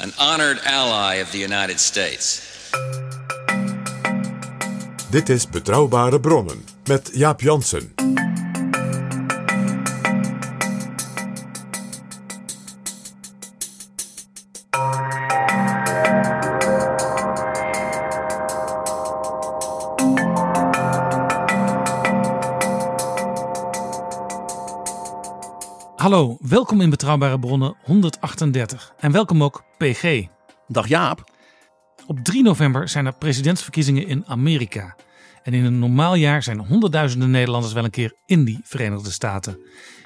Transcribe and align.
an 0.00 0.12
honored 0.18 0.58
ally 0.64 1.14
of 1.20 1.30
the 1.30 1.38
United 1.38 1.80
States. 1.80 2.48
Dit 5.10 5.28
is 5.28 5.48
Betrouwbare 5.48 6.20
Bronnen 6.20 6.64
met 6.84 7.10
Jaap 7.12 7.40
Jansen. 7.40 7.99
Hallo, 26.10 26.36
welkom 26.40 26.80
in 26.80 26.90
Betrouwbare 26.90 27.38
Bronnen 27.38 27.76
138 27.82 28.92
en 28.98 29.12
welkom 29.12 29.42
ook 29.42 29.64
PG. 29.78 30.26
Dag 30.68 30.88
Jaap. 30.88 31.30
Op 32.06 32.18
3 32.18 32.42
november 32.42 32.88
zijn 32.88 33.06
er 33.06 33.12
presidentsverkiezingen 33.12 34.06
in 34.06 34.24
Amerika. 34.26 34.96
En 35.42 35.54
in 35.54 35.64
een 35.64 35.78
normaal 35.78 36.14
jaar 36.14 36.42
zijn 36.42 36.58
honderdduizenden 36.58 37.30
Nederlanders 37.30 37.72
wel 37.72 37.84
een 37.84 37.90
keer 37.90 38.14
in 38.26 38.44
die 38.44 38.60
Verenigde 38.62 39.10
Staten. 39.10 39.58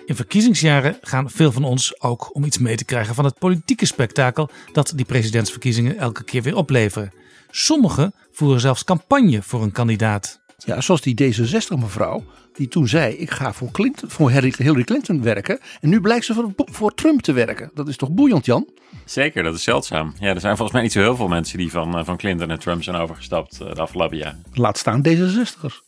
In 0.07 0.17
verkiezingsjaren 0.17 0.99
gaan 1.01 1.31
veel 1.31 1.53
van 1.53 1.65
ons 1.65 2.01
ook 2.01 2.35
om 2.35 2.45
iets 2.45 2.59
mee 2.59 2.77
te 2.77 2.85
krijgen 2.85 3.15
van 3.15 3.25
het 3.25 3.39
politieke 3.39 3.87
spektakel 3.87 4.49
dat 4.73 4.93
die 4.97 5.05
presidentsverkiezingen 5.05 5.99
elke 5.99 6.25
keer 6.25 6.43
weer 6.43 6.57
opleveren. 6.57 7.13
Sommigen 7.51 8.15
voeren 8.33 8.61
zelfs 8.61 8.85
campagne 8.85 9.43
voor 9.43 9.63
een 9.63 9.73
kandidaat. 9.73 10.41
Ja, 10.59 10.81
zoals 10.81 11.01
die 11.01 11.35
D66 11.35 11.79
mevrouw, 11.79 12.25
die 12.57 12.69
toen 12.69 12.89
zei: 12.89 13.15
Ik 13.15 13.31
ga 13.31 13.53
voor, 13.53 13.71
Clinton, 13.71 14.11
voor 14.11 14.31
Hillary 14.31 14.85
Clinton 14.85 15.23
werken. 15.23 15.61
En 15.81 15.89
nu 15.89 16.01
blijkt 16.01 16.25
ze 16.25 16.35
voor, 16.35 16.53
voor 16.57 16.95
Trump 16.95 17.21
te 17.21 17.33
werken. 17.33 17.71
Dat 17.75 17.89
is 17.89 17.97
toch 17.97 18.11
boeiend, 18.11 18.45
Jan? 18.45 18.69
Zeker, 19.05 19.43
dat 19.43 19.55
is 19.55 19.63
zeldzaam. 19.63 20.15
Ja, 20.19 20.35
er 20.35 20.41
zijn 20.41 20.57
volgens 20.57 20.73
mij 20.73 20.83
niet 20.83 20.93
zo 20.93 21.01
heel 21.01 21.17
veel 21.17 21.29
mensen 21.29 21.59
die 21.59 21.71
van, 21.71 21.99
eh, 21.99 22.05
van 22.05 22.17
Clinton 22.17 22.51
en 22.51 22.59
Trump 22.59 22.83
zijn 22.83 22.97
overgestapt 22.97 23.61
eh, 23.61 23.75
de 23.75 23.81
afgelopen 23.81 24.17
jaar. 24.17 24.37
Laat 24.53 24.79
staan 24.79 25.03
D66'ers. 25.09 25.83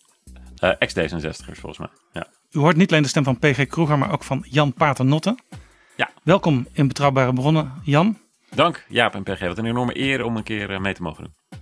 Eh, 0.56 0.70
Ex-D66'ers 0.78 1.58
volgens 1.60 1.78
mij. 1.78 1.88
Ja. 2.12 2.26
U 2.50 2.58
hoort 2.58 2.76
niet 2.76 2.90
alleen 2.90 3.02
de 3.02 3.08
stem 3.08 3.24
van 3.24 3.38
PG 3.38 3.66
Kroeger, 3.66 3.98
maar 3.98 4.12
ook 4.12 4.24
van 4.24 4.44
Jan 4.48 4.72
Paternotte. 4.72 5.38
Ja. 5.96 6.10
Welkom 6.22 6.66
in 6.72 6.88
Betrouwbare 6.88 7.32
Bronnen, 7.32 7.72
Jan. 7.82 8.18
Dank 8.54 8.84
Jaap 8.88 9.14
en 9.14 9.22
PG. 9.22 9.40
Wat 9.40 9.58
een 9.58 9.66
enorme 9.66 9.98
eer 9.98 10.24
om 10.24 10.36
een 10.36 10.42
keer 10.42 10.80
mee 10.80 10.94
te 10.94 11.02
mogen 11.02 11.24
doen. 11.24 11.60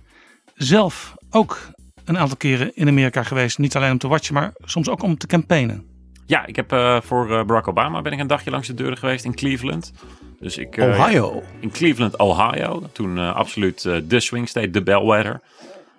zelf 0.53 1.13
ook 1.29 1.73
een 2.05 2.17
aantal 2.17 2.37
keren 2.37 2.75
in 2.75 2.87
Amerika 2.87 3.23
geweest. 3.23 3.57
Niet 3.57 3.75
alleen 3.75 3.91
om 3.91 3.97
te 3.97 4.07
watchen, 4.07 4.33
maar 4.33 4.53
soms 4.63 4.89
ook 4.89 5.03
om 5.03 5.17
te 5.17 5.27
campaignen. 5.27 5.85
Ja, 6.25 6.45
ik 6.45 6.55
heb 6.55 6.71
eh, 6.71 7.01
voor 7.01 7.23
eh, 7.23 7.45
Barack 7.45 7.67
Obama 7.67 8.01
ben 8.01 8.11
ik 8.11 8.19
een 8.19 8.27
dagje 8.27 8.49
langs 8.49 8.67
de 8.67 8.73
deuren 8.73 8.97
geweest 8.97 9.25
in 9.25 9.35
Cleveland. 9.35 9.93
Dus 10.39 10.57
ik, 10.57 10.77
eh, 10.77 10.87
Ohio. 10.87 11.43
in 11.59 11.71
Cleveland, 11.71 12.17
Ohio. 12.17 12.83
Toen 12.91 13.17
absoluut 13.17 13.85
eh, 13.85 13.97
de 14.03 14.19
swing 14.19 14.49
state, 14.49 14.69
de 14.69 14.83
bellwether. 14.83 15.41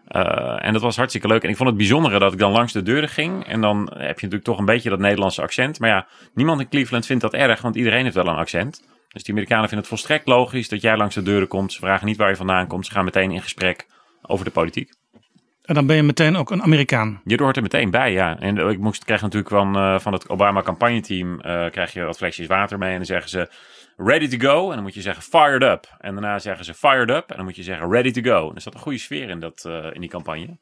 Eh, 0.09 0.67
en 0.67 0.72
dat 0.72 0.83
was 0.83 0.97
hartstikke 0.97 1.28
leuk. 1.28 1.43
En 1.43 1.49
ik 1.49 1.56
vond 1.56 1.69
het 1.69 1.78
bijzondere 1.78 2.19
dat 2.19 2.33
ik 2.33 2.38
dan 2.38 2.53
langs 2.53 2.73
de 2.73 2.83
deuren 2.83 3.09
ging. 3.09 3.47
En 3.47 3.61
dan 3.61 3.78
heb 3.78 3.99
je 3.99 4.06
natuurlijk 4.06 4.44
toch 4.44 4.59
een 4.59 4.65
beetje 4.65 4.91
dat 4.91 4.99
Nederlandse 4.99 5.43
accent. 5.43 5.78
Maar 5.78 5.91
ja, 5.91 6.06
niemand 6.34 6.61
in 6.61 6.69
Cleveland 6.69 7.06
vindt 7.06 7.23
dat 7.23 7.33
erg, 7.33 7.61
want 7.61 7.77
iedereen 7.77 8.03
heeft 8.03 8.15
wel 8.15 8.27
een 8.27 8.37
accent. 8.37 8.83
Dus 9.09 9.23
die 9.23 9.33
Amerikanen 9.33 9.69
vinden 9.69 9.78
het 9.78 9.88
volstrekt 9.88 10.27
logisch 10.27 10.69
dat 10.69 10.81
jij 10.81 10.97
langs 10.97 11.15
de 11.15 11.23
deuren 11.23 11.49
komt. 11.49 11.73
Ze 11.73 11.78
vragen 11.78 12.06
niet 12.06 12.17
waar 12.17 12.28
je 12.28 12.37
vandaan 12.37 12.67
komt. 12.67 12.87
Ze 12.87 12.93
gaan 12.93 13.05
meteen 13.05 13.31
in 13.31 13.43
gesprek 13.43 13.87
over 14.23 14.44
de 14.44 14.50
politiek. 14.50 14.93
En 15.66 15.75
dan 15.75 15.87
ben 15.87 15.97
je 15.97 16.03
meteen 16.03 16.37
ook 16.37 16.50
een 16.50 16.62
Amerikaan. 16.62 17.21
Je 17.25 17.43
hoort 17.43 17.56
er 17.56 17.62
meteen 17.62 17.91
bij, 17.91 18.12
ja. 18.12 18.38
En 18.38 18.56
ik 18.56 18.78
moest 18.78 19.04
krijg 19.04 19.22
natuurlijk 19.22 19.49
van, 19.49 19.77
eh, 19.77 19.99
van 19.99 20.12
het 20.12 20.28
Obama 20.28 20.62
campagneteam 20.62 21.41
eh 21.41 21.71
krijg 21.71 21.93
je 21.93 22.04
wat 22.04 22.16
flesjes 22.16 22.47
water 22.47 22.78
mee. 22.78 22.91
En 22.91 22.97
dan 22.97 23.06
zeggen 23.06 23.31
ze 23.31 23.49
ready 23.97 24.28
to 24.28 24.49
go. 24.49 24.69
En 24.69 24.75
dan 24.75 24.82
moet 24.82 24.94
je 24.94 25.00
zeggen 25.00 25.22
fired 25.22 25.62
up. 25.62 25.97
En 25.99 26.12
daarna 26.12 26.38
zeggen 26.38 26.65
ze 26.65 26.75
fired 26.75 27.10
up. 27.10 27.31
En 27.31 27.37
dan 27.37 27.44
moet 27.44 27.56
je 27.56 27.62
zeggen 27.62 27.91
ready 27.91 28.10
to 28.10 28.22
go. 28.22 28.49
En 28.49 28.55
er 28.55 28.60
zat 28.60 28.75
een 28.75 28.81
goede 28.81 28.99
sfeer 28.99 29.28
in, 29.28 29.41
dat, 29.41 29.65
eh, 29.66 29.87
in 29.93 30.00
die 30.00 30.10
campagne. 30.10 30.56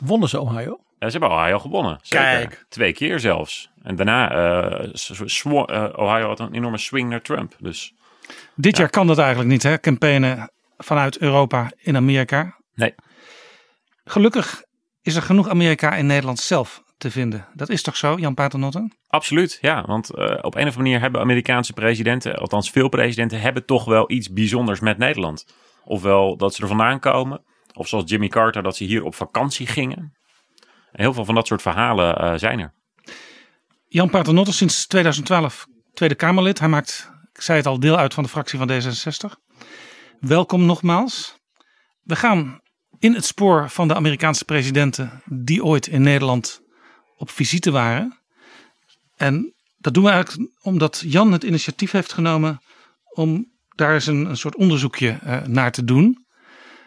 Wonnen 0.00 0.28
ze 0.28 0.40
Ohio? 0.40 0.83
Ja, 1.04 1.10
ze 1.10 1.18
hebben 1.18 1.38
Ohio 1.38 1.58
gewonnen. 1.58 1.98
Zeker. 2.02 2.26
Kijk. 2.26 2.64
Twee 2.68 2.92
keer 2.92 3.20
zelfs. 3.20 3.70
En 3.82 3.96
daarna, 3.96 4.30
eh 4.30 4.88
eh, 5.44 5.88
Ohio 5.96 6.26
had 6.26 6.40
een 6.40 6.54
enorme 6.54 6.78
swing 6.78 7.10
naar 7.10 7.22
Trump. 7.22 7.54
Dus 7.58 7.94
Dit 8.54 8.76
jaar 8.76 8.90
kan 8.90 9.06
dat 9.06 9.18
eigenlijk 9.18 9.50
niet, 9.50 9.62
hè? 9.62 9.80
Campaignen 9.80 10.50
vanuit 10.76 11.18
Europa 11.18 11.70
in 11.76 11.96
Amerika. 11.96 12.56
nee. 12.74 12.94
Gelukkig 14.04 14.62
is 15.02 15.16
er 15.16 15.22
genoeg 15.22 15.48
Amerika 15.48 15.94
in 15.94 16.06
Nederland 16.06 16.38
zelf 16.38 16.82
te 16.98 17.10
vinden. 17.10 17.46
Dat 17.54 17.68
is 17.68 17.82
toch 17.82 17.96
zo, 17.96 18.16
Jan 18.18 18.34
Paternotte? 18.34 18.90
Absoluut, 19.08 19.58
ja. 19.60 19.84
Want 19.86 20.10
eh, 20.14 20.24
op 20.24 20.30
een 20.32 20.40
of 20.44 20.54
andere 20.54 20.76
manier 20.76 21.00
hebben 21.00 21.20
Amerikaanse 21.20 21.72
presidenten, 21.72 22.36
althans 22.36 22.70
veel 22.70 22.88
presidenten, 22.88 23.40
hebben 23.40 23.64
toch 23.64 23.84
wel 23.84 24.10
iets 24.10 24.32
bijzonders 24.32 24.80
met 24.80 24.98
Nederland. 24.98 25.46
Ofwel 25.84 26.36
dat 26.36 26.54
ze 26.54 26.62
er 26.62 26.68
vandaan 26.68 27.00
komen, 27.00 27.42
of 27.72 27.88
zoals 27.88 28.10
Jimmy 28.10 28.28
Carter, 28.28 28.62
dat 28.62 28.76
ze 28.76 28.84
hier 28.84 29.04
op 29.04 29.14
vakantie 29.14 29.66
gingen. 29.66 30.12
Heel 30.94 31.12
veel 31.12 31.24
van 31.24 31.34
dat 31.34 31.46
soort 31.46 31.62
verhalen 31.62 32.16
eh, 32.16 32.34
zijn 32.36 32.60
er. 32.60 32.72
Jan 33.88 34.10
Paternotte 34.10 34.52
sinds 34.52 34.86
2012 34.86 35.66
Tweede 35.94 36.14
Kamerlid. 36.14 36.58
Hij 36.58 36.68
maakt, 36.68 37.10
ik 37.32 37.40
zei 37.40 37.58
het 37.58 37.66
al, 37.66 37.80
deel 37.80 37.96
uit 37.96 38.14
van 38.14 38.22
de 38.22 38.28
fractie 38.28 38.58
van 38.58 38.70
D66. 38.70 39.38
Welkom 40.20 40.64
nogmaals. 40.64 41.38
We 42.02 42.16
gaan 42.16 42.60
in 42.98 43.14
het 43.14 43.24
spoor 43.24 43.70
van 43.70 43.88
de 43.88 43.94
Amerikaanse 43.94 44.44
presidenten 44.44 45.22
die 45.24 45.64
ooit 45.64 45.86
in 45.86 46.02
Nederland 46.02 46.60
op 47.16 47.30
visite 47.30 47.70
waren. 47.70 48.18
En 49.16 49.54
dat 49.76 49.94
doen 49.94 50.04
we 50.04 50.10
eigenlijk 50.10 50.50
omdat 50.62 51.02
Jan 51.06 51.32
het 51.32 51.42
initiatief 51.42 51.90
heeft 51.90 52.12
genomen 52.12 52.60
om 53.14 53.52
daar 53.68 53.94
eens 53.94 54.06
een, 54.06 54.26
een 54.26 54.36
soort 54.36 54.56
onderzoekje 54.56 55.18
eh, 55.22 55.42
naar 55.42 55.72
te 55.72 55.84
doen. 55.84 56.26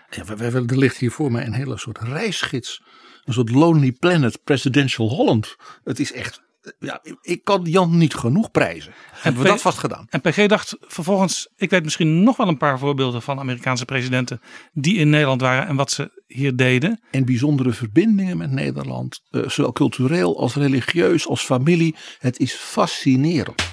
Ja, 0.10 0.26
we, 0.26 0.36
we, 0.36 0.66
er 0.68 0.78
ligt 0.78 0.98
hier 0.98 1.12
voor 1.12 1.32
mij 1.32 1.46
een 1.46 1.54
hele 1.54 1.78
soort 1.78 1.98
reisgids. 1.98 2.82
Een 3.28 3.34
soort 3.34 3.50
Lonely 3.50 3.92
Planet 3.92 4.44
Presidential 4.44 5.10
Holland. 5.10 5.56
Het 5.84 6.00
is 6.00 6.12
echt. 6.14 6.42
Ja, 6.80 7.02
ik 7.22 7.44
kan 7.44 7.62
Jan 7.64 7.98
niet 7.98 8.14
genoeg 8.16 8.52
prijzen. 8.52 8.94
Hebben 9.12 9.42
we 9.42 9.48
dat 9.48 9.62
vast 9.62 9.78
gedaan? 9.78 10.08
En 10.10 10.22
PG 10.22 10.46
dacht 10.46 10.78
vervolgens, 10.82 11.50
ik 11.56 11.70
weet 11.70 11.84
misschien 11.84 12.24
nog 12.24 12.38
wel 12.38 12.48
een 12.48 12.58
paar 12.58 12.80
voorbeelden 12.80 13.22
van 13.22 13.40
Amerikaanse 13.40 13.86
presidenten 13.86 14.42
die 14.74 14.98
in 14.98 15.10
Nederland 15.10 15.42
waren 15.42 15.68
en 15.68 15.76
wat 15.76 15.92
ze 15.92 16.24
hier 16.28 16.56
deden. 16.56 17.02
En 17.12 17.26
bijzondere 17.26 17.72
verbindingen 17.72 18.38
met 18.38 18.52
Nederland. 18.52 19.22
eh, 19.32 19.50
zowel 19.50 19.72
cultureel 19.72 20.40
als 20.40 20.56
religieus 20.56 21.28
als 21.28 21.42
familie. 21.44 21.96
Het 22.20 22.40
is 22.40 22.54
fascinerend. 22.54 23.64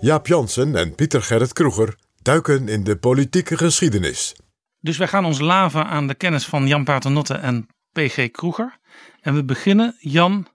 Jaap 0.00 0.26
Jansen 0.26 0.76
en 0.76 0.94
Pieter 0.94 1.22
Gerrit 1.22 1.52
Kroeger 1.52 1.98
duiken 2.22 2.68
in 2.68 2.84
de 2.84 2.96
politieke 2.96 3.56
geschiedenis. 3.56 4.34
Dus 4.80 4.96
wij 4.96 5.08
gaan 5.08 5.24
ons 5.24 5.40
laven 5.40 5.86
aan 5.86 6.06
de 6.06 6.14
kennis 6.14 6.46
van 6.46 6.66
Jan 6.66 6.84
Paternotte 6.84 7.34
en 7.34 7.66
PG 7.92 8.30
Kroeger. 8.30 8.78
En 9.20 9.34
we 9.34 9.44
beginnen, 9.44 9.96
Jan, 9.98 10.48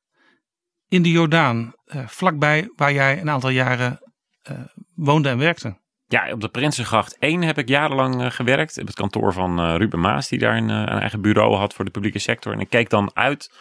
in 0.88 1.02
de 1.02 1.12
Jordaan, 1.12 1.74
eh, 1.86 2.08
vlakbij 2.08 2.70
waar 2.75 2.94
jij 2.94 3.22
een 3.22 3.30
aantal 3.30 3.50
jaren 3.50 4.00
eh, 4.42 4.60
woonde 4.96 5.30
en 5.30 5.38
werkte. 5.38 5.81
Ja, 6.14 6.31
op 6.31 6.42
de 6.42 6.50
Prinsengracht 6.50 7.18
1 7.20 7.42
heb 7.42 7.58
ik 7.58 7.68
jarenlang 7.68 8.22
eh, 8.22 8.31
gewerkt. 8.31 8.80
Op 8.80 8.88
het 8.88 8.96
kantoor 8.96 9.34
van 9.34 9.60
eh, 9.60 9.75
Ruben 9.78 10.00
Maas, 10.00 10.28
die 10.28 10.40
daar 10.40 10.58
een, 10.58 10.69
eh, 10.69 10.76
een 10.76 11.00
eigen 11.00 11.22
bureau 11.22 11.56
had 11.56 11.74
voor 11.74 11.86
de 11.86 11.92
publieke 11.92 12.19
sector. 12.19 12.54
En 12.54 12.60
ik 12.60 12.69
keek 12.69 12.90
dan 12.90 13.12
uit 13.14 13.52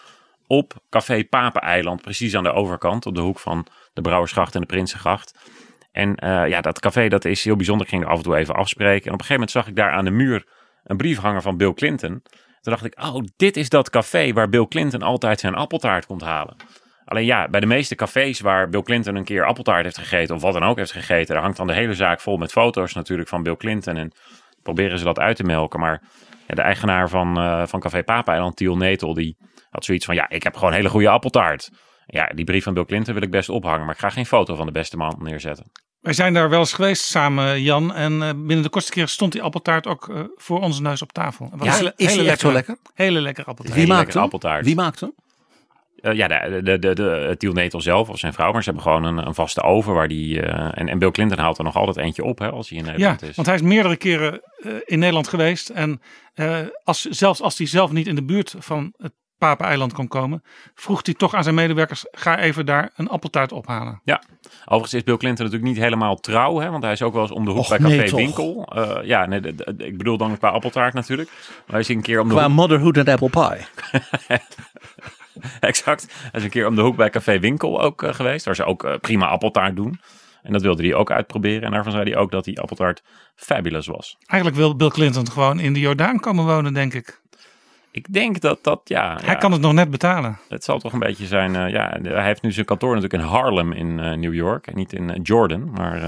op 0.46 0.74
Café 0.90 1.24
Papeneiland, 1.24 2.02
precies 2.02 2.36
aan 2.36 2.42
de 2.42 2.52
overkant, 2.52 3.06
op 3.06 3.14
de 3.14 3.20
hoek 3.20 3.38
van 3.38 3.66
de 3.92 4.00
Brouwersgracht 4.00 4.54
en 4.54 4.60
de 4.60 4.66
Prinsengracht. 4.66 5.38
En 5.92 6.14
eh, 6.14 6.48
ja, 6.48 6.60
dat 6.60 6.80
café 6.80 7.08
dat 7.08 7.24
is 7.24 7.44
heel 7.44 7.56
bijzonder. 7.56 7.86
Ik 7.86 7.92
ging 7.92 8.04
er 8.04 8.10
af 8.10 8.16
en 8.16 8.22
toe 8.22 8.36
even 8.36 8.54
afspreken. 8.54 9.06
En 9.06 9.12
op 9.12 9.20
een 9.20 9.26
gegeven 9.26 9.32
moment 9.32 9.50
zag 9.50 9.66
ik 9.66 9.76
daar 9.76 9.90
aan 9.90 10.04
de 10.04 10.10
muur 10.10 10.46
een 10.84 10.96
brief 10.96 11.18
hangen 11.18 11.42
van 11.42 11.56
Bill 11.56 11.72
Clinton. 11.72 12.22
Toen 12.60 12.72
dacht 12.72 12.84
ik, 12.84 13.02
oh, 13.02 13.24
dit 13.36 13.56
is 13.56 13.68
dat 13.68 13.90
café 13.90 14.32
waar 14.32 14.48
Bill 14.48 14.66
Clinton 14.66 15.02
altijd 15.02 15.40
zijn 15.40 15.54
appeltaart 15.54 16.06
komt 16.06 16.22
halen. 16.22 16.56
Alleen 17.04 17.24
ja, 17.24 17.48
bij 17.48 17.60
de 17.60 17.66
meeste 17.66 17.94
cafés 17.94 18.40
waar 18.40 18.68
Bill 18.68 18.82
Clinton 18.82 19.14
een 19.14 19.24
keer 19.24 19.44
appeltaart 19.44 19.84
heeft 19.84 19.98
gegeten, 19.98 20.34
of 20.34 20.42
wat 20.42 20.52
dan 20.52 20.62
ook 20.62 20.76
heeft 20.76 20.92
gegeten, 20.92 21.34
daar 21.34 21.42
hangt 21.42 21.56
dan 21.56 21.66
de 21.66 21.72
hele 21.72 21.94
zaak 21.94 22.20
vol 22.20 22.36
met 22.36 22.52
foto's 22.52 22.94
natuurlijk 22.94 23.28
van 23.28 23.42
Bill 23.42 23.56
Clinton. 23.56 23.96
En 23.96 24.12
proberen 24.62 24.98
ze 24.98 25.04
dat 25.04 25.18
uit 25.18 25.36
te 25.36 25.44
melken. 25.44 25.80
Maar 25.80 26.02
ja, 26.46 26.54
de 26.54 26.62
eigenaar 26.62 27.08
van, 27.08 27.38
eh, 27.38 27.66
van 27.66 27.80
Café 27.80 28.02
Papa-eiland, 28.02 28.56
Tiel 28.56 28.76
Netel, 28.76 29.14
die 29.14 29.36
had 29.70 29.84
zoiets 29.84 30.04
van, 30.04 30.14
ja, 30.14 30.28
ik 30.28 30.42
heb 30.42 30.56
gewoon 30.56 30.72
hele 30.72 30.88
goede 30.88 31.08
appeltaart. 31.08 31.70
Ja, 32.12 32.26
die 32.34 32.44
brief 32.44 32.64
van 32.64 32.74
Bill 32.74 32.84
Clinton 32.84 33.14
wil 33.14 33.22
ik 33.22 33.30
best 33.30 33.48
ophangen, 33.48 33.84
maar 33.84 33.94
ik 33.94 34.00
ga 34.00 34.10
geen 34.10 34.26
foto 34.26 34.54
van 34.54 34.66
de 34.66 34.72
beste 34.72 34.96
man 34.96 35.16
neerzetten. 35.18 35.64
Wij 36.00 36.12
zijn 36.12 36.34
daar 36.34 36.48
wel 36.50 36.58
eens 36.58 36.72
geweest 36.72 37.02
samen, 37.04 37.62
Jan. 37.62 37.94
En 37.94 38.22
eh, 38.22 38.28
binnen 38.28 38.62
de 38.62 38.68
kortste 38.68 38.92
keer 38.92 39.08
stond 39.08 39.32
die 39.32 39.42
appeltaart 39.42 39.86
ook 39.86 40.08
eh, 40.08 40.20
voor 40.36 40.60
onze 40.60 40.82
neus 40.82 41.02
op 41.02 41.12
tafel. 41.12 41.52
Ja, 41.62 41.72
hele- 41.74 41.92
is 41.96 42.14
hele 42.14 42.30
echt 42.30 42.40
zo 42.40 42.52
lekker? 42.52 42.76
Hele 42.94 43.20
lekker 43.20 43.44
appeltaart. 43.44 43.76
Wie 43.78 43.86
maakt 43.86 43.98
lekkere 43.98 44.16
hem? 44.18 44.24
appeltaart. 44.26 44.64
Wie 44.64 44.74
maakt 44.74 45.00
hem? 45.00 45.12
Eh, 45.96 46.12
ja, 46.12 46.28
de, 46.28 46.60
de, 46.62 46.78
de, 46.78 46.94
de, 46.94 47.34
Tiel 47.38 47.52
Netel 47.52 47.80
zelf 47.80 48.08
of 48.08 48.18
zijn 48.18 48.32
vrouw, 48.32 48.52
maar 48.52 48.62
ze 48.62 48.70
hebben 48.70 48.92
gewoon 48.92 49.04
een, 49.04 49.26
een 49.26 49.34
vaste 49.34 49.62
oven 49.62 49.94
waar 49.94 50.08
die. 50.08 50.42
eh, 50.42 50.78
en, 50.80 50.88
en 50.88 50.98
Bill 50.98 51.10
Clinton 51.10 51.38
haalt 51.38 51.58
er 51.58 51.64
nog 51.64 51.76
altijd 51.76 51.96
eentje 51.96 52.24
op 52.24 52.38
hè, 52.38 52.50
als 52.50 52.68
hij 52.68 52.78
in 52.78 52.84
Ja, 52.84 52.90
Nederland 52.90 53.22
is. 53.22 53.34
want 53.36 53.46
hij 53.48 53.56
is 53.56 53.62
meerdere 53.62 53.96
keren 53.96 54.40
eh, 54.56 54.72
in 54.84 54.98
Nederland 54.98 55.28
geweest. 55.28 55.68
En 55.68 56.00
eh, 56.34 56.58
als, 56.84 57.00
zelfs 57.04 57.40
als 57.40 57.58
hij 57.58 57.66
zelf 57.66 57.92
niet 57.92 58.06
in 58.06 58.14
de 58.14 58.24
buurt 58.24 58.54
van 58.58 58.94
het 58.96 59.12
Papeneiland 59.48 59.92
kon 59.92 60.08
komen, 60.08 60.42
vroeg 60.74 61.00
hij 61.04 61.14
toch 61.14 61.34
aan 61.34 61.42
zijn 61.42 61.54
medewerkers: 61.54 62.06
ga 62.10 62.38
even 62.38 62.66
daar 62.66 62.90
een 62.96 63.08
appeltaart 63.08 63.52
ophalen. 63.52 64.00
Ja, 64.04 64.22
overigens 64.64 64.94
is 64.94 65.02
Bill 65.02 65.16
Clinton 65.16 65.44
natuurlijk 65.44 65.72
niet 65.72 65.82
helemaal 65.82 66.16
trouw, 66.16 66.58
hè, 66.58 66.70
want 66.70 66.82
hij 66.82 66.92
is 66.92 67.02
ook 67.02 67.12
wel 67.12 67.22
eens 67.22 67.30
om 67.30 67.44
de 67.44 67.50
hoek 67.50 67.60
Och, 67.60 67.68
bij 67.68 67.78
nee, 67.78 67.96
Café 67.96 68.08
toch. 68.08 68.18
Winkel. 68.18 68.66
Eh, 68.74 69.06
ja, 69.06 69.26
nee, 69.26 69.40
ik 69.76 69.98
bedoel 69.98 70.16
dan 70.16 70.38
qua 70.38 70.48
appeltaart 70.48 70.94
natuurlijk. 70.94 71.30
Maar 71.30 71.64
hij 71.66 71.80
is 71.80 71.88
een 71.88 72.02
keer 72.02 72.20
om 72.20 72.28
de 72.28 72.34
Qua 72.34 72.44
hoek. 72.44 72.52
motherhood 72.54 72.96
en 72.96 73.08
apple 73.08 73.30
pie. 73.30 73.66
Exact. 75.60 76.06
Hij 76.12 76.30
is 76.32 76.44
een 76.44 76.50
keer 76.50 76.66
om 76.66 76.74
de 76.74 76.82
hoek 76.82 76.96
bij 76.96 77.10
Café 77.10 77.38
Winkel 77.38 77.80
ook 77.82 78.02
eh, 78.02 78.14
geweest, 78.14 78.44
waar 78.44 78.56
ze 78.56 78.64
ook 78.64 78.84
eh, 78.84 78.94
prima 79.00 79.26
appeltaart 79.26 79.76
doen. 79.76 80.00
En 80.42 80.52
dat 80.52 80.62
wilde 80.62 80.82
hij 80.82 80.94
ook 80.94 81.10
uitproberen. 81.10 81.62
En 81.62 81.70
daarvan 81.70 81.92
zei 81.92 82.10
hij 82.10 82.16
ook 82.16 82.30
dat 82.30 82.44
die 82.44 82.60
appeltaart 82.60 83.02
fabulous 83.34 83.86
was. 83.86 84.16
Eigenlijk 84.26 84.60
wil 84.60 84.76
Bill 84.76 84.88
Clinton 84.88 85.30
gewoon 85.30 85.60
in 85.60 85.72
de 85.72 85.80
Jordaan 85.80 86.20
komen 86.20 86.44
wonen, 86.44 86.74
denk 86.74 86.94
ik. 86.94 87.21
Ik 87.92 88.12
denk 88.12 88.40
dat 88.40 88.58
dat, 88.62 88.80
ja. 88.84 89.14
Hij 89.20 89.34
ja, 89.34 89.34
kan 89.34 89.52
het 89.52 89.60
nog 89.60 89.72
net 89.72 89.90
betalen. 89.90 90.38
Het 90.48 90.64
zal 90.64 90.78
toch 90.78 90.92
een 90.92 90.98
beetje 90.98 91.26
zijn. 91.26 91.56
eh, 91.56 91.68
ja, 91.68 91.98
hij 92.02 92.24
heeft 92.24 92.42
nu 92.42 92.52
zijn 92.52 92.66
kantoor 92.66 92.94
natuurlijk 92.94 93.22
in 93.22 93.28
Harlem 93.28 93.72
in 93.72 94.00
eh, 94.00 94.12
New 94.12 94.34
York. 94.34 94.66
En 94.66 94.76
niet 94.76 94.92
in 94.92 95.10
eh, 95.10 95.20
Jordan. 95.22 95.70
Maar 95.70 96.00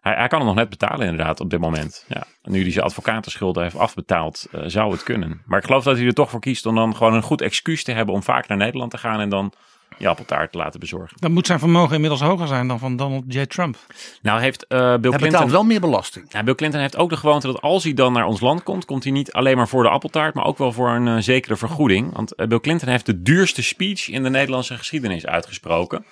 hij, 0.00 0.14
hij 0.14 0.28
kan 0.28 0.38
het 0.38 0.48
nog 0.48 0.56
net 0.56 0.68
betalen, 0.68 1.06
inderdaad, 1.06 1.40
op 1.40 1.50
dit 1.50 1.60
moment. 1.60 2.04
Ja. 2.08 2.24
Nu 2.42 2.62
hij 2.62 2.70
zijn 2.70 2.84
advocatenschulden 2.84 3.62
heeft 3.62 3.76
afbetaald, 3.76 4.46
zou 4.66 4.92
het 4.92 5.02
kunnen. 5.02 5.42
Maar 5.46 5.58
ik 5.58 5.64
geloof 5.64 5.84
dat 5.84 5.96
hij 5.96 6.06
er 6.06 6.14
toch 6.14 6.30
voor 6.30 6.40
kiest 6.40 6.66
om 6.66 6.74
dan 6.74 6.96
gewoon 6.96 7.14
een 7.14 7.22
goed 7.22 7.40
excuus 7.40 7.84
te 7.84 7.92
hebben 7.92 8.14
om 8.14 8.22
vaak 8.22 8.48
naar 8.48 8.58
Nederland 8.58 8.90
te 8.90 8.98
gaan. 8.98 9.20
En 9.20 9.28
dan 9.28 9.52
je 9.98 10.08
appeltaart 10.08 10.52
te 10.52 10.58
laten 10.58 10.80
bezorgen. 10.80 11.16
Dan 11.20 11.32
moet 11.32 11.46
zijn 11.46 11.58
vermogen 11.58 11.94
inmiddels 11.94 12.20
hoger 12.20 12.46
zijn 12.46 12.68
dan 12.68 12.78
van 12.78 12.96
Donald 12.96 13.24
J. 13.28 13.46
Trump. 13.46 13.76
Nou 14.22 14.40
heeft 14.40 14.66
eh, 14.66 14.78
Bill 14.78 14.88
Hij 14.88 15.00
Clinton. 15.00 15.28
betaalt 15.28 15.50
wel 15.50 15.64
meer 15.64 15.80
belasting. 15.80 16.26
Ja, 16.28 16.42
Bill 16.42 16.54
Clinton 16.54 16.80
heeft 16.80 16.96
ook 16.96 17.10
de 17.10 17.16
gewoonte 17.16 17.46
dat 17.46 17.60
als 17.60 17.84
hij 17.84 17.94
dan 17.94 18.12
naar 18.12 18.26
ons 18.26 18.40
land 18.40 18.62
komt, 18.62 18.84
komt 18.84 19.02
hij 19.04 19.12
niet 19.12 19.32
alleen 19.32 19.56
maar 19.56 19.68
voor 19.68 19.82
de 19.82 19.88
appeltaart, 19.88 20.34
maar 20.34 20.44
ook 20.44 20.58
wel 20.58 20.72
voor 20.72 20.88
een 20.90 21.08
eh, 21.08 21.16
zekere 21.18 21.56
vergoeding. 21.56 22.14
Want 22.14 22.34
eh, 22.34 22.46
Bill 22.46 22.60
Clinton 22.60 22.88
heeft 22.88 23.06
de 23.06 23.22
duurste 23.22 23.62
speech 23.62 24.08
in 24.08 24.22
de 24.22 24.30
Nederlandse 24.30 24.76
geschiedenis 24.76 25.26
uitgesproken. 25.26 26.04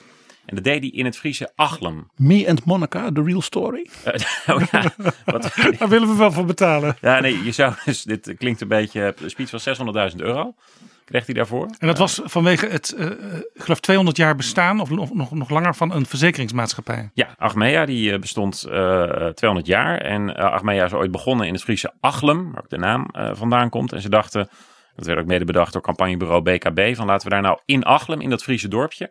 En 0.47 0.55
dat 0.57 0.65
deed 0.65 0.81
hij 0.81 0.91
in 0.91 1.05
het 1.05 1.17
Friese 1.19 1.51
Achlem. 1.55 2.09
Me 2.17 2.49
and 2.49 2.65
Monica, 2.65 3.11
the 3.13 3.23
real 3.23 3.41
story. 3.43 3.87
Oh 4.47 4.63
ja, 4.71 4.93
wat, 5.25 5.53
Daar 5.79 5.89
willen 5.89 6.09
we 6.09 6.15
wel 6.15 6.33
voor 6.33 6.45
betalen. 6.45 6.97
ja, 7.01 7.21
nee, 7.21 7.43
je 7.45 7.53
zou 7.53 7.75
dus, 7.85 8.03
dit 8.13 8.35
klinkt 8.39 8.61
een 8.61 8.69
beetje, 8.69 9.15
de 9.21 9.29
speech 9.29 9.51
was 9.51 9.69
600.000 10.13 10.17
euro. 10.17 10.55
Kreeg 11.11 11.27
hij 11.27 11.35
daarvoor? 11.35 11.69
En 11.79 11.87
dat 11.87 11.99
was 11.99 12.21
vanwege 12.25 12.67
het, 12.67 12.95
ik 13.55 13.63
geloof 13.63 13.81
200 13.81 14.17
jaar 14.17 14.37
bestaan, 14.37 14.81
of 14.81 14.91
nog, 14.91 15.15
nog, 15.15 15.31
nog 15.31 15.51
langer, 15.51 15.75
van 15.75 15.95
een 15.95 16.07
verzekeringsmaatschappij. 16.07 17.11
Ja, 17.15 17.35
Achmea 17.37 17.85
die 17.85 18.13
eh, 18.13 18.19
bestond 18.19 18.65
eh 18.65 19.27
200 19.27 19.67
jaar. 19.67 19.99
En 19.99 20.37
Achmea 20.37 20.85
is 20.85 20.93
ooit 20.93 21.11
begonnen 21.11 21.47
in 21.47 21.53
het 21.53 21.63
Friese 21.63 21.93
Achlem, 22.01 22.53
waar 22.53 22.63
ook 22.63 22.69
de 22.69 22.79
naam 22.79 23.07
vandaan 23.13 23.69
komt. 23.69 23.93
En 23.93 24.01
ze 24.01 24.09
dachten, 24.09 24.49
dat 24.97 25.07
werd 25.07 25.19
ook 25.19 25.27
mede 25.27 25.45
bedacht 25.45 25.73
door 25.73 25.83
campagnebureau 25.83 26.43
BKB, 26.43 26.97
van 26.97 27.07
laten 27.07 27.29
we 27.29 27.35
daar 27.35 27.43
nou 27.43 27.59
in 27.65 27.83
Achlem, 27.83 28.21
in 28.21 28.31
dat 28.31 28.43
Friese 28.43 28.69
dorpje, 28.69 29.11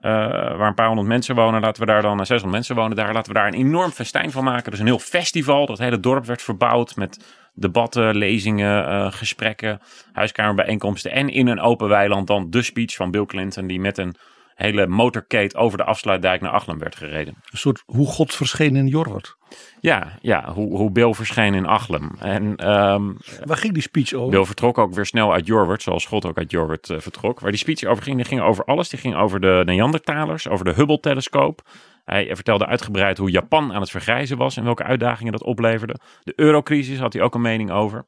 waar 0.00 0.68
een 0.68 0.74
paar 0.74 0.86
honderd 0.86 1.08
mensen 1.08 1.34
wonen, 1.34 1.60
laten 1.60 1.82
we 1.82 1.88
daar 1.88 2.02
dan, 2.02 2.20
eh, 2.20 2.26
600 2.26 2.52
mensen 2.52 2.74
wonen 2.74 2.96
daar, 2.96 3.12
laten 3.12 3.32
we 3.32 3.38
daar 3.38 3.46
een 3.46 3.54
enorm 3.54 3.90
festijn 3.90 4.30
van 4.30 4.44
maken. 4.44 4.70
Dus 4.70 4.80
een 4.80 4.86
heel 4.86 4.98
festival, 4.98 5.66
dat 5.66 5.78
hele 5.78 6.00
dorp 6.00 6.24
werd 6.26 6.42
verbouwd 6.42 6.96
met 6.96 7.24
debatten, 7.60 8.16
lezingen, 8.16 8.86
eh, 8.86 9.12
gesprekken, 9.12 9.80
huiskamerbijeenkomsten. 10.12 11.10
En 11.10 11.28
in 11.28 11.46
een 11.46 11.60
open 11.60 11.88
weiland 11.88 12.26
dan 12.26 12.50
de 12.50 12.62
speech 12.62 12.94
van 12.94 13.10
Bill 13.10 13.26
Clinton, 13.26 13.66
die 13.66 13.80
met 13.80 13.98
een 13.98 14.14
hele 14.54 14.86
motorcade 14.86 15.54
over 15.54 15.78
de 15.78 15.84
afsluitdijk 15.84 16.40
naar 16.40 16.50
Achlem 16.50 16.78
werd 16.78 16.96
gereden. 16.96 17.34
Een 17.50 17.58
soort 17.58 17.82
hoe 17.86 18.06
God 18.06 18.34
verscheen 18.34 18.76
in 18.76 18.86
Jorwert. 18.86 19.36
Ja, 19.80 20.18
ja 20.20 20.52
hoe, 20.52 20.76
hoe 20.76 20.90
Bill 20.90 21.14
verscheen 21.14 21.54
in 21.54 21.66
Achlem. 21.66 22.10
En 22.18 22.56
ehm, 22.56 23.12
Waar 23.44 23.56
ging 23.56 23.72
die 23.72 23.82
speech 23.82 24.12
over? 24.12 24.30
Bill 24.30 24.44
vertrok 24.44 24.78
ook 24.78 24.94
weer 24.94 25.06
snel 25.06 25.32
uit 25.32 25.46
Jorwert, 25.46 25.82
zoals 25.82 26.06
God 26.06 26.26
ook 26.26 26.38
uit 26.38 26.50
Jorwert 26.50 26.90
eh, 26.90 26.98
vertrok. 26.98 27.40
Waar 27.40 27.50
die 27.50 27.60
speech 27.60 27.84
over 27.84 28.02
ging, 28.02 28.16
die 28.16 28.24
ging 28.24 28.40
over 28.40 28.64
alles. 28.64 28.88
Die 28.88 28.98
ging 28.98 29.14
over 29.14 29.40
de 29.40 29.62
Neandertalers, 29.64 30.48
over 30.48 30.64
de 30.64 30.72
Hubble-telescoop. 30.72 31.62
Hij 32.10 32.30
vertelde 32.32 32.66
uitgebreid 32.66 33.18
hoe 33.18 33.30
Japan 33.30 33.72
aan 33.72 33.80
het 33.80 33.90
vergrijzen 33.90 34.36
was 34.36 34.56
en 34.56 34.64
welke 34.64 34.82
uitdagingen 34.82 35.32
dat 35.32 35.42
opleverde. 35.42 35.96
De 36.22 36.32
eurocrisis 36.36 36.98
had 36.98 37.12
hij 37.12 37.22
ook 37.22 37.34
een 37.34 37.40
mening 37.40 37.70
over. 37.70 38.06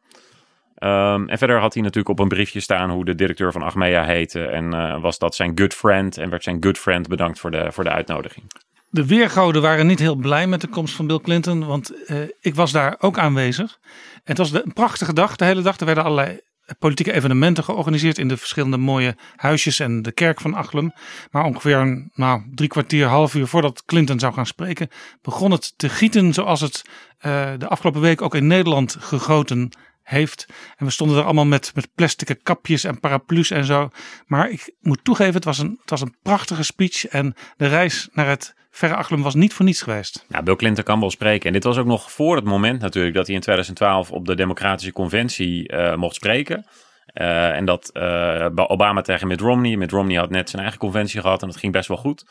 Ehm, 0.75 1.29
en 1.29 1.39
verder 1.39 1.61
had 1.61 1.75
hij 1.75 1.83
natuurlijk 1.83 2.09
op 2.09 2.19
een 2.19 2.29
briefje 2.29 2.61
staan 2.61 2.91
hoe 2.91 3.05
de 3.05 3.15
directeur 3.15 3.53
van 3.53 3.63
Achmea 3.63 4.05
heette. 4.05 4.47
En 4.47 4.73
eh, 4.73 5.01
was 5.01 5.19
dat 5.19 5.35
zijn 5.35 5.53
good 5.55 5.75
friend. 5.75 6.19
En 6.19 6.31
werd 6.31 6.43
zijn 6.43 6.63
good 6.63 6.79
friend 6.79 7.09
bedankt 7.09 7.41
voor 7.41 7.51
de, 7.51 7.73
voor 7.73 7.85
de 7.85 7.91
uitnodiging. 7.91 8.47
De 8.89 9.07
weergoden 9.07 9.63
waren 9.63 9.87
niet 9.87 9.99
heel 9.99 10.17
blij 10.17 10.47
met 10.47 10.61
de 10.61 10.69
komst 10.69 10.95
van 10.95 11.07
Bill 11.07 11.21
Clinton, 11.21 11.67
want 11.67 12.05
eh, 12.07 12.17
ik 12.41 12.55
was 12.55 12.73
daar 12.73 12.97
ook 12.99 13.19
aanwezig. 13.19 13.79
En 14.15 14.21
het 14.25 14.39
was 14.39 14.53
een 14.53 14.73
prachtige 14.73 15.13
dag, 15.13 15.37
de 15.37 15.45
hele 15.45 15.63
dag. 15.63 15.79
Er 15.79 15.87
werden 15.87 16.05
allerlei 16.05 16.41
politieke 16.79 17.13
evenementen 17.13 17.65
georganiseerd 17.65 18.19
in 18.19 18.29
de 18.29 18.37
verschillende 18.37 18.77
mooie 18.77 19.17
huisjes 19.37 19.79
en 19.79 20.03
de 20.03 20.13
kerk 20.13 20.41
van 20.41 20.55
Achlem. 20.55 20.93
Maar 21.31 21.45
ongeveer 21.45 21.77
een, 21.77 22.11
nou, 22.15 22.43
drie 22.55 22.69
kwartier, 22.69 23.07
half 23.07 23.35
uur 23.35 23.47
voordat 23.47 23.85
Clinton 23.85 24.19
zou 24.19 24.33
gaan 24.33 24.47
spreken, 24.47 24.89
begon 25.23 25.51
het 25.51 25.73
te 25.77 25.89
gieten 25.89 26.33
zoals 26.33 26.61
het 26.61 26.83
eh, 27.19 27.51
de 27.59 27.69
afgelopen 27.69 28.01
week 28.01 28.23
ook 28.23 28.35
in 28.35 28.47
Nederland 28.47 28.97
gegoten 28.99 29.71
heeft. 30.03 30.47
En 30.77 30.87
we 30.87 30.93
stonden 30.93 31.17
er 31.17 31.25
allemaal 31.25 31.47
met, 31.47 31.73
met 31.75 31.89
plastic 31.95 32.39
kapjes 32.43 32.85
en 32.85 33.01
paraplu's 33.01 33.51
en 33.51 33.65
zo. 33.65 33.91
Maar 34.27 34.51
ik 34.51 34.75
moet 34.81 35.05
toegeven, 35.05 35.35
het 35.35 35.45
was, 35.45 35.59
een, 35.59 35.79
het 35.81 35.91
was 35.91 36.01
een 36.01 36.17
prachtige 36.23 36.63
speech. 36.63 37.07
En 37.07 37.35
de 37.57 37.67
reis 37.67 38.09
naar 38.13 38.29
het 38.29 38.55
verre 38.71 38.95
Achlem 38.95 39.23
was 39.23 39.35
niet 39.35 39.55
voor 39.55 39.65
niets 39.65 39.83
geweest. 39.83 40.27
Ja, 40.29 40.43
Bill 40.43 40.57
Clinton 40.57 40.85
kan 40.85 41.01
wel 41.01 41.11
spreken. 41.11 41.47
En 41.47 41.53
dit 41.53 41.65
was 41.65 41.79
ook 41.79 41.87
nog 41.87 42.13
voor 42.13 42.37
het 42.37 42.45
moment 42.45 42.81
natuurlijk 42.81 43.15
dat 43.15 43.27
hij 43.27 43.35
in 43.35 43.41
2012 43.41 44.11
op 44.11 44.27
de 44.27 44.35
Democratische 44.35 44.93
Conventie 44.93 45.69
eh, 45.69 45.97
mocht 45.97 46.15
spreken. 46.15 46.67
Eh, 47.07 47.57
en 47.57 47.65
dat 47.65 47.91
eh, 47.93 48.47
Obama 48.55 49.01
tegen 49.01 49.29
Mitt 49.29 49.41
Romney. 49.41 49.77
Mitt 49.77 49.91
Romney 49.91 50.17
had 50.17 50.31
net 50.31 50.51
zijn 50.51 50.63
eigen 50.63 50.81
conventie 50.81 51.21
gehad 51.21 51.43
en 51.43 51.49
dat 51.49 51.57
ging 51.57 51.73
best 51.73 51.89
wel 51.89 51.97
goed. 51.97 52.25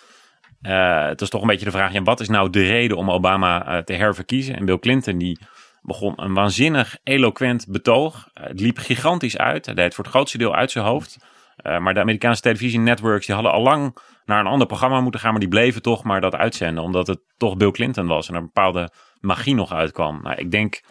Het 0.62 1.22
is 1.22 1.30
toch 1.30 1.42
een 1.42 1.48
beetje 1.48 1.66
de 1.66 1.72
vraag, 1.72 1.94
ja, 1.94 2.02
wat 2.02 2.20
is 2.20 2.30
nou 2.30 2.50
de 2.50 2.64
reden 2.64 2.98
om 2.98 3.12
Obama 3.12 3.82
te 3.84 3.94
herverkiezen? 3.94 4.56
En 4.56 4.66
Bill 4.66 4.80
Clinton 4.80 5.18
die 5.18 5.40
begon 5.82 6.14
een 6.16 6.34
waanzinnig 6.34 6.98
eloquent 7.04 7.66
betoog. 7.70 8.30
Eh, 8.34 8.44
het 8.44 8.60
liep 8.60 8.78
gigantisch 8.78 9.38
uit. 9.38 9.66
Hij 9.66 9.76
deed 9.76 9.84
het 9.84 9.96
voor 9.96 10.04
het 10.04 10.14
grootste 10.14 10.38
deel 10.38 10.56
uit 10.56 10.72
zijn 10.72 10.86
hoofd. 10.86 11.18
Eh, 11.56 11.80
maar 11.80 11.94
de 11.94 12.00
Amerikaanse 12.00 12.42
televisienetworks 12.42 13.26
die 13.26 13.36
hadden 13.36 13.54
al 13.54 13.62
lang 13.62 13.98
naar 14.26 14.40
een 14.40 14.52
ander 14.52 14.68
programma 14.68 15.02
moeten 15.02 15.20
gaan, 15.20 15.32
maar 15.32 15.40
die 15.40 15.50
bleven 15.50 15.82
toch 15.82 16.04
maar 16.04 16.22
dat 16.22 16.36
uitzenden, 16.36 16.84
omdat 16.84 17.08
het 17.08 17.20
toch 17.38 17.58
Bill 17.58 17.72
Clinton 17.72 18.08
was 18.08 18.28
en 18.28 18.34
er 18.34 18.40
een 18.40 18.46
bepaalde 18.46 18.92
magie 19.20 19.56
nog 19.56 19.72
uitkwam. 19.74 20.22
Nou, 20.22 20.36
ik 20.36 20.52
denk, 20.52 20.82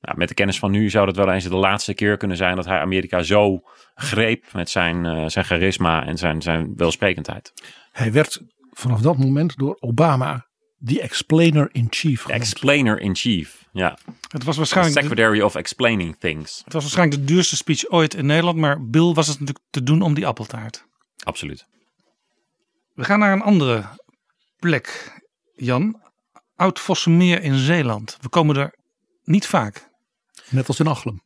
nou, 0.00 0.16
met 0.18 0.28
de 0.28 0.34
kennis 0.34 0.58
van 0.58 0.70
nu 0.70 0.90
zou 0.90 1.06
dat 1.06 1.16
wel 1.16 1.30
eens 1.30 1.44
de 1.44 1.56
laatste 1.56 1.94
keer 1.94 2.16
kunnen 2.16 2.36
zijn 2.36 2.56
dat 2.56 2.66
hij 2.66 2.78
Amerika 2.78 3.22
zo 3.22 3.60
greep 3.94 4.44
met 4.52 4.70
zijn, 4.70 5.06
eh, 5.06 5.24
zijn 5.26 5.44
charisma 5.44 6.06
en 6.06 6.16
zijn, 6.16 6.42
zijn 6.42 6.72
welsprekendheid. 6.76 7.52
Hij 7.92 8.12
werd 8.12 8.42
vanaf 8.70 9.00
dat 9.00 9.18
moment 9.18 9.56
door 9.56 9.76
Obama 9.80 10.46
de 10.76 11.00
explainer 11.00 11.68
in 11.72 11.88
ja. 13.72 13.98
Het 14.28 14.44
was 14.44 14.56
waarschijnlijk, 14.56 14.96
de, 14.96 15.02
Secretary 15.02 15.40
of 15.40 15.54
Explaining 15.54 16.16
Things, 16.18 16.62
het 16.64 16.72
was 16.72 16.82
waarschijnlijk 16.82 17.20
de 17.20 17.32
duurste 17.32 17.56
speech 17.56 17.88
ooit 17.88 18.14
in 18.14 18.26
Nederland. 18.26 18.56
Maar 18.56 18.86
Bill 18.86 19.12
was 19.12 19.26
het 19.28 19.40
natuurlijk 19.40 19.66
te 19.70 19.82
doen 19.82 20.02
om 20.02 20.14
die 20.14 20.26
appeltaart. 20.26 20.84
absoluut. 21.24 21.66
We 22.94 23.04
gaan 23.04 23.18
naar 23.18 23.32
een 23.32 23.42
andere 23.42 23.84
plek, 24.58 25.18
Jan. 25.54 26.00
Oud-Vossenmeer 26.56 27.42
in 27.42 27.54
Zeeland. 27.54 28.16
We 28.20 28.28
komen 28.28 28.56
er 28.56 28.74
niet 29.24 29.46
vaak. 29.46 29.88
Net 30.48 30.68
als 30.68 30.80
in 30.80 30.86
Achlem. 30.86 31.22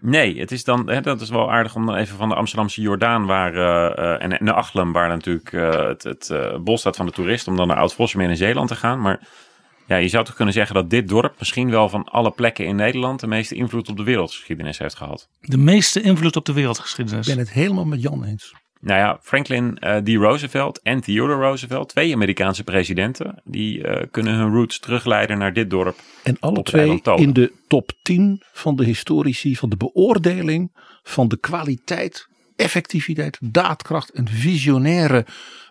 Nee, 0.00 0.38
het 0.38 0.52
is 0.52 0.64
dan, 0.64 0.90
hè, 0.90 1.00
dat 1.00 1.20
is 1.20 1.30
wel 1.30 1.52
aardig 1.52 1.74
om 1.74 1.86
dan 1.86 1.96
even 1.96 2.16
van 2.16 2.28
de 2.28 2.34
Amsterdamse 2.34 2.80
Jordaan 2.80 3.26
waar, 3.26 3.54
eh, 3.54 3.98
eh, 3.98 4.22
en, 4.22 4.38
en 4.38 4.44
de 4.44 4.52
Achlem, 4.52 4.92
waar 4.92 5.08
natuurlijk 5.08 5.52
eh, 5.52 5.86
het, 5.86 6.02
het 6.02 6.30
eh, 6.30 6.58
bol 6.58 6.78
staat 6.78 6.96
van 6.96 7.06
de 7.06 7.12
toerist, 7.12 7.48
om 7.48 7.56
dan 7.56 7.66
naar 7.66 7.76
Oud-Vossemeer 7.76 8.28
in 8.28 8.36
Zeeland 8.36 8.68
te 8.68 8.74
gaan. 8.74 9.00
Maar 9.00 9.28
ja, 9.86 9.96
je 9.96 10.08
zou 10.08 10.24
toch 10.24 10.34
kunnen 10.34 10.54
zeggen 10.54 10.74
dat 10.74 10.90
dit 10.90 11.08
dorp 11.08 11.34
misschien 11.38 11.70
wel 11.70 11.88
van 11.88 12.04
alle 12.04 12.30
plekken 12.30 12.66
in 12.66 12.76
Nederland 12.76 13.20
de 13.20 13.26
meeste 13.26 13.54
invloed 13.54 13.88
op 13.88 13.96
de 13.96 14.02
wereldgeschiedenis 14.02 14.78
heeft 14.78 14.94
gehad. 14.94 15.28
De 15.40 15.58
meeste 15.58 16.00
invloed 16.00 16.36
op 16.36 16.44
de 16.44 16.52
wereldgeschiedenis. 16.52 17.28
Ik 17.28 17.34
ben 17.34 17.44
het 17.44 17.52
helemaal 17.52 17.84
met 17.84 18.02
Jan 18.02 18.24
eens. 18.24 18.54
Nou 18.84 18.98
ja, 18.98 19.18
Franklin 19.22 19.78
eh, 19.78 19.96
D. 19.96 20.08
Roosevelt 20.08 20.80
en 20.82 21.00
Theodore 21.00 21.40
Roosevelt, 21.40 21.88
twee 21.88 22.14
Amerikaanse 22.14 22.64
presidenten, 22.64 23.40
die 23.44 23.86
eh, 23.86 24.06
kunnen 24.10 24.34
hun 24.34 24.52
roots 24.52 24.78
terugleiden 24.78 25.38
naar 25.38 25.52
dit 25.52 25.70
dorp. 25.70 25.98
En 26.22 26.36
alle 26.40 26.62
twee 26.62 27.00
in 27.16 27.32
de 27.32 27.52
top 27.68 27.92
10 28.02 28.42
van 28.52 28.76
de 28.76 28.84
historici 28.84 29.56
van 29.56 29.68
de 29.68 29.76
beoordeling 29.76 30.72
van 31.02 31.28
de 31.28 31.36
kwaliteit, 31.36 32.28
effectiviteit, 32.56 33.38
daadkracht 33.40 34.10
en 34.10 34.28
visionaire 34.28 35.26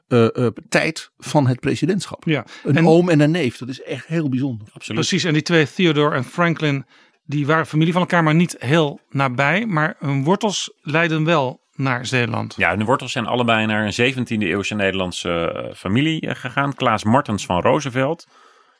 eh, 0.08 0.46
eh, 0.46 0.52
tijd 0.70 1.12
van 1.18 1.48
het 1.48 1.60
presidentschap. 1.60 2.24
Ja, 2.26 2.46
Een 2.64 2.76
en- 2.78 2.88
oom 2.88 3.10
en 3.10 3.20
een 3.20 3.32
neef, 3.32 3.58
dat 3.58 3.70
is 3.70 3.82
echt 3.82 4.08
heel 4.08 4.30
bijzonder. 4.30 4.68
Absoluut. 4.74 5.00
Precies, 5.00 5.24
en 5.24 5.34
die 5.34 5.42
twee, 5.42 5.74
Theodore 5.74 6.16
en 6.16 6.24
Franklin, 6.24 6.86
die 7.26 7.46
waren 7.46 7.66
familie 7.66 7.94
van 7.94 8.02
elkaar, 8.02 8.24
maar 8.24 8.36
niet 8.36 8.56
heel 8.60 9.00
nabij. 9.10 9.66
Maar 9.66 9.96
hun 10.00 10.24
wortels 10.24 10.72
leiden 10.82 11.24
wel 11.24 11.62
naar 11.76 12.06
Zeeland. 12.06 12.54
Ja, 12.58 12.76
de 12.76 12.84
wortels 12.84 13.12
zijn 13.12 13.26
allebei 13.26 13.66
naar 13.66 13.86
een 13.86 14.14
17e 14.16 14.48
eeuwse 14.48 14.76
Nederlandse 14.76 15.52
eh, 15.52 15.74
familie 15.76 16.36
gegaan. 16.36 16.74
Klaas 16.76 17.04
Martens 17.04 17.46
van 17.46 17.62
Roosevelt. 17.62 18.28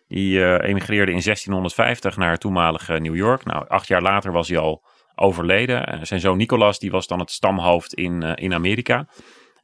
Die 0.08 0.44
eh, 0.46 0.70
emigreerde 0.70 1.12
in 1.12 1.22
1650 1.24 2.18
naar 2.18 2.38
toenmalige 2.38 2.94
New 2.94 3.15
York. 3.15 3.46
Nou, 3.46 3.65
acht 3.68 3.88
jaar 3.88 4.01
later 4.01 4.32
was 4.32 4.48
hij 4.48 4.58
al 4.58 4.84
overleden. 5.15 5.86
En 5.86 6.08
zijn 6.08 6.20
zoon 6.20 6.38
Nicolas 6.38 6.80
die 6.80 6.92
was 6.92 7.08
dan 7.08 7.20
het 7.20 7.32
stamhoofd 7.32 7.94
in, 7.94 8.24
eh, 8.24 8.32
in 8.44 8.53
Amerika. 8.53 9.08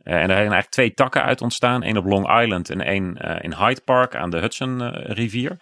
Eh, 0.09 0.15
en 0.15 0.27
daar 0.27 0.37
zijn 0.37 0.37
eigenlijk 0.37 0.69
twee 0.69 0.93
takken 0.93 1.23
uit 1.23 1.41
ontstaan. 1.41 1.83
één 1.83 1.97
op 1.97 2.05
Long 2.05 2.41
Island 2.41 2.69
en 2.69 2.81
één 2.81 3.17
eh, 3.17 3.43
in 3.43 3.53
Hyde 3.53 3.81
Park 3.81 4.15
aan 4.15 4.29
de 4.29 4.37
Hudson 4.37 4.81
eh, 4.81 5.15
rivier. 5.15 5.57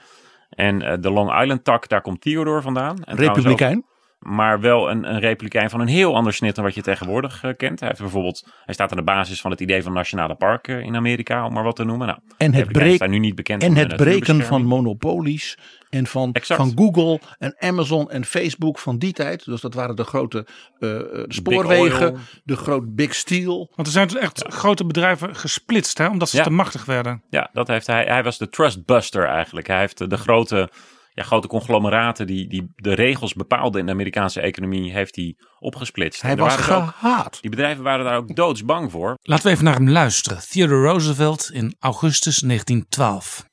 En 0.49 1.01
de 1.01 1.11
Long 1.11 1.41
Island 1.41 1.63
tak, 1.63 1.87
daar 1.87 2.01
komt 2.01 2.21
Theodore 2.21 2.61
vandaan. 2.61 3.03
En 3.03 3.15
Republikein. 3.15 3.85
Maar 4.27 4.59
wel 4.59 4.89
een, 4.89 5.13
een 5.13 5.19
republikein 5.19 5.69
van 5.69 5.79
een 5.79 5.87
heel 5.87 6.15
ander 6.15 6.33
snit 6.33 6.55
dan 6.55 6.63
wat 6.63 6.75
je 6.75 6.81
tegenwoordig 6.81 7.43
eh, 7.43 7.51
kent. 7.57 7.79
Hij, 7.79 7.87
heeft 7.89 8.01
bijvoorbeeld, 8.01 8.47
hij 8.65 8.73
staat 8.73 8.91
aan 8.91 8.97
de 8.97 9.03
basis 9.03 9.41
van 9.41 9.51
het 9.51 9.59
idee 9.59 9.83
van 9.83 9.93
nationale 9.93 10.35
parken 10.35 10.83
in 10.83 10.95
Amerika, 10.95 11.45
om 11.45 11.53
maar 11.53 11.63
wat 11.63 11.75
te 11.75 11.83
noemen. 11.83 12.07
Nou, 12.07 12.19
En 12.37 12.45
het, 12.53 12.55
republikeinen 12.55 12.87
breek, 12.89 12.97
zijn 12.97 13.11
nu 13.11 13.19
niet 13.19 13.35
bekend 13.35 13.63
en 13.63 13.75
het 13.75 13.95
breken 13.95 14.41
van 14.41 14.63
monopolies 14.63 15.57
en 15.89 16.07
van, 16.07 16.33
Exact. 16.33 16.61
van 16.61 16.71
Google 16.75 17.19
en 17.37 17.55
Amazon 17.59 18.11
en 18.11 18.25
Facebook 18.25 18.79
van 18.79 18.97
die 18.97 19.13
tijd. 19.13 19.45
Dus 19.45 19.61
dat 19.61 19.73
waren 19.73 19.95
de 19.95 20.03
grote 20.03 20.47
eh, 20.79 20.95
eh, 20.95 21.01
de 21.03 21.25
spoorwegen, 21.27 22.17
de 22.43 22.55
groot 22.55 22.95
Big 22.95 23.15
Steel. 23.15 23.71
Want 23.75 23.87
er 23.87 23.93
zijn 23.93 24.07
dus 24.07 24.17
echt 24.17 24.45
grote 24.47 24.85
bedrijven 24.85 25.35
gesplitst, 25.35 25.97
hè, 25.97 26.07
omdat 26.07 26.29
ze 26.29 26.37
Ja. 26.37 26.43
te 26.43 26.49
machtig 26.49 26.85
werden. 26.85 27.23
Ja, 27.29 27.49
dat 27.53 27.67
heeft 27.67 27.87
hij. 27.87 28.03
Hij 28.03 28.23
was 28.23 28.37
de 28.37 28.49
trustbuster 28.49 29.25
eigenlijk. 29.25 29.67
Hij 29.67 29.79
heeft 29.79 29.97
de, 29.97 30.07
de 30.07 30.17
grote, 30.17 30.69
ja, 31.17 31.23
grote 31.23 31.47
conglomeraten 31.47 32.27
die, 32.27 32.47
die 32.47 32.71
de 32.75 32.93
regels 32.93 33.33
bepaalden 33.33 33.79
in 33.79 33.85
de 33.85 33.91
Amerikaanse 33.91 34.41
economie, 34.41 34.91
heeft 34.91 35.15
hij 35.15 35.35
opgesplitst. 35.59 36.21
Hij 36.21 36.35
was 36.35 36.53
er 36.67 36.75
ook- 36.75 36.83
gehaat. 36.97 37.41
die 37.41 37.49
bedrijven 37.49 37.83
waren 37.83 38.05
daar 38.05 38.17
ook 38.17 38.35
doodsbang 38.35 38.91
voor. 38.91 39.17
Laten 39.23 39.45
we 39.45 39.51
even 39.51 39.63
naar 39.63 39.73
hem 39.75 39.89
luisteren. 39.89 40.39
Theodore 40.49 40.87
Roosevelt 40.87 41.49
in 41.53 41.75
augustus 41.79 42.37
1912. 42.39 43.45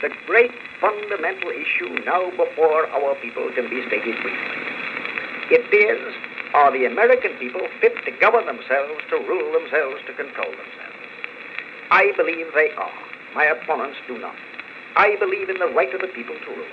The 0.00 0.10
great 0.26 0.50
fundamental 0.84 1.50
issue 1.64 1.92
now 2.12 2.22
before 2.44 2.80
our 2.96 3.12
people 3.24 3.46
can 3.56 3.66
be 3.68 3.80
stated 3.86 4.16
briefly. 4.24 4.58
It 5.58 5.66
is, 5.90 6.00
are 6.52 6.70
the 6.78 6.84
American 6.92 7.32
people 7.42 7.68
fit 7.80 7.94
to 8.06 8.10
govern 8.24 8.44
themselves, 8.52 8.98
to 9.10 9.16
rule 9.32 9.48
themselves, 9.58 9.98
to 10.08 10.12
control 10.22 10.52
themselves? 10.62 10.98
I 12.02 12.04
believe 12.20 12.46
they 12.60 12.70
are. 12.86 12.98
My 13.38 13.46
opponents 13.56 13.98
do 14.08 14.14
not. 14.26 14.38
I 14.96 15.16
believe 15.16 15.48
in 15.48 15.58
the 15.58 15.70
right 15.70 15.92
of 15.94 16.00
the 16.00 16.08
people 16.08 16.34
to 16.34 16.50
rule. 16.50 16.66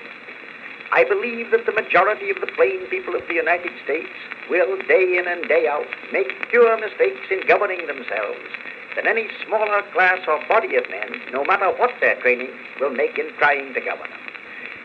I 0.91 1.03
believe 1.03 1.51
that 1.51 1.65
the 1.65 1.71
majority 1.71 2.29
of 2.29 2.39
the 2.41 2.47
plain 2.47 2.87
people 2.89 3.15
of 3.15 3.27
the 3.27 3.35
United 3.35 3.71
States 3.83 4.09
will, 4.49 4.77
day 4.87 5.17
in 5.19 5.27
and 5.27 5.47
day 5.47 5.67
out, 5.67 5.85
make 6.11 6.31
fewer 6.49 6.77
mistakes 6.77 7.27
in 7.29 7.45
governing 7.45 7.85
themselves 7.85 8.39
than 8.95 9.05
any 9.07 9.27
smaller 9.45 9.83
class 9.93 10.17
or 10.27 10.41
body 10.47 10.75
of 10.75 10.89
men, 10.89 11.21
no 11.31 11.43
matter 11.43 11.69
what 11.77 11.91
their 11.99 12.15
training, 12.21 12.49
will 12.79 12.89
make 12.89 13.19
in 13.19 13.29
trying 13.37 13.73
to 13.73 13.81
govern 13.81 14.09
them. 14.09 14.19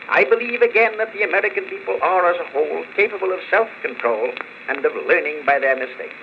I 0.09 0.25
believe 0.25 0.61
again 0.61 0.97
that 0.97 1.13
the 1.13 1.23
American 1.23 1.63
people 1.65 1.97
are 2.03 2.29
as 2.29 2.39
a 2.39 2.51
whole 2.51 2.83
capable 2.95 3.31
of 3.31 3.39
self-control 3.49 4.33
and 4.67 4.85
of 4.85 4.93
learning 5.07 5.45
by 5.45 5.57
their 5.57 5.77
mistakes. 5.77 6.13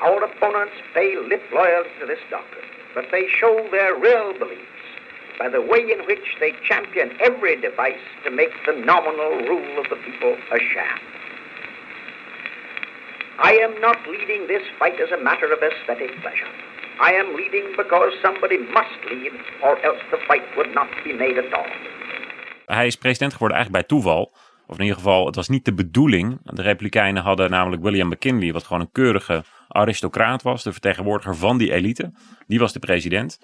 Our 0.00 0.22
opponents 0.24 0.76
pay 0.94 1.16
lip 1.18 1.42
loyalty 1.52 1.90
to 2.00 2.06
this 2.06 2.22
doctrine, 2.30 2.64
but 2.94 3.06
they 3.10 3.26
show 3.28 3.68
their 3.70 3.98
real 3.98 4.32
beliefs 4.38 4.75
by 5.38 5.48
the 5.48 5.60
way 5.60 5.82
in 5.94 6.00
which 6.06 6.26
they 6.40 6.52
champion 6.68 7.08
every 7.20 7.54
device 7.60 8.04
to 8.24 8.30
make 8.30 8.52
the 8.66 8.72
nominal 8.72 9.32
rule 9.50 9.78
of 9.82 9.86
the 9.92 9.98
people 10.06 10.34
a 10.56 10.58
sham. 10.72 10.98
I 13.38 13.52
am 13.66 13.80
not 13.80 13.98
leading 14.06 14.46
this 14.46 14.64
fight 14.78 14.98
as 15.04 15.10
a 15.18 15.22
matter 15.22 15.48
of 15.52 15.60
aesthetic 15.62 16.10
pleasure. 16.22 16.52
I 17.00 17.12
am 17.12 17.28
leading 17.36 17.66
because 17.76 18.12
somebody 18.22 18.58
must 18.58 18.98
lead, 19.10 19.32
or 19.62 19.74
else 19.84 20.02
the 20.10 20.18
fight 20.28 20.46
would 20.56 20.72
not 20.74 20.88
be 21.04 21.12
made 21.12 21.38
at 21.38 21.52
all. 21.52 21.70
Hij 22.66 22.86
is 22.86 22.96
president 22.96 23.32
geworden 23.32 23.56
eigenlijk 23.56 23.86
bij 23.88 23.98
toeval. 23.98 24.32
Of 24.66 24.76
in 24.76 24.82
ieder 24.82 24.98
geval, 24.98 25.26
het 25.26 25.34
was 25.34 25.48
niet 25.48 25.64
de 25.64 25.74
bedoeling. 25.74 26.38
De 26.42 26.62
Republikeinen 26.62 27.22
hadden 27.22 27.50
namelijk 27.50 27.82
William 27.82 28.08
McKinley, 28.08 28.52
wat 28.52 28.64
gewoon 28.64 28.80
een 28.80 28.92
keurige 28.92 29.44
aristocraat 29.68 30.42
was, 30.42 30.62
de 30.62 30.72
vertegenwoordiger 30.72 31.36
van 31.36 31.58
die 31.58 31.72
elite. 31.72 32.12
Die 32.46 32.58
was 32.58 32.72
de 32.72 32.78
president. 32.78 33.40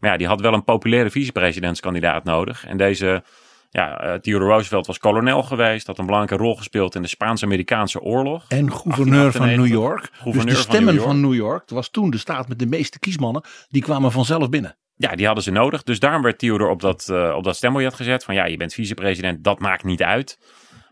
Maar 0.00 0.10
ja, 0.10 0.16
die 0.16 0.26
had 0.26 0.40
wel 0.40 0.52
een 0.52 0.64
populaire 0.64 1.10
vicepresidentskandidaat 1.10 2.24
nodig. 2.24 2.66
En 2.66 2.76
deze, 2.76 3.22
ja, 3.70 4.00
eh, 4.00 4.14
Theodore 4.14 4.50
Roosevelt 4.50 4.86
was 4.86 4.98
kolonel 4.98 5.42
geweest, 5.42 5.86
had 5.86 5.98
een 5.98 6.06
belangrijke 6.06 6.44
rol 6.44 6.56
gespeeld 6.56 6.94
in 6.94 7.02
de 7.02 7.08
Spaans-Amerikaanse 7.08 8.00
oorlog. 8.00 8.44
En 8.48 8.72
gouverneur 8.72 9.32
van 9.32 9.46
New 9.46 9.68
1898. 9.68 9.70
York. 9.70 10.34
Dus 10.34 10.44
de 10.44 10.52
van 10.52 10.62
stemmen 10.62 10.94
New 10.94 11.02
York. 11.02 11.08
van 11.08 11.20
New 11.20 11.34
York, 11.34 11.70
was 11.70 11.90
toen 11.90 12.10
de 12.10 12.18
staat 12.18 12.48
met 12.48 12.58
de 12.58 12.66
meeste 12.66 12.98
kiesmannen, 12.98 13.42
die 13.68 13.82
kwamen 13.82 14.12
vanzelf 14.12 14.48
binnen. 14.48 14.76
Ja, 14.96 15.14
die 15.14 15.26
hadden 15.26 15.44
ze 15.44 15.50
nodig. 15.50 15.82
Dus 15.82 16.00
daarom 16.00 16.22
werd 16.22 16.38
Theodore 16.38 16.70
op 16.70 16.80
dat, 16.80 17.08
eh, 17.08 17.34
op 17.36 17.44
dat 17.44 17.56
stembiljet 17.56 17.94
gezet. 17.94 18.24
Van 18.24 18.34
ja, 18.34 18.44
je 18.44 18.56
bent 18.56 18.74
vicepresident, 18.74 19.44
dat 19.44 19.58
maakt 19.58 19.84
niet 19.84 20.02
uit. 20.02 20.38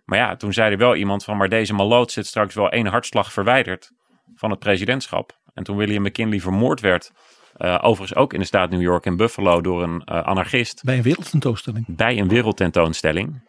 Maar 0.04 0.18
ja, 0.18 0.36
toen 0.36 0.52
zei 0.52 0.72
er 0.72 0.78
wel 0.78 0.96
iemand 0.96 1.24
van... 1.24 1.36
maar 1.36 1.48
deze 1.48 1.74
maloot 1.74 2.12
zit 2.12 2.26
straks 2.26 2.54
wel 2.54 2.70
één 2.70 2.86
hartslag 2.86 3.32
verwijderd 3.32 3.90
van 4.34 4.50
het 4.50 4.58
presidentschap. 4.58 5.38
En 5.54 5.64
toen 5.64 5.76
William 5.76 6.02
McKinley 6.02 6.40
vermoord 6.40 6.80
werd... 6.80 7.12
eh, 7.56 7.78
overigens 7.82 8.18
ook 8.18 8.32
in 8.32 8.40
de 8.40 8.46
staat 8.46 8.70
New 8.70 8.82
York 8.82 9.06
in 9.06 9.16
Buffalo 9.16 9.60
door 9.60 9.82
een 9.82 10.02
eh, 10.04 10.22
anarchist... 10.22 10.82
Bij 10.84 10.96
een 10.96 11.02
wereldtentoonstelling. 11.02 11.84
bij 11.88 12.18
een 12.18 12.28
wereldtentoonstelling. 12.28 13.42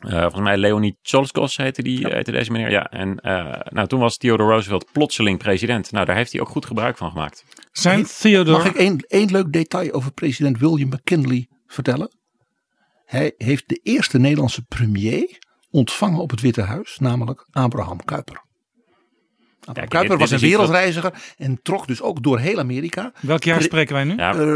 Eh, 0.00 0.20
volgens 0.20 0.42
mij 0.42 0.56
Leonid 0.56 0.96
Cholskos 1.02 1.56
heette, 1.56 1.82
die, 1.82 2.06
heette 2.08 2.32
deze 2.32 2.52
meneer. 2.52 2.70
Ja, 2.70 2.90
en 2.90 3.20
eh, 3.20 3.60
nou, 3.68 3.88
toen 3.88 4.00
was 4.00 4.16
Theodore 4.16 4.52
Roosevelt 4.52 4.92
plotseling 4.92 5.38
president. 5.38 5.92
Nou, 5.92 6.06
daar 6.06 6.16
heeft 6.16 6.32
hij 6.32 6.40
ook 6.40 6.48
goed 6.48 6.66
gebruik 6.66 6.96
van 6.96 7.10
gemaakt. 7.10 7.44
Zijn 7.72 8.04
Theodore... 8.04 8.58
Mag 8.58 8.66
ik 8.66 8.74
één, 8.74 8.98
één 8.98 9.30
leuk 9.30 9.52
detail 9.52 9.92
over 9.92 10.12
president 10.12 10.58
William 10.58 10.88
McKinley 10.88 11.48
vertellen? 11.66 12.10
Hij 13.04 13.34
heeft 13.36 13.68
de 13.68 13.80
eerste 13.82 14.18
Nederlandse 14.18 14.62
premier 14.62 15.38
ontvangen 15.70 16.20
op 16.20 16.30
het 16.30 16.40
Witte 16.40 16.62
Huis, 16.62 16.98
namelijk 16.98 17.48
Abraham 17.50 18.04
Kuyper. 18.04 18.44
Dit 19.72 19.92
was 19.92 20.10
een 20.10 20.18
wat- 20.30 20.40
wereldreiziger 20.40 21.12
en 21.38 21.58
trok 21.62 21.86
dus 21.86 22.02
ook 22.02 22.22
door 22.22 22.38
heel 22.38 22.58
Amerika. 22.58 23.12
Welk 23.20 23.42
jaar 23.44 23.56
Pre- 23.56 23.64
spreken 23.64 23.94
wij 23.94 24.04
nu? 24.04 24.16
Ja, 24.16 24.34
Eh, 24.34 24.54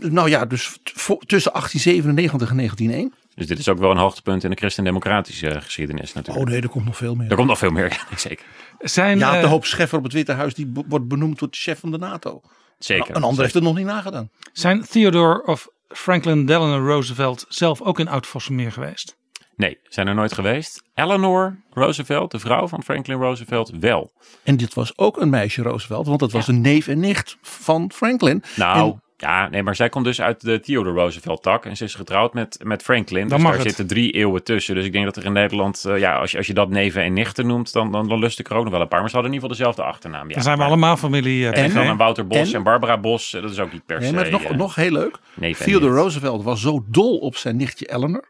nou 0.00 0.28
ja, 0.28 0.44
dus 0.46 0.78
tussen 1.26 1.52
1897 1.52 2.50
en 2.50 2.56
1901. 2.56 3.14
Dus 3.34 3.46
dit 3.46 3.58
is 3.58 3.68
ook 3.68 3.78
wel 3.78 3.90
een 3.90 3.96
hoogtepunt 3.96 4.44
in 4.44 4.50
de 4.50 4.56
christendemocratische 4.56 5.60
geschiedenis 5.60 6.12
natuurlijk. 6.12 6.46
Oh 6.46 6.52
nee, 6.52 6.62
er 6.62 6.68
komt 6.68 6.84
nog 6.84 6.96
veel 6.96 7.14
meer. 7.14 7.30
Er 7.30 7.36
komt 7.36 7.48
nog 7.48 7.58
veel 7.58 7.70
meer, 7.70 7.90
ja, 8.10 8.16
zeker. 8.16 8.44
Zijn, 8.78 9.18
Ja, 9.18 9.34
eh, 9.34 9.40
de 9.40 9.46
hoop 9.46 9.64
Scheffer 9.66 9.98
op 9.98 10.04
het 10.04 10.12
Witte 10.12 10.32
Huis 10.32 10.54
die 10.54 10.72
wordt 10.88 11.08
benoemd 11.08 11.38
tot 11.38 11.56
chef 11.56 11.78
van 11.80 11.90
de 11.90 11.98
NATO. 11.98 12.40
Zeker. 12.78 13.16
Een 13.16 13.22
ander 13.22 13.42
heeft 13.42 13.54
het 13.54 13.62
nog 13.62 13.76
niet 13.76 13.86
nagedaan. 13.86 14.30
zijn 14.52 14.84
Theodore 14.90 15.46
of 15.46 15.68
Franklin 15.88 16.46
Delano 16.46 16.86
Roosevelt 16.86 17.44
zelf 17.48 17.82
ook 17.82 17.98
in 17.98 18.08
Oud-Vossemeer 18.08 18.72
geweest? 18.72 19.16
Nee, 19.60 19.78
zijn 19.88 20.06
er 20.06 20.14
nooit 20.14 20.32
geweest. 20.32 20.82
Eleanor 20.94 21.56
Roosevelt, 21.72 22.30
de 22.30 22.38
vrouw 22.38 22.68
van 22.68 22.82
Franklin 22.82 23.16
Roosevelt, 23.18 23.72
wel. 23.80 24.12
En 24.42 24.56
dit 24.56 24.74
was 24.74 24.98
ook 24.98 25.20
een 25.20 25.30
meisje 25.30 25.62
Roosevelt, 25.62 26.06
want 26.06 26.20
dat 26.20 26.32
was 26.32 26.48
een 26.48 26.60
neef 26.60 26.88
en 26.88 27.00
nicht 27.00 27.36
van 27.42 27.90
Franklin. 27.94 28.42
Nou, 28.56 28.90
En 28.90 29.02
Ja, 29.16 29.48
nee, 29.48 29.62
maar 29.62 29.76
zij 29.76 29.88
komt 29.88 30.04
dus 30.04 30.20
uit 30.20 30.40
de 30.40 30.60
Theodore 30.60 30.94
Roosevelt 31.00 31.42
tak. 31.42 31.64
En 31.66 31.76
ze 31.76 31.84
is 31.84 31.94
getrouwd 31.94 32.34
met, 32.34 32.58
met 32.62 32.82
Franklin. 32.82 33.20
Dan 33.28 33.36
dus 33.36 33.38
mag 33.46 33.56
daar 33.56 33.58
het. 33.60 33.68
zitten 33.68 33.86
drie 33.86 34.10
eeuwen 34.12 34.44
tussen. 34.44 34.74
Dus 34.74 34.84
ik 34.84 34.92
denk 34.92 35.04
dat 35.04 35.16
er 35.16 35.24
in 35.24 35.32
Nederland, 35.32 35.84
eh, 35.84 35.98
ja, 35.98 36.14
als 36.16 36.30
je, 36.30 36.36
als 36.36 36.46
je 36.46 36.54
dat 36.54 36.68
neven 36.70 37.02
en 37.02 37.12
nichten 37.12 37.46
noemt, 37.46 37.72
dan, 37.72 37.92
dan, 37.92 38.08
dan 38.08 38.18
lust 38.18 38.38
ik 38.38 38.50
er 38.50 38.56
ook 38.56 38.62
nog 38.62 38.72
wel 38.72 38.80
een 38.80 38.88
paar. 38.88 39.00
Maar 39.00 39.08
ze 39.08 39.14
hadden 39.14 39.32
in 39.34 39.40
ieder 39.40 39.56
geval 39.56 39.72
dezelfde 39.72 39.92
achternaam. 39.94 40.28
Ja. 40.28 40.34
Dan 40.34 40.42
zijn 40.42 40.54
we 40.54 40.60
Maar- 40.60 40.70
allemaal 40.70 40.96
familie. 40.96 41.48
eh, 41.50 41.64
En 41.64 41.74
dan 41.74 41.86
een 41.86 41.96
Wouter 41.96 42.26
Bos 42.26 42.48
en, 42.50 42.54
En- 42.54 42.62
Barbara 42.62 42.98
Bos, 42.98 43.34
eh, 43.34 43.42
dat 43.42 43.50
is 43.50 43.58
ook 43.58 43.72
niet 43.72 43.86
per 43.86 43.98
Nee, 43.98 44.08
se. 44.08 44.14
maar 44.14 44.30
nog, 44.30 44.50
nog 44.56 44.74
heel 44.74 44.92
leuk. 44.92 45.18
Theodore. 45.58 45.94
Roosevelt 45.94 46.42
was 46.42 46.60
zo 46.60 46.84
dol 46.88 47.18
op 47.18 47.36
zijn 47.36 47.56
nichtje 47.56 47.90
Eleanor. 47.92 48.28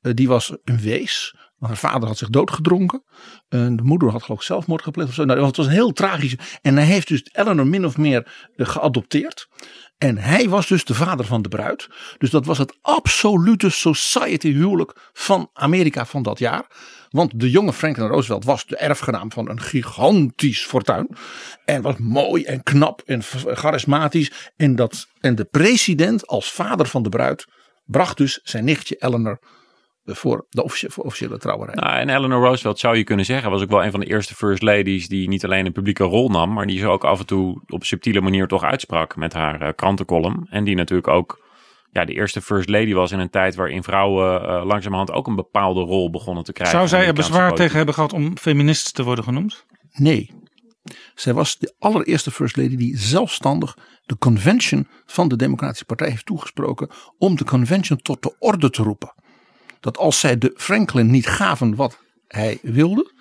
Eh, 0.00 0.14
die 0.14 0.28
was 0.28 0.56
een 0.64 0.80
wees. 0.80 1.34
Haar 1.58 1.76
vader 1.76 2.08
had 2.08 2.18
zich 2.18 2.28
doodgedronken. 2.28 3.02
En 3.48 3.76
de 3.76 3.82
moeder 3.82 4.10
had 4.10 4.22
geloof 4.22 4.40
ik 4.40 4.46
zelfmoord 4.46 4.82
gepleegd 4.82 5.08
of 5.08 5.14
zo. 5.14 5.24
Nou, 5.24 5.44
het 5.44 5.56
was 5.56 5.66
een 5.66 5.72
heel 5.72 5.92
tragisch. 5.92 6.36
En 6.62 6.76
hij 6.76 6.86
heeft 6.86 7.08
dus 7.08 7.28
Eleanor 7.32 7.66
min 7.66 7.84
of 7.84 7.96
meer 7.96 8.50
eh, 8.56 8.66
geadopteerd. 8.66 9.48
En 9.98 10.18
hij 10.18 10.48
was 10.48 10.66
dus 10.66 10.84
de 10.84 10.94
vader 10.94 11.26
van 11.26 11.42
de 11.42 11.48
bruid. 11.48 11.88
Dus 12.18 12.30
dat 12.30 12.46
was 12.46 12.58
het 12.58 12.78
absolute 12.82 13.70
society 13.70 14.52
huwelijk 14.52 15.10
van 15.12 15.50
Amerika 15.52 16.06
van 16.06 16.22
dat 16.22 16.38
jaar. 16.38 16.66
Want 17.08 17.40
de 17.40 17.50
jonge 17.50 17.72
Franklin 17.72 18.06
Roosevelt 18.06 18.44
was 18.44 18.66
de 18.66 18.76
erfgenaam 18.76 19.32
van 19.32 19.48
een 19.48 19.60
gigantisch 19.60 20.66
fortuin. 20.66 21.08
En 21.64 21.82
was 21.82 21.96
mooi 21.96 22.44
en 22.44 22.62
knap 22.62 23.02
en 23.06 23.22
charismatisch. 23.44 24.52
En, 24.56 24.76
dat, 24.76 25.06
en 25.20 25.34
de 25.34 25.44
president 25.44 26.26
als 26.26 26.52
vader 26.52 26.86
van 26.86 27.02
de 27.02 27.08
bruid 27.08 27.46
bracht 27.84 28.16
dus 28.16 28.40
zijn 28.42 28.64
nichtje 28.64 28.96
Eleanor 28.98 29.38
eh, 29.40 29.48
voor 30.16 30.46
de 30.48 30.64
officie- 30.64 30.90
voor 30.90 31.04
officiële 31.04 31.38
trouwerij. 31.38 31.74
Nou, 31.74 31.96
en 31.96 32.08
Eleanor 32.08 32.44
Roosevelt 32.44 32.78
zou 32.78 32.96
je 32.96 33.04
kunnen 33.04 33.24
zeggen, 33.24 33.50
was 33.50 33.62
ook 33.62 33.70
wel 33.70 33.84
een 33.84 33.90
van 33.90 34.00
de 34.00 34.06
eerste 34.06 34.34
first 34.34 34.62
ladies 34.62 35.08
die 35.08 35.28
niet 35.28 35.44
alleen 35.44 35.66
een 35.66 35.72
publieke 35.72 36.04
rol 36.04 36.28
nam, 36.28 36.52
maar 36.52 36.66
die 36.66 36.78
ze 36.78 36.86
ook 36.86 37.04
af 37.04 37.18
en 37.18 37.26
toe 37.26 37.62
op 37.66 37.84
subtiele 37.84 38.20
manier 38.20 38.46
toch 38.46 38.62
uitsprak 38.62 39.16
met 39.16 39.32
haar 39.32 39.60
eh, 39.60 39.68
krantencolumn. 39.74 40.46
En 40.50 40.64
die 40.64 40.74
natuurlijk 40.74 41.08
ook 41.08 41.46
ja, 41.90 42.04
de 42.04 42.12
eerste 42.12 42.40
first 42.40 42.68
lady 42.68 42.92
was 42.92 43.12
in 43.12 43.18
een 43.18 43.30
tijd 43.30 43.54
waarin 43.54 43.82
vrouwen 43.82 44.42
eh, 44.42 44.64
langzamerhand 44.64 45.12
ook 45.12 45.26
een 45.26 45.36
bepaalde 45.36 45.80
rol 45.80 46.10
begonnen 46.10 46.44
te 46.44 46.52
krijgen. 46.52 46.76
Zou 46.76 46.88
zij 46.88 47.06
er 47.06 47.14
bezwaar 47.14 47.54
tegen 47.54 47.76
hebben 47.76 47.94
gehad 47.94 48.12
om 48.12 48.36
feminist 48.38 48.94
te 48.94 49.02
worden 49.02 49.24
genoemd? 49.24 49.66
Nee. 49.92 50.30
Zij 51.14 51.34
was 51.34 51.58
de 51.58 51.74
allereerste 51.78 52.30
first 52.30 52.56
lady 52.56 52.76
die 52.76 52.98
zelfstandig 52.98 53.76
de 54.06 54.18
convention 54.18 54.88
van 55.06 55.28
de 55.28 55.36
Democratische 55.36 55.84
Partij 55.84 56.08
heeft 56.08 56.26
toegesproken 56.26 56.90
om 57.18 57.36
de 57.36 57.44
convention 57.44 57.98
tot 57.98 58.22
de 58.22 58.36
orde 58.38 58.70
te 58.70 58.82
roepen. 58.82 59.14
Dat 59.80 59.98
als 59.98 60.20
zij 60.20 60.38
de 60.38 60.52
Franklin 60.56 61.10
niet 61.10 61.26
gaven 61.26 61.74
wat 61.74 61.98
hij 62.28 62.58
wilde, 62.62 63.12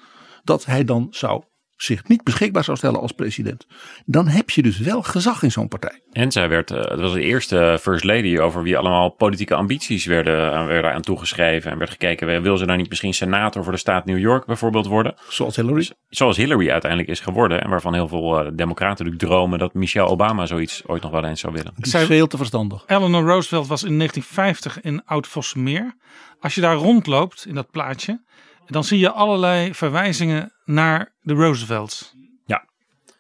dat 0.43 0.65
hij 0.65 0.83
dan 0.83 1.07
zou 1.11 1.43
zich 1.77 2.07
niet 2.07 2.23
beschikbaar 2.23 2.63
zou 2.63 2.77
stellen 2.77 2.99
als 2.99 3.11
president. 3.11 3.67
Dan 4.05 4.27
heb 4.27 4.49
je 4.49 4.61
dus 4.61 4.77
wel 4.79 5.03
gezag 5.03 5.43
in 5.43 5.51
zo'n 5.51 5.67
partij. 5.67 6.01
En 6.11 6.31
zij 6.31 6.49
werd, 6.49 6.71
eh, 6.71 6.77
het 6.77 6.99
was 6.99 7.13
de 7.13 7.21
eerste 7.21 7.77
first 7.81 8.03
lady 8.03 8.37
over 8.39 8.63
wie 8.63 8.77
allemaal 8.77 9.09
politieke 9.09 9.55
ambities 9.55 10.05
werden, 10.05 10.53
aan- 10.53 10.65
werden 10.67 10.93
aan 10.93 11.01
toegeschreven. 11.01 11.71
En 11.71 11.77
werd 11.77 11.89
gekeken, 11.89 12.41
wil 12.41 12.57
ze 12.57 12.65
nou 12.65 12.77
niet 12.77 12.89
misschien 12.89 13.13
senator 13.13 13.63
voor 13.63 13.71
de 13.71 13.77
staat 13.77 14.05
New 14.05 14.19
York 14.19 14.45
bijvoorbeeld 14.45 14.85
worden? 14.87 15.15
Zoals 15.29 15.55
Hillary. 15.55 15.89
Zoals 16.09 16.37
Hillary 16.37 16.69
uiteindelijk 16.69 17.09
is 17.11 17.19
geworden. 17.19 17.61
En 17.61 17.69
waarvan 17.69 17.93
heel 17.93 18.07
veel 18.07 18.39
eh, 18.39 18.51
democraten 18.53 19.05
natuurlijk 19.05 19.31
dromen 19.31 19.59
dat 19.59 19.73
Michelle 19.73 20.07
Obama 20.07 20.45
zoiets 20.45 20.83
ooit 20.87 21.01
nog 21.01 21.11
wel 21.11 21.25
eens 21.25 21.39
zou 21.39 21.53
willen. 21.53 21.73
Die 21.75 21.95
is 21.99 22.05
veel 22.05 22.27
te 22.27 22.37
verstandig. 22.37 22.83
Eleanor 22.87 23.23
Roosevelt 23.23 23.67
was 23.67 23.83
in 23.83 23.97
1950 23.97 24.81
in 24.81 25.01
Oud-Vossemeer. 25.05 25.95
Als 26.39 26.55
je 26.55 26.61
daar 26.61 26.75
rondloopt 26.75 27.45
in 27.47 27.55
dat 27.55 27.71
plaatje, 27.71 28.21
dan 28.67 28.83
zie 28.83 28.99
je 28.99 29.11
allerlei 29.11 29.73
verwijzingen 29.73 30.51
naar 30.65 31.15
de 31.21 31.33
Roosevelts. 31.33 32.15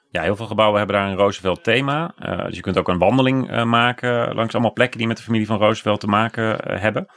Ja, 0.09 0.21
heel 0.21 0.35
veel 0.35 0.45
gebouwen 0.45 0.77
hebben 0.77 0.95
daar 0.95 1.09
een 1.09 1.17
Roosevelt 1.17 1.63
thema. 1.63 2.13
Eh, 2.17 2.45
dus 2.45 2.55
je 2.55 2.61
kunt 2.61 2.77
ook 2.77 2.87
een 2.87 2.97
wandeling 2.97 3.49
eh, 3.49 3.63
maken 3.63 4.35
langs 4.35 4.53
allemaal 4.53 4.73
plekken 4.73 4.97
die 4.97 5.07
met 5.07 5.17
de 5.17 5.23
familie 5.23 5.47
van 5.47 5.57
Roosevelt 5.57 5.99
te 5.99 6.07
maken 6.07 6.59
eh, 6.59 6.81
hebben. 6.81 7.07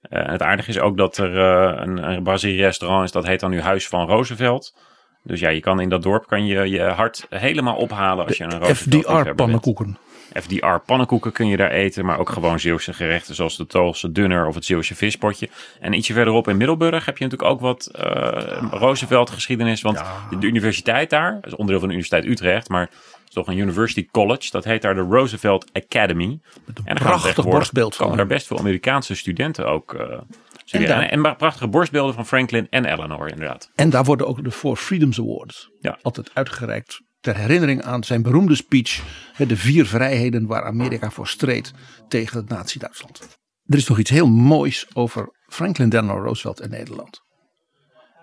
Eh, 0.00 0.26
en 0.26 0.30
het 0.30 0.42
aardige 0.42 0.70
is 0.70 0.80
ook 0.80 0.96
dat 0.96 1.16
er 1.16 1.38
eh, 1.38 1.86
een, 1.86 2.10
een 2.10 2.22
Brazilië 2.22 2.60
restaurant 2.60 3.04
is, 3.04 3.12
dat 3.12 3.26
heet 3.26 3.40
dan 3.40 3.50
nu 3.50 3.60
Huis 3.60 3.88
van 3.88 4.06
Roosevelt. 4.06 4.76
Dus 5.22 5.40
ja, 5.40 5.48
je 5.48 5.60
kan 5.60 5.80
in 5.80 5.88
dat 5.88 6.02
dorp 6.02 6.26
kan 6.26 6.46
je 6.46 6.70
je 6.70 6.82
hart 6.82 7.26
helemaal 7.30 7.76
ophalen 7.76 8.26
als 8.26 8.36
je 8.36 8.44
een 8.44 8.58
Roosevelt 8.58 9.04
FDR 9.06 9.34
pannenkoeken. 9.34 9.98
FDR 10.34 10.76
pannenkoeken 10.86 11.32
kun 11.32 11.46
je 11.46 11.56
daar 11.56 11.70
eten, 11.70 12.04
maar 12.04 12.18
ook 12.18 12.28
gewoon 12.30 12.60
Zeeuwse 12.60 12.92
gerechten 12.92 13.34
zoals 13.34 13.56
de 13.56 13.66
Toolse 13.66 14.12
dunner 14.12 14.46
of 14.46 14.54
het 14.54 14.64
Zeeuwse 14.64 14.94
vispotje. 14.94 15.48
En 15.80 15.92
ietsje 15.92 16.12
verderop 16.12 16.48
in 16.48 16.56
Middelburg 16.56 17.04
heb 17.04 17.18
je 17.18 17.24
natuurlijk 17.24 17.50
ook 17.50 17.60
wat 17.60 17.86
eh, 17.86 18.62
Roosevelt 18.70 19.30
geschiedenis, 19.30 19.82
want 19.82 20.00
de, 20.30 20.38
de 20.38 20.46
universiteit 20.46 21.10
daar, 21.10 21.34
dat 21.34 21.46
is 21.46 21.52
onderdeel 21.52 21.78
van 21.78 21.88
de 21.88 21.94
Universiteit 21.94 22.24
Utrecht, 22.24 22.68
maar 22.68 22.80
het 22.80 23.28
is 23.28 23.34
toch 23.34 23.46
een 23.46 23.58
University 23.58 24.08
College, 24.10 24.48
dat 24.50 24.64
heet 24.64 24.82
daar 24.82 24.94
de 24.94 25.00
Roosevelt 25.00 25.70
Academy. 25.72 26.24
En 26.24 26.40
daar 26.74 26.96
gaan 26.96 27.06
prachtig 27.20 27.44
borstbeeld 27.44 27.94
van 27.96 28.04
komen 28.04 28.18
daar 28.18 28.26
best 28.36 28.46
veel 28.46 28.58
Amerikaanse 28.58 29.14
studenten 29.14 29.66
ook 29.66 29.94
eh 29.94 30.18
studeren. 30.64 30.96
daar- 30.96 31.08
En, 31.08 31.24
en 31.24 31.36
prachtige 31.36 31.68
borstbeelden 31.68 32.14
van 32.14 32.26
Franklin 32.26 32.66
en 32.70 32.84
Eleanor 32.84 33.28
inderdaad. 33.28 33.70
En 33.74 33.90
daar 33.90 34.04
worden 34.04 34.26
ook 34.26 34.44
de 34.44 34.50
Four 34.50 34.76
Freedoms 34.76 35.18
Awards 35.20 35.70
Ja. 35.80 35.98
altijd 36.02 36.30
uitgereikt. 36.34 37.00
Ter 37.20 37.36
herinnering 37.36 37.82
aan 37.82 38.04
zijn 38.04 38.22
beroemde 38.22 38.54
speech. 38.54 39.02
De 39.36 39.56
vier 39.56 39.86
vrijheden 39.86 40.46
waar 40.46 40.64
Amerika 40.64 41.10
voor 41.10 41.28
streed 41.28 41.72
tegen 42.08 42.36
het 42.36 42.48
Nazi-Duitsland. 42.48 43.20
Er 43.66 43.76
is 43.78 43.86
nog 43.88 43.98
iets 43.98 44.10
heel 44.10 44.28
moois 44.28 44.86
over 44.92 45.28
Franklin 45.48 45.88
Delano 45.88 46.22
Roosevelt 46.22 46.60
en 46.60 46.70
Nederland. 46.70 47.20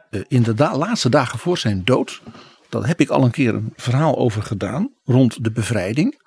Eh, 0.10 0.22
In 0.28 0.44
de 0.44 0.54
da- 0.54 0.78
laatste 0.78 1.10
dagen 1.10 1.40
voor 1.40 1.58
zijn 1.58 1.84
dood. 1.84 2.22
Daar 2.70 2.88
heb 2.88 3.00
ik 3.00 3.10
al 3.10 3.24
een 3.24 3.32
keer 3.32 3.54
een 3.54 3.74
verhaal 3.76 4.18
over 4.18 4.42
gedaan. 4.44 4.94
Rond 5.06 5.44
de 5.44 5.52
bevrijding. 5.52 6.26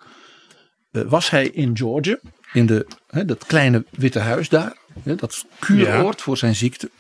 eh, 0.90 1.02
was 1.02 1.30
hij 1.30 1.48
in 1.48 1.76
Georgia. 1.76 2.18
In 2.52 2.66
de, 2.66 2.87
hè, 3.06 3.24
dat 3.24 3.46
kleine 3.46 3.85
witte 3.90 4.18
huis 4.18 4.48
daar. 4.48 4.76
hè, 5.02 5.14
dat 5.14 5.44
kuuroord 5.59 6.22
voor 6.22 6.37
zijn 6.37 6.54
ziekte. 6.54 6.90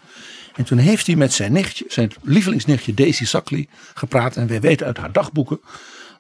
En 0.60 0.66
toen 0.66 0.78
heeft 0.78 1.06
hij 1.06 1.16
met 1.16 1.32
zijn 1.32 1.52
nichtje, 1.52 1.84
zijn 1.88 2.12
lievelingsnichtje 2.22 2.94
Daisy 2.94 3.24
Sackley 3.24 3.68
gepraat. 3.94 4.36
En 4.36 4.46
wij 4.46 4.60
weten 4.60 4.86
uit 4.86 4.96
haar 4.96 5.12
dagboeken 5.12 5.60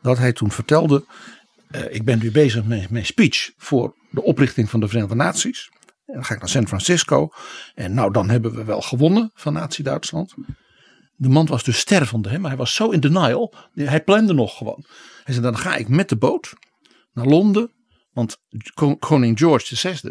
dat 0.02 0.18
hij 0.18 0.32
toen 0.32 0.50
vertelde. 0.50 1.04
eh, 1.70 1.94
ik 1.94 2.04
ben 2.04 2.18
nu 2.18 2.30
bezig 2.30 2.64
met 2.64 2.90
mijn 2.90 3.06
speech 3.06 3.50
voor 3.56 3.94
de 4.10 4.22
oprichting 4.22 4.70
van 4.70 4.80
de 4.80 4.88
Verenigde 4.88 5.14
Naties. 5.14 5.68
En 6.06 6.14
dan 6.14 6.24
ga 6.24 6.34
ik 6.34 6.40
naar 6.40 6.48
San 6.48 6.66
Francisco. 6.68 7.28
En 7.74 7.94
nou, 7.94 8.12
dan 8.12 8.30
hebben 8.30 8.54
we 8.54 8.64
wel 8.64 8.80
gewonnen 8.80 9.30
van 9.34 9.52
Nazi-Duitsland. 9.52 10.34
De 11.14 11.28
man 11.28 11.46
was 11.46 11.64
dus 11.64 11.78
stervende, 11.78 12.28
hè, 12.28 12.38
maar 12.38 12.50
hij 12.50 12.58
was 12.58 12.74
zo 12.74 12.90
in 12.90 13.00
denial. 13.00 13.54
Hij 13.74 14.02
plande 14.02 14.32
nog 14.32 14.56
gewoon. 14.56 14.84
Hij 15.24 15.34
zei: 15.34 15.46
Dan 15.46 15.58
ga 15.58 15.76
ik 15.76 15.88
met 15.88 16.08
de 16.08 16.16
boot 16.16 16.52
naar 17.12 17.26
Londen. 17.26 17.72
Want 18.12 18.36
kon- 18.74 18.98
koning 18.98 19.38
George 19.38 19.76
VI 19.76 20.10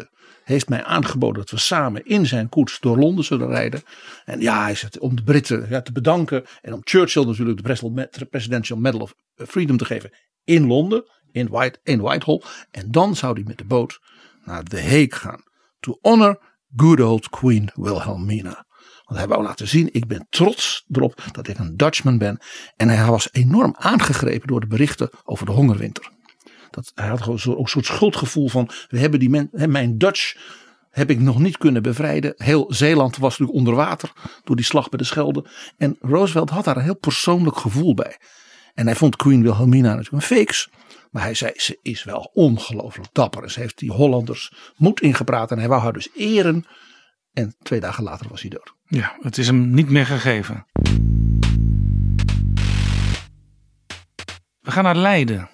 heeft 0.50 0.68
mij 0.68 0.84
aangeboden 0.84 1.42
dat 1.42 1.50
we 1.50 1.58
samen 1.58 2.04
in 2.04 2.26
zijn 2.26 2.48
koets 2.48 2.80
door 2.80 2.98
Londen 2.98 3.24
zullen 3.24 3.48
rijden. 3.48 3.82
En 4.24 4.40
ja, 4.40 4.62
hij 4.62 4.74
zegt 4.74 4.98
om 4.98 5.16
de 5.16 5.22
Britten 5.22 5.66
ja, 5.68 5.82
te 5.82 5.92
bedanken. 5.92 6.44
En 6.62 6.72
om 6.72 6.80
Churchill 6.84 7.24
natuurlijk 7.24 7.62
de 7.62 8.26
Presidential- 8.30 8.78
Medal 8.78 9.00
of 9.00 9.14
Freedom 9.36 9.76
te 9.76 9.84
geven 9.84 10.10
in 10.44 10.66
Londen, 10.66 11.04
in, 11.32 11.48
White, 11.48 11.78
in 11.82 12.00
Whitehall. 12.00 12.42
En 12.70 12.90
dan 12.90 13.16
zou 13.16 13.32
hij 13.34 13.44
met 13.46 13.58
de 13.58 13.64
boot 13.64 14.00
naar 14.44 14.62
The 14.62 14.82
Hague 14.82 15.14
gaan. 15.14 15.42
To 15.80 15.98
honor 16.00 16.38
good 16.76 17.00
old 17.00 17.28
Queen 17.28 17.70
Wilhelmina. 17.74 18.66
Want 19.04 19.18
hij 19.22 19.28
wou 19.28 19.42
laten 19.42 19.68
zien, 19.68 19.88
ik 19.92 20.06
ben 20.06 20.26
trots 20.30 20.84
erop 20.88 21.24
dat 21.32 21.48
ik 21.48 21.58
een 21.58 21.76
Dutchman 21.76 22.18
ben. 22.18 22.38
En 22.76 22.88
hij 22.88 23.06
was 23.06 23.28
enorm 23.32 23.74
aangegrepen 23.78 24.48
door 24.48 24.60
de 24.60 24.66
berichten 24.66 25.10
over 25.24 25.46
de 25.46 25.52
hongerwinter. 25.52 26.10
Dat, 26.70 26.92
hij 26.94 27.08
had 27.08 27.22
gewoon 27.22 27.40
ook 27.46 27.58
een 27.58 27.68
soort 27.68 27.86
schuldgevoel 27.86 28.48
van, 28.48 28.70
we 28.88 28.98
hebben 28.98 29.20
die 29.20 29.30
men, 29.30 29.50
mijn 29.52 29.98
Dutch 29.98 30.36
heb 30.90 31.10
ik 31.10 31.20
nog 31.20 31.38
niet 31.38 31.58
kunnen 31.58 31.82
bevrijden. 31.82 32.34
Heel 32.36 32.66
Zeeland 32.68 33.16
was 33.16 33.30
natuurlijk 33.30 33.58
onder 33.58 33.74
water 33.74 34.12
door 34.44 34.56
die 34.56 34.64
slag 34.64 34.88
bij 34.88 34.98
de 34.98 35.04
Schelde. 35.04 35.46
En 35.76 35.96
Roosevelt 36.00 36.50
had 36.50 36.64
daar 36.64 36.76
een 36.76 36.82
heel 36.82 36.98
persoonlijk 36.98 37.56
gevoel 37.56 37.94
bij. 37.94 38.18
En 38.74 38.86
hij 38.86 38.96
vond 38.96 39.16
Queen 39.16 39.42
Wilhelmina 39.42 39.94
natuurlijk 39.94 40.30
een 40.30 40.36
fakes. 40.36 40.70
Maar 41.10 41.22
hij 41.22 41.34
zei, 41.34 41.52
ze 41.56 41.78
is 41.82 42.04
wel 42.04 42.30
ongelooflijk 42.32 43.08
dapper. 43.12 43.42
En 43.42 43.50
ze 43.50 43.60
heeft 43.60 43.78
die 43.78 43.92
Hollanders 43.92 44.52
moed 44.76 45.00
ingepraat. 45.00 45.50
En 45.50 45.58
hij 45.58 45.68
wou 45.68 45.82
haar 45.82 45.92
dus 45.92 46.08
eren. 46.14 46.64
En 47.32 47.54
twee 47.62 47.80
dagen 47.80 48.04
later 48.04 48.28
was 48.28 48.40
hij 48.40 48.50
dood. 48.50 48.74
Ja, 48.84 49.16
het 49.20 49.38
is 49.38 49.46
hem 49.46 49.70
niet 49.70 49.90
meer 49.90 50.06
gegeven. 50.06 50.66
We 54.60 54.70
gaan 54.70 54.84
naar 54.84 54.96
Leiden. 54.96 55.50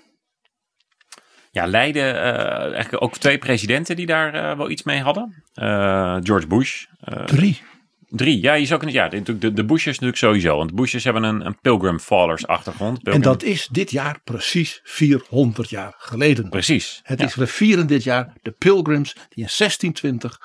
Ja, 1.57 1.67
Leiden, 1.67 2.15
eh, 2.23 2.73
eigenlijk 2.73 3.03
ook 3.03 3.19
twee 3.19 3.39
presidenten 3.39 3.97
die 3.97 4.07
daar 4.07 4.35
eh, 4.35 4.57
wel 4.57 4.71
iets 4.71 4.83
mee 4.83 5.01
hadden. 5.01 5.43
Eh, 5.55 6.17
George 6.23 6.47
Bush. 6.47 6.85
Drie. 7.25 7.63
Drie, 8.09 8.43
ja, 8.43 8.55
je 8.55 8.67
zou 8.67 8.79
kunnen, 8.79 8.97
ja, 8.97 9.05
natuurlijk 9.05 9.41
de, 9.41 9.53
de 9.53 9.65
Bushes 9.65 9.93
natuurlijk 9.93 10.19
sowieso. 10.19 10.57
Want 10.57 10.69
de 10.69 10.75
Bushes 10.75 11.05
hebben 11.05 11.23
een, 11.23 11.47
een 11.47 11.61
Pilgrim 11.61 11.99
Fathers 11.99 12.47
achtergrond. 12.47 13.09
En 13.09 13.21
dat 13.21 13.43
is 13.43 13.69
dit 13.71 13.91
jaar 13.91 14.21
precies 14.25 14.81
400 14.85 15.71
jaar 15.71 15.95
geleden. 15.99 16.49
Precies. 16.49 17.01
Het 17.03 17.21
ja. 17.21 17.27
is, 17.27 17.35
we 17.35 17.47
vieren 17.47 17.87
dit 17.87 18.05
jaar 18.05 18.33
de 18.43 18.51
Pilgrims 18.51 19.13
die 19.13 19.45
in 19.45 19.51
1620 19.57 20.41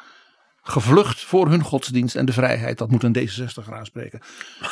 gevlucht 0.61 1.23
voor 1.23 1.49
hun 1.49 1.63
godsdienst 1.63 2.15
en 2.15 2.25
de 2.25 2.33
vrijheid. 2.33 2.77
Dat 2.77 2.91
moet 2.91 3.03
een 3.03 3.17
D66 3.17 3.63
gaan 3.63 3.85
spreken. 3.85 4.21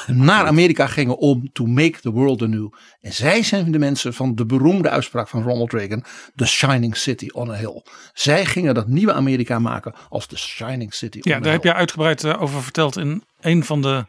Naar 0.08 0.46
Amerika 0.46 0.88
gingen 0.88 1.18
om 1.18 1.50
to 1.52 1.66
make 1.66 2.00
the 2.00 2.12
world 2.12 2.42
anew. 2.42 2.74
En 3.02 3.14
zij 3.14 3.44
zijn 3.44 3.72
de 3.72 3.80
mensen 3.80 4.14
van 4.14 4.36
de 4.36 4.46
beroemde 4.46 4.90
uitspraak 4.90 5.28
van 5.28 5.44
Ronald 5.44 5.74
Reagan. 5.74 6.04
The 6.36 6.46
shining 6.46 6.98
city 6.98 7.28
on 7.32 7.50
a 7.50 7.54
hill. 7.54 7.84
Zij 8.14 8.46
gingen 8.46 8.74
dat 8.74 8.88
nieuwe 8.88 9.14
Amerika 9.14 9.60
maken 9.60 9.94
als 10.10 10.26
the 10.26 10.38
shining 10.38 10.94
city 10.94 11.18
on 11.18 11.32
Ja, 11.32 11.38
a 11.38 11.40
daar 11.40 11.52
heb 11.52 11.64
je 11.64 11.74
uitgebreid 11.74 12.24
eh, 12.24 12.42
over 12.42 12.64
verteld 12.64 12.98
in 12.98 13.24
een 13.42 13.64
van 13.64 13.82
de 13.82 14.06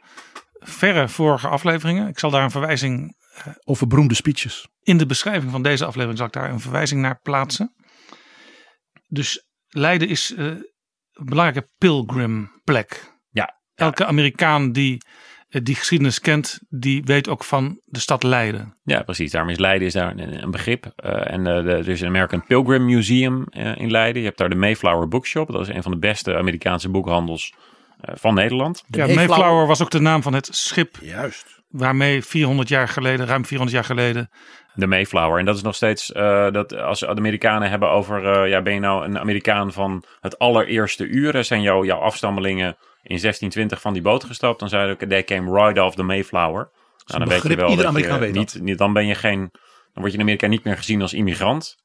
verre 0.59 1.09
vorige 1.09 1.49
afleveringen. 1.49 2.09
Ik 2.09 2.19
zal 2.19 2.31
daar 2.31 2.43
een 2.43 2.51
verwijzing 2.51 3.19
Over 3.65 3.87
beroemde 3.87 4.15
speeches. 4.15 4.69
in 4.83 4.97
de 4.97 5.07
beschrijving 5.07 5.51
van 5.51 5.63
deze 5.63 5.85
aflevering 5.85 6.19
zal 6.19 6.27
ik 6.27 6.33
daar 6.33 6.51
een 6.51 6.61
verwijzing 6.61 7.01
naar 7.01 7.21
plaatsen. 7.23 7.75
Dus 9.09 9.45
Leiden 9.69 10.09
is 10.09 10.35
eh, 10.35 10.47
belangrijke 11.25 11.69
pilgrimplek. 11.79 13.15
Ja, 13.31 13.61
Elke 13.75 14.05
Amerikaan 14.05 14.73
die 14.73 15.03
eh, 15.51 15.61
die 15.65 15.75
geschiedenis 15.75 16.21
kent, 16.21 16.61
die 16.69 17.03
weet 17.05 17.29
ook 17.29 17.45
van 17.45 17.81
de 17.85 17.99
stad 17.99 18.23
Leiden. 18.23 18.77
Ja, 18.85 19.03
precies. 19.03 19.31
Daarom 19.31 19.51
is 19.51 19.59
Leiden 19.59 19.87
is 19.87 19.93
daar 19.93 20.11
een, 20.11 20.43
een 20.43 20.51
begrip. 20.51 20.93
Eh, 20.97 21.33
en 21.33 21.45
de, 21.45 21.51
er 21.51 21.89
is 21.89 22.01
een 22.01 22.09
American 22.09 22.47
Pilgrim 22.47 22.85
Museum 22.85 23.47
eh, 23.51 23.77
in 23.77 23.91
Leiden. 23.91 24.21
Je 24.21 24.27
hebt 24.27 24.39
daar 24.39 24.49
de 24.49 24.55
Mayflower 24.55 25.09
Bookshop. 25.09 25.53
Dat 25.53 25.61
is 25.61 25.75
een 25.75 25.83
van 25.83 25.93
de 25.93 25.99
beste 25.99 26.37
Amerikaanse 26.37 26.89
boekhandels 26.89 27.55
eh, 28.01 28.15
van 28.19 28.35
Nederland. 28.35 28.85
Ja, 28.87 29.07
Mayflower 29.07 29.67
was 29.67 29.83
ook 29.83 29.91
de 29.91 30.01
naam 30.01 30.23
van 30.23 30.33
het 30.33 30.49
schip 30.53 30.97
Juist. 31.01 31.63
waarmee 31.69 32.23
400 32.23 32.69
jaar 32.69 32.89
geleden, 32.89 33.27
ruim 33.27 33.45
400 33.45 33.77
jaar 33.77 33.97
geleden, 33.97 34.31
De 34.75 34.87
Mayflower. 34.87 35.39
En 35.39 35.45
dat 35.45 35.57
is 35.57 35.63
nog 35.63 35.75
steeds, 35.75 36.13
eh, 36.13 36.51
dat 36.51 36.77
als 36.77 37.01
de 37.01 37.07
Amerikanen 37.07 37.71
hebben 37.71 37.91
over, 37.91 38.25
eh, 38.25 38.49
ja, 38.49 38.63
ben 38.63 38.75
je 38.75 38.81
nou 38.81 39.05
een 39.05 39.19
Amerikaan 39.19 39.73
van 39.73 40.05
het 40.21 40.39
allereerste 40.39 41.07
uur? 41.07 41.35
Er 41.35 41.45
Zijn 41.45 41.63
jouw, 41.63 41.85
jouw 41.85 41.99
afstammelingen 41.99 42.77
in 43.03 43.19
1620 43.19 43.81
van 43.81 43.93
die 43.93 44.03
boot 44.03 44.25
gestapt? 44.25 44.61
Dan 44.61 44.69
zeiden 44.69 44.97
ze, 44.99 45.07
they 45.07 45.25
came 45.25 45.65
right 45.65 45.79
off 45.79 45.95
the 45.95 46.03
Mayflower. 46.03 46.71
Nou, 47.07 47.19
dan 47.19 47.29
weet 47.29 47.43
je 47.43 47.57
wel 47.57 47.71
ieder 47.71 47.99
je 47.99 48.19
weet 48.19 48.33
niet, 48.33 48.59
niet, 48.61 48.79
dan 48.79 48.93
ben 48.93 49.07
je 49.07 49.15
geen, 49.15 49.39
dan 49.41 50.03
word 50.03 50.11
je 50.11 50.17
in 50.17 50.23
Amerika 50.23 50.47
niet 50.47 50.65
meer 50.65 50.77
gezien 50.77 51.03
als 51.03 51.13
immigrant. 51.13 51.77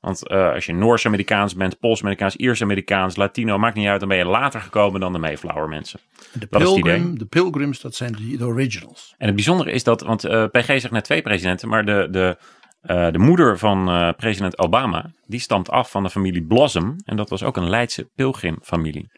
Want 0.00 0.28
eh, 0.28 0.52
als 0.52 0.66
je 0.66 0.72
Noors-Amerikaans 0.72 1.54
bent, 1.54 1.78
Pools-Amerikaans, 1.78 2.36
Iers-Amerikaans, 2.36 3.16
Latino, 3.16 3.58
maakt 3.58 3.76
niet 3.76 3.86
uit, 3.86 4.00
dan 4.00 4.08
ben 4.08 4.18
je 4.18 4.24
later 4.24 4.60
gekomen 4.60 5.00
dan 5.00 5.12
de 5.12 5.18
Mayflower 5.18 5.68
mensen. 5.68 6.00
De, 6.32 6.46
Dat 6.50 6.60
is 6.60 6.68
het 6.68 6.78
idee. 6.78 6.92
pilgrim, 6.94 7.18
de 7.18 7.24
pilgrims, 7.24 7.80
dat 7.80 7.94
zijn 7.94 8.12
de, 8.12 8.36
de 8.36 8.46
originals. 8.46 9.14
En 9.18 9.26
het 9.26 9.34
bijzondere 9.34 9.70
is 9.70 9.84
dat, 9.84 10.00
want 10.00 10.24
eh, 10.24 10.44
PG 10.44 10.66
zegt 10.66 10.90
net 10.90 11.04
twee 11.04 11.22
presidenten, 11.22 11.68
maar 11.68 11.84
de, 11.84 12.08
de, 12.10 12.36
eh, 12.80 13.10
de 13.10 13.18
moeder 13.18 13.58
van 13.58 14.14
president 14.16 14.58
Obama, 14.58 15.10
die 15.26 15.40
stamt 15.40 15.70
af 15.70 15.90
van 15.90 16.02
de 16.02 16.10
familie 16.10 16.44
Blossom. 16.44 16.96
En 17.04 17.16
dat 17.16 17.30
was 17.30 17.42
ook 17.42 17.56
een 17.56 17.68
Leidse 17.68 18.10
pilgrimfamilie. 18.14 19.10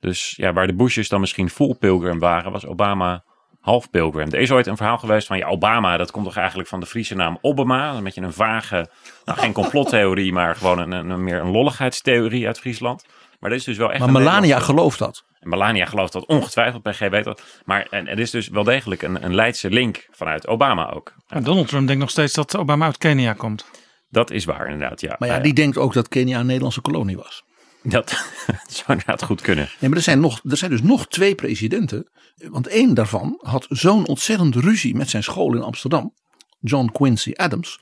Dus 0.00 0.34
ja, 0.36 0.52
waar 0.52 0.66
de 0.66 0.74
Bushes 0.74 1.08
dan 1.08 1.20
misschien 1.20 1.50
full 1.50 1.74
pilgrim 1.74 2.18
waren, 2.18 2.52
was 2.52 2.66
Obama 2.66 3.24
half 3.66 3.90
pilgrim. 3.90 4.28
Er 4.30 4.40
is 4.40 4.50
ooit 4.50 4.66
een 4.66 4.76
verhaal 4.76 4.98
geweest 4.98 5.26
van, 5.26 5.38
ja, 5.38 5.46
Obama, 5.46 5.96
dat 5.96 6.10
komt 6.10 6.24
toch 6.24 6.36
eigenlijk 6.36 6.68
van 6.68 6.80
de 6.80 6.86
Friese 6.86 7.14
naam 7.14 7.38
Obama. 7.40 7.94
Een 7.94 8.04
beetje 8.04 8.20
een 8.20 8.32
vage, 8.32 8.88
nou 9.24 9.38
geen 9.38 9.52
complottheorie, 9.52 10.32
maar 10.32 10.56
gewoon 10.56 10.78
een, 10.78 10.92
een, 10.92 11.10
een 11.10 11.24
meer 11.24 11.40
een 11.40 11.50
lolligheidstheorie 11.50 12.46
uit 12.46 12.58
Friesland. 12.58 13.04
Maar 13.40 13.50
dat 13.50 13.58
is 13.58 13.64
dus 13.64 13.76
wel 13.76 13.92
echt 13.92 14.00
Maar 14.00 14.12
Melania 14.12 14.58
gelooft 14.58 14.98
dat. 14.98 15.24
en 15.40 15.48
Melania 15.48 15.84
gelooft 15.86 16.12
dat 16.12 16.26
ongetwijfeld, 16.26 16.82
PG 16.82 16.98
weet 16.98 17.24
dat. 17.24 17.42
Maar 17.64 17.86
en, 17.90 18.08
er 18.08 18.18
is 18.18 18.30
dus 18.30 18.48
wel 18.48 18.64
degelijk 18.64 19.02
een, 19.02 19.24
een 19.24 19.34
Leidse 19.34 19.70
link 19.70 20.08
vanuit 20.10 20.46
Obama 20.46 20.90
ook. 20.90 21.12
En 21.28 21.42
Donald 21.42 21.68
Trump 21.68 21.86
denkt 21.86 22.02
nog 22.02 22.10
steeds 22.10 22.34
dat 22.34 22.56
Obama 22.56 22.84
uit 22.84 22.98
Kenia 22.98 23.32
komt. 23.32 23.70
Dat 24.08 24.30
is 24.30 24.44
waar 24.44 24.68
inderdaad, 24.68 25.00
ja. 25.00 25.16
Maar 25.18 25.28
ja, 25.28 25.34
Nou 25.34 25.46
die 25.46 25.54
denkt 25.54 25.78
ook 25.78 25.92
dat 25.92 26.08
Kenia 26.08 26.40
een 26.40 26.46
Nederlandse 26.46 26.80
kolonie 26.80 27.16
was. 27.16 27.44
Dat 27.88 28.10
zou 28.68 28.84
inderdaad 28.88 29.22
goed 29.22 29.40
kunnen. 29.40 29.68
Nee, 29.80 29.88
maar 29.90 29.98
er 29.98 30.04
zijn, 30.04 30.20
nog, 30.20 30.40
er 30.48 30.56
zijn 30.56 30.70
dus 30.70 30.82
nog 30.82 31.08
twee 31.08 31.34
presidenten. 31.34 32.08
Want 32.36 32.66
één 32.66 32.94
daarvan 32.94 33.38
had 33.42 33.66
zo'n 33.68 34.06
ontzettend 34.06 34.54
ruzie 34.54 34.94
met 34.94 35.10
zijn 35.10 35.22
school 35.22 35.54
in 35.54 35.62
Amsterdam. 35.62 36.14
John 36.60 36.90
Quincy 36.92 37.32
Adams. 37.34 37.80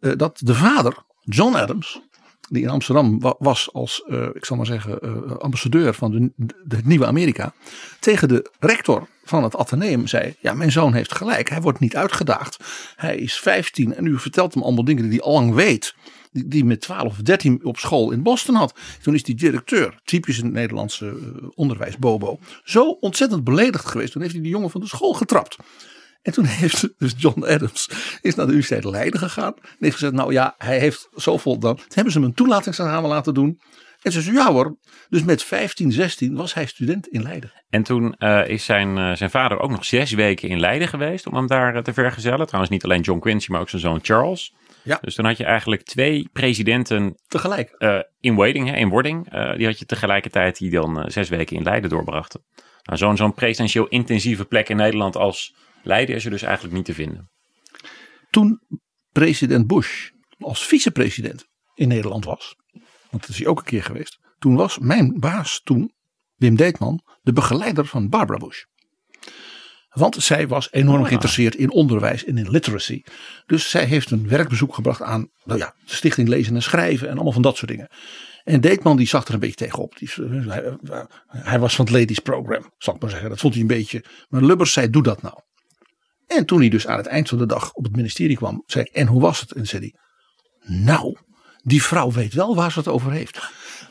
eh, 0.00 0.12
dat 0.16 0.38
de 0.44 0.54
vader, 0.54 0.96
John 1.20 1.54
Adams. 1.54 2.00
Die 2.48 2.62
in 2.62 2.68
Amsterdam 2.68 3.20
wa- 3.20 3.34
was 3.38 3.72
als, 3.72 4.02
eh, 4.08 4.28
ik 4.32 4.44
zal 4.44 4.56
maar 4.56 4.66
zeggen, 4.66 5.00
eh, 5.00 5.36
ambassadeur 5.38 5.94
van 5.94 6.10
de, 6.10 6.32
de, 6.64 6.76
het 6.76 6.84
nieuwe 6.86 7.06
Amerika. 7.06 7.52
Tegen 8.00 8.28
de 8.28 8.50
rector 8.58 9.08
van 9.24 9.42
het 9.42 9.56
Atheneum 9.56 10.06
zei. 10.06 10.34
Ja, 10.40 10.54
mijn 10.54 10.72
zoon 10.72 10.92
heeft 10.94 11.14
gelijk. 11.14 11.48
Hij 11.50 11.60
wordt 11.60 11.80
niet 11.80 11.96
uitgedaagd. 11.96 12.56
Hij 12.96 13.16
is 13.16 13.34
15 13.34 13.94
en 13.94 14.06
u 14.06 14.18
vertelt 14.18 14.54
hem 14.54 14.62
allemaal 14.62 14.84
dingen 14.84 15.02
die 15.02 15.12
hij 15.12 15.20
al 15.20 15.32
lang 15.32 15.54
weet. 15.54 15.94
Die, 16.34 16.48
die 16.48 16.64
met 16.64 16.80
12 16.80 17.02
of 17.02 17.16
13 17.16 17.64
op 17.64 17.76
school 17.76 18.10
in 18.10 18.22
Boston 18.22 18.54
had. 18.54 18.74
Toen 19.02 19.14
is 19.14 19.22
die 19.22 19.34
directeur, 19.34 20.00
typisch 20.04 20.38
een 20.38 20.52
Nederlandse 20.52 21.06
eh, 21.06 21.48
onderwijsbobo, 21.54 22.38
zo 22.64 22.90
ontzettend 22.90 23.44
beledigd 23.44 23.86
geweest. 23.86 24.12
Toen 24.12 24.22
heeft 24.22 24.34
hij 24.34 24.42
die 24.42 24.52
jongen 24.52 24.70
van 24.70 24.80
de 24.80 24.86
school 24.86 25.12
getrapt. 25.12 25.56
En 26.22 26.32
toen 26.32 26.44
heeft 26.62 26.88
dus 26.98 27.14
John 27.16 27.44
Adams 27.44 27.90
is 28.20 28.34
naar 28.34 28.46
de 28.46 28.52
Universiteit 28.52 28.84
Leiden 28.84 29.20
gegaan. 29.20 29.54
En 29.56 29.76
heeft 29.78 29.94
gezegd, 29.94 30.12
nou 30.12 30.32
ja, 30.32 30.54
hij 30.58 30.78
heeft 30.78 31.08
zoveel 31.14 31.58
dan. 31.58 31.78
Hebben 31.94 32.12
ze 32.12 32.18
hem 32.18 32.28
een 32.28 32.34
toelatingsexamen 32.34 33.10
laten 33.10 33.34
doen. 33.34 33.60
En 34.02 34.12
ze 34.12 34.20
zei, 34.20 34.36
ja 34.36 34.52
hoor. 34.52 34.76
Dus 35.08 35.22
met 35.22 35.42
15, 35.42 35.92
16 35.92 36.34
was 36.34 36.54
hij 36.54 36.66
student 36.66 37.08
in 37.08 37.22
Leiden. 37.22 37.52
En 37.70 37.82
toen 37.82 38.14
eh, 38.14 38.48
is 38.48 38.64
zijn, 38.64 38.98
eh, 38.98 39.12
zijn 39.12 39.30
vader 39.30 39.58
ook 39.58 39.70
nog 39.70 39.84
zes 39.84 40.12
weken 40.12 40.48
in 40.48 40.60
Leiden 40.60 40.88
geweest 40.88 41.26
om 41.26 41.34
hem 41.34 41.46
daar 41.46 41.82
te 41.82 41.92
vergezellen. 41.92 42.46
Trouwens 42.46 42.72
niet 42.72 42.84
alleen 42.84 43.00
John 43.00 43.20
Quincy, 43.20 43.50
maar 43.50 43.60
ook 43.60 43.68
zijn 43.68 43.82
zoon 43.82 43.98
Charles. 44.02 44.54
Ja. 44.84 44.98
Dus 45.00 45.14
dan 45.14 45.24
had 45.24 45.36
je 45.36 45.44
eigenlijk 45.44 45.82
twee 45.82 46.28
presidenten 46.32 47.14
Tegelijk. 47.26 47.70
eh, 47.70 48.00
in 48.20 48.34
waiting, 48.34 48.68
hè, 48.68 48.76
in 48.76 48.88
wording. 48.88 49.30
Eh, 49.30 49.56
die 49.56 49.66
had 49.66 49.78
je 49.78 49.84
tegelijkertijd 49.84 50.58
die 50.58 50.70
dan 50.70 51.00
eh, 51.00 51.10
zes 51.10 51.28
weken 51.28 51.56
in 51.56 51.62
Leiden 51.62 51.90
doorbrachten. 51.90 52.44
Nou, 52.82 52.98
zo'n 52.98 53.16
zo'n 53.16 53.34
presidentieel 53.34 53.86
intensieve 53.86 54.44
plek 54.44 54.68
in 54.68 54.76
Nederland 54.76 55.16
als 55.16 55.54
Leiden 55.82 56.14
is 56.14 56.24
er 56.24 56.30
dus 56.30 56.42
eigenlijk 56.42 56.74
niet 56.74 56.84
te 56.84 56.94
vinden. 56.94 57.30
Toen 58.30 58.60
president 59.12 59.66
Bush 59.66 60.10
als 60.38 60.66
vicepresident 60.66 61.46
in 61.74 61.88
Nederland 61.88 62.24
was. 62.24 62.56
Want 63.10 63.22
dat 63.22 63.28
is 63.28 63.38
hij 63.38 63.46
ook 63.46 63.58
een 63.58 63.64
keer 63.64 63.82
geweest. 63.82 64.18
Toen 64.38 64.56
was 64.56 64.78
mijn 64.78 65.20
baas 65.20 65.60
toen, 65.62 65.92
Wim 66.34 66.56
Deetman, 66.56 67.00
de 67.22 67.32
begeleider 67.32 67.86
van 67.86 68.08
Barbara 68.08 68.38
Bush. 68.38 68.62
Want 69.94 70.16
zij 70.22 70.48
was 70.48 70.68
enorm 70.72 71.04
geïnteresseerd 71.04 71.54
in 71.54 71.70
onderwijs 71.70 72.24
en 72.24 72.38
in 72.38 72.50
literacy. 72.50 73.02
Dus 73.46 73.70
zij 73.70 73.84
heeft 73.84 74.10
een 74.10 74.28
werkbezoek 74.28 74.74
gebracht 74.74 75.02
aan 75.02 75.30
nou 75.44 75.58
ja, 75.58 75.74
de 75.86 75.94
Stichting 75.94 76.28
Lezen 76.28 76.54
en 76.54 76.62
Schrijven 76.62 77.08
en 77.08 77.14
allemaal 77.14 77.32
van 77.32 77.42
dat 77.42 77.56
soort 77.56 77.70
dingen. 77.70 77.88
En 78.44 78.60
Deetman 78.60 78.96
die 78.96 79.06
zag 79.06 79.26
er 79.26 79.34
een 79.34 79.40
beetje 79.40 79.56
tegenop. 79.56 79.98
Die, 79.98 80.10
hij, 80.48 80.76
hij 81.26 81.58
was 81.58 81.74
van 81.74 81.84
het 81.84 81.94
Ladies 81.94 82.18
Program, 82.18 82.72
zal 82.78 82.94
ik 82.94 83.00
maar 83.00 83.10
zeggen. 83.10 83.28
Dat 83.28 83.40
vond 83.40 83.52
hij 83.52 83.62
een 83.62 83.68
beetje. 83.68 84.04
Maar 84.28 84.42
Lubbers 84.42 84.72
zei: 84.72 84.90
Doe 84.90 85.02
dat 85.02 85.22
nou. 85.22 85.34
En 86.26 86.46
toen 86.46 86.58
hij 86.58 86.68
dus 86.68 86.86
aan 86.86 86.96
het 86.96 87.06
eind 87.06 87.28
van 87.28 87.38
de 87.38 87.46
dag 87.46 87.72
op 87.72 87.84
het 87.84 87.96
ministerie 87.96 88.36
kwam, 88.36 88.62
zei 88.66 88.84
en 88.92 89.06
hoe 89.06 89.20
was 89.20 89.40
het? 89.40 89.52
En 89.52 89.66
zei 89.66 89.82
hij, 89.82 90.00
nou, 90.78 91.16
die 91.62 91.82
vrouw 91.82 92.12
weet 92.12 92.34
wel 92.34 92.54
waar 92.54 92.72
ze 92.72 92.78
het 92.78 92.88
over 92.88 93.12
heeft. 93.12 93.40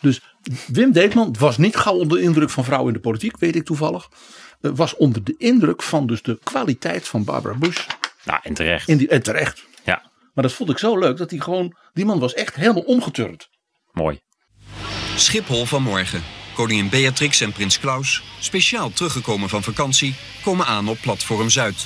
Dus 0.01 0.21
Wim 0.67 0.91
Deetman 0.91 1.35
was 1.39 1.57
niet 1.57 1.75
gauw 1.75 1.95
onder 1.95 2.17
de 2.17 2.23
indruk 2.23 2.49
van 2.49 2.63
vrouwen 2.63 2.87
in 2.87 2.93
de 2.93 3.07
politiek, 3.07 3.37
weet 3.37 3.55
ik 3.55 3.65
toevallig. 3.65 4.09
Eh, 4.63 4.71
Was 4.75 4.95
onder 4.95 5.23
de 5.23 5.35
indruk 5.37 5.83
van 5.83 6.07
dus 6.07 6.21
de 6.21 6.39
kwaliteit 6.43 7.07
van 7.07 7.23
Barbara 7.23 7.55
Bush. 7.57 7.85
Nou, 8.23 8.39
en 8.43 8.53
terecht. 8.53 8.87
In 8.87 8.97
die, 8.97 9.07
en 9.07 9.23
terecht. 9.23 9.63
Ja, 9.83 10.11
Maar 10.33 10.43
dat 10.43 10.53
vond 10.53 10.69
ik 10.69 10.77
zo 10.77 10.97
leuk 10.97 11.17
dat 11.17 11.29
hij 11.29 11.39
gewoon, 11.39 11.75
die 11.93 12.05
man 12.05 12.19
was 12.19 12.33
echt 12.33 12.55
helemaal 12.55 12.81
omgeturnd. 12.83 13.49
mooi. 13.91 14.19
Schiphol 15.15 15.65
vanmorgen. 15.65 16.23
Koningin 16.53 16.89
Beatrix 16.89 17.41
en 17.41 17.51
prins 17.51 17.79
Klaus, 17.79 18.23
speciaal 18.39 18.89
teruggekomen 18.91 19.49
van 19.49 19.63
vakantie, 19.63 20.15
komen 20.43 20.65
aan 20.65 20.87
op 20.87 20.97
platform 21.01 21.49
Zuid. 21.49 21.85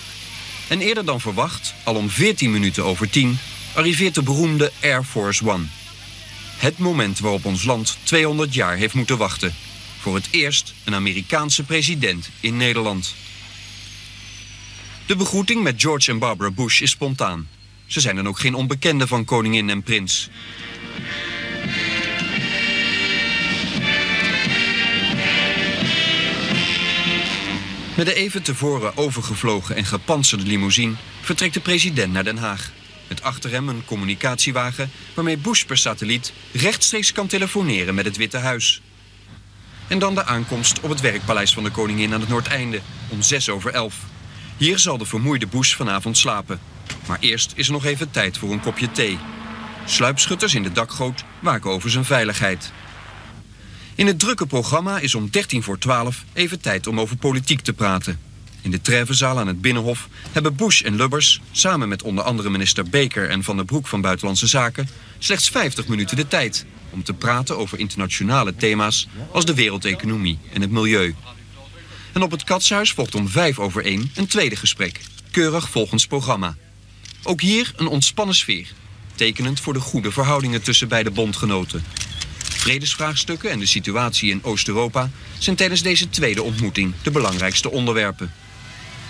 En 0.69 0.79
eerder 0.79 1.05
dan 1.05 1.21
verwacht, 1.21 1.73
al 1.85 1.95
om 1.95 2.09
14 2.09 2.51
minuten 2.51 2.83
over 2.83 3.09
10, 3.09 3.39
arriveert 3.75 4.15
de 4.15 4.23
beroemde 4.23 4.71
Air 4.81 5.03
Force 5.03 5.49
One. 5.49 5.65
Het 6.57 6.77
moment 6.77 7.19
waarop 7.19 7.45
ons 7.45 7.63
land 7.63 7.97
200 8.03 8.53
jaar 8.53 8.75
heeft 8.75 8.93
moeten 8.93 9.17
wachten. 9.17 9.53
Voor 9.99 10.15
het 10.15 10.27
eerst 10.31 10.73
een 10.83 10.95
Amerikaanse 10.95 11.63
president 11.63 12.29
in 12.39 12.57
Nederland. 12.57 13.15
De 15.05 15.15
begroeting 15.15 15.63
met 15.63 15.81
George 15.81 16.11
en 16.11 16.19
Barbara 16.19 16.51
Bush 16.51 16.81
is 16.81 16.89
spontaan. 16.89 17.47
Ze 17.85 17.99
zijn 17.99 18.15
dan 18.15 18.27
ook 18.27 18.39
geen 18.39 18.55
onbekenden 18.55 19.07
van 19.07 19.25
koningin 19.25 19.69
en 19.69 19.83
prins. 19.83 20.29
Met 27.95 28.05
de 28.05 28.13
even 28.13 28.43
tevoren 28.43 28.97
overgevlogen 28.97 29.75
en 29.75 29.85
gepantserde 29.85 30.43
limousine 30.43 30.95
vertrekt 31.21 31.53
de 31.53 31.59
president 31.59 32.13
naar 32.13 32.23
Den 32.23 32.37
Haag. 32.37 32.71
Met 33.07 33.21
achter 33.21 33.51
hem 33.51 33.69
een 33.69 33.85
communicatiewagen 33.85 34.91
waarmee 35.13 35.37
Bush 35.37 35.63
per 35.63 35.77
satelliet 35.77 36.33
rechtstreeks 36.51 37.11
kan 37.11 37.27
telefoneren 37.27 37.95
met 37.95 38.05
het 38.05 38.17
Witte 38.17 38.37
Huis. 38.37 38.81
En 39.87 39.99
dan 39.99 40.15
de 40.15 40.25
aankomst 40.25 40.79
op 40.79 40.89
het 40.89 41.01
werkpaleis 41.01 41.53
van 41.53 41.63
de 41.63 41.71
koningin 41.71 42.13
aan 42.13 42.19
het 42.19 42.29
Noordeinde 42.29 42.81
om 43.07 43.21
6 43.21 43.49
over 43.49 43.71
11. 43.71 43.95
Hier 44.57 44.79
zal 44.79 44.97
de 44.97 45.05
vermoeide 45.05 45.47
Bush 45.47 45.75
vanavond 45.75 46.17
slapen. 46.17 46.59
Maar 47.07 47.17
eerst 47.19 47.51
is 47.55 47.67
er 47.67 47.73
nog 47.73 47.85
even 47.85 48.11
tijd 48.11 48.37
voor 48.37 48.51
een 48.51 48.59
kopje 48.59 48.91
thee. 48.91 49.17
Sluipschutters 49.85 50.55
in 50.55 50.63
de 50.63 50.71
dakgoot 50.71 51.23
waken 51.39 51.71
over 51.71 51.89
zijn 51.89 52.05
veiligheid. 52.05 52.71
In 53.95 54.07
het 54.07 54.19
drukke 54.19 54.45
programma 54.45 54.99
is 54.99 55.15
om 55.15 55.29
13 55.29 55.63
voor 55.63 55.77
12 55.77 56.23
even 56.33 56.61
tijd 56.61 56.87
om 56.87 56.99
over 56.99 57.17
politiek 57.17 57.61
te 57.61 57.73
praten. 57.73 58.19
In 58.61 58.71
de 58.71 58.81
Treffenzaal 58.81 59.39
aan 59.39 59.47
het 59.47 59.61
Binnenhof 59.61 60.07
hebben 60.31 60.55
Bush 60.55 60.81
en 60.81 60.95
Lubbers... 60.95 61.41
samen 61.51 61.89
met 61.89 62.03
onder 62.03 62.23
andere 62.23 62.49
minister 62.49 62.89
Baker 62.89 63.29
en 63.29 63.43
Van 63.43 63.55
der 63.55 63.65
Broek 63.65 63.87
van 63.87 64.01
Buitenlandse 64.01 64.47
Zaken... 64.47 64.89
slechts 65.17 65.49
50 65.49 65.87
minuten 65.87 66.17
de 66.17 66.27
tijd 66.27 66.65
om 66.89 67.03
te 67.03 67.13
praten 67.13 67.57
over 67.57 67.79
internationale 67.79 68.55
thema's... 68.55 69.07
als 69.31 69.45
de 69.45 69.53
wereldeconomie 69.53 70.39
en 70.53 70.61
het 70.61 70.71
milieu. 70.71 71.15
En 72.13 72.21
op 72.21 72.31
het 72.31 72.43
Katshuis 72.43 72.91
volgt 72.91 73.15
om 73.15 73.29
5 73.29 73.59
over 73.59 73.85
1 73.85 74.11
een 74.15 74.27
tweede 74.27 74.55
gesprek. 74.55 75.01
Keurig 75.31 75.69
volgens 75.69 76.07
programma. 76.07 76.55
Ook 77.23 77.41
hier 77.41 77.73
een 77.75 77.87
ontspannen 77.87 78.35
sfeer. 78.35 78.67
Tekenend 79.15 79.59
voor 79.59 79.73
de 79.73 79.79
goede 79.79 80.11
verhoudingen 80.11 80.61
tussen 80.61 80.87
beide 80.87 81.11
bondgenoten. 81.11 81.83
Vredesvraagstukken 82.37 83.51
en 83.51 83.59
de 83.59 83.65
situatie 83.65 84.31
in 84.31 84.43
Oost-Europa 84.43 85.09
zijn 85.37 85.55
tijdens 85.55 85.81
deze 85.81 86.09
tweede 86.09 86.43
ontmoeting 86.43 86.93
de 87.03 87.11
belangrijkste 87.11 87.71
onderwerpen. 87.71 88.33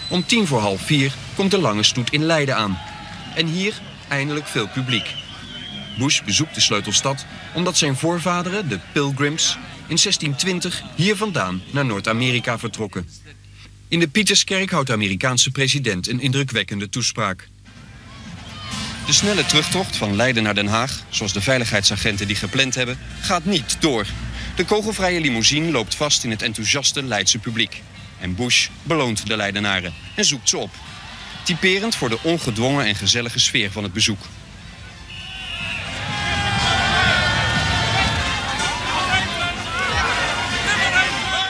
Om 0.10 0.26
tien 0.26 0.48
voor 0.48 0.60
half 0.60 0.82
vier 0.82 1.14
komt 1.36 1.52
de 1.52 1.60
lange 1.60 1.84
stoet 1.84 2.12
in 2.12 2.24
Leiden 2.24 2.56
aan. 2.56 2.80
En 3.36 3.48
hier 3.48 3.82
eindelijk 4.08 4.48
veel 4.48 4.68
publiek. 4.68 5.27
Bush 5.98 6.22
bezoekt 6.22 6.56
de 6.56 6.62
sleutelstad 6.62 7.26
omdat 7.54 7.78
zijn 7.78 7.96
voorvaderen, 7.96 8.70
de 8.70 8.80
Pilgrims, 8.92 9.58
in 9.88 9.98
1620 9.98 10.84
hier 10.96 11.16
vandaan 11.16 11.62
naar 11.72 11.86
Noord-Amerika 11.86 12.60
vertrokken. 12.60 13.10
In 13.88 14.00
de 14.00 14.08
Pieterskerk 14.08 14.72
houdt 14.72 14.88
de 14.88 14.94
Amerikaanse 14.94 15.52
president 15.52 16.08
een 16.08 16.20
indrukwekkende 16.20 16.90
toespraak. 16.90 17.48
De 19.06 19.14
snelle 19.14 19.46
terugtocht 19.46 19.96
van 19.96 20.16
Leiden 20.16 20.44
naar 20.44 20.56
Den 20.56 20.68
Haag, 20.68 21.04
zoals 21.10 21.34
de 21.34 21.42
veiligheidsagenten 21.42 22.28
die 22.28 22.36
gepland 22.36 22.76
hebben, 22.76 23.00
gaat 23.22 23.46
niet 23.46 23.78
door. 23.80 24.06
De 24.56 24.66
kogelvrije 24.66 25.22
limousine 25.22 25.72
loopt 25.72 25.96
vast 25.96 26.24
in 26.24 26.30
het 26.30 26.42
enthousiaste 26.42 27.04
Leidse 27.04 27.40
publiek. 27.40 27.82
En 28.20 28.36
Bush 28.36 28.68
beloont 28.84 29.28
de 29.28 29.36
Leidenaren 29.36 29.94
en 30.16 30.26
zoekt 30.26 30.50
ze 30.50 30.58
op. 30.58 30.72
Typerend 31.44 31.96
voor 31.96 32.10
de 32.10 32.20
ongedwongen 32.22 32.86
en 32.86 32.96
gezellige 32.96 33.40
sfeer 33.40 33.72
van 33.72 33.84
het 33.84 33.94
bezoek. 33.94 34.20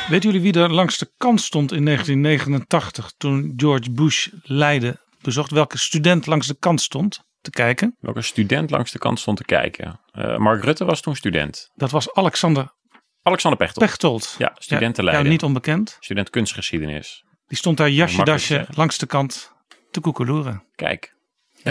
Weten 0.07 0.31
jullie 0.31 0.51
wie 0.51 0.61
er 0.61 0.73
langs 0.73 0.97
de 0.97 1.11
kant 1.17 1.41
stond 1.41 1.71
in 1.71 1.85
1989 1.85 3.11
toen 3.17 3.53
George 3.55 3.91
Bush 3.91 4.27
Leiden 4.43 4.99
bezocht? 5.21 5.51
Welke 5.51 5.77
student 5.77 6.25
langs 6.25 6.47
de 6.47 6.55
kant 6.59 6.81
stond 6.81 7.23
te 7.41 7.49
kijken? 7.49 7.95
Welke 7.99 8.21
student 8.21 8.69
langs 8.69 8.91
de 8.91 8.99
kant 8.99 9.19
stond 9.19 9.37
te 9.37 9.43
kijken? 9.43 9.99
Uh, 10.13 10.37
Mark 10.37 10.63
Rutte 10.63 10.85
was 10.85 11.01
toen 11.01 11.15
student. 11.15 11.69
Dat 11.75 11.91
was 11.91 12.13
Alexander 12.13 12.75
Alexander 13.21 13.59
Pechtold. 13.59 13.85
Pechtold. 13.85 14.35
Ja, 14.37 14.55
student 14.59 14.97
Leiden. 14.97 15.23
Ja, 15.23 15.29
niet 15.29 15.43
onbekend. 15.43 15.97
Student 15.99 16.29
kunstgeschiedenis. 16.29 17.23
Die 17.47 17.57
stond 17.57 17.77
daar 17.77 17.89
jasje 17.89 18.23
dasje 18.23 18.67
langs 18.75 18.97
de 18.97 19.05
kant 19.05 19.51
te 19.91 19.99
koekeloeren. 19.99 20.63
Kijk. 20.75 21.15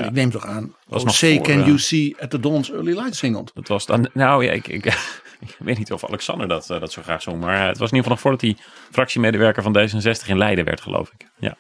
En 0.03 0.05
ik 0.05 0.13
neem 0.13 0.31
toch 0.31 0.47
aan, 0.47 0.75
was 0.87 1.01
oh, 1.01 1.07
nog 1.07 1.17
say 1.17 1.35
voor, 1.35 1.45
can 1.45 1.59
eh, 1.61 1.67
you 1.67 1.79
see 1.79 2.17
at 2.21 2.31
the 2.31 2.41
dawn's 2.41 2.71
early 2.71 2.93
light 2.93 3.17
zingend. 3.17 3.51
Dat 3.55 3.69
was 3.69 3.87
dan, 3.87 4.09
nou 4.13 4.45
ja, 4.45 4.53
ik, 4.53 4.69
ik, 4.69 4.85
ik 5.47 5.57
weet 5.59 5.79
niet 5.79 5.93
of 5.93 6.05
Alexander 6.05 6.49
dat, 6.49 6.71
eh, 6.71 6.81
dat 6.81 6.93
zo 6.93 7.03
graag 7.03 7.23
zong. 7.23 7.41
Maar 7.41 7.67
het 7.67 7.79
was 7.79 7.91
in 7.91 7.97
ieder 7.97 8.11
geval 8.11 8.11
nog 8.11 8.21
voordat 8.21 8.41
hij 8.41 8.57
fractiemedewerker 8.91 9.63
van 9.63 9.77
D66 9.79 10.27
in 10.27 10.39
Leiden 10.39 10.65
werd, 10.65 10.81
geloof 10.81 11.11
ik. 11.19 11.27
Ja. 11.39 11.57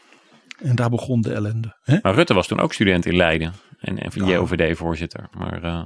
En 0.62 0.74
daar 0.74 0.90
begon 0.90 1.20
de 1.20 1.32
ellende. 1.32 1.76
Hè? 1.82 1.98
Maar 2.02 2.14
Rutte 2.14 2.34
was 2.34 2.46
toen 2.46 2.60
ook 2.60 2.72
student 2.72 3.06
in 3.06 3.16
Leiden. 3.16 3.54
En, 3.80 3.98
en 3.98 4.12
van 4.12 4.26
Ja. 4.26 4.32
JOVD-voorzitter. 4.32 5.28
Maar 5.38 5.62
eh, 5.62 5.82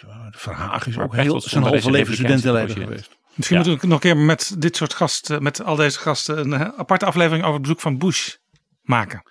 De 0.00 0.38
Verhaag 0.38 0.86
is 0.86 0.98
ook 0.98 1.14
heel 1.14 1.40
zijn 1.40 1.64
halve 1.64 1.90
leven 1.90 2.14
student 2.14 2.44
in 2.44 2.52
Leiden 2.52 2.76
republikeins 2.76 3.06
geweest. 3.06 3.24
Misschien 3.34 3.58
Ja. 3.58 3.64
moeten 3.68 3.88
we 3.88 3.94
nog 3.94 4.04
een 4.04 4.10
keer 4.10 4.24
met 4.24 4.54
dit 4.58 4.76
soort 4.76 4.94
gasten, 4.94 5.42
met 5.42 5.64
al 5.64 5.76
deze 5.76 5.98
gasten, 5.98 6.38
een 6.38 6.52
eh, 6.52 6.68
aparte 6.76 7.06
aflevering 7.06 7.42
over 7.42 7.54
het 7.54 7.62
bezoek 7.62 7.80
van 7.80 7.98
Bush 7.98 8.34
maken. 8.82 9.22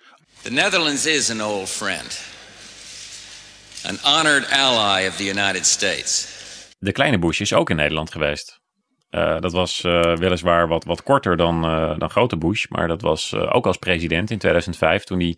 The 0.42 0.50
Netherlands 0.50 1.06
is 1.06 1.30
an 1.30 1.42
old 1.42 1.68
friend, 1.68 2.20
an 3.84 3.98
honored 4.02 4.50
ally 4.50 5.06
of 5.08 5.16
the 5.16 5.24
United 5.24 5.66
States. 5.66 6.34
de 6.78 6.92
kleine 6.92 7.18
Bush 7.18 7.40
is 7.40 7.52
ook 7.52 7.70
in 7.70 7.76
Nederland 7.76 8.10
geweest. 8.12 8.60
Eh, 9.10 9.40
dat 9.40 9.52
was 9.52 9.84
eh, 9.84 10.16
weliswaar 10.16 10.68
wat, 10.68 10.84
wat 10.84 11.02
korter 11.02 11.36
dan, 11.36 11.64
eh, 11.64 11.98
dan 11.98 12.10
grote 12.10 12.36
Bush. 12.36 12.66
Maar 12.68 12.88
dat 12.88 13.02
was 13.02 13.32
eh, 13.32 13.54
ook 13.54 13.66
als 13.66 13.76
president 13.76 14.30
in 14.30 14.38
2005 14.38 15.04
toen 15.04 15.20
hij 15.20 15.36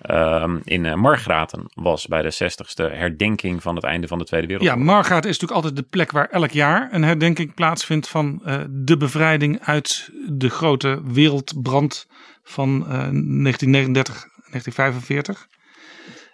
ehm, 0.00 0.58
in 0.64 0.98
Margraten 0.98 1.64
was 1.74 2.06
bij 2.06 2.22
de 2.22 2.32
60ste 2.34 2.92
herdenking 2.92 3.62
van 3.62 3.74
het 3.74 3.84
einde 3.84 4.06
van 4.08 4.18
de 4.18 4.24
Tweede 4.24 4.46
Ja, 4.46 4.52
Wereldoorlog. 4.52 4.86
Margaret 4.94 5.24
is 5.24 5.38
natuurlijk 5.38 5.64
altijd 5.64 5.76
de 5.76 5.90
plek 5.90 6.10
waar 6.10 6.28
elk 6.28 6.50
jaar 6.50 6.88
een 6.92 7.02
herdenking 7.04 7.54
plaatsvindt 7.54 8.08
van 8.08 8.40
eh, 8.44 8.60
de 8.70 8.96
bevrijding 8.96 9.60
uit 9.62 10.10
de 10.28 10.48
grote 10.48 11.00
wereldbrand 11.04 12.06
van 12.42 12.68
eh, 12.80 12.88
1939, 12.88 14.14
1945. 14.14 15.46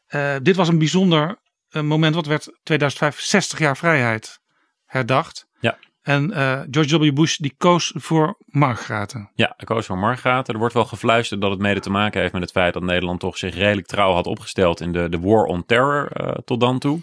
Eh, 0.06 0.34
dit 0.42 0.56
was 0.56 0.68
een 0.68 0.78
bijzonder 0.78 1.36
eh, 1.72 1.82
moment, 1.82 2.14
wat 2.14 2.26
werd 2.26 2.58
2005 2.62 3.20
60 3.20 3.58
jaar 3.58 3.76
vrijheid 3.76 4.40
herdacht. 4.86 5.46
Ja. 5.60 5.78
En 6.02 6.32
eh, 6.32 6.60
George 6.70 6.98
W. 6.98 7.12
Bush 7.12 7.36
die 7.36 7.54
koos 7.58 7.92
voor 7.96 8.36
Margraten. 8.46 9.30
Ja, 9.34 9.54
ik 9.56 9.66
koos 9.66 9.86
voor 9.86 9.98
Margraten. 9.98 10.52
Er 10.54 10.60
wordt 10.60 10.74
wel 10.74 10.84
gefluisterd 10.84 11.40
dat 11.40 11.50
het 11.50 11.60
mede 11.60 11.80
te 11.80 11.90
maken 11.90 12.20
heeft 12.20 12.32
met 12.32 12.42
het 12.42 12.50
feit 12.50 12.72
dat 12.72 12.82
Nederland 12.82 13.20
toch 13.20 13.38
zich 13.38 13.54
redelijk 13.54 13.86
trouw 13.86 14.12
had 14.12 14.26
opgesteld 14.26 14.80
in 14.80 14.92
de, 14.92 15.08
de 15.08 15.20
War 15.20 15.44
on 15.44 15.66
Terror 15.66 16.08
eh, 16.12 16.34
tot 16.44 16.60
dan 16.60 16.78
toe. 16.78 17.00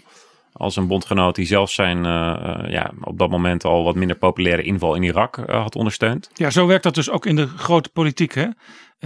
Als 0.52 0.76
een 0.76 0.86
bondgenoot 0.86 1.34
die 1.34 1.46
zelfs 1.46 1.74
zijn 1.74 1.96
eh, 2.04 2.70
ja, 2.70 2.90
op 3.00 3.18
dat 3.18 3.30
moment 3.30 3.64
al 3.64 3.84
wat 3.84 3.94
minder 3.94 4.16
populaire 4.16 4.62
inval 4.62 4.94
in 4.94 5.02
Irak 5.02 5.36
had 5.46 5.76
ondersteund. 5.76 6.30
Ja, 6.34 6.50
zo 6.50 6.66
werkt 6.66 6.82
dat 6.82 6.94
dus 6.94 7.10
ook 7.10 7.26
in 7.26 7.36
de 7.36 7.46
grote 7.46 7.88
politiek. 7.88 8.34
Hè? 8.34 8.48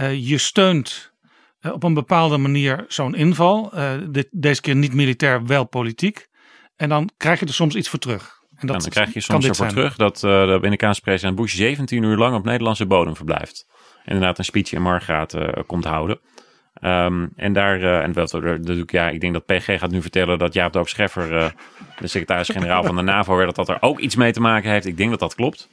Je 0.09 0.37
steunt 0.37 1.13
op 1.73 1.83
een 1.83 1.93
bepaalde 1.93 2.37
manier 2.37 2.85
zo'n 2.87 3.15
inval. 3.15 3.71
Eh, 3.73 3.91
dit, 4.09 4.27
deze 4.31 4.61
keer 4.61 4.75
niet 4.75 4.93
militair, 4.93 5.45
wel 5.45 5.65
politiek. 5.65 6.27
En 6.75 6.89
dan 6.89 7.09
krijg 7.17 7.39
je 7.39 7.45
er 7.45 7.53
soms 7.53 7.75
iets 7.75 7.89
voor 7.89 7.99
terug. 7.99 8.43
En 8.55 8.67
dat 8.67 8.81
dan 8.81 8.89
krijg 8.89 9.13
je 9.13 9.19
soms 9.19 9.45
ervoor 9.45 9.55
zijn. 9.55 9.69
terug 9.69 9.95
dat 9.95 10.15
eh, 10.15 10.21
de 10.21 10.53
Amerikaanse 10.53 11.01
president 11.01 11.35
Bush 11.35 11.55
17 11.55 12.03
uur 12.03 12.17
lang 12.17 12.35
op 12.35 12.43
Nederlandse 12.43 12.85
bodem 12.85 13.15
verblijft. 13.15 13.65
En 14.03 14.11
inderdaad 14.11 14.37
een 14.37 14.45
speech 14.45 14.71
in 14.71 14.81
Margraten 14.81 15.53
eh, 15.53 15.63
komt 15.67 15.85
houden. 15.85 16.19
Ehm, 16.75 17.27
en 17.35 17.53
daar, 17.53 17.81
eh, 17.81 18.03
en 18.03 18.13
wel, 18.13 18.27
dat 18.61 18.77
ik, 18.77 18.91
ja, 18.91 19.09
ik 19.09 19.21
denk 19.21 19.33
dat 19.33 19.45
PG 19.45 19.79
gaat 19.79 19.91
nu 19.91 20.01
vertellen 20.01 20.39
dat 20.39 20.53
Jaap 20.53 20.73
Doop 20.73 20.87
Scheffer, 20.87 21.37
eh, 21.37 21.49
de 21.99 22.07
secretaris-generaal 22.07 22.83
van 22.83 22.95
de 22.95 23.01
NAVO, 23.01 23.35
werd, 23.35 23.55
dat 23.55 23.67
dat 23.67 23.75
er 23.75 23.81
ook 23.81 23.99
iets 23.99 24.15
mee 24.15 24.31
te 24.31 24.39
maken 24.39 24.71
heeft. 24.71 24.85
Ik 24.85 24.97
denk 24.97 25.09
dat 25.09 25.19
dat 25.19 25.35
klopt. 25.35 25.69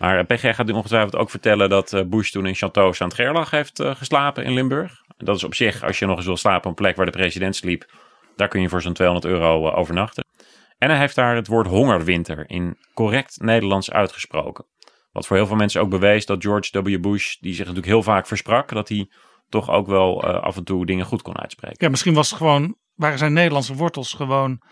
Maar 0.00 0.18
eh, 0.18 0.36
PG 0.36 0.54
gaat 0.54 0.66
nu 0.66 0.72
ongetwijfeld 0.72 1.16
ook 1.16 1.30
vertellen 1.30 1.68
dat 1.68 1.92
eh, 1.92 2.04
Bush 2.04 2.30
toen 2.30 2.46
in 2.46 2.56
Château 2.56 2.90
Saint-Gerlach 2.90 3.50
heeft 3.50 3.80
eh, 3.80 3.94
geslapen 3.94 4.44
in 4.44 4.52
Limburg. 4.52 5.02
Dat 5.16 5.36
is 5.36 5.44
op 5.44 5.54
zich, 5.54 5.84
als 5.84 5.98
je 5.98 6.06
nog 6.06 6.16
eens 6.16 6.26
wil 6.26 6.36
slapen 6.36 6.70
op 6.70 6.78
een 6.78 6.84
plek 6.84 6.96
waar 6.96 7.06
de 7.06 7.12
president 7.12 7.56
sliep, 7.56 7.92
daar 8.36 8.48
kun 8.48 8.60
je 8.60 8.68
voor 8.68 8.82
zo'n 8.82 8.92
200 8.92 9.32
euro 9.32 9.70
overnachten. 9.70 10.24
En 10.78 10.90
hij 10.90 10.98
heeft 10.98 11.14
daar 11.14 11.34
het 11.34 11.46
woord 11.46 11.66
hongerwinter 11.66 12.44
in 12.50 12.76
correct 12.94 13.40
Nederlands 13.40 13.90
uitgesproken. 13.90 14.66
Wat 15.12 15.26
voor 15.26 15.36
heel 15.36 15.46
veel 15.46 15.56
mensen 15.56 15.80
ook 15.80 15.90
bewees 15.90 16.26
dat 16.26 16.42
George 16.42 16.82
W. 16.82 17.00
Bush, 17.00 17.36
die 17.36 17.52
zich 17.52 17.66
natuurlijk 17.66 17.92
heel 17.92 18.02
vaak 18.02 18.26
versprak, 18.26 18.68
dat 18.68 18.88
hij 18.88 19.10
toch 19.48 19.70
ook 19.70 19.86
wel 19.86 20.24
af 20.24 20.56
en 20.56 20.64
toe 20.64 20.86
dingen 20.86 21.06
goed 21.06 21.22
kon 21.22 21.38
uitspreken. 21.38 21.84
Ja, 21.84 21.90
misschien 21.90 22.14
was 22.14 22.30
het 22.30 22.38
gewoon, 22.38 22.76
waren 22.94 23.18
zijn 23.18 23.32
Nederlandse 23.32 23.74
wortels 23.74 24.12
gewoon 24.12 24.62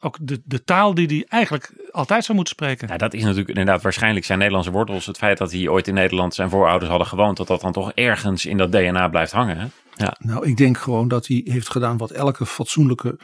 ook 0.00 0.18
de, 0.20 0.42
de 0.44 0.62
taal 0.64 0.94
die 0.94 1.06
hij 1.06 1.24
eigenlijk 1.28 1.72
altijd 1.90 2.24
zou 2.24 2.36
moeten 2.36 2.54
spreken. 2.54 2.88
Ja, 2.88 2.96
dat 2.96 3.14
is 3.14 3.22
natuurlijk 3.22 3.48
inderdaad 3.48 3.82
waarschijnlijk 3.82 4.24
zijn 4.24 4.38
Nederlandse 4.38 4.70
wortels. 4.72 5.06
Het 5.06 5.16
feit 5.18 5.38
dat 5.38 5.52
hij 5.52 5.68
ooit 5.68 5.88
in 5.88 5.94
Nederland 5.94 6.34
zijn 6.34 6.50
voorouders 6.50 6.90
hadden 6.90 7.08
gewoond, 7.08 7.36
dat 7.36 7.46
dat 7.46 7.60
dan 7.60 7.72
toch 7.72 7.92
ergens 7.92 8.46
in 8.46 8.56
dat 8.56 8.72
DNA 8.72 9.08
blijft 9.08 9.32
hangen. 9.32 9.58
Hè? 9.58 9.66
Ja. 9.94 10.16
Nou, 10.18 10.46
ik 10.46 10.56
denk 10.56 10.78
gewoon 10.78 11.08
dat 11.08 11.26
hij 11.26 11.40
heeft 11.44 11.70
gedaan 11.70 11.96
wat 11.96 12.10
elke 12.10 12.46
fatsoenlijke 12.46 13.18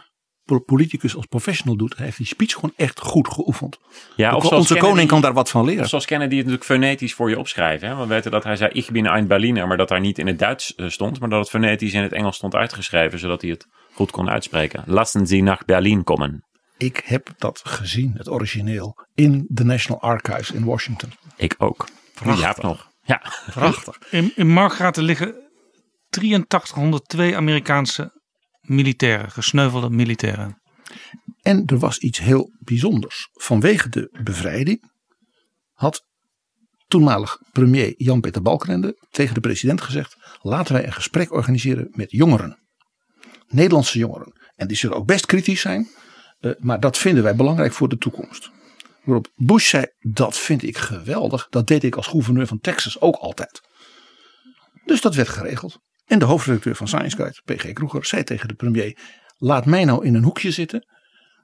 pol- 0.44 0.60
politicus 0.64 1.16
als 1.16 1.26
professional 1.26 1.76
doet. 1.76 1.96
Hij 1.96 2.04
heeft 2.04 2.16
die 2.16 2.26
speech 2.26 2.52
gewoon 2.52 2.72
echt 2.76 3.00
goed 3.00 3.28
geoefend. 3.28 3.78
Ja, 4.16 4.34
of 4.36 4.42
zoals 4.42 4.56
onze 4.56 4.66
Kennedy- 4.72 4.90
koning 4.90 5.08
kan 5.08 5.20
daar 5.20 5.32
wat 5.32 5.50
van 5.50 5.64
leren. 5.64 5.88
Zoals 5.88 6.04
Kennedy 6.06 6.36
het 6.36 6.44
natuurlijk 6.44 6.70
fonetisch 6.70 7.14
voor 7.14 7.30
je 7.30 7.38
opschrijven. 7.38 7.88
Hè? 7.88 7.96
We 7.96 8.06
weten 8.06 8.30
dat 8.30 8.44
hij 8.44 8.56
zei, 8.56 8.70
ik 8.72 8.90
ben 8.90 9.16
een 9.16 9.26
Berliner, 9.26 9.66
maar 9.66 9.76
dat 9.76 9.88
daar 9.88 10.00
niet 10.00 10.18
in 10.18 10.26
het 10.26 10.38
Duits 10.38 10.74
eh, 10.74 10.88
stond, 10.88 11.20
maar 11.20 11.28
dat 11.28 11.38
het 11.40 11.48
fonetisch 11.50 11.92
in 11.92 12.02
het 12.02 12.12
Engels 12.12 12.36
stond 12.36 12.54
uitgeschreven, 12.54 13.18
zodat 13.18 13.40
hij 13.42 13.50
het 13.50 13.66
goed 13.94 14.10
kon 14.10 14.30
uitspreken. 14.30 14.82
Lassen 14.86 15.26
Sie 15.26 15.42
nach 15.42 15.64
Berlin 15.64 16.04
komen. 16.04 16.44
Ik 16.76 17.02
heb 17.04 17.34
dat 17.38 17.60
gezien, 17.64 18.14
het 18.16 18.28
origineel, 18.28 19.06
in 19.14 19.46
de 19.48 19.64
National 19.64 20.00
Archives 20.00 20.50
in 20.50 20.64
Washington. 20.64 21.12
Ik 21.36 21.54
ook. 21.58 21.88
Prachtig. 22.14 22.56
Ja, 22.56 22.68
nog. 22.68 22.90
Ja. 23.02 23.22
Prachtig. 23.50 23.98
In, 24.10 24.32
in 24.36 24.48
Margraten 24.48 25.02
liggen 25.02 25.34
8302 26.10 27.36
Amerikaanse 27.36 28.20
militairen, 28.60 29.30
gesneuvelde 29.30 29.90
militairen. 29.90 30.60
En 31.42 31.66
er 31.66 31.78
was 31.78 31.98
iets 31.98 32.18
heel 32.18 32.50
bijzonders. 32.58 33.28
Vanwege 33.32 33.88
de 33.88 34.18
bevrijding 34.22 34.90
had 35.72 36.04
toenmalig 36.86 37.38
premier 37.52 37.94
Jan-Peter 37.96 38.42
Balkenende 38.42 39.06
tegen 39.10 39.34
de 39.34 39.40
president 39.40 39.80
gezegd: 39.80 40.16
laten 40.40 40.74
wij 40.74 40.86
een 40.86 40.92
gesprek 40.92 41.32
organiseren 41.32 41.88
met 41.90 42.10
jongeren. 42.10 42.58
Nederlandse 43.46 43.98
jongeren. 43.98 44.40
En 44.54 44.68
die 44.68 44.76
zullen 44.76 44.96
ook 44.96 45.06
best 45.06 45.26
kritisch 45.26 45.60
zijn, 45.60 45.88
eh, 46.42 46.50
maar 46.58 46.80
dat 46.80 46.98
vinden 46.98 47.22
wij 47.22 47.36
belangrijk 47.36 47.72
voor 47.72 47.88
de 47.88 47.96
toekomst. 47.98 48.50
Bush 49.34 49.68
zei, 49.68 49.86
dat 50.00 50.38
vind 50.38 50.62
ik 50.62 50.76
geweldig. 50.78 51.46
Dat 51.50 51.66
deed 51.66 51.84
ik 51.84 51.96
als 51.96 52.06
gouverneur 52.06 52.46
van 52.46 52.60
Texas 52.60 53.00
ook 53.00 53.14
altijd. 53.16 53.60
Dus 54.84 55.00
dat 55.00 55.14
werd 55.14 55.28
geregeld. 55.28 55.78
En 56.06 56.18
de 56.18 56.24
hoofdredacteur 56.24 56.76
van 56.76 56.88
Science 56.88 57.16
Guide, 57.16 57.40
P.G. 57.44 57.72
Kroeger, 57.72 58.04
zei 58.04 58.24
tegen 58.24 58.48
de 58.48 58.54
premier: 58.54 58.98
Laat 59.36 59.66
mij 59.66 59.84
nou 59.84 60.04
in 60.06 60.14
een 60.14 60.22
hoekje 60.24 60.50
zitten. 60.50 60.86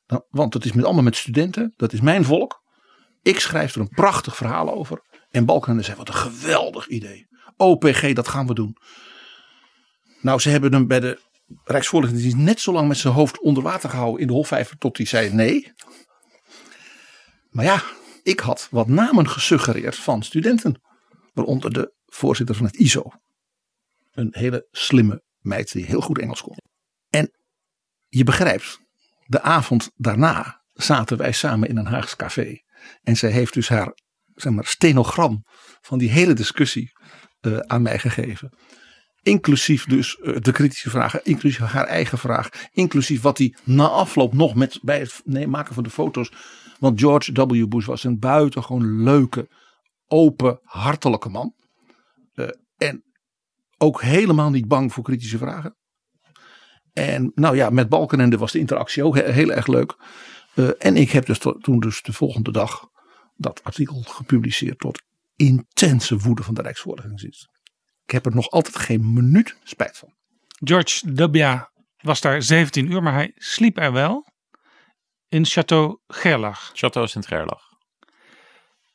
Dan- 0.06 0.24
Want 0.28 0.54
het 0.54 0.64
is 0.64 0.72
met, 0.72 0.84
allemaal 0.84 1.02
met 1.02 1.16
studenten. 1.16 1.72
Dat 1.76 1.92
is 1.92 2.00
mijn 2.00 2.24
volk. 2.24 2.62
Ik 3.22 3.40
schrijf 3.40 3.74
er 3.74 3.80
een 3.80 3.88
prachtig 3.88 4.36
verhaal 4.36 4.72
over. 4.74 5.02
En 5.30 5.44
Balkenende 5.44 5.82
zei: 5.82 5.96
Wat 5.96 6.08
een 6.08 6.14
geweldig 6.14 6.86
idee. 6.88 7.26
OPG, 7.56 8.12
dat 8.12 8.28
gaan 8.28 8.46
we 8.46 8.54
doen. 8.54 8.76
Nou, 10.20 10.40
ze 10.40 10.48
hebben 10.48 10.72
hem 10.72 10.86
bij 10.86 11.00
de 11.00 11.20
Rijksvoorlichtingsdienst 11.64 12.38
net 12.38 12.60
zo 12.60 12.72
lang 12.72 12.88
met 12.88 12.96
zijn 12.96 13.14
hoofd 13.14 13.40
onder 13.40 13.62
water 13.62 13.90
gehouden 13.90 14.20
in 14.20 14.26
de 14.26 14.32
Hofvijver. 14.32 14.78
tot 14.78 14.96
hij 14.96 15.06
zei 15.06 15.32
nee. 15.32 15.72
Maar 17.50 17.64
ja, 17.64 17.82
ik 18.22 18.40
had 18.40 18.68
wat 18.70 18.88
namen 18.88 19.28
gesuggereerd 19.28 19.96
van 19.96 20.22
studenten. 20.22 20.80
Waaronder 21.32 21.72
de 21.72 21.92
voorzitter 22.06 22.54
van 22.54 22.66
het 22.66 22.76
ISO. 22.76 23.10
Een 24.12 24.28
hele 24.30 24.66
slimme 24.70 25.22
meid 25.38 25.72
die 25.72 25.84
heel 25.84 26.00
goed 26.00 26.18
Engels 26.18 26.42
kon. 26.42 26.56
En 27.10 27.30
je 28.08 28.24
begrijpt, 28.24 28.80
de 29.26 29.40
avond 29.40 29.90
daarna 29.94 30.62
zaten 30.72 31.16
wij 31.16 31.32
samen 31.32 31.68
in 31.68 31.76
een 31.76 31.86
Haags 31.86 32.16
café. 32.16 32.60
En 33.02 33.16
zij 33.16 33.30
heeft 33.30 33.54
dus 33.54 33.68
haar 33.68 33.96
zeg 34.34 34.52
maar, 34.52 34.66
stenogram 34.66 35.44
van 35.80 35.98
die 35.98 36.10
hele 36.10 36.32
discussie 36.32 36.92
eh, 37.40 37.58
aan 37.58 37.82
mij 37.82 37.98
gegeven. 37.98 38.52
Inclusief 39.28 39.84
dus 39.84 40.18
eh, 40.18 40.36
de 40.40 40.52
kritische 40.52 40.90
vragen, 40.90 41.20
inclusief 41.24 41.58
haar 41.58 41.86
eigen 41.86 42.18
vraag, 42.18 42.48
inclusief 42.72 43.20
wat 43.22 43.38
hij 43.38 43.54
na 43.64 43.88
afloop 43.88 44.32
nog 44.32 44.54
met 44.54 44.78
bij 44.82 44.98
het 44.98 45.20
nee, 45.24 45.46
maken 45.46 45.74
van 45.74 45.82
de 45.82 45.90
foto's. 45.90 46.32
Want 46.78 47.00
George 47.00 47.32
W. 47.32 47.68
Bush 47.68 47.86
was 47.86 48.04
een 48.04 48.18
buitengewoon 48.18 49.02
leuke, 49.02 49.48
open, 50.06 50.58
hartelijke 50.62 51.28
man. 51.28 51.54
Eh, 52.34 52.48
en 52.76 53.02
ook 53.78 54.02
helemaal 54.02 54.50
niet 54.50 54.68
bang 54.68 54.92
voor 54.92 55.04
kritische 55.04 55.38
vragen. 55.38 55.76
En 56.92 57.32
nou 57.34 57.56
ja, 57.56 57.70
met 57.70 57.88
Balkenende 57.88 58.38
was 58.38 58.52
de 58.52 58.58
interactie 58.58 59.04
ook 59.04 59.14
he- 59.14 59.32
heel 59.32 59.52
erg 59.52 59.66
leuk. 59.66 59.96
Eh, 60.54 60.68
en 60.78 60.96
ik 60.96 61.10
heb 61.10 61.26
dus 61.26 61.38
to- 61.38 61.58
toen 61.58 61.80
dus 61.80 62.02
de 62.02 62.12
volgende 62.12 62.52
dag 62.52 62.88
dat 63.36 63.64
artikel 63.64 64.02
gepubliceerd 64.02 64.78
tot 64.78 65.02
intense 65.36 66.16
woede 66.16 66.42
van 66.42 66.54
de 66.54 66.62
Rijksvoorlichtingsdienst. 66.62 67.48
Ik 68.08 68.14
heb 68.14 68.26
er 68.26 68.34
nog 68.34 68.50
altijd 68.50 68.78
geen 68.78 69.12
minuut 69.12 69.56
spijt 69.62 69.98
van. 69.98 70.14
George 70.48 71.12
W. 71.14 71.58
was 72.00 72.20
daar 72.20 72.42
17 72.42 72.92
uur, 72.92 73.02
maar 73.02 73.12
hij 73.12 73.32
sliep 73.34 73.78
er 73.78 73.92
wel. 73.92 74.26
In 75.28 75.46
Château 75.46 76.04
Gerlach. 76.06 76.70
Chateau 76.74 77.08
Sint-Gerlach. 77.08 77.68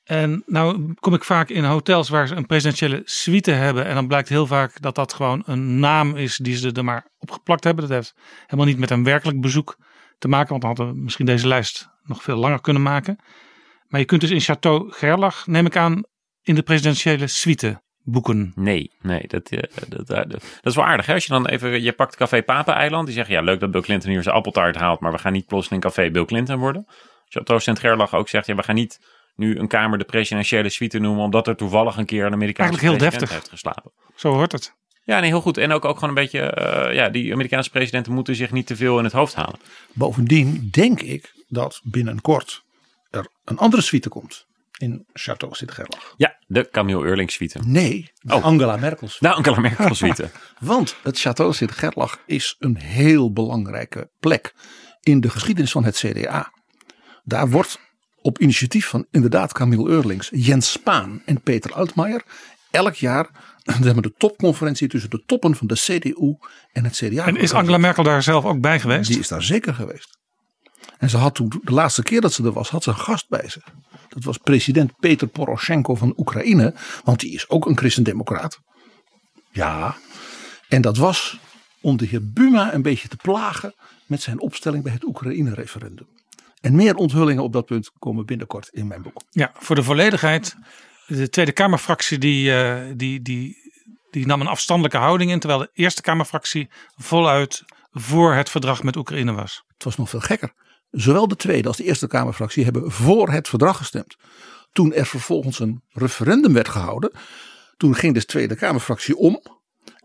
En 0.03 0.43
nou 0.45 0.93
kom 0.93 1.13
ik 1.13 1.23
vaak 1.23 1.49
in 1.49 1.63
hotels 1.63 2.09
waar 2.09 2.27
ze 2.27 2.35
een 2.35 2.45
presidentiële 2.45 3.01
suite 3.05 3.51
hebben. 3.51 3.85
En 3.85 3.95
dan 3.95 4.07
blijkt 4.07 4.29
heel 4.29 4.47
vaak 4.47 4.81
dat 4.81 4.95
dat 4.95 5.13
gewoon 5.13 5.43
een 5.45 5.79
naam 5.79 6.15
is 6.15 6.37
die 6.37 6.55
ze 6.55 6.71
er 6.71 6.83
maar 6.83 7.07
opgeplakt 7.17 7.63
hebben. 7.63 7.87
Dat 7.87 7.93
heeft 7.97 8.15
helemaal 8.45 8.65
niet 8.65 8.79
met 8.79 8.89
een 8.89 9.03
werkelijk 9.03 9.41
bezoek 9.41 9.77
te 10.17 10.27
maken. 10.27 10.49
Want 10.49 10.61
dan 10.61 10.75
hadden 10.75 10.95
we 10.95 11.01
misschien 11.01 11.25
deze 11.25 11.47
lijst 11.47 11.89
nog 12.03 12.23
veel 12.23 12.37
langer 12.37 12.61
kunnen 12.61 12.81
maken. 12.81 13.17
Maar 13.87 13.99
je 13.99 14.05
kunt 14.05 14.21
dus 14.21 14.29
in 14.29 14.55
Château 14.55 14.87
Gerlach, 14.87 15.47
neem 15.47 15.65
ik 15.65 15.77
aan, 15.77 16.03
in 16.41 16.55
de 16.55 16.63
presidentiële 16.63 17.27
suite 17.27 17.82
boeken. 18.03 18.51
Nee, 18.55 18.91
nee, 19.01 19.27
dat, 19.27 19.49
eh, 19.49 19.63
dat, 19.87 20.07
dat, 20.07 20.29
dat 20.29 20.41
is 20.63 20.75
wel 20.75 20.85
aardig. 20.85 21.05
Hè? 21.05 21.13
Als 21.13 21.25
je 21.25 21.33
dan 21.33 21.47
even, 21.47 21.81
je 21.81 21.93
pakt 21.93 22.15
Café 22.15 22.43
Papeneiland. 22.43 23.05
Die 23.05 23.15
zeggen, 23.15 23.33
ja 23.33 23.41
leuk 23.41 23.59
dat 23.59 23.71
Bill 23.71 23.81
Clinton 23.81 24.09
hier 24.09 24.23
zijn 24.23 24.35
appeltaart 24.35 24.75
haalt. 24.75 24.99
Maar 24.99 25.11
we 25.11 25.17
gaan 25.17 25.33
niet 25.33 25.45
plotseling 25.47 25.83
Café 25.83 26.11
Bill 26.11 26.25
Clinton 26.25 26.59
worden. 26.59 26.87
Chateau 27.27 27.59
Sint-Gerlach 27.59 28.13
ook 28.13 28.29
zegt, 28.29 28.45
ja 28.45 28.55
we 28.55 28.63
gaan 28.63 28.75
niet 28.75 28.99
nu 29.35 29.57
een 29.57 29.67
kamer 29.67 29.97
de 29.97 30.03
presidentiële 30.03 30.69
suite 30.69 30.99
noemen. 30.99 31.23
Omdat 31.23 31.47
er 31.47 31.55
toevallig 31.55 31.97
een 31.97 32.05
keer 32.05 32.25
een 32.25 32.33
Amerikaanse 32.33 32.71
Eigenlijk 32.71 33.01
heel 33.01 33.09
president 33.09 33.19
deftig. 33.19 33.37
heeft 33.37 33.49
geslapen. 33.49 33.91
Zo 34.15 34.33
hoort 34.33 34.51
het. 34.51 34.73
Ja, 35.05 35.19
nee, 35.19 35.29
heel 35.29 35.41
goed. 35.41 35.57
En 35.57 35.71
ook, 35.71 35.85
ook 35.85 35.93
gewoon 35.93 36.09
een 36.09 36.21
beetje, 36.23 36.39
eh, 36.39 36.95
ja, 36.95 37.09
die 37.09 37.33
Amerikaanse 37.33 37.69
presidenten 37.69 38.13
moeten 38.13 38.35
zich 38.35 38.51
niet 38.51 38.67
te 38.67 38.75
veel 38.75 38.97
in 38.97 39.03
het 39.03 39.13
hoofd 39.13 39.35
halen. 39.35 39.59
Bovendien 39.93 40.67
denk 40.71 41.01
ik 41.01 41.31
dat 41.47 41.81
binnenkort 41.83 42.63
er 43.09 43.27
een 43.45 43.57
andere 43.57 43.81
suite 43.81 44.09
komt 44.09 44.45
in 44.77 45.05
Château 45.13 45.49
Sint-Gerlach. 45.49 46.13
Ja, 46.17 46.32
de 46.53 46.69
Camille 46.71 47.03
Eurling 47.03 47.31
suite. 47.31 47.59
Nee, 47.65 48.11
de 48.21 48.33
Oh. 48.33 48.43
Angela 48.43 48.77
Merkel 48.77 49.07
suite. 49.07 49.27
De 49.27 49.33
Angela 49.33 49.59
Merkel 49.59 49.95
suite. 49.95 50.29
Want 50.59 50.95
het 51.03 51.19
Château 51.19 51.49
Sint-Gerlach 51.49 52.19
is 52.25 52.55
een 52.59 52.77
heel 52.77 53.31
belangrijke 53.31 54.09
plek 54.19 54.53
in 55.01 55.21
de 55.21 55.29
geschiedenis 55.29 55.71
van 55.71 55.83
het 55.83 55.95
CDA. 55.95 56.51
Daar 57.23 57.49
wordt 57.49 57.79
op 58.21 58.39
initiatief 58.39 58.87
van 58.87 59.05
inderdaad 59.11 59.53
Camille 59.53 59.89
Eurlings, 59.89 60.29
Jens 60.31 60.71
Spaan 60.71 61.21
en 61.25 61.41
Peter 61.41 61.73
Altmaier 61.73 62.23
elk 62.71 62.95
jaar 62.95 63.29
de 63.81 64.13
topconferentie 64.17 64.87
tussen 64.87 65.09
de 65.09 65.23
toppen 65.25 65.55
van 65.55 65.67
de 65.67 65.75
CDU 65.75 66.37
en 66.71 66.83
het 66.83 66.95
CDA. 66.95 67.25
En 67.25 67.35
is 67.35 67.53
Angela 67.53 67.77
Merkel 67.77 68.03
daar 68.03 68.23
zelf 68.23 68.45
ook 68.45 68.61
bij 68.61 68.79
geweest? 68.79 69.09
Die 69.09 69.19
is 69.19 69.27
daar 69.27 69.43
zeker 69.43 69.73
geweest. 69.73 70.17
En 70.97 71.09
ze 71.09 71.17
had 71.17 71.35
toen, 71.35 71.61
de 71.63 71.71
laatste 71.71 72.03
keer 72.03 72.21
dat 72.21 72.33
ze 72.33 72.43
er 72.43 72.51
was, 72.51 72.69
had 72.69 72.83
ze 72.83 72.89
een 72.89 72.95
gast 72.95 73.29
bij 73.29 73.49
zich. 73.49 73.63
Dat 74.13 74.23
was 74.23 74.37
president 74.37 74.91
Peter 74.99 75.27
Poroshenko 75.27 75.95
van 75.95 76.13
Oekraïne. 76.17 76.73
Want 77.03 77.19
die 77.19 77.33
is 77.33 77.49
ook 77.49 77.65
een 77.65 77.77
christendemocraat. 77.77 78.59
Ja. 79.51 79.95
En 80.69 80.81
dat 80.81 80.97
was 80.97 81.39
om 81.81 81.97
de 81.97 82.05
heer 82.05 82.31
Buma 82.31 82.73
een 82.73 82.81
beetje 82.81 83.07
te 83.07 83.15
plagen 83.15 83.75
met 84.05 84.21
zijn 84.21 84.39
opstelling 84.39 84.83
bij 84.83 84.93
het 84.93 85.03
Oekraïne-referendum. 85.03 86.07
En 86.61 86.75
meer 86.75 86.95
onthullingen 86.95 87.43
op 87.43 87.53
dat 87.53 87.65
punt 87.65 87.91
komen 87.99 88.25
binnenkort 88.25 88.69
in 88.71 88.87
mijn 88.87 89.01
boek. 89.01 89.21
Ja, 89.29 89.51
voor 89.53 89.75
de 89.75 89.83
volledigheid. 89.83 90.55
De 91.07 91.29
Tweede 91.29 91.51
Kamerfractie 91.51 92.17
die, 92.17 92.55
eh, 92.55 92.93
die, 92.95 93.21
die, 93.21 93.57
die 94.11 94.25
nam 94.25 94.41
een 94.41 94.47
afstandelijke 94.47 94.97
houding 94.97 95.31
in. 95.31 95.39
Terwijl 95.39 95.59
de 95.61 95.69
Eerste 95.73 96.01
Kamerfractie 96.01 96.69
voluit 96.95 97.63
voor 97.91 98.33
het 98.33 98.49
verdrag 98.49 98.83
met 98.83 98.95
Oekraïne 98.95 99.31
was. 99.31 99.63
Het 99.73 99.83
was 99.83 99.97
nog 99.97 100.09
veel 100.09 100.19
gekker. 100.19 100.53
Zowel 100.93 101.27
de 101.27 101.35
Tweede 101.35 101.67
als 101.67 101.77
de 101.77 101.83
Eerste 101.83 102.07
Kamerfractie 102.07 102.63
hebben 102.63 102.91
voor 102.91 103.29
het 103.29 103.47
verdrag 103.47 103.77
gestemd. 103.77 104.15
Toen 104.71 104.93
er 104.93 105.05
vervolgens 105.05 105.59
een 105.59 105.81
referendum 105.89 106.53
werd 106.53 106.69
gehouden. 106.69 107.11
Toen 107.77 107.95
ging 107.95 108.13
de 108.13 108.25
Tweede 108.25 108.55
Kamerfractie 108.55 109.17
om. 109.17 109.41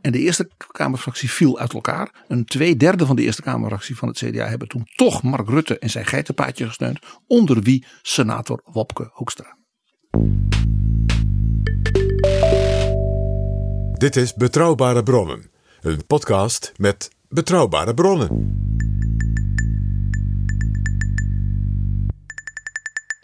En 0.01 0.13
de 0.13 0.19
Eerste 0.19 0.51
Kamerfractie 0.73 1.31
viel 1.31 1.59
uit 1.59 1.73
elkaar. 1.73 2.25
Een 2.29 2.45
twee 2.45 2.77
derde 2.77 3.07
van 3.07 3.17
de 3.17 3.23
Eerste 3.23 3.43
Kamerfractie 3.43 3.97
van 3.97 4.09
het 4.09 4.19
CDA 4.19 4.47
hebben 4.47 4.69
toen 4.69 4.87
toch 4.97 5.23
Mark 5.23 5.49
Rutte 5.49 5.79
en 5.79 5.91
zijn 5.91 6.07
geitenpaadje 6.07 6.67
gesteund. 6.67 6.99
Onder 7.27 7.61
wie 7.63 7.87
senator 8.03 8.61
Wopke 8.65 9.11
Hoekstra. 9.13 9.57
Dit 13.93 14.17
is 14.17 14.35
Betrouwbare 14.35 15.03
Bronnen, 15.03 15.51
een 15.81 16.07
podcast 16.07 16.73
met 16.77 17.11
betrouwbare 17.29 17.95
bronnen. 17.95 18.57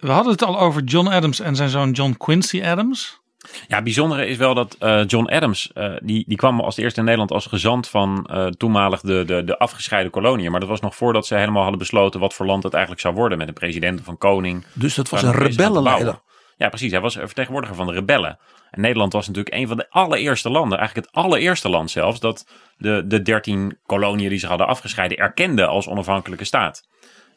We 0.04 0.10
hadden 0.10 0.32
het 0.32 0.42
al 0.42 0.58
over 0.60 0.82
John 0.82 1.08
Adams 1.08 1.40
en 1.40 1.56
zijn 1.56 1.68
zoon 1.68 1.90
John 1.90 2.14
Quincy 2.18 2.62
Adams. 2.62 3.20
Ja, 3.68 3.74
het 3.74 3.84
bijzondere 3.84 4.26
is 4.26 4.36
wel 4.36 4.54
dat 4.54 4.76
eh, 4.78 5.06
John 5.06 5.28
Adams, 5.28 5.72
eh, 5.72 5.92
die, 6.02 6.24
die 6.26 6.36
kwam 6.36 6.60
als 6.60 6.76
eerste 6.76 6.98
in 6.98 7.04
Nederland 7.04 7.30
als 7.32 7.46
gezant 7.46 7.88
van 7.88 8.26
eh, 8.26 8.46
toenmalig 8.46 9.00
de, 9.00 9.24
de, 9.24 9.44
de 9.44 9.58
afgescheiden 9.58 10.12
koloniën. 10.12 10.50
Maar 10.50 10.60
dat 10.60 10.68
was 10.68 10.80
nog 10.80 10.96
voordat 10.96 11.26
ze 11.26 11.34
helemaal 11.34 11.60
hadden 11.62 11.78
besloten 11.78 12.20
wat 12.20 12.34
voor 12.34 12.46
land 12.46 12.62
het 12.62 12.72
eigenlijk 12.72 13.02
zou 13.02 13.14
worden. 13.14 13.38
Met 13.38 13.48
een 13.48 13.54
president 13.54 14.00
of 14.00 14.06
een 14.06 14.18
koning. 14.18 14.64
Dus 14.72 14.94
dat 14.94 15.08
was 15.08 15.22
een 15.22 15.32
rebellenleider. 15.32 16.20
Ja, 16.56 16.68
precies. 16.68 16.92
Hij 16.92 17.00
was 17.00 17.14
een 17.14 17.26
vertegenwoordiger 17.26 17.76
van 17.76 17.86
de 17.86 17.92
rebellen. 17.92 18.38
En 18.70 18.80
Nederland 18.80 19.12
was 19.12 19.26
natuurlijk 19.26 19.54
een 19.54 19.68
van 19.68 19.76
de 19.76 19.90
allereerste 19.90 20.50
landen, 20.50 20.78
eigenlijk 20.78 21.06
het 21.06 21.24
allereerste 21.24 21.68
land 21.68 21.90
zelfs, 21.90 22.20
dat 22.20 22.46
de, 22.76 23.04
de 23.06 23.22
dertien 23.22 23.78
koloniën 23.86 24.28
die 24.28 24.38
ze 24.38 24.46
hadden 24.46 24.66
afgescheiden 24.66 25.18
erkende 25.18 25.66
als 25.66 25.88
onafhankelijke 25.88 26.44
staat. 26.44 26.82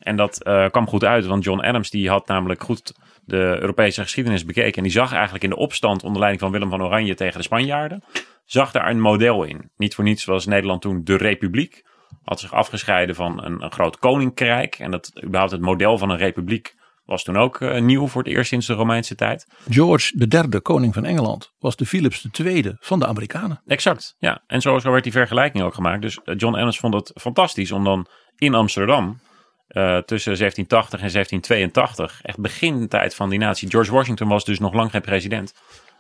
En 0.08 0.15
dat 0.15 0.43
eh, 0.43 0.65
kwam 0.70 0.88
goed 0.88 1.04
uit, 1.04 1.26
want 1.26 1.43
John 1.43 1.60
Adams 1.60 1.89
die 1.89 2.10
had 2.10 2.28
namelijk 2.28 2.63
goed 2.63 2.93
de 3.26 3.58
Europese 3.60 4.02
geschiedenis 4.02 4.46
bekeken. 4.46 4.74
En 4.78 4.84
die 4.84 4.91
zag 4.91 5.13
eigenlijk 5.13 5.43
in 5.43 5.50
de 5.50 5.56
opstand 5.56 6.04
onder 6.04 6.20
leiding 6.20 6.41
van 6.41 6.52
Willem 6.52 6.70
van 6.70 6.84
Oranje 6.84 7.15
tegen 7.15 7.38
de 7.38 7.43
Spanjaarden, 7.43 8.04
zag 8.46 8.72
daar 8.72 8.89
een 8.89 9.02
model 9.02 9.43
in. 9.43 9.72
Niet 9.78 9.96
voor 9.96 10.04
niets 10.04 10.26
was 10.26 10.46
Nederland 10.46 10.82
toen 10.82 11.04
de 11.04 11.17
republiek. 11.17 11.86
Had 12.24 12.39
zich 12.39 12.54
afgescheiden 12.54 13.15
van 13.15 13.43
een, 13.43 13.63
een 13.63 13.72
groot 13.72 14.00
koninkrijk. 14.00 14.80
En 14.80 14.91
dat 14.91 15.12
überhaupt 15.24 15.52
het 15.52 15.62
model 15.62 15.98
van 15.98 16.10
een 16.10 16.17
republiek 16.17 16.76
was 17.06 17.24
toen 17.24 17.38
ook 17.38 17.62
eh, 17.62 17.82
nieuw 17.82 18.08
voor 18.08 18.24
het 18.24 18.32
eerst 18.32 18.50
sinds 18.50 18.67
de 18.67 18.74
Romeinse 18.74 19.15
tijd. 19.15 19.48
George 19.70 20.28
derde 20.28 20.62
koning 20.62 20.93
van 20.93 21.06
Engeland 21.06 21.54
was 21.60 21.76
de 21.76 21.86
Philips 21.86 22.28
II 22.39 22.76
van 22.80 23.00
de 23.00 23.08
Amerikanen. 23.08 23.62
Exact, 23.65 24.15
ja. 24.20 24.43
En 24.48 24.62
zo, 24.62 24.80
zo 24.80 24.91
werd 24.91 25.04
die 25.04 25.12
vergelijking 25.12 25.63
ook 25.63 25.74
gemaakt. 25.74 26.02
Dus 26.02 26.20
eh, 26.24 26.36
John 26.38 26.56
Adams 26.56 26.80
vond 26.80 26.93
het 26.93 27.12
fantastisch 27.15 27.72
om 27.72 27.84
dan 27.84 28.08
in 28.38 28.54
Amsterdam 28.54 29.20
eh, 29.67 29.97
tussen 29.97 30.38
1780 30.38 30.99
en 30.99 31.12
1782, 31.12 32.19
echt 32.23 32.39
begintijd 32.39 33.15
van 33.15 33.29
die 33.29 33.39
natie. 33.39 33.69
George 33.69 33.92
Washington 33.92 34.27
was 34.27 34.46
dus 34.46 34.60
nog 34.60 34.73
lang 34.73 34.92
geen 34.92 35.02
president. 35.02 35.54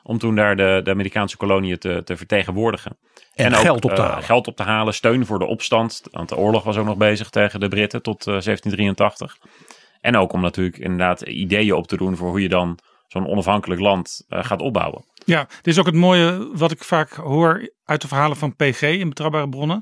Om 0.03 0.17
toen 0.17 0.35
daar 0.35 0.55
de, 0.55 0.81
de 0.83 0.91
Amerikaanse 0.91 1.37
koloniën 1.37 1.77
te, 1.77 2.01
te 2.03 2.17
vertegenwoordigen. 2.17 2.97
En 3.33 3.53
geld 3.53 3.85
op 3.85 3.91
te 3.91 4.01
eh, 4.01 4.07
halen. 4.07 4.23
Geld 4.23 4.47
op 4.47 4.55
te 4.55 4.63
halen, 4.63 4.93
steun 4.93 5.25
voor 5.25 5.39
de 5.39 5.45
opstand. 5.45 6.01
Want 6.11 6.29
de 6.29 6.37
oorlog 6.37 6.63
was 6.63 6.77
ook 6.77 6.85
nog 6.85 6.97
bezig 6.97 7.29
tegen 7.29 7.59
de 7.59 7.67
Britten 7.67 8.01
tot 8.01 8.19
eh, 8.19 8.25
1783. 8.25 9.37
En 10.01 10.17
ook 10.17 10.33
om 10.33 10.41
natuurlijk 10.41 10.77
inderdaad 10.77 11.21
ideeën 11.21 11.73
op 11.73 11.87
te 11.87 11.97
doen 11.97 12.15
voor 12.15 12.29
hoe 12.29 12.41
je 12.41 12.49
dan 12.49 12.79
zo'n 13.07 13.27
onafhankelijk 13.27 13.81
land 13.81 14.25
eh, 14.27 14.43
gaat 14.43 14.61
opbouwen. 14.61 15.05
Ja, 15.25 15.43
dit 15.43 15.67
is 15.67 15.79
ook 15.79 15.85
het 15.85 15.95
mooie 15.95 16.49
wat 16.53 16.71
ik 16.71 16.83
vaak 16.83 17.13
hoor 17.13 17.73
uit 17.83 18.01
de 18.01 18.07
verhalen 18.07 18.37
van 18.37 18.55
PG 18.55 18.81
in 18.81 19.09
Betrouwbare 19.09 19.49
Bronnen. 19.49 19.81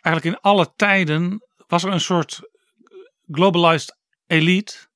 Eigenlijk 0.00 0.36
in 0.36 0.50
alle 0.50 0.72
tijden 0.76 1.42
was 1.66 1.84
er 1.84 1.92
een 1.92 2.00
soort 2.00 2.40
globalized 3.30 3.98
elite 4.26 4.86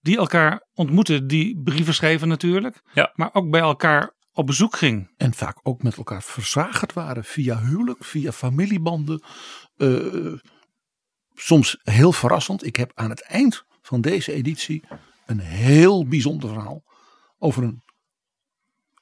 die 0.00 0.16
elkaar 0.16 0.66
ontmoette, 0.74 1.26
die 1.26 1.60
brieven 1.62 1.94
schreven 1.94 2.28
natuurlijk, 2.28 2.82
Ja. 2.94 3.12
maar 3.14 3.30
ook 3.32 3.50
bij 3.50 3.60
elkaar 3.60 4.14
op 4.32 4.46
bezoek 4.46 4.76
ging. 4.76 5.12
En 5.16 5.34
vaak 5.34 5.58
ook 5.62 5.82
met 5.82 5.96
elkaar 5.96 6.22
verzagerd 6.22 6.92
waren 6.92 7.24
via 7.24 7.58
huwelijk, 7.60 8.04
via 8.04 8.32
familiebanden. 8.32 9.22
Eh, 9.76 10.32
soms 11.34 11.78
heel 11.82 12.12
verrassend. 12.12 12.66
Ik 12.66 12.76
heb 12.76 12.92
aan 12.94 13.10
het 13.10 13.22
eind 13.22 13.64
van 13.82 14.00
deze 14.00 14.32
editie 14.32 14.84
een 15.26 15.40
heel 15.40 16.06
bijzonder 16.08 16.48
verhaal 16.48 16.82
over 17.38 17.62
een 17.62 17.82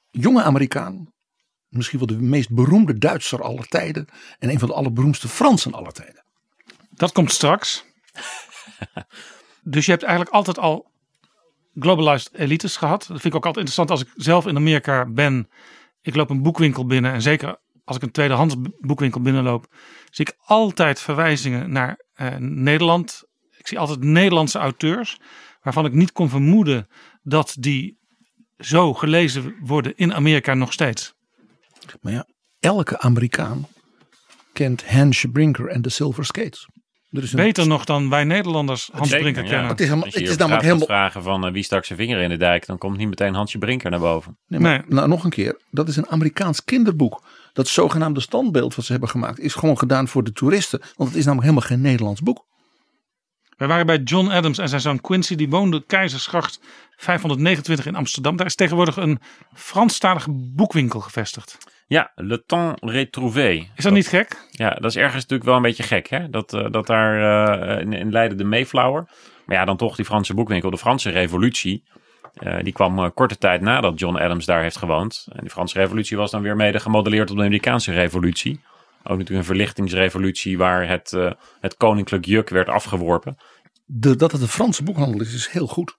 jonge 0.09 0.43
Amerikaan. 0.43 1.11
Misschien 1.67 1.97
wel 1.97 2.07
de 2.07 2.21
meest 2.21 2.49
beroemde 2.53 2.97
Duitser 2.97 3.41
aller 3.43 3.67
tijden. 3.67 4.07
En 4.39 4.49
een 4.49 4.59
van 4.59 4.67
de 4.67 4.73
allerberoemdste 4.73 5.27
Fransen 5.27 5.73
aller 5.73 5.93
tijden. 5.93 6.25
Dat 6.89 7.11
komt 7.11 7.31
straks. 7.31 7.85
dus 9.73 9.85
je 9.85 9.91
hebt 9.91 10.03
eigenlijk 10.03 10.35
altijd 10.35 10.59
al 10.59 10.91
globalized 11.75 12.33
elites 12.33 12.77
gehad. 12.77 12.99
Dat 12.99 13.21
vind 13.21 13.25
ik 13.25 13.35
ook 13.35 13.45
altijd 13.45 13.67
interessant 13.67 13.91
als 13.91 14.01
ik 14.01 14.13
zelf 14.15 14.47
in 14.47 14.55
Amerika 14.55 15.05
ben. 15.05 15.49
Ik 16.01 16.15
loop 16.15 16.29
een 16.29 16.41
boekwinkel 16.41 16.85
binnen 16.85 17.13
en 17.13 17.21
zeker 17.21 17.59
als 17.83 17.95
ik 17.95 18.01
een 18.01 18.11
tweedehands 18.11 18.55
boekwinkel 18.79 19.21
binnenloop, 19.21 19.67
zie 20.09 20.25
ik 20.25 20.37
altijd 20.45 20.99
verwijzingen 20.99 21.71
naar 21.71 21.99
eh, 22.13 22.35
Nederland. 22.37 23.23
Ik 23.57 23.67
zie 23.67 23.79
altijd 23.79 24.03
Nederlandse 24.03 24.59
auteurs 24.59 25.19
waarvan 25.61 25.85
ik 25.85 25.93
niet 25.93 26.11
kon 26.11 26.29
vermoeden 26.29 26.87
dat 27.21 27.55
die 27.59 27.97
zo 28.57 28.93
gelezen 28.93 29.55
worden 29.59 29.95
in 29.95 30.13
Amerika 30.13 30.53
nog 30.53 30.73
steeds. 30.73 31.13
Maar 32.01 32.13
ja, 32.13 32.27
elke 32.59 32.99
Amerikaan 32.99 33.67
kent 34.53 34.89
Hans 34.89 35.25
Brinker 35.31 35.67
en 35.67 35.81
de 35.81 35.89
Silver 35.89 36.25
Skates. 36.25 36.67
Er 37.13 37.23
is 37.23 37.31
een- 37.33 37.37
Beter 37.43 37.67
nog 37.67 37.85
dan 37.85 38.09
wij 38.09 38.23
Nederlanders 38.23 38.89
Hans 38.93 39.09
Zeker, 39.09 39.21
Brinker 39.23 39.43
ja. 39.43 39.49
kennen. 39.49 39.67
Het 39.69 39.79
is 39.79 39.85
helemaal- 39.85 40.05
Als 40.05 40.13
je 40.13 40.19
het 40.21 40.29
is 40.29 40.37
namelijk 40.37 40.63
helemaal- 40.63 40.85
vragen 40.85 41.23
van 41.23 41.45
eh, 41.45 41.51
wie 41.51 41.63
stak 41.63 41.85
zijn 41.85 41.99
vinger 41.99 42.19
in 42.21 42.29
de 42.29 42.37
dijk, 42.37 42.65
dan 42.65 42.77
komt 42.77 42.97
niet 42.97 43.07
meteen 43.09 43.33
Hansje 43.33 43.57
Brinker 43.57 43.89
naar 43.89 43.99
boven. 43.99 44.37
Nee, 44.47 44.59
maar, 44.59 44.83
Nou, 44.87 45.07
nog 45.07 45.23
een 45.23 45.29
keer. 45.29 45.59
Dat 45.71 45.87
is 45.87 45.95
een 45.95 46.07
Amerikaans 46.07 46.63
kinderboek. 46.63 47.23
Dat 47.53 47.67
zogenaamde 47.67 48.19
standbeeld 48.19 48.75
wat 48.75 48.85
ze 48.85 48.91
hebben 48.91 49.09
gemaakt 49.09 49.39
is 49.39 49.53
gewoon 49.53 49.77
gedaan 49.77 50.07
voor 50.07 50.23
de 50.23 50.31
toeristen. 50.31 50.79
Want 50.95 51.09
het 51.09 51.19
is 51.19 51.25
namelijk 51.25 51.49
helemaal 51.49 51.69
geen 51.69 51.81
Nederlands 51.81 52.21
boek. 52.21 52.45
Wij 53.57 53.67
waren 53.67 53.85
bij 53.85 53.97
John 53.97 54.29
Adams 54.29 54.57
en 54.57 54.69
zijn 54.69 54.81
zoon 54.81 55.01
Quincy. 55.01 55.35
Die 55.35 55.49
woonde 55.49 55.83
Keizersgracht 55.85 56.59
529 56.97 57.85
in 57.85 57.95
Amsterdam. 57.95 58.35
Daar 58.35 58.45
is 58.45 58.55
tegenwoordig 58.55 58.97
een 58.97 59.19
Franstalige 59.53 60.31
boekwinkel 60.31 60.99
gevestigd. 60.99 61.57
Ja, 61.87 62.11
Le 62.15 62.43
Temps 62.45 62.81
Retrouvé. 62.81 63.67
Is 63.75 63.83
dat 63.83 63.93
niet 63.93 64.07
gek? 64.07 64.47
Ja, 64.51 64.69
dat 64.69 64.85
is 64.89 64.95
ergens 64.95 65.21
natuurlijk 65.21 65.43
wel 65.43 65.55
een 65.55 65.61
beetje 65.61 65.83
gek, 65.83 66.07
hè? 66.09 66.29
Dat, 66.29 66.53
eh, 66.53 66.65
dat 66.71 66.87
daar 66.87 67.45
eh, 67.67 67.81
in, 67.81 67.93
in 67.93 68.11
Leiden 68.11 68.37
de 68.37 68.43
Mayflower. 68.43 69.05
Maar 69.45 69.55
ja, 69.55 69.65
dan 69.65 69.77
toch 69.77 69.95
die 69.95 70.05
Franse 70.05 70.33
boekwinkel, 70.33 70.69
de 70.69 70.77
Franse 70.77 71.09
Revolutie. 71.09 71.83
eh, 72.33 72.57
die 72.63 72.73
kwam 72.73 73.13
korte 73.13 73.37
tijd 73.37 73.61
nadat 73.61 73.99
John 73.99 74.17
Adams 74.17 74.45
daar 74.45 74.61
heeft 74.61 74.77
gewoond. 74.77 75.27
En 75.31 75.39
die 75.39 75.49
Franse 75.49 75.77
Revolutie 75.79 76.17
was 76.17 76.31
dan 76.31 76.41
weer 76.41 76.55
mede 76.55 76.79
gemodelleerd 76.79 77.29
op 77.29 77.37
de 77.37 77.43
Amerikaanse 77.43 77.91
Revolutie. 77.91 78.59
Ook 79.03 79.17
natuurlijk 79.17 79.39
een 79.39 79.55
verlichtingsrevolutie 79.55 80.57
waar 80.57 80.87
het, 80.89 81.13
eh, 81.13 81.31
het 81.59 81.77
koninklijk 81.77 82.25
juk 82.25 82.49
werd 82.49 82.69
afgeworpen. 82.69 83.37
De, 83.85 84.15
dat 84.15 84.31
het 84.31 84.41
een 84.41 84.47
Franse 84.47 84.83
boekhandel 84.83 85.21
is, 85.21 85.33
is 85.33 85.47
heel 85.47 85.67
goed. 85.67 85.97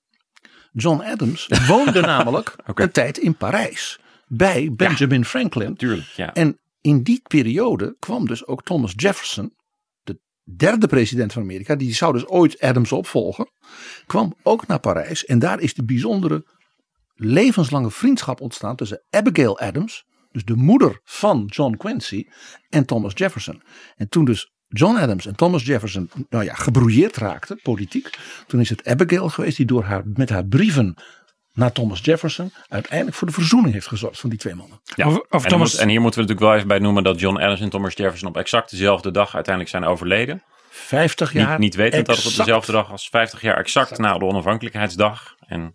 John 0.72 1.00
Adams 1.00 1.46
woonde 1.68 2.00
namelijk 2.00 2.57
een 2.74 2.90
tijd 2.90 3.18
in 3.18 3.36
Parijs. 3.36 3.98
Bij 4.26 4.72
Benjamin 4.72 5.24
Franklin. 5.24 5.76
Tuurlijk, 5.76 6.07
ja. 6.07 6.32
En 6.32 6.59
in 6.80 7.02
die 7.02 7.22
periode 7.28 7.96
kwam 7.98 8.26
dus 8.26 8.46
ook 8.46 8.62
Thomas 8.62 8.92
Jefferson, 8.96 9.55
de 10.02 10.20
derde 10.57 10.86
president 10.86 11.32
van 11.32 11.42
Amerika, 11.42 11.74
die 11.74 11.94
zou 11.94 12.12
dus 12.12 12.26
ooit 12.26 12.61
Adams 12.61 12.92
opvolgen, 12.92 13.50
kwam 14.07 14.34
ook 14.42 14.66
naar 14.66 14.80
Parijs. 14.80 15.24
En 15.24 15.38
daar 15.38 15.61
is 15.61 15.74
de 15.74 15.84
bijzondere 15.84 16.46
levenslange 17.14 17.90
vriendschap 17.90 18.40
ontstaan 18.40 18.76
tussen 18.76 19.05
Abigail 19.11 19.59
Adams, 19.59 20.05
dus 20.35 20.45
de 20.45 20.57
moeder 20.57 21.01
van 21.05 21.45
John 21.47 21.76
Quincy, 21.76 22.26
en 22.68 22.87
Thomas 22.87 23.12
Jefferson. 23.14 23.62
En 23.97 24.09
toen 24.09 24.24
dus 24.24 24.53
John 24.68 24.97
Adams 24.97 25.26
en 25.26 25.37
Thomas 25.37 25.64
Jefferson, 25.64 26.11
nou 26.28 26.45
ja, 26.45 26.55
gebrouilleerd 26.55 27.16
raakten, 27.16 27.61
politiek, 27.62 28.11
toen 28.47 28.61
is 28.61 28.68
het 28.70 28.87
Abigail 28.87 29.28
geweest 29.28 29.57
die 29.57 29.66
door 29.66 29.85
haar, 29.85 30.03
met 30.05 30.28
haar 30.28 30.47
brieven 30.47 30.97
naar 31.53 31.72
Thomas 31.72 32.01
Jefferson 32.03 32.53
uiteindelijk 32.68 33.16
voor 33.16 33.26
de 33.26 33.32
verzoening 33.35 33.74
heeft 33.74 33.87
gezorgd 33.87 34.20
van 34.20 34.30
die 34.30 34.39
twee 34.39 34.55
mannen. 34.55 34.80
Ja. 34.95 35.07
Over 35.07 35.24
en, 35.28 35.49
Thomas- 35.49 35.72
moet- 35.72 35.80
en 35.80 35.89
hier 35.89 36.01
moeten 36.01 36.20
we 36.20 36.26
natuurlijk 36.26 36.41
wel 36.41 36.55
even 36.55 36.68
bij 36.68 36.78
noemen 36.78 37.03
dat 37.03 37.20
John 37.20 37.37
Adams 37.37 37.61
en 37.61 37.70
Thomas 37.70 37.95
Jefferson 37.95 38.28
op 38.28 38.37
exact 38.37 38.70
dezelfde 38.70 39.11
dag 39.11 39.35
uiteindelijk 39.35 39.74
zijn 39.74 39.85
overleden. 39.85 40.43
50 40.70 41.32
jaar. 41.32 41.51
Niet, 41.51 41.59
niet 41.59 41.74
wetend 41.74 42.07
dat 42.07 42.16
het 42.16 42.24
op 42.24 42.30
exact. 42.30 42.47
dezelfde 42.47 42.72
dag 42.72 42.91
als 42.91 43.09
50 43.09 43.41
jaar 43.41 43.57
exact, 43.57 43.99
na 43.99 44.18
de 44.18 44.24
onafhankelijkheidsdag. 44.24 45.35
En 45.47 45.74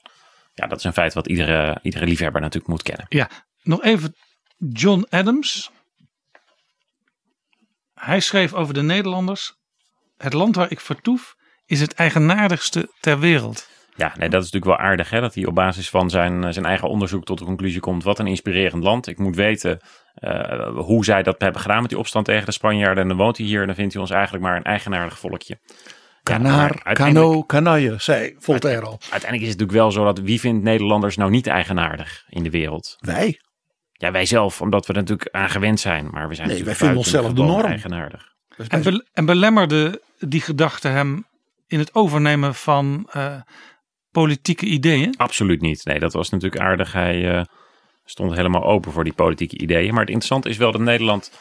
ja, 0.53 0.68
dat 0.68 0.78
is 0.78 0.84
een 0.84 0.93
feit 0.93 1.14
wat 1.14 1.28
iedere, 1.28 1.80
iedere 1.82 2.05
liefhebber 2.05 2.41
natuurlijk 2.41 2.72
moet 2.72 2.84
kennen. 2.84 3.05
Ja, 3.10 3.30
nog 3.62 3.84
even 3.84 4.16
John 4.60 5.05
Adams. 5.10 5.72
Hij 7.93 8.20
schreef 8.20 8.53
over 8.53 8.74
de 8.74 8.82
Nederlanders. 8.82 9.57
Het 10.18 10.34
land 10.34 10.55
waar 10.55 10.72
ik 10.72 10.80
vertoef 10.80 11.36
is 11.66 11.82
het 11.82 11.93
eigenaardigste 11.93 12.93
ter 12.99 13.20
wereld. 13.20 13.70
Ja, 13.95 14.14
nee, 14.18 14.30
dat 14.30 14.43
is 14.43 14.51
natuurlijk 14.51 14.80
wel 14.82 14.89
aardig 14.89 15.10
hè, 15.10 15.22
dat 15.22 15.36
hij 15.36 15.45
op 15.45 15.55
basis 15.55 15.89
van 15.89 16.10
zijn, 16.10 16.43
eh, 16.43 16.51
zijn 16.51 16.66
eigen 16.66 16.89
onderzoek 16.89 17.26
tot 17.26 17.38
de 17.38 17.45
conclusie 17.45 17.80
komt. 17.80 18.03
Wat 18.03 18.20
een 18.20 18.28
inspirerend 18.28 18.84
land. 18.84 19.07
Ik 19.07 19.18
moet 19.18 19.36
weten 19.36 19.80
eh, 20.14 20.68
hoe 20.76 21.05
zij 21.05 21.24
dat 21.24 21.41
hebben 21.41 21.62
gedaan 21.62 21.82
met 21.82 21.89
die 21.89 21.99
opstand 21.99 22.26
tegen 22.26 22.45
de 22.45 22.51
Spanjaarden. 22.51 23.03
En 23.03 23.10
dan 23.10 23.18
woont 23.18 23.38
hij 23.38 23.45
hier 23.45 23.60
en 23.62 23.66
dan 23.66 23.76
vindt 23.76 23.93
hij 23.93 24.01
ons 24.01 24.12
eigenlijk 24.12 24.43
maar 24.43 24.55
een 24.55 24.64
eigenaardig 24.64 25.20
volkje. 25.20 25.60
Ja, 25.64 25.80
Kanaar, 26.24 26.82
uiteindelijk- 26.84 27.26
kano, 27.30 27.43
kanaille, 27.43 27.95
zei 27.97 28.36
Voltaire 28.39 28.86
al. 28.86 28.97
Uiteindelijk 28.99 29.41
is 29.41 29.49
het 29.49 29.60
natuurlijk 29.60 29.72
wel 29.72 29.91
zo 29.91 30.03
dat 30.03 30.20
wie 30.20 30.39
vindt 30.39 30.64
Nederlanders 30.64 31.18
nou 31.18 31.32
niet 31.32 31.47
eigenaardig 31.47 32.26
in 32.30 32.43
de 32.43 32.49
wereld? 32.49 32.97
Wij. 32.99 33.39
Ja, 34.02 34.12
wij 34.12 34.26
zelf, 34.26 34.62
omdat 34.62 34.86
we 34.86 34.93
er 34.93 35.00
natuurlijk 35.00 35.30
aan 35.32 35.50
gewend 35.50 35.80
zijn. 35.80 36.08
Maar 36.12 36.28
we 36.28 36.36
zijn 36.36 36.47
Nee, 36.47 36.64
wij 36.64 36.66
natuurlijk 36.74 36.78
vinden 36.78 36.97
onszelf 36.97 37.34
de 37.34 37.41
norm. 37.54 37.66
eigenaardig. 37.66 38.34
En, 38.68 38.82
be- 38.82 39.06
en 39.14 39.26
belemmerde 39.26 40.02
die 40.20 40.41
gedachte 40.41 40.88
hem 40.88 41.26
in 41.68 41.80
het 41.80 41.95
overnemen 41.95 42.56
van 42.56 43.10
eh, 43.12 43.41
politieke 44.12 44.66
ideeën? 44.66 45.14
Absoluut 45.18 45.62
niet. 45.62 45.86
Nee, 45.86 46.00
dat 46.00 46.14
was 46.14 46.30
natuurlijk 46.30 46.62
aardig. 46.62 46.93
Hij 46.93 47.36
eh, 47.38 47.43
stond 48.06 48.36
helemaal 48.36 48.64
open 48.64 48.91
voor 48.91 49.04
die 49.04 49.14
politieke 49.14 49.58
ideeën. 49.58 49.89
Maar 49.91 50.02
het 50.02 50.10
interessante 50.10 50.50
is 50.50 50.58
wel 50.58 50.72
dat 50.72 50.82
Nederland 50.82 51.32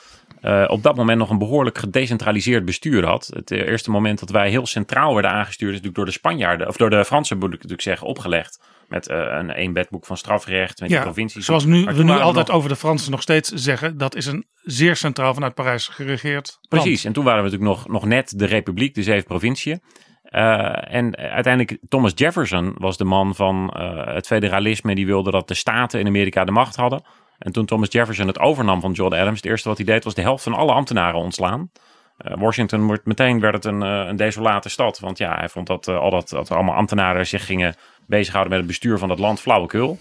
eh, 0.40 0.64
op 0.68 0.82
dat 0.82 0.96
moment 0.96 1.18
nog 1.18 1.30
een 1.30 1.38
behoorlijk 1.38 1.78
gedecentraliseerd 1.78 2.64
bestuur 2.64 3.06
had. 3.06 3.30
Het 3.34 3.50
eerste 3.50 3.90
moment 3.90 4.18
dat 4.18 4.30
wij 4.30 4.50
heel 4.50 4.66
centraal 4.66 5.14
werden 5.14 5.30
aangestuurd, 5.30 5.70
is 5.70 5.76
natuurlijk 5.76 5.96
door 5.96 6.04
de 6.04 6.18
Spanjaarden, 6.18 6.68
of 6.68 6.76
door 6.76 6.90
de 6.90 7.04
Fransen 7.04 7.36
moet 7.38 7.48
ik 7.48 7.54
natuurlijk 7.54 7.82
zeggen, 7.82 8.06
opgelegd. 8.06 8.60
Met 8.88 9.08
eh, 9.08 9.16
een 9.18 9.52
één 9.52 9.72
bedboek 9.72 10.06
van 10.06 10.16
strafrecht, 10.16 10.80
met 10.80 10.88
de 10.88 10.94
Ja, 10.94 11.02
provincies. 11.02 11.44
zoals 11.44 11.64
nu, 11.64 11.84
we 11.84 12.02
nu 12.04 12.10
altijd 12.10 12.46
nog- 12.46 12.56
over 12.56 12.68
de 12.68 12.76
Fransen 12.76 13.10
nog 13.10 13.22
steeds 13.22 13.48
zeggen. 13.48 13.98
Dat 13.98 14.14
is 14.14 14.26
een 14.26 14.46
zeer 14.62 14.96
centraal 14.96 15.34
vanuit 15.34 15.54
Parijs 15.54 15.88
geregeerd 15.88 16.58
land. 16.60 16.84
Precies, 16.84 17.04
en 17.04 17.12
toen 17.12 17.24
waren 17.24 17.44
we 17.44 17.50
natuurlijk 17.50 17.76
nog, 17.76 17.88
nog 17.88 18.04
net 18.04 18.38
de 18.38 18.46
republiek, 18.46 18.94
de 18.94 19.02
zeven 19.02 19.24
provinciën. 19.26 19.80
Eh, 20.22 20.94
en 20.94 21.16
uiteindelijk, 21.16 21.78
Thomas 21.88 22.12
Jefferson 22.14 22.74
was 22.78 22.96
de 22.96 23.04
man 23.04 23.34
van 23.34 23.70
eh, 23.70 24.14
het 24.14 24.26
federalisme. 24.26 24.94
Die 24.94 25.06
wilde 25.06 25.30
dat 25.30 25.48
de 25.48 25.54
staten 25.54 26.00
in 26.00 26.06
Amerika 26.06 26.44
de 26.44 26.52
macht 26.52 26.76
hadden. 26.76 27.02
En 27.38 27.52
toen 27.52 27.66
Thomas 27.66 27.92
Jefferson 27.92 28.26
het 28.26 28.38
overnam 28.38 28.80
van 28.80 28.92
John 28.92 29.14
Adams, 29.14 29.36
het 29.36 29.50
eerste 29.50 29.68
wat 29.68 29.76
hij 29.76 29.86
deed 29.86 30.04
was 30.04 30.14
de 30.14 30.22
helft 30.22 30.42
van 30.42 30.54
alle 30.54 30.72
ambtenaren 30.72 31.20
ontslaan. 31.20 31.70
Washington 32.16 32.86
wordt 32.86 33.06
meteen 33.06 33.40
werd 33.40 33.54
het 33.54 33.64
een, 33.64 33.80
een 33.80 34.16
desolate 34.16 34.68
stad. 34.68 34.98
Want 34.98 35.18
ja, 35.18 35.36
hij 35.38 35.48
vond 35.48 35.66
dat, 35.66 35.88
al 35.88 36.10
dat, 36.10 36.28
dat 36.28 36.50
allemaal 36.50 36.74
ambtenaren 36.74 37.26
zich 37.26 37.46
gingen 37.46 37.74
bezighouden 38.08 38.50
met 38.52 38.58
het 38.58 38.68
bestuur 38.68 38.98
van 38.98 39.08
dat 39.08 39.18
land 39.18 39.40
flauwekul. 39.40 39.98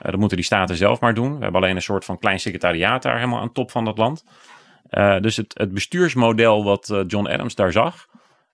Eh, 0.00 0.10
dat 0.10 0.20
moeten 0.20 0.36
die 0.36 0.46
staten 0.46 0.76
zelf 0.76 1.00
maar 1.00 1.14
doen. 1.14 1.36
We 1.36 1.42
hebben 1.42 1.62
alleen 1.62 1.76
een 1.76 1.82
soort 1.82 2.04
van 2.04 2.18
klein 2.18 2.40
secretariaat 2.40 3.02
daar 3.02 3.14
helemaal 3.14 3.40
aan 3.40 3.52
top 3.52 3.70
van 3.70 3.84
dat 3.84 3.98
land. 3.98 4.24
Eh, 4.88 5.20
dus 5.20 5.36
het, 5.36 5.58
het 5.58 5.72
bestuursmodel 5.72 6.64
wat 6.64 6.90
eh, 6.90 7.00
John 7.06 7.26
Adams 7.26 7.54
daar 7.54 7.72
zag, 7.72 8.08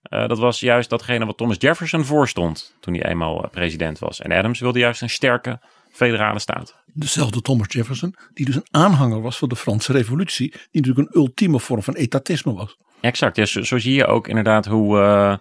dat 0.09 0.39
was 0.39 0.61
juist 0.61 0.91
datgene 0.91 1.27
wat 1.27 1.37
Thomas 1.37 1.57
Jefferson 1.59 2.05
voorstond 2.05 2.77
toen 2.81 2.95
hij 2.95 3.11
eenmaal 3.11 3.49
president 3.51 3.99
was. 3.99 4.21
En 4.21 4.33
Adams 4.33 4.61
wilde 4.61 4.79
juist 4.79 5.03
een 5.03 5.11
sterke 5.11 5.61
federale 5.91 6.39
staat. 6.39 6.83
Dezelfde 6.93 7.43
Thomas 7.43 7.67
Jefferson, 7.69 8.15
die 8.35 8.47
dus 8.47 8.55
een 8.55 8.67
aanhanger 8.71 9.21
was 9.21 9.39
van 9.39 9.49
de 9.49 9.57
Franse 9.57 9.93
Revolutie, 9.93 10.51
die 10.51 10.61
natuurlijk 10.83 11.09
een 11.09 11.21
ultieme 11.21 11.61
vorm 11.61 11.83
van 11.83 11.95
etatisme 11.95 12.55
was. 12.55 12.77
Exact, 13.01 13.37
ja, 13.37 13.45
zo, 13.45 13.63
zo 13.63 13.79
zie 13.79 13.95
je 13.95 14.07
ook 14.07 14.29
inderdaad 14.29 14.67
hoe, 14.67 15.39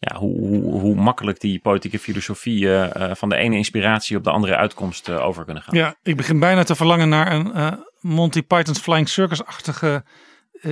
ja, 0.00 0.16
hoe, 0.16 0.38
hoe, 0.38 0.80
hoe 0.80 0.94
makkelijk 0.94 1.40
die 1.40 1.60
politieke 1.60 1.98
filosofie 1.98 2.72
eh, 2.72 3.14
van 3.14 3.28
de 3.28 3.36
ene 3.36 3.56
inspiratie 3.56 4.16
op 4.16 4.24
de 4.24 4.30
andere 4.30 4.56
uitkomst 4.56 5.08
eh, 5.08 5.24
over 5.24 5.44
kunnen 5.44 5.62
gaan. 5.62 5.76
Ja, 5.76 5.96
ik 6.02 6.16
begin 6.16 6.38
bijna 6.38 6.62
te 6.62 6.74
verlangen 6.74 7.08
naar 7.08 7.32
een 7.32 7.52
eh, 7.52 7.72
Monty 8.00 8.42
Python's 8.42 8.78
Flying 8.78 9.08
Circus-achtige 9.08 10.04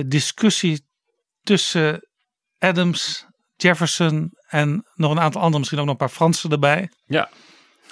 discussie 0.05 0.87
tussen 1.41 2.07
Adams, 2.57 3.25
Jefferson 3.55 4.31
en 4.47 4.85
nog 4.95 5.11
een 5.11 5.19
aantal 5.19 5.41
anderen, 5.41 5.59
misschien 5.59 5.79
ook 5.79 5.85
nog 5.85 5.93
een 5.93 6.05
paar 6.05 6.15
Fransen 6.15 6.51
erbij. 6.51 6.91
Ja. 7.05 7.29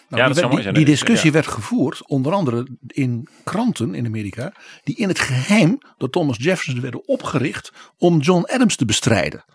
Nou, 0.10 0.22
ja, 0.22 0.28
die, 0.28 0.28
dat 0.28 0.38
zou 0.38 0.52
mooi 0.52 0.64
die, 0.64 0.74
zijn. 0.74 0.86
discussie 0.86 1.28
ja. 1.28 1.34
werd 1.34 1.48
gevoerd, 1.48 2.08
onder 2.08 2.34
andere 2.34 2.68
in 2.88 3.28
kranten 3.44 3.96
in 3.96 4.06
Amerika, 4.06 4.54
die 4.84 4.96
in 4.96 5.08
het 5.08 5.20
geheim 5.20 5.78
door 5.98 6.10
Thomas 6.10 6.38
Jefferson 6.38 6.82
werden 6.82 7.08
opgericht 7.08 7.72
om 7.98 8.20
John 8.20 8.44
Adams 8.44 8.76
te 8.76 8.86
bestrijden. 8.86 9.46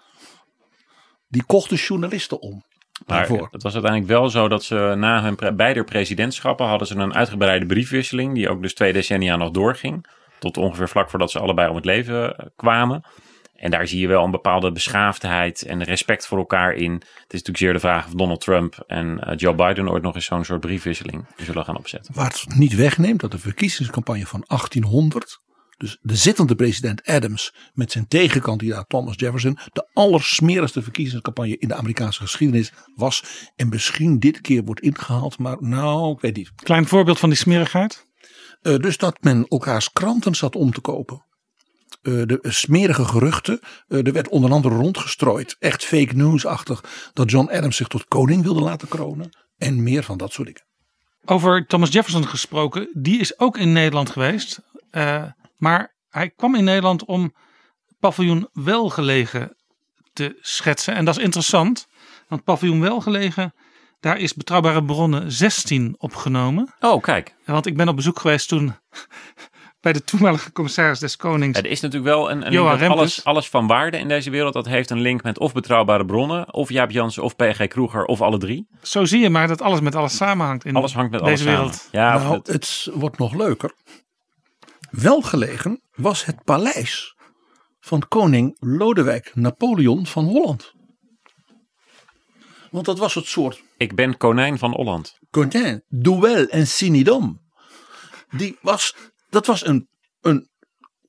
Die 1.33 1.45
kochten 1.47 1.77
journalisten 1.77 2.41
om. 2.41 2.63
Maar 3.07 3.19
daarvoor. 3.19 3.49
het 3.51 3.63
was 3.63 3.73
uiteindelijk 3.73 4.13
wel 4.13 4.29
zo 4.31 4.49
dat 4.49 4.65
ze 4.65 4.95
na 4.97 5.23
hun 5.23 5.35
pre- 5.35 5.53
beide 5.53 5.85
presidentschappen 5.85 6.67
hadden 6.67 6.87
ze 6.87 6.97
een 6.97 7.15
uitgebreide 7.15 7.67
briefwisseling, 7.67 8.35
die 8.35 8.49
ook 8.49 8.63
dus 8.63 8.75
twee 8.75 8.93
decennia 8.93 9.37
nog 9.37 9.51
doorging. 9.51 10.07
Tot 10.39 10.57
ongeveer 10.57 10.89
vlak 10.89 11.11
voordat 11.11 11.31
ze 11.31 11.39
allebei 11.39 11.69
om 11.69 11.77
het 11.77 11.85
leven 11.85 12.37
eh, 12.37 12.47
kwamen. 12.57 13.05
En 13.55 13.71
daar 13.71 13.87
zie 13.87 14.01
je 14.01 14.07
wel 14.07 14.25
een 14.25 14.31
bepaalde 14.31 14.73
beschaafdheid 14.73 15.63
en 15.63 15.83
respect 15.83 16.27
voor 16.27 16.39
elkaar 16.39 16.75
in. 16.75 16.93
Het 16.93 17.05
is 17.05 17.43
natuurlijk 17.43 17.59
zeer 17.59 17.73
de 17.73 17.79
vraag 17.79 18.07
of 18.07 18.13
Donald 18.13 18.41
Trump 18.41 18.85
en 18.87 19.21
eh, 19.21 19.37
Joe 19.37 19.55
Biden 19.55 19.91
ooit 19.91 20.03
nog 20.03 20.15
eens 20.15 20.25
zo'n 20.25 20.45
soort 20.45 20.61
briefwisseling 20.61 21.27
zullen 21.37 21.65
gaan 21.65 21.77
opzetten. 21.77 22.15
Waar 22.15 22.27
het 22.27 22.55
niet 22.57 22.75
wegneemt 22.75 23.21
dat 23.21 23.31
de 23.31 23.39
verkiezingscampagne 23.39 24.27
van 24.27 24.45
1800, 24.47 25.41
dus 25.77 25.99
de 26.01 26.17
zittende 26.17 26.55
president 26.55 27.05
Adams 27.05 27.55
met 27.73 27.93
zijn 27.93 28.09
tegenkandidaat 28.09 28.89
Thomas 28.89 29.15
Jefferson, 29.17 29.59
de 29.73 29.89
allersmerigste 29.93 30.83
verkiezingscampagne 30.83 31.59
in 31.59 31.69
de 31.69 31.75
Amerikaanse 31.75 32.21
geschiedenis 32.21 32.73
was. 32.95 33.25
En 33.57 33.69
misschien 33.69 34.19
dit 34.19 34.41
keer 34.41 34.65
wordt 34.65 34.81
ingehaald, 34.81 35.39
maar 35.39 35.57
nou, 35.61 36.13
ik 36.13 36.21
weet 36.21 36.37
niet. 36.37 36.53
Klein 36.55 36.87
voorbeeld 36.87 37.19
van 37.19 37.29
die 37.29 37.39
smerigheid. 37.39 38.07
Eh, 38.63 38.77
dus 38.77 38.97
dat 38.97 39.23
men 39.23 39.47
elkaars 39.49 39.93
kranten 39.93 40.35
zat 40.35 40.57
om 40.57 40.73
te 40.73 40.81
kopen. 40.81 41.25
Eh, 42.03 42.13
de 42.13 42.39
smerige 42.43 43.05
geruchten. 43.05 43.61
eh, 43.89 44.07
er 44.07 44.13
werd 44.13 44.29
onder 44.29 44.51
andere 44.51 44.75
rondgestrooid. 44.75 45.57
Echt 45.59 45.85
fake 45.85 46.17
news-achtig. 46.17 47.11
Dat 47.13 47.31
John 47.31 47.51
Adams 47.51 47.77
zich 47.77 47.89
tot 47.89 48.05
koning 48.09 48.43
wilde 48.43 48.61
laten 48.61 48.89
kronen. 48.89 49.31
En 49.59 49.83
meer 49.83 50.03
van 50.03 50.19
dat 50.19 50.33
soort 50.33 50.47
dingen. 50.47 50.63
Over 51.25 51.67
Thomas 51.67 51.93
Jefferson 51.93 52.27
gesproken, 52.27 52.89
die 52.93 53.21
is 53.21 53.39
ook 53.39 53.59
in 53.59 53.73
Nederland 53.73 54.11
geweest. 54.11 54.61
Eh, 54.91 55.25
maar 55.63 55.95
hij 56.09 56.31
kwam 56.31 56.55
in 56.55 56.65
Nederland 56.65 57.05
om 57.05 57.35
paviljoen 58.01 58.49
Welgelegen 58.53 59.57
te 60.13 60.39
schetsen. 60.41 60.95
En 60.95 61.05
dat 61.05 61.17
is 61.17 61.23
interessant, 61.25 61.87
want 62.29 62.45
paviljoen 62.45 62.81
Welgelegen, 62.81 63.55
daar 64.01 64.19
is 64.19 64.35
betrouwbare 64.35 64.85
bronnen 64.85 65.33
16 65.33 65.95
opgenomen. 65.99 66.75
Oh, 66.81 67.03
kijk. 67.03 67.35
Want 67.45 67.67
ik 67.67 67.77
ben 67.77 67.89
op 67.89 67.97
bezoek 67.97 68.19
geweest 68.21 68.49
toen 68.49 68.75
bij 69.81 69.93
de 69.93 70.05
toenmalige 70.05 70.53
commissaris 70.53 70.99
des 70.99 71.17
Konings. 71.17 71.59
Er 71.59 71.67
is 71.67 71.81
natuurlijk 71.81 72.15
wel 72.15 72.31
een, 72.31 72.47
een 72.47 72.89
alles, 72.91 73.25
alles 73.25 73.49
van 73.49 73.67
waarde 73.67 73.99
in 73.99 74.09
deze 74.09 74.31
wereld. 74.31 74.53
Dat 74.53 74.67
heeft 74.67 74.91
een 74.91 75.01
link 75.01 75.23
met 75.23 75.39
of 75.39 75.53
betrouwbare 75.53 76.05
bronnen, 76.05 76.55
of 76.55 76.69
Jaap 76.69 76.91
Jansen, 76.91 77.23
of 77.23 77.37
PG 77.37 77.67
Kroeger, 77.67 78.05
of 78.05 78.21
alle 78.21 78.39
drie. 78.39 78.67
Zo 78.83 79.05
zie 79.05 79.21
je 79.21 79.31
maar 79.31 79.49
dat 79.49 79.63
alles 79.63 79.81
met 79.81 79.95
alles 79.95 80.17
samenhangt 80.17 80.65
in 80.65 80.77
Alles 80.77 80.95
hangt 80.95 81.11
met 81.11 81.25
deze 81.25 81.45
alles 81.45 81.57
wereld. 81.57 81.75
samen. 81.93 82.09
Ja, 82.19 82.23
nou, 82.23 82.35
het- 82.37 82.47
het 82.47 82.89
wordt 82.95 83.19
nog 83.19 83.35
leuker. 83.35 83.75
Welgelegen 84.93 85.83
was 85.93 86.25
het 86.25 86.45
paleis 86.45 87.17
van 87.81 88.09
koning 88.09 88.57
Lodewijk 88.61 89.31
Napoleon 89.35 90.07
van 90.07 90.25
Holland. 90.25 90.73
Want 92.71 92.85
dat 92.85 92.99
was 92.99 93.15
het 93.15 93.27
soort 93.27 93.63
ik 93.77 93.95
ben 93.95 94.17
konijn 94.17 94.59
van 94.59 94.71
Holland. 94.75 95.19
Cotin, 95.31 95.83
Duel 95.89 96.47
en 96.47 96.67
Sinidom. 96.67 97.41
Die 98.31 98.59
was, 98.61 98.95
dat 99.31 99.47
was 99.47 99.67
een, 99.67 99.89
een, 100.21 100.49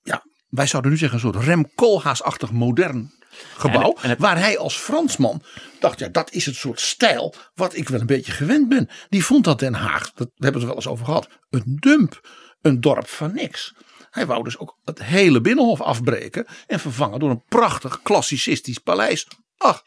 ja, 0.02 0.24
wij 0.50 0.68
zouden 0.68 0.92
nu 0.92 0.98
zeggen 0.98 1.18
een 1.26 1.32
soort 1.34 1.46
Rem 1.46 1.74
Koolhaas-achtig 1.76 2.52
modern 2.52 3.12
gebouw. 3.58 3.94
En- 3.94 4.04
en 4.04 4.10
het- 4.10 4.20
waar 4.20 4.38
hij 4.40 4.58
als 4.58 4.76
Fransman 4.76 5.42
dacht, 5.80 6.00
ja, 6.00 6.08
dat 6.08 6.32
is 6.32 6.46
het 6.46 6.56
soort 6.56 6.80
stijl 6.80 7.34
wat 7.54 7.76
ik 7.76 7.90
wel 7.90 8.00
een 8.00 8.06
beetje 8.06 8.32
gewend 8.32 8.70
ben. 8.70 8.90
Die 9.10 9.26
vond 9.26 9.44
dat 9.44 9.60
Den 9.60 9.74
Haag, 9.74 10.12
dat 10.14 10.30
hebben 10.36 10.62
we 10.62 10.68
het 10.68 10.68
wel 10.68 10.76
eens 10.76 10.88
over 10.88 11.06
gehad, 11.06 11.28
een 11.50 11.78
dump, 11.80 12.28
een 12.64 12.82
dorp 12.82 13.07
van 13.07 13.34
niks. 13.34 13.74
Hij 14.11 14.26
wou 14.26 14.43
dus 14.43 14.57
ook 14.57 14.78
het 14.84 15.03
hele 15.03 15.41
binnenhof 15.41 15.82
afbreken 15.82 16.45
en 16.68 16.80
vervangen 16.80 17.20
door 17.20 17.30
een 17.30 17.43
prachtig 17.49 18.01
klassicistisch 18.01 18.78
paleis. 18.78 19.28
Ach, 19.57 19.84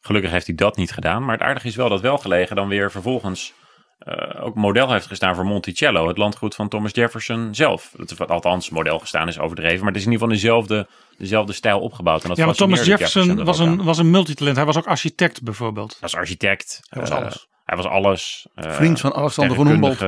Gelukkig 0.00 0.30
heeft 0.30 0.46
hij 0.46 0.54
dat 0.54 0.76
niet 0.76 0.92
gedaan. 0.92 1.24
Maar 1.24 1.34
het 1.34 1.42
aardige 1.46 1.66
is 1.66 1.76
wel 1.76 1.88
dat 1.88 2.00
Welgelegen 2.00 2.56
dan 2.56 2.68
weer 2.68 2.90
vervolgens 2.90 3.52
eh, 3.98 4.44
ook 4.44 4.54
model 4.54 4.92
heeft 4.92 5.06
gestaan 5.06 5.34
voor 5.34 5.44
Monticello. 5.46 6.08
Het 6.08 6.18
landgoed 6.18 6.54
van 6.54 6.68
Thomas 6.68 6.92
Jefferson 6.94 7.54
zelf. 7.54 7.92
Dat 7.96 8.10
is 8.10 8.16
wat 8.16 8.30
althans 8.30 8.70
model 8.70 8.98
gestaan 8.98 9.28
is 9.28 9.38
overdreven. 9.38 9.78
Maar 9.78 9.92
het 9.92 9.96
is 9.96 10.06
in 10.06 10.12
ieder 10.12 10.26
geval 10.26 10.40
dezelfde, 10.42 10.86
dezelfde 11.18 11.52
stijl 11.52 11.80
opgebouwd. 11.80 12.22
En 12.22 12.28
dat 12.28 12.36
Ja, 12.36 12.44
maar 12.46 12.54
Thomas 12.54 12.84
Jefferson 12.84 13.38
er 13.38 13.44
was 13.44 13.58
een, 13.58 13.68
aan. 13.68 13.84
was 13.84 13.98
een 13.98 14.10
multitalent. 14.10 14.56
Hij 14.56 14.64
was 14.64 14.76
ook 14.76 14.86
architect 14.86 15.42
bijvoorbeeld. 15.42 15.90
Hij 15.90 16.00
was 16.00 16.14
architect. 16.14 16.80
Hij 16.88 17.00
was 17.00 17.10
eh, 17.10 17.16
alles. 17.16 17.46
Hij 17.64 17.76
was 17.76 17.86
alles. 17.86 18.46
eh, 18.54 18.72
Vriend 18.72 19.00
van 19.00 19.14
Alexander 19.14 19.56
van 19.56 19.66
Humboldt. 19.66 20.00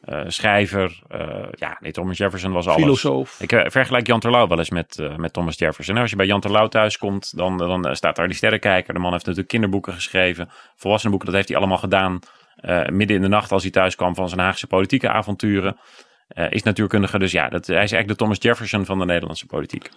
Eh, 0.00 0.20
schrijver. 0.26 1.00
eh, 1.08 1.46
ja, 1.50 1.76
nee, 1.80 1.92
Thomas 1.92 2.18
Jefferson 2.18 2.52
was 2.52 2.66
alles. 2.66 2.80
Filosoof. 2.80 3.40
Ik 3.40 3.52
eh, 3.52 3.70
vergelijk 3.70 4.06
Jan 4.06 4.20
Terlouw 4.20 4.46
wel 4.46 4.58
eens 4.58 4.70
met, 4.70 5.08
met 5.16 5.32
Thomas 5.32 5.58
Jefferson. 5.58 5.96
Als 5.96 6.10
je 6.10 6.16
bij 6.16 6.26
Jan 6.26 6.40
Terlouw 6.40 6.68
thuis 6.68 6.98
komt, 6.98 7.36
dan, 7.36 7.56
dan 7.56 7.96
staat 7.96 8.16
daar 8.16 8.26
die 8.26 8.36
sterrenkijker. 8.36 8.94
De 8.94 9.00
man 9.00 9.12
heeft 9.12 9.24
natuurlijk 9.24 9.52
kinderboeken 9.52 9.92
geschreven. 9.92 10.48
Volwassenenboeken, 10.76 11.28
dat 11.28 11.36
heeft 11.36 11.48
hij 11.48 11.58
allemaal 11.58 11.78
gedaan. 11.78 12.18
midden 12.92 13.16
in 13.16 13.22
de 13.22 13.28
nacht 13.28 13.52
als 13.52 13.62
hij 13.62 13.70
thuis 13.70 13.94
kwam 13.94 14.14
van 14.14 14.28
zijn 14.28 14.40
Haagse 14.40 14.66
politieke 14.66 15.08
avonturen. 15.08 15.76
Is 16.48 16.62
natuurkundige, 16.62 17.18
dus 17.18 17.32
ja, 17.32 17.48
dat, 17.48 17.66
hij 17.66 17.74
is 17.74 17.92
eigenlijk 17.92 18.08
de 18.08 18.16
Thomas 18.16 18.38
Jefferson 18.40 18.84
van 18.84 18.98
de 18.98 19.04
Nederlandse 19.04 19.46
politiek. 19.46 19.90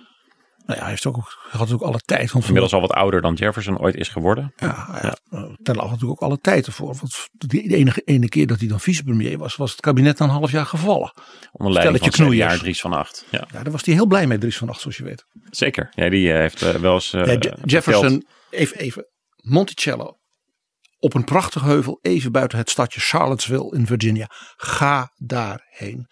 Nou 0.66 0.80
ja, 0.80 0.84
hij 0.84 0.90
heeft 0.90 1.06
ook, 1.06 1.38
had 1.50 1.72
ook 1.72 1.82
alle 1.82 2.00
tijd. 2.00 2.32
Want 2.32 2.46
Inmiddels 2.46 2.74
al 2.74 2.82
wat 2.82 2.92
ouder 2.92 3.22
dan 3.22 3.34
Jefferson 3.34 3.80
ooit 3.80 3.96
is 3.96 4.10
geworden. 4.10 4.54
Ja, 4.56 5.00
ja. 5.02 5.18
Ten 5.64 5.78
had 5.78 5.90
natuurlijk 5.90 6.12
ook 6.12 6.30
alle 6.30 6.40
tijd 6.40 6.66
ervoor. 6.66 6.96
Want 6.96 7.28
de 7.32 7.62
enige 7.62 8.02
ene 8.02 8.30
keer 8.30 8.48
dat 8.48 8.60
hij 8.60 8.68
dan 8.68 8.80
vicepremier 8.80 9.38
was, 9.38 9.56
was 9.56 9.72
het 9.72 9.80
kabinet 9.80 10.18
dan 10.18 10.28
een 10.30 10.36
half 10.36 10.52
jaar 10.52 10.66
gevallen. 10.66 11.14
Onder 11.52 11.74
leiding 11.74 12.04
van 12.04 12.12
Stelletje 12.12 12.36
CDA 12.36 12.46
knoeiers. 12.46 12.60
Dries 12.60 12.82
van 12.82 12.94
Acht. 12.94 13.26
Ja, 13.30 13.48
Ja, 13.52 13.64
daar 13.64 13.72
was 13.72 13.86
hij 13.86 13.94
heel 13.94 14.06
blij 14.06 14.28
mee, 14.28 14.38
Dries 14.38 14.58
van 14.58 14.70
Acht, 14.70 14.82
zoals 14.82 14.98
je 14.98 15.04
weet. 15.04 15.26
zeker. 15.50 15.92
Ja, 15.96 16.10
die 16.10 16.32
eh, 16.32 16.38
heeft 16.38 16.62
eh, 16.62 16.76
wel 16.76 16.94
eens 16.94 17.14
eh, 17.14 17.26
Ja, 17.26 17.58
Jefferson, 17.64 18.26
even, 18.50 18.78
even. 18.78 19.08
Monticello. 19.36 20.18
Op 21.04 21.14
een 21.14 21.24
prachtig 21.24 21.62
heuvel, 21.62 22.00
even 22.02 22.32
buiten 22.32 22.58
het 22.58 22.70
stadje 22.70 23.00
Charlottesville 23.00 23.76
in 23.76 23.86
Virginia. 23.86 24.28
Ga 24.56 25.12
daarheen. 25.16 26.08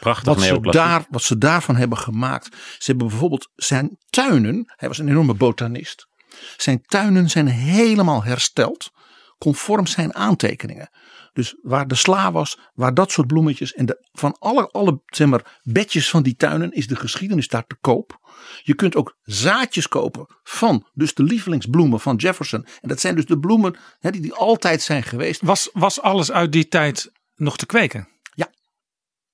Prachtig 0.00 0.34
Wat 0.34 0.42
ze, 0.42 0.60
daar, 0.60 1.06
wat 1.10 1.22
ze 1.22 1.38
daarvan 1.38 1.76
hebben 1.76 1.98
gemaakt. 1.98 2.46
Ze 2.78 2.90
hebben 2.90 3.08
bijvoorbeeld 3.08 3.50
zijn 3.54 3.98
tuinen. 4.10 4.72
Hij 4.76 4.88
was 4.88 4.98
een 4.98 5.08
enorme 5.08 5.34
botanist. 5.34 6.08
Zijn 6.56 6.82
tuinen 6.82 7.30
zijn 7.30 7.46
helemaal 7.46 8.24
hersteld. 8.24 8.90
Conform 9.38 9.86
zijn 9.86 10.14
aantekeningen. 10.14 10.90
Dus 11.36 11.54
waar 11.62 11.86
de 11.86 11.94
sla 11.94 12.32
was, 12.32 12.58
waar 12.74 12.94
dat 12.94 13.10
soort 13.10 13.26
bloemetjes. 13.26 13.74
En 13.74 13.86
de, 13.86 14.08
van 14.12 14.36
alle, 14.38 14.68
alle 14.70 15.02
zeg 15.06 15.26
maar, 15.26 15.60
bedjes 15.62 16.10
van 16.10 16.22
die 16.22 16.36
tuinen 16.36 16.72
is 16.72 16.86
de 16.86 16.96
geschiedenis 16.96 17.48
daar 17.48 17.66
te 17.66 17.76
koop. 17.80 18.34
Je 18.62 18.74
kunt 18.74 18.96
ook 18.96 19.16
zaadjes 19.22 19.88
kopen 19.88 20.26
van 20.42 20.86
dus 20.94 21.14
de 21.14 21.22
lievelingsbloemen 21.22 22.00
van 22.00 22.16
Jefferson. 22.16 22.66
En 22.80 22.88
dat 22.88 23.00
zijn 23.00 23.14
dus 23.14 23.26
de 23.26 23.38
bloemen 23.38 23.76
hè, 23.98 24.10
die, 24.10 24.20
die 24.20 24.34
altijd 24.34 24.82
zijn 24.82 25.02
geweest. 25.02 25.40
Was, 25.42 25.70
was 25.72 26.00
alles 26.00 26.32
uit 26.32 26.52
die 26.52 26.68
tijd 26.68 27.12
nog 27.34 27.56
te 27.56 27.66
kweken? 27.66 28.08
Ja. 28.34 28.50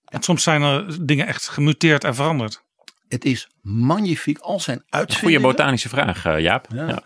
En 0.05 0.23
soms 0.23 0.43
zijn 0.43 0.63
er 0.63 1.07
dingen 1.07 1.27
echt 1.27 1.49
gemuteerd 1.49 2.05
en 2.05 2.15
veranderd. 2.15 2.63
Het 3.09 3.25
is 3.25 3.49
magnifiek. 3.61 4.39
Al 4.39 4.61
zijn 4.61 4.79
Goede 4.79 4.97
uitvindingen. 4.97 5.43
botanische 5.43 5.89
vraag, 5.89 6.25
eh, 6.25 6.39
Jaap. 6.39 6.67
Ja. 6.75 6.89
Ja. 6.89 7.03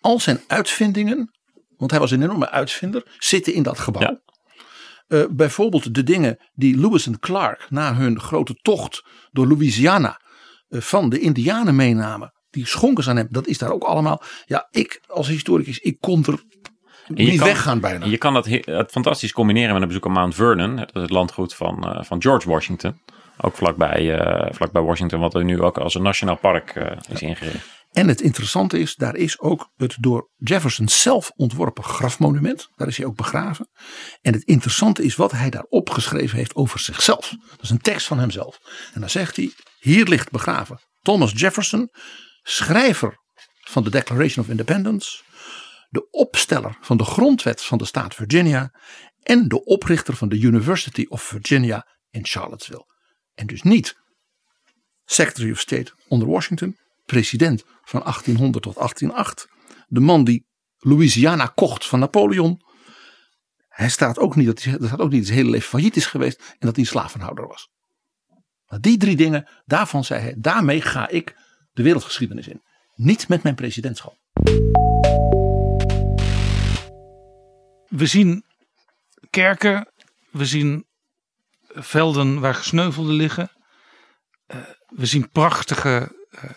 Al 0.00 0.20
zijn 0.20 0.40
uitvindingen, 0.46 1.30
want 1.76 1.90
hij 1.90 2.00
was 2.00 2.10
een 2.10 2.22
enorme 2.22 2.50
uitvinder, 2.50 3.16
zitten 3.18 3.54
in 3.54 3.62
dat 3.62 3.78
gebouw. 3.78 4.20
Eh, 5.10 5.22
bijvoorbeeld 5.30 5.94
de 5.94 6.02
dingen 6.02 6.36
die 6.54 6.78
Lewis 6.78 7.06
en 7.06 7.18
Clark 7.18 7.66
na 7.70 7.94
hun 7.94 8.20
grote 8.20 8.54
tocht 8.54 9.04
door 9.30 9.46
Louisiana 9.46 10.20
eh, 10.68 10.80
van 10.80 11.08
de 11.08 11.18
Indianen 11.18 11.76
meenamen. 11.76 12.32
Die 12.50 12.66
schonken 12.66 13.04
ze 13.04 13.10
aan 13.10 13.16
hem. 13.16 13.26
Dat 13.30 13.46
is 13.46 13.58
daar 13.58 13.72
ook 13.72 13.82
allemaal. 13.84 14.22
Ja, 14.46 14.68
ik 14.70 15.00
als 15.06 15.28
historicus, 15.28 15.78
ik 15.78 16.00
kon 16.00 16.24
er 16.24 16.42
niet 17.08 17.40
weggaan 17.42 17.80
bijna. 17.80 18.06
Je 18.06 18.18
kan 18.18 18.34
dat 18.34 18.46
he- 18.46 18.62
het 18.64 18.90
fantastisch 18.90 19.32
combineren 19.32 19.72
met 19.72 19.82
een 19.82 19.88
bezoek 19.88 20.06
aan 20.06 20.12
Mount 20.12 20.34
Vernon. 20.34 20.76
Het, 20.76 20.94
het 20.94 21.10
landgoed 21.10 21.54
van, 21.54 21.84
eh, 21.84 22.02
van 22.04 22.22
George 22.22 22.48
Washington. 22.48 23.00
Ook 23.40 23.56
vlakbij, 23.56 24.20
vlakbij 24.54 24.82
Washington, 24.82 25.20
wat 25.20 25.34
er 25.34 25.44
nu 25.44 25.60
ook 25.62 25.78
als 25.78 25.94
een 25.94 26.02
nationaal 26.02 26.36
park 26.36 26.96
is 27.12 27.22
ingericht. 27.22 27.79
En 27.90 28.08
het 28.08 28.20
interessante 28.20 28.78
is, 28.78 28.94
daar 28.94 29.16
is 29.16 29.40
ook 29.40 29.70
het 29.76 29.96
door 30.00 30.30
Jefferson 30.36 30.88
zelf 30.88 31.30
ontworpen 31.30 31.84
grafmonument. 31.84 32.68
Daar 32.76 32.88
is 32.88 32.96
hij 32.96 33.06
ook 33.06 33.16
begraven. 33.16 33.70
En 34.20 34.32
het 34.32 34.42
interessante 34.42 35.02
is 35.02 35.16
wat 35.16 35.32
hij 35.32 35.50
daar 35.50 35.64
opgeschreven 35.68 36.36
heeft 36.36 36.54
over 36.54 36.78
zichzelf. 36.78 37.30
Dat 37.50 37.62
is 37.62 37.70
een 37.70 37.80
tekst 37.80 38.06
van 38.06 38.18
hemzelf. 38.18 38.58
En 38.94 39.00
dan 39.00 39.10
zegt 39.10 39.36
hij, 39.36 39.52
hier 39.78 40.06
ligt 40.06 40.30
begraven 40.30 40.80
Thomas 41.02 41.32
Jefferson, 41.34 41.88
schrijver 42.42 43.18
van 43.60 43.84
de 43.84 43.90
Declaration 43.90 44.44
of 44.44 44.50
Independence, 44.50 45.22
de 45.88 46.10
opsteller 46.10 46.76
van 46.80 46.96
de 46.96 47.04
grondwet 47.04 47.62
van 47.62 47.78
de 47.78 47.84
staat 47.84 48.14
Virginia 48.14 48.80
en 49.22 49.48
de 49.48 49.64
oprichter 49.64 50.16
van 50.16 50.28
de 50.28 50.40
University 50.40 51.06
of 51.08 51.22
Virginia 51.22 51.86
in 52.10 52.26
Charlottesville. 52.26 52.86
En 53.34 53.46
dus 53.46 53.62
niet 53.62 53.94
Secretary 55.04 55.50
of 55.50 55.58
State 55.58 55.92
onder 56.08 56.28
Washington, 56.28 56.76
president 57.10 57.64
van 57.82 58.00
1800 58.00 58.64
tot 58.64 58.74
1808, 58.74 59.48
De 59.88 60.00
man 60.00 60.24
die 60.24 60.46
Louisiana 60.78 61.46
kocht 61.46 61.86
van 61.86 61.98
Napoleon. 61.98 62.60
Hij 63.68 63.88
staat 63.88 64.18
ook 64.18 64.36
niet 64.36 64.46
dat 64.46 64.62
hij, 64.62 64.72
dat 64.78 64.86
staat 64.86 65.00
ook 65.00 65.10
niet 65.10 65.26
zijn 65.26 65.38
hele 65.38 65.50
leven 65.50 65.68
failliet 65.68 65.96
is 65.96 66.06
geweest 66.06 66.38
en 66.38 66.66
dat 66.66 66.76
hij 66.76 66.84
een 66.84 66.90
slavenhouder 66.90 67.46
was. 67.46 67.68
Maar 68.66 68.80
die 68.80 68.98
drie 68.98 69.16
dingen, 69.16 69.48
daarvan 69.64 70.04
zei 70.04 70.20
hij, 70.20 70.34
daarmee 70.38 70.80
ga 70.80 71.08
ik 71.08 71.36
de 71.72 71.82
wereldgeschiedenis 71.82 72.48
in. 72.48 72.62
Niet 72.94 73.28
met 73.28 73.42
mijn 73.42 73.54
presidentschap. 73.54 74.16
We 77.88 78.06
zien 78.06 78.44
kerken, 79.30 79.92
we 80.30 80.46
zien 80.46 80.86
velden 81.68 82.40
waar 82.40 82.54
gesneuvelden 82.54 83.14
liggen. 83.14 83.50
Uh, 84.46 84.56
we 84.88 85.06
zien 85.06 85.30
prachtige 85.30 86.12
uh, 86.30 86.50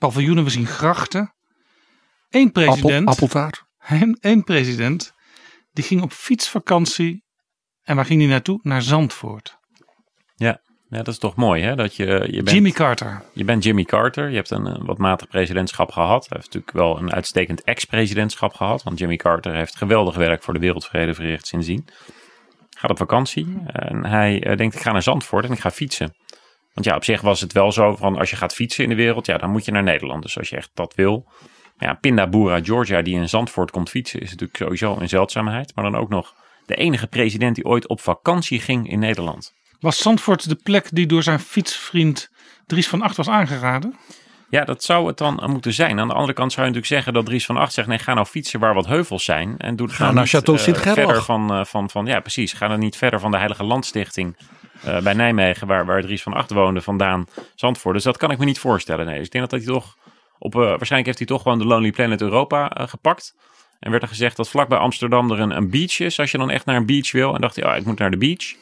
paviljoenen, 0.00 0.44
we 0.44 0.50
zien 0.50 0.66
grachten. 0.66 1.34
Eén 2.30 2.52
president. 2.52 3.08
Appel, 3.08 3.12
appeltaart. 3.12 3.64
Eén 4.20 4.44
president. 4.44 5.12
Die 5.72 5.84
ging 5.84 6.02
op 6.02 6.12
fietsvakantie. 6.12 7.24
En 7.82 7.96
waar 7.96 8.04
ging 8.04 8.20
hij 8.20 8.30
naartoe? 8.30 8.60
Naar 8.62 8.82
Zandvoort. 8.82 9.58
Ja, 10.34 10.60
ja 10.88 10.96
dat 10.96 11.08
is 11.08 11.18
toch 11.18 11.34
mooi 11.34 11.62
hè? 11.62 11.74
Dat 11.74 11.94
je, 11.96 12.06
je 12.06 12.42
bent, 12.42 12.50
Jimmy 12.50 12.70
Carter. 12.70 13.22
Je 13.32 13.44
bent 13.44 13.64
Jimmy 13.64 13.84
Carter. 13.84 14.28
Je 14.28 14.36
hebt 14.36 14.50
een, 14.50 14.66
een 14.66 14.84
wat 14.84 14.98
matig 14.98 15.28
presidentschap 15.28 15.90
gehad. 15.90 16.28
Hij 16.28 16.38
heeft 16.40 16.54
natuurlijk 16.54 16.72
wel 16.72 16.98
een 16.98 17.12
uitstekend 17.12 17.62
ex-presidentschap 17.62 18.54
gehad. 18.54 18.82
Want 18.82 18.98
Jimmy 18.98 19.16
Carter 19.16 19.54
heeft 19.54 19.76
geweldig 19.76 20.16
werk 20.16 20.42
voor 20.42 20.54
de 20.54 20.60
wereldvrede 20.60 21.14
verricht 21.14 21.46
sindsdien. 21.46 21.88
Gaat 22.70 22.90
op 22.90 22.98
vakantie. 22.98 23.62
En 23.66 24.06
hij 24.06 24.46
uh, 24.46 24.56
denkt 24.56 24.74
ik 24.74 24.80
ga 24.80 24.92
naar 24.92 25.02
Zandvoort 25.02 25.44
en 25.44 25.52
ik 25.52 25.60
ga 25.60 25.70
fietsen. 25.70 26.14
Want 26.80 26.92
ja, 26.92 26.98
op 26.98 27.04
zich 27.04 27.20
was 27.20 27.40
het 27.40 27.52
wel 27.52 27.72
zo 27.72 27.96
van 27.96 28.18
als 28.18 28.30
je 28.30 28.36
gaat 28.36 28.54
fietsen 28.54 28.84
in 28.84 28.90
de 28.90 28.96
wereld, 28.96 29.26
ja, 29.26 29.38
dan 29.38 29.50
moet 29.50 29.64
je 29.64 29.72
naar 29.72 29.82
Nederland. 29.82 30.22
Dus 30.22 30.38
als 30.38 30.48
je 30.48 30.56
echt 30.56 30.70
dat 30.74 30.94
wil. 30.94 31.28
Ja, 31.78 31.94
Pindabura, 31.94 32.60
Georgia, 32.62 33.02
die 33.02 33.14
in 33.14 33.28
Zandvoort 33.28 33.70
komt 33.70 33.90
fietsen, 33.90 34.20
is 34.20 34.30
natuurlijk 34.30 34.56
sowieso 34.58 34.96
een 35.00 35.08
zeldzaamheid. 35.08 35.72
Maar 35.74 35.84
dan 35.84 35.96
ook 35.96 36.08
nog 36.08 36.34
de 36.66 36.74
enige 36.74 37.06
president 37.06 37.54
die 37.54 37.64
ooit 37.64 37.88
op 37.88 38.00
vakantie 38.00 38.60
ging 38.60 38.90
in 38.90 38.98
Nederland. 38.98 39.54
Was 39.80 39.98
Zandvoort 39.98 40.48
de 40.48 40.54
plek 40.54 40.88
die 40.92 41.06
door 41.06 41.22
zijn 41.22 41.38
fietsvriend 41.38 42.30
Dries 42.66 42.88
van 42.88 43.02
Acht 43.02 43.16
was 43.16 43.28
aangeraden? 43.28 43.96
Ja, 44.50 44.64
dat 44.64 44.84
zou 44.84 45.06
het 45.06 45.18
dan 45.18 45.42
moeten 45.46 45.72
zijn. 45.72 46.00
Aan 46.00 46.08
de 46.08 46.14
andere 46.14 46.32
kant 46.32 46.52
zou 46.52 46.66
je 46.66 46.72
natuurlijk 46.72 47.02
zeggen 47.02 47.12
dat 47.12 47.26
Dries 47.26 47.46
van 47.46 47.56
Acht 47.56 47.72
zegt: 47.72 47.88
nee, 47.88 47.98
ga 47.98 48.14
nou 48.14 48.26
fietsen 48.26 48.60
waar 48.60 48.74
wat 48.74 48.86
heuvels 48.86 49.24
zijn. 49.24 49.54
En 49.58 49.76
doe 49.76 49.86
het 49.86 49.96
Ga 49.96 50.02
nou 50.02 50.14
naar 50.14 50.28
niet, 50.32 50.42
Château 50.42 50.54
eh, 50.54 50.62
Sint-Gerlach. 50.62 50.94
verder 50.94 51.22
van, 51.22 51.52
eh, 51.52 51.64
van, 51.64 51.90
van, 51.90 52.06
ja, 52.06 52.20
precies. 52.20 52.52
Ga 52.52 52.68
dan 52.68 52.78
niet 52.78 52.96
verder 52.96 53.20
van 53.20 53.30
de 53.30 53.36
Heilige 53.36 53.64
Landstichting 53.64 54.36
eh, 54.84 55.00
bij 55.00 55.12
Nijmegen, 55.12 55.66
waar, 55.66 55.86
waar 55.86 56.02
Dries 56.02 56.22
van 56.22 56.32
Acht 56.32 56.50
woonde, 56.50 56.80
vandaan 56.80 57.26
Zandvoort. 57.54 57.94
Dus 57.94 58.04
dat 58.04 58.16
kan 58.16 58.30
ik 58.30 58.38
me 58.38 58.44
niet 58.44 58.58
voorstellen. 58.58 59.06
Nee. 59.06 59.16
Dus 59.16 59.26
ik 59.26 59.32
denk 59.32 59.50
dat 59.50 59.60
hij 59.60 59.72
toch 59.72 59.96
op, 60.38 60.54
eh, 60.54 60.60
waarschijnlijk 60.60 61.06
heeft 61.06 61.18
hij 61.18 61.26
toch 61.26 61.42
gewoon 61.42 61.58
de 61.58 61.64
Lonely 61.64 61.90
Planet 61.90 62.20
Europa 62.20 62.70
eh, 62.70 62.88
gepakt. 62.88 63.36
En 63.80 63.90
werd 63.90 64.02
er 64.02 64.08
gezegd 64.08 64.36
dat 64.36 64.48
vlakbij 64.48 64.78
Amsterdam 64.78 65.30
er 65.30 65.40
een, 65.40 65.56
een 65.56 65.70
beach 65.70 66.00
is. 66.00 66.18
Als 66.18 66.30
je 66.30 66.38
dan 66.38 66.50
echt 66.50 66.64
naar 66.64 66.76
een 66.76 66.86
beach 66.86 67.12
wil. 67.12 67.34
En 67.34 67.40
dacht 67.40 67.56
hij, 67.56 67.70
oh, 67.70 67.76
ik 67.76 67.84
moet 67.84 67.98
naar 67.98 68.10
de 68.10 68.16
beach. 68.16 68.54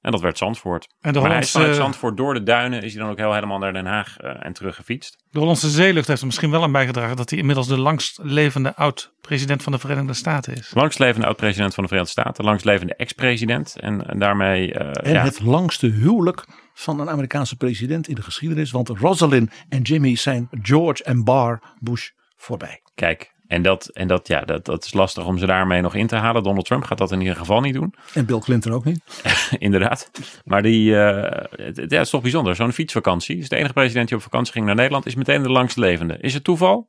En 0.00 0.10
dat 0.10 0.20
werd 0.20 0.38
Zandvoort. 0.38 0.86
En 1.00 1.12
de 1.12 1.20
maar 1.20 1.30
hij 1.30 1.38
is 1.38 1.52
Hollandse- 1.52 1.58
vanuit 1.58 1.76
Zandvoort 1.76 2.16
door 2.16 2.34
de 2.34 2.42
duinen 2.42 2.82
is 2.82 2.92
hij 2.92 3.02
dan 3.02 3.10
ook 3.10 3.18
heel 3.18 3.34
helemaal 3.34 3.58
naar 3.58 3.72
Den 3.72 3.86
Haag 3.86 4.16
eh, 4.16 4.46
en 4.46 4.52
terug 4.52 4.74
gefietst. 4.76 5.16
De 5.30 5.38
Hollandse 5.38 5.68
zeelucht 5.68 6.06
heeft 6.08 6.20
er 6.20 6.26
misschien 6.26 6.50
wel 6.50 6.62
aan 6.62 6.72
bijgedragen 6.72 7.16
dat 7.16 7.30
hij 7.30 7.38
inmiddels 7.38 7.66
de 7.68 7.78
langst 7.78 8.18
levende 8.22 8.76
oud-president 8.76 9.62
van 9.62 9.72
de 9.72 9.78
Verenigde 9.78 10.12
Staten 10.14 10.54
is. 10.54 10.70
Langstlevende 10.74 11.26
oud-president 11.26 11.74
van 11.74 11.82
de 11.82 11.88
Verenigde 11.88 12.20
Staten. 12.20 12.44
Langstlevende 12.44 12.94
ex-president. 12.94 13.76
En, 13.80 14.06
en 14.06 14.18
daarmee... 14.18 14.72
eh, 14.74 15.06
En 15.06 15.12
ja, 15.12 15.22
het 15.24 15.40
langste 15.40 15.86
huwelijk 15.86 16.46
van 16.74 17.00
een 17.00 17.10
Amerikaanse 17.10 17.56
president 17.56 18.08
in 18.08 18.14
de 18.14 18.22
geschiedenis. 18.22 18.70
Want 18.70 18.88
Rosalind 18.88 19.50
en 19.68 19.82
Jimmy 19.82 20.16
zijn 20.16 20.48
George 20.62 21.04
en 21.04 21.24
Bar 21.24 21.60
Bush 21.80 22.08
voorbij. 22.36 22.80
Kijk, 22.94 23.32
en, 23.48 23.62
dat, 23.62 23.86
en 23.86 24.08
dat, 24.08 24.28
ja, 24.28 24.40
dat, 24.40 24.64
dat 24.64 24.84
is 24.84 24.92
lastig 24.92 25.24
om 25.26 25.38
ze 25.38 25.46
daarmee 25.46 25.80
nog 25.80 25.94
in 25.94 26.06
te 26.06 26.16
halen. 26.16 26.42
Donald 26.42 26.66
Trump 26.66 26.84
gaat 26.84 26.98
dat 26.98 27.12
in 27.12 27.20
ieder 27.20 27.36
geval 27.36 27.60
niet 27.60 27.74
doen. 27.74 27.94
En 28.14 28.26
Bill 28.26 28.38
Clinton 28.38 28.72
ook 28.72 28.84
niet. 28.84 29.00
Inderdaad. 29.58 30.10
Maar 30.44 30.62
die, 30.62 31.00
eh, 31.00 31.40
het, 31.50 31.76
het- 31.76 31.90
ja, 31.90 31.96
het 31.96 32.06
is 32.06 32.10
toch 32.10 32.22
bijzonder. 32.22 32.54
Zo'n 32.54 32.72
fietsvakantie. 32.72 33.36
Is 33.38 33.48
de 33.48 33.56
enige 33.56 33.72
president 33.72 34.08
die 34.08 34.16
op 34.16 34.22
vakantie 34.22 34.52
ging 34.52 34.66
naar 34.66 34.74
Nederland. 34.74 35.06
Is 35.06 35.14
meteen 35.14 35.42
de 35.42 35.50
langstlevende. 35.50 36.18
Is 36.20 36.34
het 36.34 36.44
toeval? 36.44 36.88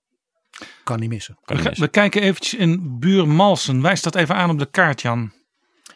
Kan 0.84 1.00
niet 1.00 1.10
missen. 1.10 1.34
Kan 1.34 1.44
We, 1.46 1.54
niet 1.56 1.64
missen. 1.64 1.86
we 1.86 1.92
kijken 1.92 2.22
eventjes 2.22 2.54
in 2.60 3.00
Buurmalsen. 3.00 3.82
Wijs 3.82 4.02
dat 4.02 4.16
even 4.16 4.36
aan 4.36 4.50
op 4.50 4.60
de 4.60 4.70
kaart, 4.72 5.02
Jan. 5.02 5.32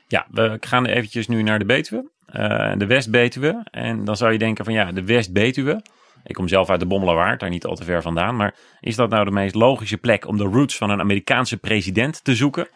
Ja, 0.08 0.28
we 0.32 0.58
gaan 0.60 0.86
eventjes 0.86 1.28
nu 1.28 1.42
naar 1.42 1.60
de 1.60 1.66
Betuwe. 1.66 2.12
eh, 2.26 2.72
de 2.78 2.86
West-Betuwe. 2.86 3.62
En 3.72 4.06
dan 4.06 4.18
zou 4.18 4.32
je 4.32 4.38
denken 4.38 4.66
van 4.66 4.74
ja, 4.74 4.92
de 4.92 5.04
West-Betuwe. 5.04 5.82
Ik 6.24 6.36
kom 6.36 6.48
zelf 6.48 6.70
uit 6.70 6.80
de 6.80 6.86
Bommelerwaard, 6.86 7.40
daar 7.40 7.50
niet 7.50 7.66
al 7.66 7.76
te 7.76 7.84
ver 7.84 8.02
vandaan. 8.02 8.36
Maar 8.36 8.56
is 8.80 8.96
dat 8.96 9.10
nou 9.10 9.26
de 9.26 9.32
meest 9.32 9.56
logische 9.56 9.98
plek 9.98 10.28
om 10.28 10.38
de 10.38 10.44
roots 10.44 10.78
van 10.78 10.90
een 10.90 11.00
Amerikaanse 11.00 11.58
president 11.58 12.24
te 12.24 12.36
zoeken? 12.36 12.68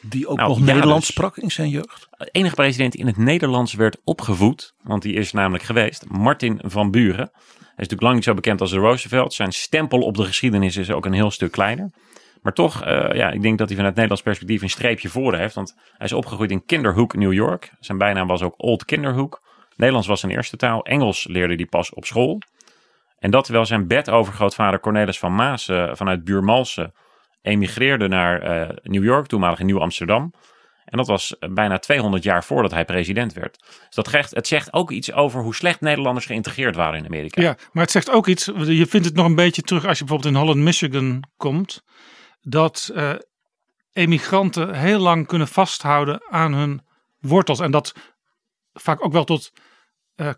Die 0.00 0.26
ook 0.26 0.36
Nou, 0.36 0.48
nog 0.48 0.58
ja, 0.58 0.64
Nederlands 0.64 1.06
dus. 1.06 1.14
sprak 1.14 1.36
in 1.36 1.50
zijn 1.50 1.68
jeugd. 1.68 2.08
De 2.18 2.28
enige 2.32 2.54
president 2.54 2.92
die 2.92 3.00
in 3.00 3.06
het 3.06 3.16
Nederlands 3.16 3.74
werd 3.74 4.00
opgevoed, 4.04 4.74
want 4.82 5.02
die 5.02 5.14
is 5.14 5.32
namelijk 5.32 5.64
geweest, 5.64 6.04
Martin 6.08 6.60
van 6.64 6.90
Buren. 6.90 7.30
Hij 7.74 7.82
is 7.82 7.90
natuurlijk 7.90 8.02
lang 8.02 8.14
niet 8.14 8.24
zo 8.24 8.34
bekend 8.34 8.60
als 8.60 8.70
de 8.70 8.76
Roosevelt. 8.78 9.34
Zijn 9.34 9.52
stempel 9.52 10.00
op 10.00 10.16
de 10.16 10.24
geschiedenis 10.24 10.76
is 10.76 10.90
ook 10.90 11.06
een 11.06 11.12
heel 11.12 11.30
stuk 11.30 11.52
kleiner. 11.52 11.90
Maar 12.42 12.52
toch, 12.52 12.82
eh, 12.84 13.16
ja, 13.16 13.30
ik 13.30 13.42
denk 13.42 13.58
dat 13.58 13.66
hij 13.66 13.76
vanuit 13.76 13.94
Nederlands 13.94 14.22
perspectief 14.22 14.62
een 14.62 14.70
streepje 14.70 15.08
voor 15.08 15.34
heeft. 15.34 15.54
Want 15.54 15.74
hij 15.96 16.06
is 16.06 16.12
opgegroeid 16.12 16.50
in 16.50 16.64
Kinderhook, 16.64 17.14
New 17.16 17.32
York. 17.32 17.70
Zijn 17.80 17.98
bijnaam 17.98 18.26
was 18.26 18.42
ook 18.42 18.54
Old 18.56 18.84
Kinderhook. 18.84 19.42
Nederlands 19.76 20.08
was 20.08 20.20
zijn 20.20 20.32
eerste 20.32 20.56
taal. 20.56 20.84
Engels 20.84 21.26
leerde 21.28 21.54
hij 21.54 21.66
pas 21.66 21.94
op 21.94 22.04
school. 22.04 22.38
En 23.24 23.30
dat 23.30 23.44
terwijl 23.44 23.66
zijn 23.66 23.86
bedovergrootvader 23.86 24.80
Cornelis 24.80 25.18
van 25.18 25.34
Maas 25.34 25.68
eh, 25.68 25.90
vanuit 25.92 26.24
Buurmalsen 26.24 26.94
emigreerde 27.42 28.08
naar 28.08 28.42
eh, 28.42 28.76
New 28.82 29.04
York, 29.04 29.26
toenmalig 29.26 29.58
in 29.58 29.66
Nieuw-Amsterdam. 29.66 30.32
En 30.84 30.96
dat 30.98 31.06
was 31.06 31.38
eh, 31.38 31.52
bijna 31.52 31.78
200 31.78 32.22
jaar 32.22 32.44
voordat 32.44 32.70
hij 32.70 32.84
president 32.84 33.32
werd. 33.32 33.58
Dus 33.58 33.94
dat 33.94 34.08
geeft, 34.08 34.34
het 34.34 34.46
zegt 34.46 34.72
ook 34.72 34.90
iets 34.90 35.12
over 35.12 35.42
hoe 35.42 35.54
slecht 35.54 35.80
Nederlanders 35.80 36.26
geïntegreerd 36.26 36.76
waren 36.76 36.98
in 36.98 37.06
Amerika. 37.06 37.42
Ja, 37.42 37.56
maar 37.72 37.82
het 37.82 37.92
zegt 37.92 38.10
ook 38.10 38.26
iets. 38.26 38.44
Je 38.44 38.86
vindt 38.86 39.06
het 39.06 39.14
nog 39.14 39.26
een 39.26 39.34
beetje 39.34 39.62
terug 39.62 39.84
als 39.84 39.98
je 39.98 40.04
bijvoorbeeld 40.04 40.34
in 40.34 40.40
Holland, 40.40 40.60
Michigan 40.64 41.22
komt. 41.36 41.84
Dat 42.40 42.94
emigranten 43.92 44.74
heel 44.74 45.00
lang 45.00 45.26
kunnen 45.26 45.48
vasthouden 45.48 46.22
aan 46.30 46.52
hun 46.54 46.82
wortels. 47.18 47.60
En 47.60 47.70
dat 47.70 47.94
vaak 48.72 49.04
ook 49.04 49.12
wel 49.12 49.24
tot 49.24 49.52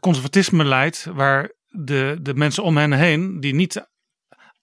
conservatisme 0.00 0.64
leidt. 0.64 1.06
Waar 1.12 1.55
de, 1.78 2.18
de 2.20 2.34
mensen 2.34 2.62
om 2.62 2.76
hen 2.76 2.92
heen, 2.92 3.40
die 3.40 3.54
niet 3.54 3.86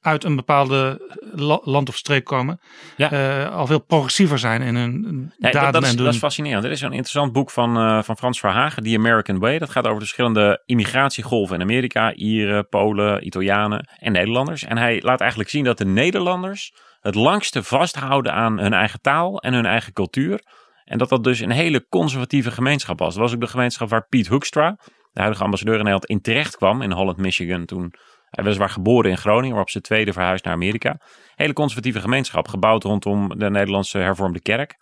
uit 0.03 0.24
een 0.24 0.36
bepaalde 0.36 1.11
la- 1.32 1.61
land 1.64 1.89
of 1.89 1.95
streek 1.95 2.26
komen, 2.26 2.59
eh, 2.97 3.55
al 3.55 3.68
veel 3.68 3.80
progressiever 3.80 4.39
zijn 4.39 4.61
in 4.61 4.76
hun 4.76 5.01
daden 5.38 5.61
dat, 5.61 5.74
dat, 5.74 5.84
is, 5.84 5.89
en 5.89 5.95
doen. 5.95 6.05
dat 6.05 6.14
is 6.14 6.20
fascinerend. 6.20 6.64
Er 6.64 6.72
is 6.72 6.82
een 6.82 6.91
interessant 6.91 7.32
boek 7.32 7.51
van, 7.51 7.78
eh, 7.78 8.03
van 8.03 8.18
Frans 8.18 8.39
Verhagen, 8.39 8.84
The 8.84 8.95
American 8.97 9.39
Way. 9.39 9.59
Dat 9.59 9.70
gaat 9.70 9.84
over 9.84 9.99
de 9.99 10.05
verschillende 10.05 10.61
immigratiegolven 10.66 11.55
in 11.55 11.61
Amerika. 11.61 12.14
Ieren, 12.14 12.68
Polen, 12.68 13.26
Italianen 13.26 13.89
en 13.99 14.11
Nederlanders. 14.11 14.64
En 14.64 14.78
hij 14.78 15.01
laat 15.01 15.20
eigenlijk 15.20 15.49
zien 15.49 15.64
dat 15.64 15.78
de 15.78 15.86
Nederlanders 15.86 16.74
het 16.99 17.16
langste 17.16 17.64
vasthouden 17.64 18.34
aan 18.34 18.59
hun 18.59 18.74
eigen 18.74 19.01
taal 19.01 19.41
en 19.41 19.53
hun 19.53 19.66
eigen 19.66 19.93
cultuur. 19.93 20.41
En 20.84 20.97
dat 20.97 21.09
dat 21.09 21.24
dus 21.24 21.39
een 21.39 21.51
hele 21.51 21.88
conservatieve 21.88 22.51
gemeenschap 22.51 22.99
was. 22.99 23.14
Dat 23.14 23.24
was 23.24 23.34
ook 23.34 23.41
de 23.41 23.47
gemeenschap 23.47 23.89
waar 23.89 24.07
Piet 24.07 24.28
Hoekstra, 24.28 24.78
de 25.14 25.20
huidige 25.20 25.43
ambassadeur 25.43 25.78
in 25.78 25.84
Nederland, 25.84 26.09
in 26.09 26.22
terecht 26.22 26.55
kwam 26.55 26.82
in 26.82 26.91
Holland, 26.91 27.18
Michigan. 27.18 27.66
Toen 27.66 27.93
hij 28.30 28.43
weliswaar 28.43 28.70
geboren 28.70 29.09
in 29.09 29.18
Groningen, 29.18 29.51
maar 29.51 29.61
op 29.61 29.70
zijn 29.70 29.84
tweede 29.84 30.14
verhuisd 30.14 30.43
naar 30.43 30.53
Amerika. 30.53 30.99
Hele 31.36 31.53
conservatieve 31.53 31.99
gemeenschap, 31.99 32.47
gebouwd 32.47 32.84
rondom 32.84 33.39
de 33.39 33.49
Nederlandse 33.49 33.97
hervormde 33.97 34.41
kerk. 34.41 34.78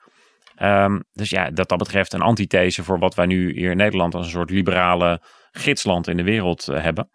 Ehm, 0.55 0.99
dus 1.13 1.29
ja, 1.29 1.49
dat 1.49 1.69
dat 1.69 1.77
betreft 1.77 2.13
een 2.13 2.21
antithese 2.21 2.83
voor 2.83 2.99
wat 2.99 3.15
wij 3.15 3.25
nu 3.25 3.53
hier 3.53 3.71
in 3.71 3.77
Nederland 3.77 4.15
als 4.15 4.25
een 4.25 4.31
soort 4.31 4.49
liberale 4.49 5.21
gidsland 5.51 6.07
in 6.07 6.17
de 6.17 6.23
wereld 6.23 6.67
eh, 6.67 6.81
hebben. 6.83 7.09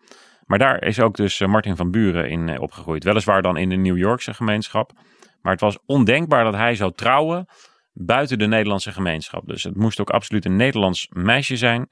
Maar 0.44 0.58
daar 0.58 0.82
is 0.82 1.00
ook 1.00 1.16
dus 1.16 1.40
eh, 1.40 1.48
Martin 1.48 1.76
van 1.76 1.90
Buren 1.90 2.28
in 2.30 2.48
eh, 2.48 2.60
opgegroeid. 2.60 3.04
Weliswaar 3.04 3.42
dan 3.42 3.56
in 3.56 3.68
de 3.68 3.76
New 3.76 3.96
Yorkse 3.96 4.34
gemeenschap. 4.34 4.92
Maar 5.40 5.52
het 5.52 5.60
was 5.60 5.78
ondenkbaar 5.86 6.44
dat 6.44 6.54
hij 6.54 6.74
zou 6.74 6.92
trouwen 6.92 7.46
buiten 7.92 8.38
de 8.38 8.46
Nederlandse 8.46 8.92
gemeenschap. 8.92 9.46
Dus 9.46 9.62
het 9.62 9.76
moest 9.76 10.00
ook 10.00 10.10
absoluut 10.10 10.44
een 10.44 10.56
Nederlands 10.56 11.08
meisje 11.10 11.56
zijn. 11.56 11.88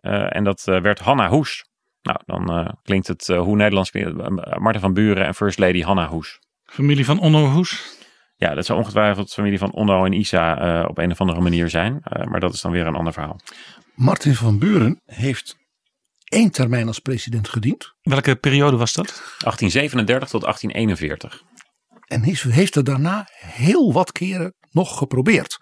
Eh, 0.00 0.36
en 0.36 0.44
dat 0.44 0.66
eh, 0.68 0.80
werd 0.80 0.98
Hanna 0.98 1.28
Hoes. 1.28 1.64
Nou, 2.02 2.18
dan 2.26 2.50
eh, 2.52 2.68
klinkt 2.82 3.06
het 3.06 3.26
hoe 3.26 3.56
Nederlands 3.56 3.90
klinkt. 3.90 4.20
het. 4.20 4.58
Martin 4.58 4.80
van 4.80 4.92
Buren 4.92 5.26
en 5.26 5.34
First 5.34 5.58
Lady 5.58 5.82
Hanna 5.82 6.08
Hoes. 6.08 6.38
Familie 6.64 7.04
van 7.04 7.18
Onno 7.20 7.46
Hoes. 7.46 7.96
Ja, 8.36 8.54
dat 8.54 8.66
zou 8.66 8.78
ongetwijfeld 8.78 9.32
familie 9.32 9.58
van 9.58 9.72
Onno 9.72 10.04
en 10.04 10.12
Isa 10.12 10.58
eh, 10.58 10.88
op 10.88 10.98
een 10.98 11.10
of 11.10 11.20
andere 11.20 11.40
manier 11.40 11.68
zijn. 11.70 12.00
Eh, 12.02 12.24
maar 12.26 12.40
dat 12.40 12.54
is 12.54 12.60
dan 12.60 12.72
weer 12.72 12.86
een 12.86 12.94
ander 12.94 13.12
verhaal. 13.12 13.40
Martin 13.94 14.34
van 14.34 14.58
Buren 14.58 15.00
heeft 15.04 15.56
één 16.24 16.50
termijn 16.50 16.86
als 16.86 16.98
president 16.98 17.48
gediend. 17.48 17.92
Welke 18.02 18.36
periode 18.36 18.76
was 18.76 18.92
dat? 18.92 19.06
1837 19.06 20.28
tot 20.28 20.40
1841. 20.42 21.42
En 22.06 22.22
heeft- 22.22 22.42
heeft 22.42 22.74
het 22.74 22.86
daarna 22.86 23.26
heel 23.30 23.92
wat 23.92 24.12
keren 24.12 24.54
nog 24.78 24.98
geprobeerd. 24.98 25.58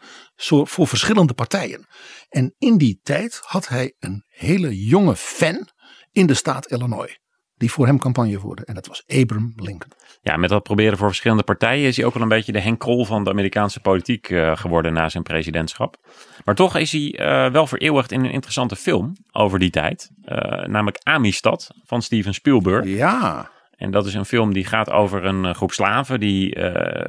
Voor 0.64 0.86
verschillende 0.86 1.34
partijen. 1.34 1.86
En 2.28 2.54
in 2.58 2.78
die 2.78 3.00
tijd 3.02 3.40
had 3.44 3.68
hij 3.68 3.94
een 3.98 4.24
hele 4.28 4.84
jonge 4.84 5.16
fan 5.16 5.68
in 6.12 6.26
de 6.26 6.34
staat 6.34 6.66
Illinois. 6.66 7.18
die 7.56 7.70
voor 7.70 7.86
hem 7.86 7.98
campagne 7.98 8.38
voerde. 8.38 8.64
En 8.64 8.74
dat 8.74 8.86
was 8.86 9.02
Abraham 9.06 9.52
Lincoln. 9.56 9.92
Ja, 10.22 10.36
met 10.36 10.50
dat 10.50 10.62
proberen 10.62 10.98
voor 10.98 11.08
verschillende 11.08 11.42
partijen 11.42 11.86
is 11.86 11.96
hij 11.96 12.06
ook 12.06 12.14
wel 12.14 12.22
een 12.22 12.28
beetje 12.28 12.52
de 12.52 12.60
Henk 12.60 12.78
Krol 12.80 13.04
van 13.04 13.24
de 13.24 13.30
Amerikaanse 13.30 13.80
politiek 13.80 14.28
uh, 14.28 14.56
geworden 14.56 14.92
na 14.92 15.08
zijn 15.08 15.22
presidentschap. 15.22 15.96
Maar 16.44 16.54
toch 16.54 16.76
is 16.76 16.92
hij 16.92 17.18
uh, 17.20 17.52
wel 17.52 17.66
vereeuwigd 17.66 18.12
in 18.12 18.24
een 18.24 18.30
interessante 18.30 18.76
film 18.76 19.16
over 19.32 19.58
die 19.58 19.70
tijd. 19.70 20.10
Uh, 20.24 20.36
namelijk 20.64 20.98
Amistad 21.02 21.70
van 21.84 22.02
Steven 22.02 22.34
Spielberg. 22.34 22.86
Ja. 22.86 23.50
En 23.76 23.90
dat 23.90 24.06
is 24.06 24.14
een 24.14 24.24
film 24.24 24.52
die 24.52 24.64
gaat 24.64 24.90
over 24.90 25.24
een 25.24 25.54
groep 25.54 25.72
slaven 25.72 26.20
die 26.20 26.54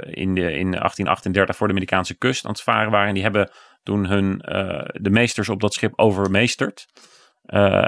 in, 0.05 0.33
de, 0.33 0.41
in 0.41 0.71
1838 0.71 1.55
voor 1.55 1.67
de 1.67 1.73
Amerikaanse 1.73 2.17
kust 2.17 2.45
aan 2.45 2.51
het 2.51 2.61
varen 2.61 2.91
waren. 2.91 3.07
En 3.07 3.13
die 3.13 3.23
hebben 3.23 3.51
toen 3.83 4.05
hun, 4.05 4.37
de 4.93 5.09
meesters 5.09 5.49
op 5.49 5.61
dat 5.61 5.73
schip 5.73 5.93
overmeesterd. 5.95 6.87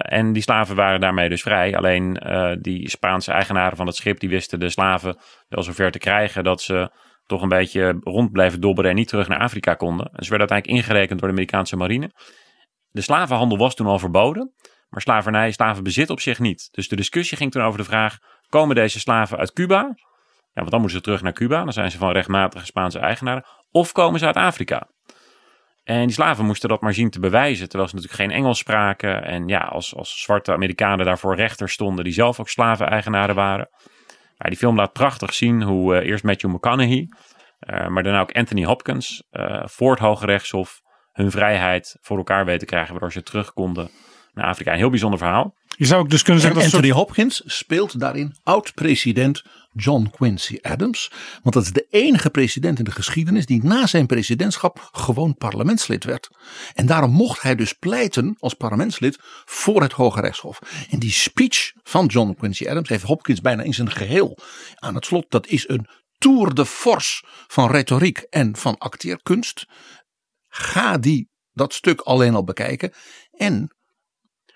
En 0.01 0.34
die 0.34 0.41
slaven 0.41 0.75
waren 0.75 0.99
daarmee 0.99 1.30
dus 1.30 1.41
vrij. 1.41 1.75
Alleen 1.75 2.21
die 2.61 2.89
Spaanse 2.89 3.32
eigenaren 3.32 3.77
van 3.77 3.88
het 3.88 3.95
schip 3.95 4.19
die 4.19 4.30
wisten 4.30 4.59
de 4.59 4.69
slaven 4.69 5.17
wel 5.47 5.63
zover 5.63 5.91
te 5.91 5.99
krijgen 5.99 6.43
dat 6.43 6.61
ze 6.61 6.91
toch 7.25 7.41
een 7.41 7.49
beetje 7.49 7.97
rond 7.99 8.32
bleven 8.32 8.61
dobberen 8.61 8.89
en 8.89 8.95
niet 8.95 9.07
terug 9.07 9.27
naar 9.27 9.39
Afrika 9.39 9.73
konden. 9.73 10.05
En 10.05 10.23
ze 10.23 10.30
werden 10.30 10.49
uiteindelijk 10.49 10.77
ingerekend 10.80 11.19
door 11.19 11.27
de 11.27 11.34
Amerikaanse 11.34 11.75
marine. 11.75 12.11
De 12.91 13.01
slavenhandel 13.01 13.57
was 13.57 13.75
toen 13.75 13.88
al 13.88 13.99
verboden, 13.99 14.53
maar 14.89 15.01
slavernij, 15.01 15.51
slavenbezit 15.51 16.09
op 16.09 16.19
zich 16.19 16.39
niet. 16.39 16.69
Dus 16.71 16.88
de 16.88 16.95
discussie 16.95 17.38
ging 17.38 17.51
toen 17.51 17.61
over 17.61 17.80
de 17.80 17.86
vraag: 17.86 18.17
komen 18.50 18.76
deze 18.76 19.00
slaven 19.00 19.38
uit 19.38 19.54
Cuba? 19.54 19.93
Ja, 20.54 20.66
want 20.66 20.72
dan 20.72 20.80
moeten 20.80 20.97
ze 20.97 21.04
terug 21.04 21.22
naar 21.22 21.34
Cuba, 21.34 21.64
dan 21.64 21.74
zijn 21.74 21.91
ze 21.91 21.97
van 21.97 22.12
rechtmatige 22.12 22.66
Spaanse 22.66 23.00
eigenaren. 23.00 23.45
Of 23.72 23.91
komen 23.91 24.20
ze 24.20 24.26
uit 24.26 24.36
Afrika? 24.36 24.88
En 25.84 26.06
die 26.06 26.12
slaven 26.12 26.45
moesten 26.45 26.70
dat 26.70 26.82
maar 26.82 26.93
zien 26.93 27.10
te 27.10 27.20
bewijzen, 27.20 27.70
terwijl 27.70 27.89
ze 27.89 27.95
natuurlijk 27.95 28.22
geen 28.22 28.38
Engels 28.38 28.58
spraken. 28.58 29.24
En 29.24 29.47
ja, 29.47 29.60
als, 29.60 29.95
als 29.95 30.22
zwarte 30.22 30.52
Amerikanen 30.52 31.06
daarvoor 31.06 31.36
rechter 31.36 31.70
stonden, 31.70 32.04
die 32.04 32.14
zelf 32.14 32.39
ook 32.39 32.50
slaven-eigenaren 32.50 33.36
waren. 33.36 33.70
Ja, 34.38 34.50
die 34.50 34.58
film 34.58 34.76
laat 34.76 34.93
prachtig 34.93 35.34
zien 35.34 35.62
hoe 35.64 35.95
uh, 35.95 36.08
eerst 36.08 36.24
Matthew 36.24 36.52
McConaughey, 36.52 37.08
uh, 37.60 37.88
maar 37.88 38.04
daarna 38.04 38.22
ook 38.22 38.32
Anthony 38.32 38.66
Hopkins, 38.66 39.24
uh, 39.32 39.62
voor 39.66 39.91
het 39.91 40.00
Hoge 40.00 40.26
Rechtshof 40.26 40.82
hun 41.12 41.32
vrijheid 41.32 41.97
voor 42.02 42.18
elkaar 42.18 42.45
weten 42.45 42.68
krijgen, 42.68 42.91
waardoor 42.91 43.12
ze 43.12 43.24
terug 43.24 43.54
konden 43.54 43.89
naar 44.34 44.45
Afrika. 44.45 44.72
Een 44.72 44.78
heel 44.78 44.89
bijzonder 44.89 45.20
verhaal. 45.20 45.56
Je 45.78 45.86
zou 45.86 46.01
ook 46.01 46.09
dus 46.09 46.24
kunnen 46.24 46.41
zeggen 46.41 46.61
en 46.61 46.65
dat 46.65 46.74
Anthony 46.74 46.93
soort... 46.93 47.07
Hopkins 47.07 47.41
speelt 47.45 47.99
daarin 47.99 48.36
oud-president 48.43 49.43
John 49.74 50.09
Quincy 50.11 50.57
Adams. 50.61 51.11
Want 51.43 51.55
dat 51.55 51.63
is 51.63 51.72
de 51.72 51.88
enige 51.89 52.30
president 52.30 52.78
in 52.78 52.84
de 52.84 52.91
geschiedenis 52.91 53.45
die 53.45 53.63
na 53.63 53.88
zijn 53.88 54.05
presidentschap 54.05 54.89
gewoon 54.91 55.36
parlementslid 55.36 56.03
werd. 56.03 56.30
En 56.74 56.86
daarom 56.86 57.11
mocht 57.11 57.41
hij 57.41 57.55
dus 57.55 57.74
pleiten 57.74 58.36
als 58.39 58.53
parlementslid 58.53 59.17
voor 59.45 59.82
het 59.82 59.91
Hoge 59.91 60.22
Rechtshof. 60.22 60.59
En 60.89 60.99
die 60.99 61.11
speech 61.11 61.72
van 61.84 62.05
John 62.05 62.36
Quincy 62.38 62.67
Adams 62.67 62.89
heeft 62.89 63.03
Hopkins 63.03 63.41
bijna 63.41 63.63
in 63.63 63.74
zijn 63.74 63.91
geheel 63.91 64.38
aan 64.76 64.95
het 64.95 65.05
slot. 65.05 65.26
Dat 65.30 65.47
is 65.47 65.70
een 65.70 65.88
tour 66.17 66.53
de 66.53 66.65
force 66.65 67.24
van 67.47 67.72
retoriek 67.72 68.17
en 68.17 68.55
van 68.55 68.78
acteerkunst. 68.78 69.65
Ga 70.47 70.97
die 70.97 71.30
dat 71.51 71.74
stuk 71.74 72.01
alleen 72.01 72.36
al 72.36 72.43
bekijken. 72.43 72.93
En 73.32 73.74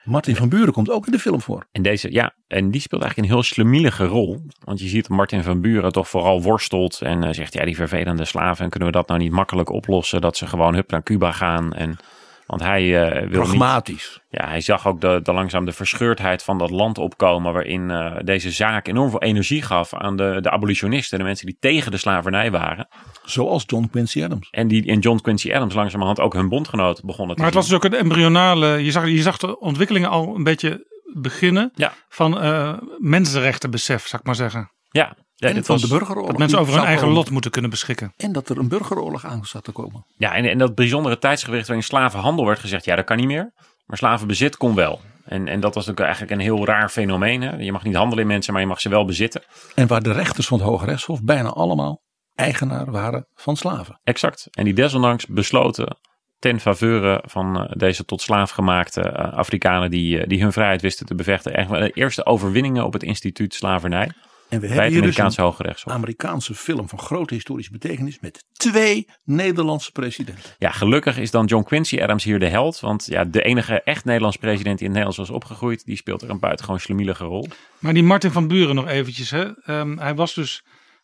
Martin 0.03 0.35
van 0.35 0.49
Buren 0.49 0.73
komt 0.73 0.89
ook 0.89 1.05
in 1.05 1.11
de 1.11 1.19
film 1.19 1.41
voor. 1.41 1.67
En 1.71 1.81
deze, 1.81 2.11
ja, 2.11 2.33
en 2.47 2.71
die 2.71 2.81
speelt 2.81 3.01
eigenlijk 3.01 3.31
een 3.31 3.35
heel 3.35 3.45
slemielige 3.45 4.05
rol. 4.05 4.41
Want 4.63 4.79
je 4.79 4.87
ziet 4.87 5.09
Martin 5.09 5.43
van 5.43 5.61
Buren 5.61 5.91
toch 5.91 6.09
vooral 6.09 6.41
worstelt 6.41 7.01
en 7.01 7.23
uh, 7.23 7.29
zegt, 7.31 7.53
ja, 7.53 7.65
die 7.65 7.75
vervelende 7.75 8.25
slaven, 8.25 8.69
kunnen 8.69 8.89
we 8.89 8.95
dat 8.95 9.07
nou 9.07 9.19
niet 9.19 9.31
makkelijk 9.31 9.69
oplossen? 9.69 10.21
Dat 10.21 10.37
ze 10.37 10.47
gewoon 10.47 10.75
hup 10.75 10.91
naar 10.91 11.03
Cuba 11.03 11.31
gaan 11.31 11.73
en... 11.73 11.97
Want 12.45 12.61
hij 12.61 12.83
uh, 12.83 13.29
wil 13.29 13.41
Pragmatisch. 13.41 14.21
Niet, 14.29 14.41
ja, 14.41 14.47
hij 14.47 14.61
zag 14.61 14.87
ook 14.87 15.01
de, 15.01 15.19
de 15.23 15.33
langzaam 15.33 15.65
de 15.65 15.71
verscheurdheid 15.71 16.43
van 16.43 16.57
dat 16.57 16.69
land 16.69 16.97
opkomen. 16.97 17.53
Waarin 17.53 17.89
uh, 17.89 18.15
deze 18.23 18.51
zaak 18.51 18.87
enorm 18.87 19.09
veel 19.09 19.21
energie 19.21 19.61
gaf 19.61 19.93
aan 19.93 20.15
de, 20.15 20.37
de 20.41 20.49
abolitionisten. 20.49 21.17
De 21.17 21.23
mensen 21.23 21.45
die 21.45 21.57
tegen 21.59 21.91
de 21.91 21.97
slavernij 21.97 22.51
waren. 22.51 22.87
Zoals 23.23 23.63
John 23.65 23.87
Quincy 23.91 24.23
Adams. 24.23 24.47
En 24.51 24.67
die 24.67 24.85
in 24.85 24.99
John 24.99 25.19
Quincy 25.21 25.53
Adams 25.53 25.73
langzamerhand 25.73 26.19
ook 26.19 26.33
hun 26.33 26.49
bondgenoot 26.49 27.03
begonnen 27.03 27.35
te 27.35 27.41
Maar 27.41 27.51
het 27.51 27.59
was 27.59 27.67
dus 27.67 27.75
ook 27.75 27.83
een 27.83 27.93
embryonale. 27.93 28.67
Je 28.67 28.91
zag, 28.91 29.07
je 29.07 29.21
zag 29.21 29.37
de 29.37 29.59
ontwikkelingen 29.59 30.09
al 30.09 30.35
een 30.35 30.43
beetje 30.43 30.91
beginnen. 31.13 31.71
Ja. 31.75 31.93
Van 32.09 32.43
uh, 32.43 32.73
mensenrechtenbesef, 32.97 34.07
zou 34.07 34.21
ik 34.21 34.27
maar 34.27 34.35
zeggen. 34.35 34.71
Ja, 34.89 35.15
ja, 35.35 35.47
en 35.47 35.53
dit 35.53 35.65
van 35.65 35.79
was, 35.79 35.89
de 35.89 35.97
burgeroorlog. 35.97 36.29
Dat 36.29 36.37
mensen 36.37 36.59
over 36.59 36.73
hun 36.73 36.83
eigen 36.83 37.01
komen. 37.01 37.17
lot 37.17 37.29
moeten 37.29 37.51
kunnen 37.51 37.69
beschikken. 37.69 38.13
En 38.17 38.31
dat 38.31 38.49
er 38.49 38.57
een 38.57 38.67
burgeroorlog 38.67 39.25
aan 39.25 39.45
zat 39.45 39.63
te 39.63 39.71
komen. 39.71 40.05
Ja, 40.17 40.33
en, 40.33 40.45
en 40.45 40.57
dat 40.57 40.75
bijzondere 40.75 41.17
tijdsgewicht 41.17 41.67
waarin 41.67 41.85
slavenhandel 41.85 42.45
werd 42.45 42.59
gezegd, 42.59 42.85
ja, 42.85 42.95
dat 42.95 43.05
kan 43.05 43.17
niet 43.17 43.27
meer. 43.27 43.53
Maar 43.85 43.97
slavenbezit 43.97 44.57
kon 44.57 44.75
wel. 44.75 45.01
En, 45.25 45.47
en 45.47 45.59
dat 45.59 45.75
was 45.75 45.89
ook 45.89 45.99
eigenlijk 45.99 46.31
een 46.31 46.39
heel 46.39 46.65
raar 46.65 46.89
fenomeen. 46.89 47.41
Hè? 47.41 47.55
Je 47.55 47.71
mag 47.71 47.83
niet 47.83 47.95
handelen 47.95 48.23
in 48.23 48.29
mensen, 48.29 48.53
maar 48.53 48.61
je 48.61 48.67
mag 48.67 48.81
ze 48.81 48.89
wel 48.89 49.05
bezitten. 49.05 49.43
En 49.75 49.87
waar 49.87 50.03
de 50.03 50.11
rechters 50.11 50.47
van 50.47 50.59
het 50.59 50.67
Hoge 50.67 50.85
Rechtshof 50.85 51.23
bijna 51.23 51.49
allemaal 51.49 52.01
eigenaar 52.35 52.91
waren 52.91 53.27
van 53.33 53.55
slaven. 53.55 53.99
Exact. 54.03 54.47
En 54.51 54.63
die 54.63 54.73
desondanks 54.73 55.25
besloten 55.25 55.97
ten 56.39 56.59
faveur 56.59 57.21
van 57.25 57.61
uh, 57.61 57.69
deze 57.69 58.05
tot 58.05 58.21
slaaf 58.21 58.51
gemaakte 58.51 59.01
uh, 59.01 59.33
Afrikanen 59.33 59.91
die, 59.91 60.17
uh, 60.17 60.27
die 60.27 60.41
hun 60.41 60.51
vrijheid 60.51 60.81
wisten 60.81 61.05
te 61.05 61.15
bevechten. 61.15 61.53
Eigenlijk 61.53 61.93
de 61.93 62.01
eerste 62.01 62.25
overwinningen 62.25 62.85
op 62.85 62.93
het 62.93 63.03
instituut 63.03 63.53
slavernij. 63.53 64.11
En 64.53 64.59
we 64.59 64.67
bij 64.67 64.75
hebben 64.75 64.83
het 64.83 64.93
hier 64.93 65.23
Amerikaanse 65.23 65.63
dus 65.63 65.83
een 65.85 65.91
Amerikaanse 65.91 66.55
film 66.55 66.89
van 66.89 66.99
grote 66.99 67.33
historische 67.33 67.71
betekenis 67.71 68.19
met 68.19 68.45
twee 68.53 69.07
Nederlandse 69.23 69.91
presidenten. 69.91 70.43
Ja, 70.57 70.71
gelukkig 70.71 71.17
is 71.17 71.31
dan 71.31 71.45
John 71.45 71.63
Quincy 71.63 72.01
Adams 72.01 72.23
hier 72.23 72.39
de 72.39 72.47
held. 72.47 72.79
Want 72.79 73.05
ja, 73.05 73.23
de 73.23 73.41
enige 73.41 73.81
echt 73.81 74.05
Nederlands 74.05 74.37
president 74.37 74.77
die 74.77 74.87
in 74.87 74.93
het 74.93 75.03
Nederlands 75.03 75.17
was 75.17 75.29
opgegroeid, 75.29 75.85
die 75.85 75.95
speelt 75.95 76.21
er 76.21 76.29
een 76.29 76.39
buitengewoon 76.39 76.79
slemielige 76.79 77.23
rol. 77.23 77.47
Maar 77.79 77.93
die 77.93 78.03
Martin 78.03 78.31
van 78.31 78.47
Buren 78.47 78.75
nog 78.75 78.87
eventjes. 78.87 79.31
Hè? 79.31 79.51
Um, 79.65 79.97
hij 79.97 80.15
was 80.15 80.33
dus 80.33 80.63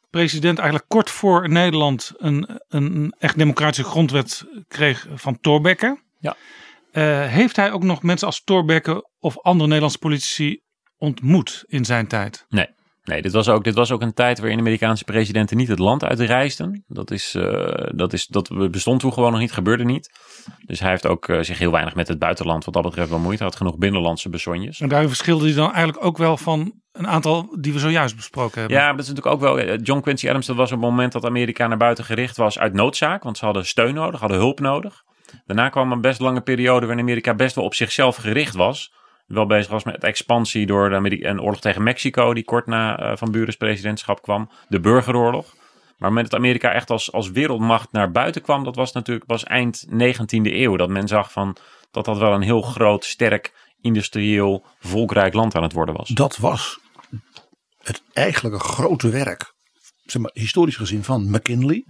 president 0.09 0.57
eigenlijk 0.57 0.89
kort 0.89 1.09
voor 1.09 1.49
Nederland 1.49 2.13
een, 2.17 2.59
een 2.67 3.15
echt 3.19 3.37
democratische 3.37 3.89
grondwet 3.89 4.45
kreeg 4.67 5.07
van 5.13 5.39
Thorbecke. 5.39 5.99
Ja. 6.19 6.35
Uh, 6.91 7.25
heeft 7.25 7.55
hij 7.55 7.71
ook 7.71 7.83
nog 7.83 8.03
mensen 8.03 8.27
als 8.27 8.43
Thorbecke 8.43 9.09
of 9.19 9.39
andere 9.39 9.65
Nederlandse 9.65 9.99
politici 9.99 10.61
ontmoet 10.97 11.63
in 11.67 11.85
zijn 11.85 12.07
tijd? 12.07 12.45
Nee. 12.49 12.77
Nee, 13.09 13.21
dit 13.21 13.31
was, 13.31 13.49
ook, 13.49 13.63
dit 13.63 13.75
was 13.75 13.91
ook 13.91 14.01
een 14.01 14.13
tijd 14.13 14.39
waarin 14.39 14.59
Amerikaanse 14.59 15.03
presidenten 15.03 15.57
niet 15.57 15.67
het 15.67 15.79
land 15.79 16.03
uitreisden. 16.03 16.83
Dat, 16.87 17.11
is, 17.11 17.35
uh, 17.35 17.67
dat, 17.95 18.13
is, 18.13 18.27
dat 18.27 18.71
bestond 18.71 18.99
toen 18.99 19.13
gewoon 19.13 19.31
nog 19.31 19.39
niet, 19.39 19.51
gebeurde 19.51 19.83
niet. 19.83 20.09
Dus 20.65 20.79
hij 20.79 20.89
heeft 20.89 21.07
ook 21.07 21.27
uh, 21.27 21.41
zich 21.41 21.59
heel 21.59 21.71
weinig 21.71 21.95
met 21.95 22.07
het 22.07 22.19
buitenland 22.19 22.65
wat 22.65 22.73
dat 22.73 22.83
betreft 22.83 23.09
bemoeid. 23.09 23.39
Hij 23.39 23.47
had 23.47 23.55
genoeg 23.55 23.77
binnenlandse 23.77 24.29
besonjes. 24.29 24.79
En 24.79 24.89
daar 24.89 25.07
verschilde 25.07 25.45
hij 25.45 25.55
dan 25.55 25.73
eigenlijk 25.73 26.05
ook 26.05 26.17
wel 26.17 26.37
van 26.37 26.73
een 26.91 27.07
aantal 27.07 27.57
die 27.59 27.73
we 27.73 27.79
zojuist 27.79 28.15
besproken 28.15 28.59
hebben. 28.59 28.77
Ja, 28.77 28.91
dat 28.91 28.99
is 28.99 29.07
natuurlijk 29.07 29.35
ook 29.35 29.41
wel... 29.41 29.59
eh, 29.59 29.79
John 29.83 30.01
Quincy 30.01 30.29
Adams, 30.29 30.45
dat 30.45 30.55
was 30.55 30.71
een 30.71 30.79
moment 30.79 31.11
dat 31.11 31.25
Amerika 31.25 31.67
naar 31.67 31.77
buiten 31.77 32.03
gericht 32.03 32.37
was 32.37 32.59
uit 32.59 32.73
noodzaak. 32.73 33.23
Want 33.23 33.37
ze 33.37 33.45
hadden 33.45 33.65
steun 33.65 33.93
nodig, 33.93 34.19
hadden 34.19 34.37
hulp 34.37 34.59
nodig. 34.59 35.03
Daarna 35.45 35.69
kwam 35.69 35.91
een 35.91 36.01
best 36.01 36.19
lange 36.19 36.41
periode 36.41 36.85
waarin 36.85 37.03
Amerika 37.03 37.35
best 37.35 37.55
wel 37.55 37.65
op 37.65 37.73
zichzelf 37.73 38.15
gericht 38.15 38.55
was 38.55 38.91
wel 39.29 39.45
bezig 39.45 39.71
was 39.71 39.83
met 39.83 40.03
expansie 40.03 40.65
door 40.65 40.89
de 40.89 40.95
Ameri 40.95 41.25
een 41.25 41.41
oorlog 41.41 41.59
tegen 41.59 41.83
Mexico, 41.83 42.33
die 42.33 42.43
kort 42.43 42.65
na 42.65 42.99
uh, 43.11 43.17
Van 43.17 43.31
Burens 43.31 43.55
presidentschap 43.55 44.21
kwam. 44.21 44.49
De 44.67 44.79
burgeroorlog. 44.79 45.55
Maar 45.97 46.09
op 46.09 46.17
het 46.17 46.35
Amerika 46.35 46.71
echt 46.71 46.89
als, 46.89 47.11
als 47.11 47.31
wereldmacht 47.31 47.91
naar 47.91 48.11
buiten 48.11 48.41
kwam, 48.41 48.63
dat 48.63 48.75
was 48.75 48.91
natuurlijk 48.91 49.25
pas 49.25 49.43
eind 49.43 49.85
19e 49.91 50.27
eeuw. 50.41 50.75
Dat 50.75 50.89
men 50.89 51.07
zag 51.07 51.31
van 51.31 51.57
dat 51.91 52.05
dat 52.05 52.17
wel 52.17 52.33
een 52.33 52.41
heel 52.41 52.61
groot, 52.61 53.05
sterk, 53.05 53.53
industrieel, 53.81 54.65
volkrijk 54.79 55.33
land 55.33 55.55
aan 55.55 55.63
het 55.63 55.73
worden 55.73 55.95
was. 55.95 56.09
Dat 56.09 56.37
was 56.37 56.79
het 57.77 58.01
eigenlijke 58.13 58.59
grote 58.59 59.09
werk, 59.09 59.53
zeg 60.03 60.21
maar, 60.21 60.31
historisch 60.33 60.75
gezien, 60.75 61.03
van 61.03 61.29
McKinley. 61.29 61.85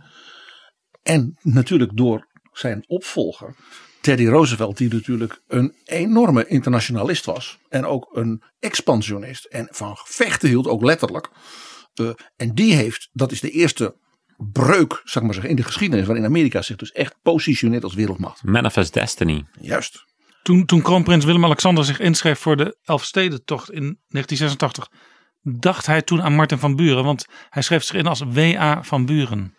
En 1.04 1.38
natuurlijk 1.42 1.92
door 1.98 2.28
zijn 2.52 2.84
opvolger, 2.88 3.56
Teddy 4.02 4.26
Roosevelt, 4.26 4.78
die 4.78 4.94
natuurlijk 4.94 5.42
een 5.48 5.76
enorme 5.86 6.48
internationalist 6.48 7.26
was. 7.26 7.58
En 7.70 7.86
ook 7.86 8.10
een 8.12 8.42
expansionist. 8.60 9.46
En 9.46 9.68
van 9.72 9.98
vechten 10.04 10.50
hield, 10.50 10.68
ook 10.68 10.84
letterlijk. 10.84 11.30
Uh, 11.96 12.10
en 12.36 12.54
die 12.54 12.74
heeft, 12.74 13.10
dat 13.12 13.32
is 13.32 13.40
de 13.40 13.50
eerste 13.50 13.96
breuk, 14.38 15.02
ik 15.04 15.22
maar 15.22 15.34
zeggen, 15.34 15.50
in 15.50 15.56
de 15.56 15.64
geschiedenis. 15.64 16.06
Waarin 16.06 16.26
Amerika 16.26 16.62
zich 16.62 16.76
dus 16.76 16.92
echt 16.92 17.16
positioneert 17.22 17.84
als 17.84 17.94
wereldmacht. 17.94 18.44
Manifest 18.44 18.94
Destiny. 18.94 19.46
Juist. 19.62 20.08
Toen, 20.44 20.66
toen 20.66 20.82
kroonprins 20.82 21.26
Willem-Alexander 21.26 21.86
zich 21.86 22.00
inschreef 22.00 22.40
voor 22.40 22.58
de 22.58 22.78
Elfstedentocht 22.84 23.72
in 23.72 24.00
1986. 24.08 24.88
Dacht 25.42 25.86
hij 25.86 26.02
toen 26.02 26.22
aan 26.22 26.36
Martin 26.36 26.58
van 26.58 26.76
Buren. 26.76 27.04
Want 27.04 27.26
hij 27.50 27.62
schreef 27.62 27.84
zich 27.84 27.96
in 27.96 28.08
als 28.08 28.24
W.A. 28.34 28.84
van 28.84 29.06
Buren. 29.06 29.56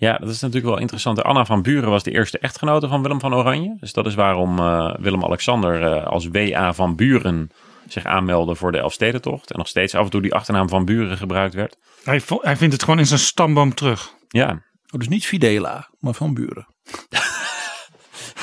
Ja, 0.00 0.18
dat 0.18 0.28
is 0.28 0.40
natuurlijk 0.40 0.66
wel 0.66 0.78
interessant. 0.78 1.22
Anna 1.22 1.44
van 1.44 1.62
Buren 1.62 1.90
was 1.90 2.02
de 2.02 2.10
eerste 2.10 2.38
echtgenote 2.38 2.88
van 2.88 3.02
Willem 3.02 3.20
van 3.20 3.34
Oranje. 3.34 3.76
Dus 3.80 3.92
dat 3.92 4.06
is 4.06 4.14
waarom 4.14 4.58
uh, 4.58 4.94
Willem-Alexander 4.98 5.82
uh, 5.82 6.06
als 6.06 6.28
W.A. 6.28 6.72
van 6.72 6.96
Buren 6.96 7.50
zich 7.88 8.04
aanmeldde 8.04 8.54
voor 8.54 8.72
de 8.72 8.78
Elfstedentocht. 8.78 9.50
En 9.50 9.58
nog 9.58 9.68
steeds 9.68 9.94
af 9.94 10.04
en 10.04 10.10
toe 10.10 10.22
die 10.22 10.34
achternaam 10.34 10.68
van 10.68 10.84
Buren 10.84 11.16
gebruikt 11.16 11.54
werd. 11.54 11.76
Hij, 12.04 12.20
hij 12.26 12.56
vindt 12.56 12.72
het 12.72 12.82
gewoon 12.82 12.98
in 12.98 13.06
zijn 13.06 13.20
stamboom 13.20 13.74
terug. 13.74 14.14
Ja. 14.28 14.48
Oh, 14.90 14.98
dus 14.98 15.08
niet 15.08 15.26
Fidela, 15.26 15.88
maar 15.98 16.14
van 16.14 16.34
Buren. 16.34 16.66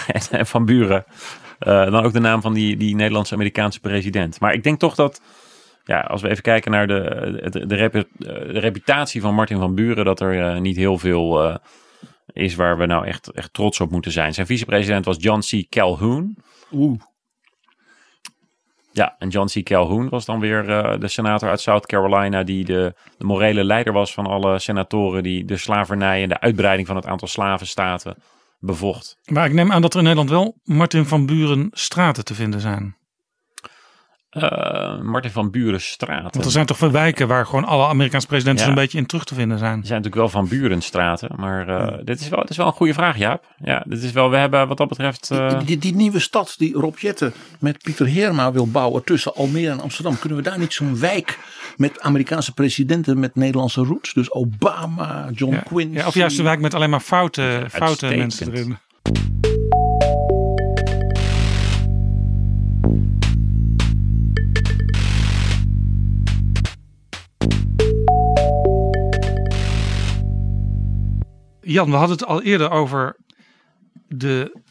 en 0.32 0.46
van 0.46 0.66
Buren. 0.66 1.06
Uh, 1.60 1.92
dan 1.92 2.04
ook 2.04 2.14
de 2.14 2.20
naam 2.20 2.42
van 2.42 2.54
die, 2.54 2.78
die 2.78 2.96
Nederlandse-Amerikaanse 2.96 3.80
president. 3.80 4.40
Maar 4.40 4.54
ik 4.54 4.64
denk 4.64 4.80
toch 4.80 4.96
dat 4.96 5.22
ja, 5.88 6.00
als 6.00 6.22
we 6.22 6.30
even 6.30 6.44
kijken 6.44 6.72
naar 6.72 6.88
de, 6.88 7.50
de, 7.50 7.66
de, 7.66 7.76
repu- 7.76 8.08
de 8.18 8.60
reputatie 8.60 9.22
van 9.22 9.36
Martin 9.36 9.58
van 9.58 9.76
Buren, 9.76 10.06
dat 10.06 10.20
er 10.20 10.42
eh, 10.42 10.62
niet 10.62 10.76
heel 10.76 10.98
veel 10.98 11.44
eh, 11.44 11.56
is 12.34 12.56
waar 12.56 12.78
we 12.78 12.86
nou 12.86 13.06
echt, 13.06 13.32
echt 13.32 13.54
trots 13.54 13.80
op 13.80 13.92
moeten 13.92 14.12
zijn. 14.12 14.34
Zijn 14.34 14.48
vicepresident 14.48 15.06
was 15.06 15.18
John 15.20 15.40
C. 15.40 15.70
Calhoun. 15.70 16.38
Oeh. 16.72 17.00
Ja, 18.92 19.16
en 19.20 19.30
John 19.30 19.60
C. 19.60 19.64
Calhoun 19.64 20.10
was 20.10 20.26
dan 20.26 20.40
weer 20.40 20.70
eh, 20.70 21.00
de 21.00 21.08
senator 21.08 21.50
uit 21.50 21.62
South 21.62 21.86
Carolina, 21.86 22.44
die 22.44 22.66
de, 22.66 22.94
de 23.18 23.26
morele 23.26 23.64
leider 23.64 23.94
was 23.94 24.14
van 24.14 24.26
alle 24.26 24.60
senatoren 24.60 25.24
die 25.24 25.46
de 25.46 25.58
slavernij 25.58 26.24
en 26.24 26.30
de 26.30 26.40
uitbreiding 26.40 26.88
van 26.88 26.96
het 26.96 27.06
aantal 27.06 27.28
slavenstaten 27.28 28.16
bevocht. 28.60 29.18
Maar 29.26 29.46
ik 29.46 29.54
neem 29.54 29.72
aan 29.72 29.82
dat 29.82 29.94
er 29.94 29.98
in 30.00 30.04
Nederland 30.04 30.30
wel 30.30 30.56
Martin 30.64 31.06
van 31.06 31.26
Buren 31.26 31.68
straten 31.72 32.26
te 32.26 32.36
vinden 32.36 32.60
zijn. 32.60 32.96
Eh, 34.30 35.02
Martin 35.02 35.32
van 35.32 35.52
Buren 35.52 35.82
straten. 35.82 36.32
Want 36.32 36.46
er 36.46 36.52
zijn 36.52 36.66
toch 36.66 36.78
veel 36.78 36.92
wijken 36.92 37.28
waar 37.28 37.46
gewoon 37.46 37.66
alle 37.66 37.86
Amerikaanse 37.88 38.28
presidenten 38.28 38.64
Ja. 38.64 38.70
een 38.70 38.76
beetje 38.78 38.98
in 38.98 39.06
terug 39.06 39.24
te 39.24 39.36
vinden 39.36 39.58
zijn. 39.58 39.80
Er 39.80 39.86
zijn 39.86 40.02
natuurlijk 40.02 40.16
wel 40.32 40.42
van 40.42 40.48
burenstraten, 40.48 41.30
maar 41.36 41.68
eh, 41.68 41.98
dit, 42.04 42.20
is 42.20 42.30
wel, 42.30 42.40
dit 42.42 42.50
is 42.50 42.58
wel 42.58 42.66
een 42.66 42.74
goede 42.74 42.94
vraag, 42.94 43.18
Jaap. 43.18 43.44
Ja, 43.58 43.84
dit 43.88 44.04
is 44.04 44.12
wel, 44.12 44.30
we 44.30 44.38
hebben 44.38 44.68
wat 44.68 44.78
dat 44.78 44.88
betreft... 44.88 45.32
eh, 45.32 45.60
Die, 45.66 45.78
die 45.78 45.96
nieuwe 45.96 46.20
stad 46.20 46.54
die 46.58 46.74
Rob 46.74 46.98
Jetten 46.98 47.34
met 47.60 47.78
Pieter 47.84 48.06
Heerma 48.06 48.52
wil 48.52 48.68
bouwen 48.72 49.04
tussen 49.04 49.36
Almere 49.36 49.72
en 49.72 49.82
Amsterdam. 49.82 50.20
Kunnen 50.20 50.38
we 50.38 50.44
daar 50.44 50.60
niet 50.60 50.74
zo'n 50.74 51.00
wijk 51.00 51.40
met 51.78 52.02
Amerikaanse 52.02 52.54
presidenten 52.54 53.20
met 53.20 53.36
Nederlandse 53.36 53.82
roots? 53.82 54.14
Dus 54.14 54.32
Obama, 54.32 55.30
John 55.34 55.54
Ja, 55.54 55.60
Quincy. 55.60 55.96
ja, 55.98 56.08
of 56.08 56.14
juist 56.14 56.38
een 56.38 56.44
wijk 56.44 56.60
met 56.60 56.74
alleen 56.74 56.90
maar 56.90 57.00
foute, 57.00 57.66
foute 57.70 58.16
mensen 58.16 58.52
erin. 58.54 58.78
Jan, 71.68 71.90
we 71.90 71.96
hadden 71.96 72.18
het 72.18 72.26
al 72.26 72.42
eerder 72.42 72.72
over 72.72 73.20
de 74.08 74.62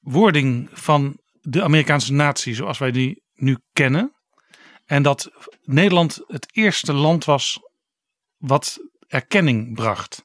wording 0.00 0.68
van 0.72 1.18
de 1.40 1.62
Amerikaanse 1.62 2.12
natie 2.12 2.54
zoals 2.54 2.78
wij 2.78 2.90
die 2.90 3.22
nu 3.34 3.58
kennen. 3.72 4.14
En 4.86 5.02
dat 5.02 5.30
Nederland 5.62 6.20
het 6.26 6.56
eerste 6.56 6.92
land 6.92 7.24
was 7.24 7.58
wat 8.36 8.78
erkenning 9.06 9.74
bracht. 9.74 10.24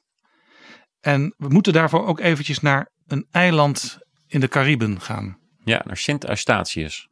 En 1.00 1.34
we 1.36 1.48
moeten 1.48 1.72
daarvoor 1.72 2.06
ook 2.06 2.20
eventjes 2.20 2.60
naar 2.60 2.90
een 3.06 3.26
eiland 3.30 3.98
in 4.26 4.40
de 4.40 4.48
Cariben 4.48 5.00
gaan. 5.00 5.38
ja, 5.64 5.82
naar 5.84 5.96
Sint 5.96 6.24
Eustatius. 6.24 7.08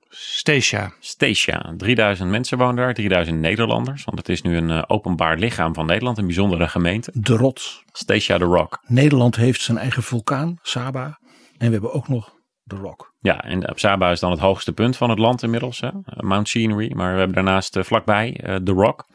Statia. 1.01 1.75
3000 1.77 2.31
mensen 2.31 2.59
wonen 2.59 2.77
daar, 2.77 2.95
3000 2.95 3.39
Nederlanders. 3.39 4.05
Want 4.05 4.19
het 4.19 4.29
is 4.29 4.43
nu 4.43 4.57
een 4.57 4.71
eh, 4.71 4.83
openbaar 4.87 5.39
lichaam 5.39 5.75
van 5.75 5.87
Nederland, 5.87 6.19
een 6.19 6.27
bijzondere 6.27 6.69
gemeente. 6.69 7.11
De 7.15 7.37
rots. 7.37 7.85
Statia 7.93 8.39
the 8.39 8.45
Rock. 8.45 8.79
Nederland 8.87 9.37
heeft 9.37 9.61
zijn 9.61 9.79
eigen 9.79 10.03
vulkaan, 10.03 10.59
Saba. 10.62 11.19
En 11.59 11.67
we 11.67 11.73
hebben 11.73 11.93
ook 11.93 12.09
nog 12.09 12.33
de 12.62 12.77
Rock. 12.77 13.15
Ja, 13.19 13.43
en 13.43 13.71
op 13.71 13.79
Saba 13.79 14.11
is 14.11 14.21
dan 14.21 14.31
het 14.31 14.41
hoogste 14.41 14.73
punt 14.73 14.97
van 14.97 15.11
het 15.11 15.19
land 15.19 15.43
inmiddels. 15.43 15.81
Hè? 15.81 15.89
eh, 15.89 16.19
Mount 16.21 16.49
Scenery. 16.49 16.93
Maar 16.95 17.12
we 17.12 17.19
hebben 17.19 17.35
daarnaast 17.37 17.77
eh, 17.77 17.83
vlakbij 17.83 18.41
eh, 18.43 18.57
The 18.57 18.73
Rock. 18.73 19.07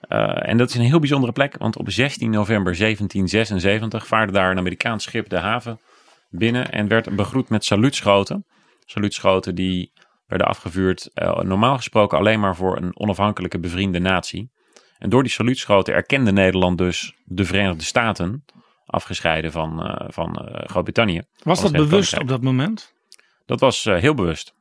Eh, 0.00 0.48
en 0.48 0.56
dat 0.56 0.68
is 0.68 0.74
een 0.74 0.80
heel 0.80 0.98
bijzondere 0.98 1.32
plek. 1.32 1.56
Want 1.58 1.76
op 1.76 1.90
16 1.90 2.30
november 2.30 2.76
1776 2.78 4.06
vaarde 4.06 4.32
daar 4.32 4.50
een 4.50 4.58
Amerikaans 4.58 5.04
schip 5.04 5.28
de 5.28 5.38
haven 5.38 5.80
binnen. 6.28 6.72
En 6.72 6.88
werd 6.88 7.16
begroet 7.16 7.48
met 7.48 7.64
saluutschoten. 7.64 8.46
Saluutschoten 8.84 9.54
die 9.54 9.92
werden 10.26 10.46
afgevuurd 10.46 11.10
eh, 11.14 11.40
normaal 11.40 11.76
gesproken 11.76 12.18
alleen 12.18 12.40
maar 12.40 12.56
voor 12.56 12.76
een 12.76 12.98
onafhankelijke 12.98 13.58
bevriende 13.58 13.98
natie. 13.98 14.50
En 14.98 15.10
door 15.10 15.22
die 15.22 15.32
saluutschoten 15.32 15.94
erkende 15.94 16.32
Nederland 16.32 16.78
dus 16.78 17.14
de 17.24 17.44
Verenigde 17.44 17.84
Staten. 17.84 18.44
Afgescheiden 18.86 19.52
van, 19.52 19.82
eh, 19.82 20.06
van 20.08 20.36
eh, 20.36 20.68
Groot-Brittannië. 20.68 21.22
Was 21.42 21.62
dat 21.62 21.72
bewust 21.72 22.18
op 22.18 22.28
dat 22.28 22.42
moment? 22.42 22.94
Dat 23.46 23.60
was 23.60 23.86
eh, 23.86 23.96
heel 23.96 24.14
bewust. 24.14 24.54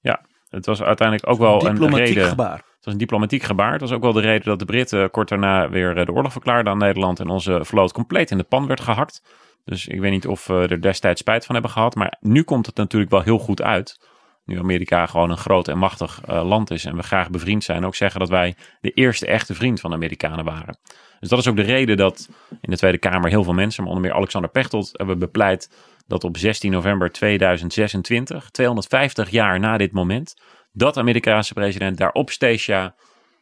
Ja, 0.00 0.20
het 0.48 0.66
was 0.66 0.82
uiteindelijk 0.82 1.28
ook 1.28 1.38
wel 1.38 1.66
een 1.66 1.74
Diplomatiek 1.74 2.06
reden. 2.06 2.28
gebaar. 2.28 2.56
Het 2.56 2.84
was 2.84 2.94
een 2.94 3.00
diplomatiek 3.00 3.42
gebaar. 3.42 3.72
Het 3.72 3.80
was 3.80 3.92
ook 3.92 4.02
wel 4.02 4.12
de 4.12 4.20
reden 4.20 4.44
dat 4.44 4.58
de 4.58 4.64
Britten 4.64 5.10
kort 5.10 5.28
daarna 5.28 5.68
weer 5.68 5.94
de 5.94 6.12
oorlog 6.12 6.32
verklaarden 6.32 6.72
aan 6.72 6.78
Nederland. 6.78 7.20
En 7.20 7.28
onze 7.28 7.64
vloot 7.64 7.92
compleet 7.92 8.30
in 8.30 8.38
de 8.38 8.44
pan 8.44 8.66
werd 8.66 8.80
gehakt. 8.80 9.22
Dus 9.64 9.86
ik 9.86 10.00
weet 10.00 10.10
niet 10.10 10.26
of 10.26 10.46
we 10.46 10.66
er 10.68 10.80
destijds 10.80 11.20
spijt 11.20 11.44
van 11.46 11.54
hebben 11.54 11.72
gehad. 11.72 11.94
Maar 11.94 12.16
nu 12.20 12.42
komt 12.42 12.66
het 12.66 12.76
natuurlijk 12.76 13.10
wel 13.10 13.22
heel 13.22 13.38
goed 13.38 13.62
uit. 13.62 14.09
Nu 14.50 14.58
Amerika 14.58 15.06
gewoon 15.06 15.30
een 15.30 15.36
groot 15.36 15.68
en 15.68 15.78
machtig 15.78 16.20
eh, 16.24 16.44
land 16.44 16.70
is. 16.70 16.84
En 16.84 16.96
we 16.96 17.02
graag 17.02 17.30
bevriend 17.30 17.64
zijn. 17.64 17.84
Ook 17.84 17.94
zeggen 17.94 18.20
dat 18.20 18.28
wij 18.28 18.54
de 18.80 18.90
eerste 18.90 19.26
echte 19.26 19.54
vriend 19.54 19.80
van 19.80 19.90
de 19.90 19.96
Amerikanen 19.96 20.44
waren. 20.44 20.78
Dus 21.20 21.28
dat 21.28 21.38
is 21.38 21.48
ook 21.48 21.56
de 21.56 21.62
reden 21.62 21.96
dat 21.96 22.28
in 22.60 22.70
de 22.70 22.76
Tweede 22.76 22.98
Kamer 22.98 23.30
heel 23.30 23.44
veel 23.44 23.52
mensen, 23.52 23.82
maar 23.82 23.92
onder 23.92 24.08
meer 24.08 24.18
Alexander 24.18 24.50
Pechtold, 24.50 24.90
hebben 24.92 25.18
bepleit 25.18 25.70
dat 26.06 26.24
op 26.24 26.36
16 26.36 26.70
november 26.70 27.12
2026, 27.12 28.50
250 28.50 29.30
jaar 29.30 29.60
na 29.60 29.76
dit 29.76 29.92
moment, 29.92 30.34
dat 30.72 30.96
Amerikaanse 30.96 31.52
president 31.52 31.98
daar 31.98 32.12
op 32.12 32.30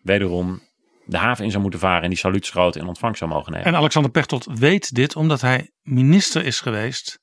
wederom 0.03 0.63
de 1.05 1.17
haven 1.17 1.45
in 1.45 1.51
zou 1.51 1.63
moeten 1.63 1.81
varen 1.81 2.03
en 2.03 2.09
die 2.09 2.19
saluutschoten 2.19 2.81
in 2.81 2.87
ontvangst 2.87 3.19
zou 3.19 3.31
mogen 3.31 3.53
nemen. 3.53 3.67
En 3.67 3.77
Alexander 3.77 4.11
Pechtold 4.11 4.47
weet 4.55 4.95
dit 4.95 5.17
omdat 5.17 5.41
hij 5.41 5.71
minister 5.83 6.45
is 6.45 6.61
geweest 6.61 7.21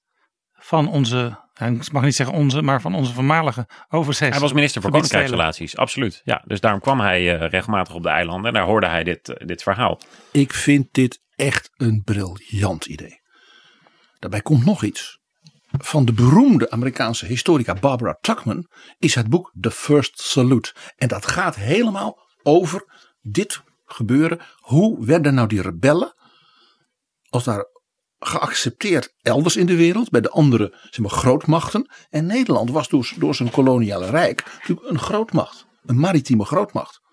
van 0.53 0.87
onze, 0.87 1.39
ik 1.59 1.91
mag 1.91 2.03
niet 2.03 2.15
zeggen 2.15 2.35
onze, 2.35 2.61
maar 2.61 2.81
van 2.81 2.95
onze 2.95 3.13
voormalige 3.13 3.67
overzees. 3.89 4.29
Hij 4.29 4.39
was 4.39 4.53
minister 4.53 4.81
voor 4.81 4.91
koninkrijksrelaties, 4.91 5.77
absoluut. 5.77 6.21
Ja, 6.23 6.43
dus 6.45 6.59
daarom 6.59 6.81
kwam 6.81 6.99
hij 6.99 7.39
eh, 7.39 7.49
regelmatig 7.49 7.93
op 7.93 8.03
de 8.03 8.09
eilanden 8.09 8.45
en 8.45 8.53
daar 8.53 8.65
hoorde 8.65 8.87
hij 8.87 9.03
dit, 9.03 9.29
eh, 9.29 9.47
dit 9.47 9.63
verhaal. 9.63 10.01
Ik 10.31 10.53
vind 10.53 10.87
dit 10.91 11.21
echt 11.35 11.69
een 11.75 12.01
briljant 12.03 12.85
idee. 12.85 13.21
Daarbij 14.19 14.41
komt 14.41 14.65
nog 14.65 14.83
iets. 14.83 15.19
Van 15.77 16.05
de 16.05 16.13
beroemde 16.13 16.71
Amerikaanse 16.71 17.25
historica 17.25 17.73
Barbara 17.73 18.17
Tuchman 18.21 18.67
is 18.99 19.15
het 19.15 19.29
boek 19.29 19.53
The 19.59 19.71
First 19.71 20.21
Salute. 20.21 20.73
En 20.95 21.07
dat 21.07 21.27
gaat 21.27 21.55
helemaal 21.55 22.19
over 22.43 22.85
dit 23.21 23.61
gebeuren. 23.85 24.39
Hoe 24.59 25.05
werden 25.05 25.33
nou 25.33 25.47
die 25.47 25.61
rebellen, 25.61 26.15
als 27.29 27.43
daar 27.43 27.65
geaccepteerd 28.27 29.13
elders 29.21 29.55
in 29.55 29.65
de 29.65 29.75
wereld, 29.75 30.09
bij 30.09 30.21
de 30.21 30.29
andere 30.29 30.73
zeg 30.89 30.99
maar, 30.99 31.09
grootmachten. 31.09 31.89
En 32.09 32.25
Nederland 32.25 32.71
was 32.71 32.89
dus 32.89 33.13
door 33.17 33.35
zijn 33.35 33.49
koloniale 33.51 34.09
rijk 34.09 34.43
natuurlijk 34.57 34.89
een 34.89 34.99
grootmacht, 34.99 35.65
een 35.85 35.99
maritieme 35.99 36.45
grootmacht. 36.45 37.03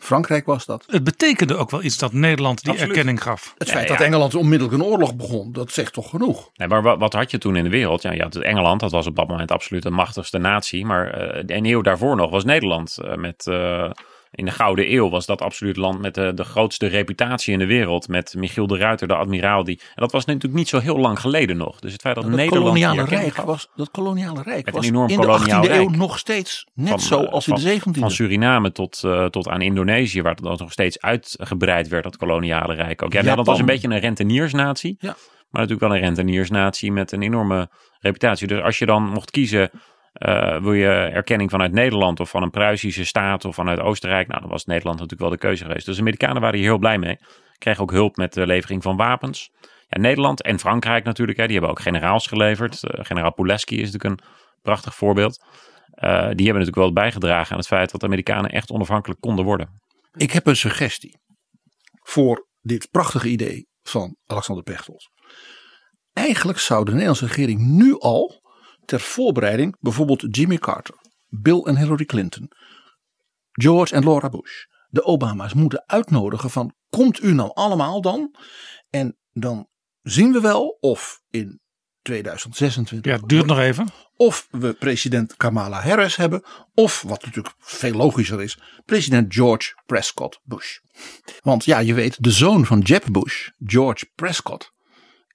Frankrijk 0.00 0.46
was 0.46 0.66
dat. 0.66 0.84
Het 0.86 1.04
betekende 1.04 1.56
ook 1.56 1.70
wel 1.70 1.82
iets 1.82 1.98
dat 1.98 2.12
Nederland 2.12 2.60
die 2.62 2.70
Absoluut. 2.70 2.90
erkenning 2.92 3.22
gaf. 3.22 3.54
Het 3.58 3.66
Ja, 3.68 3.72
feit 3.74 3.88
ja. 3.88 3.96
dat 3.96 4.06
Engeland 4.06 4.34
onmiddellijk 4.34 4.78
een 4.78 4.84
oorlog 4.88 5.16
begon, 5.16 5.52
dat 5.52 5.72
zegt 5.72 5.92
toch 5.92 6.10
genoeg. 6.10 6.50
Nee, 6.54 6.68
maar 6.68 6.82
wat, 6.82 6.98
wat 6.98 7.12
had 7.12 7.30
je 7.30 7.38
toen 7.38 7.56
in 7.56 7.64
de 7.64 7.70
wereld? 7.70 8.02
Ja, 8.02 8.12
je 8.12 8.22
had 8.22 8.36
Engeland, 8.36 8.80
dat 8.80 8.90
was 8.90 9.06
op 9.06 9.16
dat 9.16 9.28
moment 9.28 9.50
absoluut 9.50 9.82
de 9.82 9.90
machtigste 9.90 10.38
natie. 10.38 10.84
Maar 10.86 11.10
eh, 11.10 11.42
de 11.46 11.70
eeuw 11.70 11.80
daarvoor 11.80 12.16
nog 12.16 12.30
was 12.30 12.44
Nederland. 12.44 12.98
eh, 12.98 13.14
met, 13.16 13.46
eh, 13.46 13.90
in 14.30 14.44
de 14.44 14.50
Gouden 14.50 14.92
Eeuw 14.92 15.08
was 15.08 15.26
dat 15.26 15.42
absoluut 15.42 15.76
land 15.76 16.00
met 16.00 16.14
de, 16.14 16.34
de 16.34 16.44
grootste 16.44 16.86
reputatie 16.86 17.52
in 17.52 17.58
de 17.58 17.66
wereld. 17.66 18.08
Met 18.08 18.34
Michiel 18.36 18.66
de 18.66 18.76
Ruiter, 18.76 19.08
de 19.08 19.14
admiraal. 19.14 19.64
Die, 19.64 19.80
en 19.80 20.02
dat 20.02 20.12
was 20.12 20.24
natuurlijk 20.24 20.54
niet 20.54 20.68
zo 20.68 20.78
heel 20.78 20.98
lang 20.98 21.20
geleden 21.20 21.56
nog. 21.56 21.80
Dus 21.80 21.92
het 21.92 22.00
feit 22.00 22.14
dat, 22.14 22.24
Dat 22.24 22.32
Nederland 22.32 22.64
koloniale 22.64 23.04
rijk 23.04 23.36
was, 23.36 23.68
dat 23.76 23.90
koloniale 23.90 24.42
rijk 24.42 24.70
was 24.70 24.86
in 24.86 24.92
de 24.92 25.14
koloniaal 25.14 25.66
18e 25.66 25.70
eeuw 25.70 25.88
nog 25.88 26.18
steeds 26.18 26.66
net 26.74 26.88
van, 26.88 27.00
zo 27.00 27.22
eh, 27.22 27.32
als 27.32 27.48
in 27.48 27.54
de 27.54 27.80
17e. 27.80 27.98
Van 27.98 28.10
Suriname 28.10 28.72
tot, 28.72 29.04
eh, 29.04 29.24
tot 29.24 29.48
aan 29.48 29.60
Indonesië, 29.60 30.22
waar 30.22 30.36
dat 30.36 30.58
nog 30.58 30.72
steeds 30.72 31.00
uitgebreid 31.00 31.88
werd, 31.88 32.04
dat 32.04 32.16
koloniale 32.16 32.74
rijk 32.74 33.02
ook. 33.02 33.12
Ja, 33.12 33.20
Nederland 33.20 33.46
was 33.46 33.58
een 33.58 33.66
beetje 33.66 33.88
een 33.88 33.98
renteniersnatie. 33.98 34.96
Ja. 34.98 35.16
Maar 35.50 35.60
natuurlijk 35.62 35.90
wel 35.90 35.98
een 35.98 36.04
renteniersnatie 36.04 36.92
met 36.92 37.12
een 37.12 37.22
enorme 37.22 37.70
reputatie. 38.00 38.46
Dus 38.46 38.62
als 38.62 38.78
je 38.78 38.86
dan 38.86 39.02
mocht 39.02 39.30
kiezen, 39.30 39.70
eh, 40.18 40.60
wil 40.60 40.72
je 40.72 40.88
erkenning 40.88 41.50
vanuit 41.50 41.72
Nederland 41.72 42.20
of 42.20 42.30
van 42.30 42.42
een 42.42 42.50
Pruisische 42.50 43.04
staat 43.04 43.44
of 43.44 43.54
vanuit 43.54 43.80
Oostenrijk? 43.80 44.28
Nou, 44.28 44.40
dan 44.40 44.50
was 44.50 44.64
Nederland 44.64 44.98
natuurlijk 44.98 45.28
wel 45.28 45.38
de 45.38 45.46
keuze 45.46 45.64
geweest. 45.64 45.86
Dus 45.86 45.94
de 45.94 46.00
Amerikanen 46.00 46.40
waren 46.40 46.58
hier 46.58 46.68
heel 46.68 46.78
blij 46.78 46.98
mee. 46.98 47.18
Kregen 47.58 47.82
ook 47.82 47.90
hulp 47.90 48.16
met 48.16 48.32
de 48.32 48.46
levering 48.46 48.82
van 48.82 48.96
wapens. 48.96 49.50
Ja, 49.88 50.00
Nederland 50.00 50.42
en 50.42 50.58
Frankrijk 50.58 51.04
natuurlijk, 51.04 51.38
hè, 51.38 51.44
die 51.44 51.52
hebben 51.52 51.70
ook 51.70 51.80
generaals 51.80 52.26
geleverd. 52.26 52.84
Eh, 52.84 53.04
generaal 53.04 53.32
Pulaski 53.32 53.80
is 53.80 53.92
natuurlijk 53.92 54.20
een 54.20 54.28
prachtig 54.62 54.94
voorbeeld. 54.94 55.44
Eh, 55.90 56.10
die 56.10 56.20
hebben 56.20 56.46
natuurlijk 56.46 56.76
wel 56.76 56.92
bijgedragen 56.92 57.52
aan 57.52 57.58
het 57.58 57.66
feit 57.66 57.90
dat 57.90 58.00
de 58.00 58.06
Amerikanen 58.06 58.50
echt 58.50 58.70
onafhankelijk 58.70 59.20
konden 59.20 59.44
worden. 59.44 59.80
Ik 60.16 60.32
heb 60.32 60.46
een 60.46 60.56
suggestie 60.56 61.18
voor 62.02 62.46
dit 62.60 62.88
prachtige 62.90 63.28
idee 63.28 63.68
van 63.82 64.16
Alexander 64.26 64.64
Pechtold. 64.64 65.10
Eigenlijk 66.12 66.58
zou 66.58 66.84
de 66.84 66.90
Nederlandse 66.90 67.26
regering 67.26 67.60
nu 67.60 67.98
al 67.98 68.40
ter 68.88 69.00
voorbereiding 69.00 69.76
bijvoorbeeld 69.80 70.36
Jimmy 70.36 70.56
Carter, 70.56 70.94
Bill 71.26 71.60
en 71.60 71.76
Hillary 71.76 72.04
Clinton, 72.04 72.50
George 73.52 73.94
en 73.94 74.04
Laura 74.04 74.28
Bush, 74.28 74.64
de 74.88 75.04
Obama's 75.04 75.54
moeten 75.54 75.82
uitnodigen 75.86 76.50
van 76.50 76.74
komt 76.88 77.22
u 77.22 77.32
nou 77.32 77.50
allemaal 77.54 78.00
dan? 78.00 78.34
En 78.90 79.18
dan 79.32 79.68
zien 80.02 80.32
we 80.32 80.40
wel 80.40 80.76
of 80.80 81.20
in 81.30 81.60
2026. 82.02 83.12
Ja, 83.12 83.18
het 83.18 83.28
duurt 83.28 83.46
nog 83.46 83.58
even. 83.58 83.88
Of 84.16 84.48
we 84.50 84.72
president 84.72 85.36
Kamala 85.36 85.80
Harris 85.80 86.16
hebben. 86.16 86.42
Of, 86.74 87.02
wat 87.02 87.24
natuurlijk 87.24 87.54
veel 87.58 87.92
logischer 87.92 88.42
is, 88.42 88.58
president 88.84 89.34
George 89.34 89.74
Prescott 89.86 90.40
Bush. 90.42 90.78
Want 91.40 91.64
ja, 91.64 91.78
je 91.78 91.94
weet, 91.94 92.22
de 92.22 92.30
zoon 92.30 92.66
van 92.66 92.78
Jeb 92.78 93.04
Bush, 93.10 93.48
George 93.64 94.10
Prescott, 94.14 94.72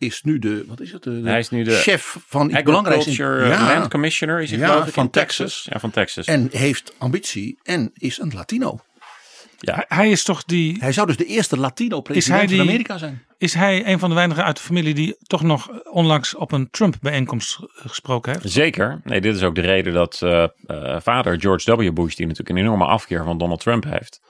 is 0.05 0.21
nu 0.23 0.39
de, 0.39 0.65
wat 0.67 0.79
is 0.79 0.91
het? 0.91 1.03
De, 1.03 1.21
de 1.21 1.29
Hij 1.29 1.39
is 1.39 1.49
nu 1.49 1.63
de 1.63 1.75
chef 1.75 2.17
van 2.27 2.49
iets 2.49 2.63
belangrijks. 2.63 3.07
Agriculture 3.07 3.49
uh, 3.49 3.67
Land 3.67 3.89
Commissioner 3.89 4.41
is 4.41 4.49
hij 4.49 4.59
Ja, 4.59 4.67
geloof 4.67 4.87
ik 4.87 4.93
van 4.93 5.03
in 5.03 5.09
Texas. 5.11 5.67
Ja, 5.69 5.79
van 5.79 5.91
Texas. 5.91 6.25
En 6.25 6.47
heeft 6.51 6.93
ambitie 6.97 7.59
en 7.63 7.91
is 7.93 8.19
een 8.19 8.31
Latino. 8.33 8.79
Ja. 9.65 9.85
Hij 9.87 10.11
is 10.11 10.23
toch 10.23 10.43
die. 10.43 10.77
Hij 10.79 10.91
zou 10.91 11.07
dus 11.07 11.17
de 11.17 11.25
eerste 11.25 11.57
Latino 11.57 11.97
Is 11.97 12.03
hij 12.03 12.13
president 12.13 12.49
die, 12.49 12.57
van 12.57 12.67
Amerika 12.67 12.97
zijn. 12.97 13.23
Is 13.37 13.53
hij 13.53 13.87
een 13.87 13.99
van 13.99 14.09
de 14.09 14.15
weinigen 14.15 14.43
uit 14.43 14.57
de 14.57 14.63
familie 14.63 14.93
die 14.93 15.15
toch 15.27 15.43
nog 15.43 15.69
onlangs 15.83 16.35
op 16.35 16.51
een 16.51 16.69
Trump-bijeenkomst 16.71 17.59
gesproken 17.67 18.31
heeft? 18.31 18.51
Zeker. 18.51 19.01
Nee, 19.03 19.21
dit 19.21 19.35
is 19.35 19.43
ook 19.43 19.55
de 19.55 19.61
reden 19.61 19.93
dat 19.93 20.21
eh, 20.21 20.43
eh, 20.43 21.01
vader 21.01 21.39
George 21.39 21.75
W. 21.75 21.93
Bush, 21.93 22.15
die 22.15 22.27
natuurlijk 22.27 22.57
een 22.57 22.63
enorme 22.63 22.85
afkeer 22.85 23.23
van 23.23 23.37
Donald 23.37 23.59
Trump 23.59 23.83
heeft. 23.83 24.21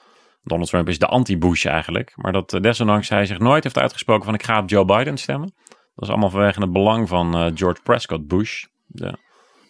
Donald 0.43 0.69
Trump 0.69 0.89
is 0.89 0.99
de 0.99 1.07
anti-Bush 1.07 1.65
eigenlijk. 1.65 2.13
Maar 2.15 2.31
dat 2.31 2.53
eh, 2.53 2.61
desondanks 2.61 3.09
hij 3.09 3.25
zich 3.25 3.39
nooit 3.39 3.63
heeft 3.63 3.77
uitgesproken 3.77 4.25
van 4.25 4.33
ik 4.33 4.43
ga 4.43 4.59
op 4.59 4.69
Joe 4.69 4.85
Biden 4.85 5.17
stemmen. 5.17 5.53
Dat 5.95 6.03
is 6.03 6.09
allemaal 6.09 6.29
vanwege 6.29 6.61
het 6.61 6.71
belang 6.71 7.07
van 7.07 7.33
eh, 7.33 7.51
George 7.53 7.81
Prescott 7.81 8.27
Bush. 8.27 8.65
De 8.85 9.17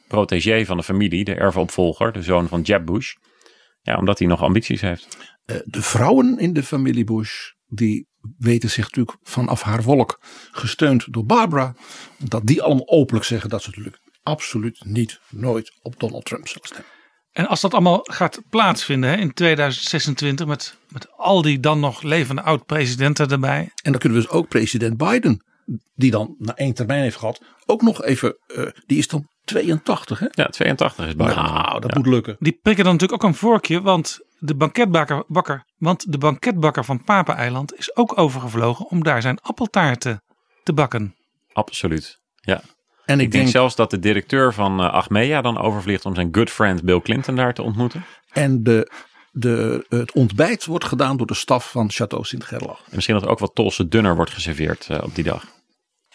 protégé 0.07 0.65
van 0.65 0.77
de 0.77 0.83
familie, 0.83 1.23
de 1.23 1.35
erfopvolger, 1.35 2.11
de 2.11 2.23
zoon 2.23 2.47
van 2.47 2.61
Jeb 2.61 2.85
Bush. 2.85 3.13
Ja, 3.81 3.97
omdat 3.97 4.19
hij 4.19 4.27
nog 4.27 4.41
ambities 4.41 4.81
heeft. 4.81 5.17
Eh, 5.45 5.57
de 5.65 5.81
vrouwen 5.81 6.39
in 6.39 6.53
de 6.53 6.63
familie 6.63 7.03
Bush, 7.03 7.51
die 7.67 8.07
weten 8.37 8.69
zich 8.69 8.83
natuurlijk 8.83 9.17
vanaf 9.21 9.61
haar 9.61 9.83
wolk, 9.83 10.19
gesteund 10.51 11.13
door 11.13 11.25
Barbara, 11.25 11.75
dat 12.17 12.45
die 12.45 12.61
allemaal 12.61 12.87
openlijk 12.89 13.25
zeggen 13.25 13.49
dat 13.49 13.61
ze 13.61 13.69
natuurlijk 13.69 14.01
absoluut 14.23 14.85
niet, 14.85 15.19
nooit 15.29 15.79
op 15.81 15.99
Donald 15.99 16.25
Trump 16.25 16.47
zullen 16.47 16.67
stemmen. 16.67 16.91
En 17.31 17.47
als 17.47 17.61
dat 17.61 17.73
allemaal 17.73 17.99
gaat 18.03 18.41
plaatsvinden 18.49 19.09
hè, 19.09 19.15
in 19.15 19.33
2026 19.33 20.45
met, 20.45 20.77
met 20.89 21.11
al 21.11 21.41
die 21.41 21.59
dan 21.59 21.79
nog 21.79 22.01
levende 22.01 22.41
oud-presidenten 22.41 23.29
erbij. 23.29 23.71
En 23.83 23.91
dan 23.91 23.99
kunnen 23.99 24.17
we 24.17 24.23
dus 24.23 24.33
ook 24.33 24.47
president 24.47 24.97
Biden, 24.97 25.43
die 25.95 26.11
dan 26.11 26.35
na 26.37 26.55
één 26.55 26.73
termijn 26.73 27.01
heeft 27.01 27.15
gehad, 27.17 27.41
ook 27.65 27.81
nog 27.81 28.03
even, 28.03 28.37
eh, 28.47 28.65
die 28.85 28.97
is 28.97 29.07
dan 29.07 29.27
82 29.45 30.19
hè? 30.19 30.27
Ja, 30.29 30.45
82 30.45 31.07
is 31.07 31.15
Biden. 31.15 31.35
Nou, 31.35 31.79
dat 31.79 31.91
Ja. 31.91 31.97
moet 31.97 32.07
lukken. 32.07 32.35
Die 32.39 32.59
prikken 32.61 32.83
dan 32.83 32.93
natuurlijk 32.93 33.23
ook 33.23 33.29
een 33.29 33.35
vorkje, 33.37 33.81
want 33.81 34.19
de 34.39 34.55
banketbakker, 34.55 35.23
bakker, 35.27 35.65
want 35.77 36.11
de 36.11 36.17
banketbakker 36.17 36.85
van 36.85 37.03
Papa-eiland 37.03 37.75
is 37.75 37.95
ook 37.95 38.17
overgevlogen 38.17 38.85
om 38.89 39.03
daar 39.03 39.21
zijn 39.21 39.39
appeltaarten 39.41 40.23
te 40.63 40.73
bakken. 40.73 41.15
Absoluut. 41.53 42.19
Ja. 42.41 42.61
En 43.05 43.19
Ik, 43.19 43.25
ik, 43.25 43.31
denk 43.31 43.31
denk, 43.31 43.47
zelfs 43.47 43.75
dat 43.75 43.89
de 43.89 43.99
directeur 43.99 44.53
van 44.53 44.79
eh, 44.79 44.93
Achmea 44.93 45.41
dan 45.41 45.57
overvliegt 45.57 46.05
om 46.05 46.15
zijn 46.15 46.29
good 46.31 46.49
friend 46.49 46.83
Bill 46.83 47.01
Clinton 47.01 47.35
daar 47.35 47.53
te 47.53 47.61
ontmoeten. 47.63 48.03
en 48.31 48.63
de, 48.63 48.91
de, 49.35 49.85
het 49.89 50.11
ontbijt 50.11 50.65
wordt 50.65 50.85
gedaan 50.85 51.17
door 51.17 51.27
de 51.27 51.33
staf 51.33 51.71
van 51.71 51.91
Château 51.91 52.19
Sint-Gerlach. 52.19 52.79
En 52.85 52.91
misschien 52.95 53.15
dat 53.15 53.23
er 53.23 53.29
ook 53.29 53.39
wat 53.39 53.55
Tolse 53.55 53.87
dunner 53.87 54.15
wordt 54.15 54.31
geserveerd 54.31 54.87
eh, 54.89 55.03
op 55.03 55.15
die 55.15 55.23
dag. 55.23 55.45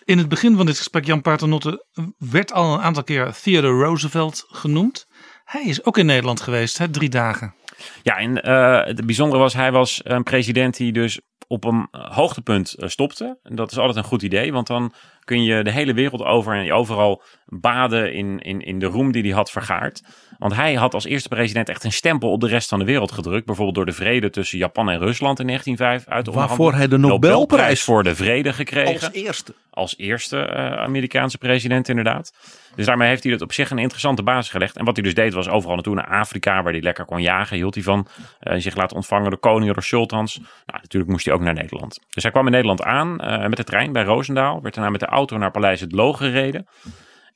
In 0.04 0.18
het 0.18 0.28
begin 0.28 0.56
van 0.56 0.66
dit 0.66 0.76
gesprek, 0.76 1.04
Jan 1.04 1.22
Paternotte, 1.22 1.86
werd 2.18 2.52
al 2.52 2.74
een 2.74 2.80
aantal 2.80 3.02
keer 3.02 3.32
Theodore 3.42 3.84
Roosevelt 3.84 4.44
genoemd. 4.48 5.06
Hij 5.44 5.64
is 5.64 5.84
ook 5.84 5.98
in 5.98 6.06
Nederland 6.06 6.40
geweest, 6.40 6.78
hè, 6.78 6.90
drie 6.90 7.08
dagen. 7.08 7.54
Ja, 8.02 8.16
en 8.16 8.42
eh, 8.42 8.84
het 8.84 9.06
bijzondere 9.06 9.42
was, 9.42 9.54
hij 9.54 9.72
was 9.72 10.00
een 10.04 10.22
president 10.22 10.76
die 10.76 10.92
dus 10.92 11.20
op 11.46 11.64
een 11.64 11.88
hoogtepunt 11.90 12.74
eh, 12.74 12.88
stopte. 12.88 13.38
En 13.42 13.56
dat 13.56 13.70
is 13.70 13.78
altijd 13.78 13.96
een 13.96 14.10
goed 14.10 14.22
idee, 14.22 14.52
want 14.52 14.66
dan 14.66 14.92
kun 15.24 15.42
je 15.42 15.64
de 15.64 15.70
hele 15.70 15.94
wereld 15.94 16.22
over 16.22 16.54
en 16.54 16.72
overal 16.72 17.22
baden 17.44 18.12
in, 18.12 18.38
in, 18.38 18.60
in 18.60 18.78
de 18.78 18.86
roem 18.86 19.12
die 19.12 19.22
hij 19.22 19.32
had 19.32 19.50
vergaard. 19.50 20.02
Want 20.38 20.54
hij 20.54 20.74
had 20.74 20.94
als 20.94 21.04
eerste 21.04 21.28
president 21.28 21.68
echt 21.68 21.84
een 21.84 21.92
stempel 21.92 22.30
op 22.30 22.40
de 22.40 22.46
rest 22.46 22.68
van 22.68 22.78
de 22.78 22.84
wereld 22.84 23.12
gedrukt. 23.12 23.46
Bijvoorbeeld 23.46 23.76
door 23.76 23.86
de 23.86 23.92
vrede 23.92 24.30
tussen 24.30 24.58
Japan 24.58 24.90
en 24.90 24.98
Rusland 24.98 25.40
in 25.40 25.46
1905. 25.46 26.14
Uit 26.14 26.34
Waarvoor 26.34 26.74
hij 26.74 26.88
de. 26.88 26.96
Nobelprijs 26.98 27.82
voor 27.82 28.02
de 28.02 28.14
vrede 28.14 28.52
gekregen. 28.52 29.06
Als 29.06 29.12
eerste. 29.12 29.54
als 29.70 29.94
eerste 29.96 30.38
eh, 30.38 30.72
Amerikaanse 30.72 31.38
president 31.38 31.88
inderdaad. 31.88 32.32
Dus 32.74 32.86
daarmee 32.86 33.08
heeft 33.08 33.22
hij 33.22 33.32
het 33.32 33.42
op 33.42 33.52
zich 33.52 33.70
een 33.70 33.78
interessante 33.78 34.22
basis 34.22 34.50
gelegd. 34.50 34.76
En 34.76 34.84
wat 34.84 34.96
hij 34.96 35.04
dus 35.04 35.14
deed 35.14 35.32
was 35.32 35.48
overal 35.48 35.74
naartoe 35.74 35.94
naar 35.94 36.08
Afrika, 36.08 36.62
waar 36.62 36.72
hij 36.72 36.82
lekker 36.82 37.04
kon 37.04 37.22
jagen, 37.22 37.56
hield 37.56 37.74
hij 37.74 37.82
van. 37.82 38.06
Eh, 38.40 38.58
zich 38.58 38.76
laten 38.76 38.96
ontvangen 38.96 39.30
door 39.30 39.38
koningen, 39.38 39.74
door 39.74 39.82
sultans. 39.82 40.38
Nou, 40.38 40.80
natuurlijk 40.82 41.10
moest 41.12 41.24
hij 41.24 41.34
ook 41.34 41.40
naar 41.40 41.54
Nederland. 41.54 41.98
Dus 42.10 42.22
hij 42.22 42.32
kwam 42.32 42.46
in 42.46 42.52
Nederland 42.52 42.82
aan 42.82 43.20
eh, 43.20 43.46
met 43.46 43.56
de 43.56 43.64
trein 43.64 43.92
bij 43.92 44.04
Roosendaal. 44.04 44.62
Werd 44.62 44.74
daarna 44.74 44.90
met 44.90 45.00
de 45.00 45.06
auto 45.06 45.36
naar 45.36 45.50
Paleis 45.50 45.80
het 45.80 45.92
Loo 45.92 46.12
gereden. 46.12 46.66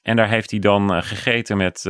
En 0.03 0.17
daar 0.17 0.29
heeft 0.29 0.51
hij 0.51 0.61
dan 0.61 1.03
gegeten 1.03 1.57
met 1.57 1.85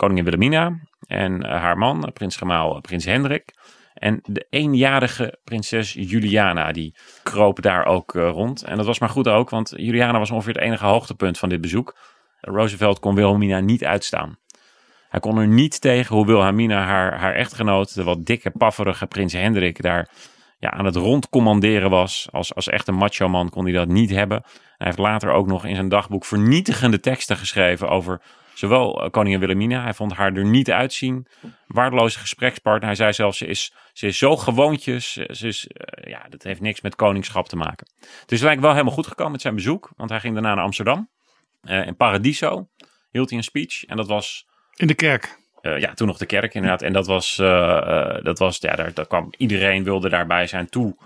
koningin 0.00 0.24
Wilhelmina 0.24 0.80
en 1.06 1.42
eh, 1.42 1.60
haar 1.60 1.78
man, 1.78 2.10
prins 2.12 2.36
Gemaal, 2.36 2.74
eh, 2.74 2.80
prins 2.80 3.04
Hendrik. 3.04 3.54
En 3.94 4.20
de 4.22 4.46
eenjarige 4.50 5.38
prinses 5.44 5.92
Juliana, 5.92 6.72
die 6.72 6.94
kroop 7.22 7.62
daar 7.62 7.84
ook 7.84 8.14
eh, 8.14 8.30
rond. 8.30 8.62
En 8.62 8.76
dat 8.76 8.86
was 8.86 8.98
maar 8.98 9.08
goed 9.08 9.28
ook, 9.28 9.50
want 9.50 9.72
Juliana 9.76 10.18
was 10.18 10.30
ongeveer 10.30 10.54
het 10.54 10.62
enige 10.62 10.86
hoogtepunt 10.86 11.38
van 11.38 11.48
dit 11.48 11.60
bezoek. 11.60 11.96
Roosevelt 12.40 12.98
kon 12.98 13.14
Wilhelmina 13.14 13.60
niet 13.60 13.84
uitstaan. 13.84 14.38
Hij 15.08 15.20
kon 15.20 15.38
er 15.38 15.46
niet 15.46 15.80
tegen 15.80 16.16
hoe 16.16 16.26
Wilhelmina 16.26 16.84
haar, 16.84 17.18
haar 17.18 17.34
echtgenoot, 17.34 17.94
de 17.94 18.04
wat 18.04 18.26
dikke, 18.26 18.50
pafferige 18.50 19.06
prins 19.06 19.32
Hendrik, 19.32 19.82
daar 19.82 20.08
ja, 20.58 20.70
aan 20.70 20.84
het 20.84 20.96
rondcommanderen 20.96 21.90
was. 21.90 22.28
Als, 22.32 22.54
als 22.54 22.68
echte 22.68 22.92
macho 22.92 23.28
man 23.28 23.48
kon 23.48 23.64
hij 23.64 23.72
dat 23.72 23.88
niet 23.88 24.10
hebben. 24.10 24.42
Hij 24.76 24.86
heeft 24.86 24.98
later 24.98 25.30
ook 25.30 25.46
nog 25.46 25.64
in 25.64 25.74
zijn 25.74 25.88
dagboek 25.88 26.24
vernietigende 26.24 27.00
teksten 27.00 27.36
geschreven 27.36 27.88
over 27.88 28.20
zowel 28.54 29.02
eh, 29.02 29.10
koningin 29.10 29.38
Wilhelmina. 29.38 29.82
Hij 29.82 29.94
vond 29.94 30.12
haar 30.12 30.34
er 30.34 30.44
niet 30.44 30.70
uitzien. 30.70 31.26
Waardeloze 31.66 32.18
gesprekspartner. 32.18 32.86
Hij 32.86 32.94
zei 32.94 33.12
zelfs, 33.12 33.38
ze 33.38 33.46
is, 33.46 33.72
ze 33.92 34.06
is 34.06 34.18
zo 34.18 34.36
gewoontjes. 34.36 35.12
Ze 35.12 35.46
is, 35.46 35.66
eh, 35.66 36.10
ja, 36.10 36.26
dat 36.28 36.42
heeft 36.42 36.60
niks 36.60 36.80
met 36.80 36.94
koningschap 36.94 37.48
te 37.48 37.56
maken. 37.56 37.86
Dus 38.00 38.38
het 38.38 38.40
lijkt 38.40 38.60
wel 38.60 38.70
helemaal 38.72 38.92
goed 38.94 39.06
gekomen 39.06 39.32
met 39.32 39.40
zijn 39.40 39.54
bezoek. 39.54 39.92
Want 39.96 40.10
hij 40.10 40.20
ging 40.20 40.34
daarna 40.34 40.54
naar 40.54 40.64
Amsterdam. 40.64 41.10
Eh, 41.60 41.86
in 41.86 41.96
Paradiso 41.96 42.68
hield 43.10 43.28
hij 43.28 43.38
een 43.38 43.44
speech. 43.44 43.84
En 43.84 43.96
dat 43.96 44.08
was 44.08 44.46
In 44.76 44.86
de 44.86 44.94
kerk. 44.94 45.38
ja, 45.60 45.94
toen 45.94 46.06
nog 46.06 46.18
de 46.18 46.26
kerk 46.26 46.54
inderdaad. 46.54 46.82
En 46.82 46.92
dat 46.92 47.06
was, 47.06 47.36
dat 48.22 48.38
was 48.38 48.58
ja, 48.58 48.74
daar, 48.74 48.94
daar 48.94 49.06
kwam 49.06 49.32
iedereen 49.36 49.84
wilde 49.84 50.08
daarbij 50.08 50.46
zijn. 50.46 50.68
Toe, 50.68 50.96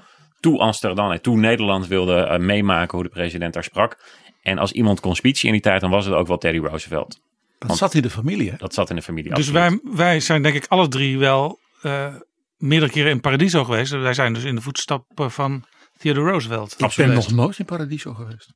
toe 0.40 0.58
Amsterdam 0.58 1.10
en 1.10 1.22
toe 1.22 1.36
Nederland 1.36 1.86
wilde 1.86 2.38
meemaken 2.38 2.98
hoe 2.98 3.06
de 3.06 3.12
president 3.12 3.54
daar 3.54 3.64
sprak. 3.64 3.98
En 4.44 4.58
als 4.58 4.72
iemand 4.72 5.00
kon 5.00 5.14
speechen 5.14 5.46
in 5.46 5.52
die 5.52 5.62
tijd, 5.62 5.80
dan 5.80 5.90
was 5.90 6.04
het 6.04 6.14
ook 6.14 6.26
wel 6.26 6.38
Teddy 6.38 6.58
Roosevelt. 6.58 7.20
Dat 7.66 7.76
zat 7.76 7.94
in 7.94 8.02
de 8.02 8.10
familie. 8.10 8.50
Hè? 8.50 8.56
Dat 8.56 8.74
zat 8.74 8.90
in 8.90 8.96
de 8.96 9.02
familie. 9.02 9.34
Dus 9.34 9.48
absoluut. 9.48 9.82
wij, 9.82 9.94
wij 9.94 10.20
zijn 10.20 10.42
denk 10.42 10.54
ik 10.54 10.66
alle 10.68 10.88
drie 10.88 11.18
wel 11.18 11.60
eh, 11.82 12.14
meerdere 12.56 12.92
keren 12.92 13.10
in 13.10 13.20
Paradiso 13.20 13.64
geweest. 13.64 13.92
Wij 13.92 14.14
zijn 14.14 14.32
dus 14.32 14.44
in 14.44 14.54
de 14.54 14.60
voetstappen 14.60 15.30
van 15.30 15.64
Theodore 15.98 16.30
Roosevelt. 16.30 16.72
Ik 16.72 16.78
ben 16.78 16.90
geweest. 16.90 17.14
nog 17.14 17.36
nooit 17.36 17.58
in 17.58 17.64
Paradiso 17.64 18.14
geweest. 18.14 18.52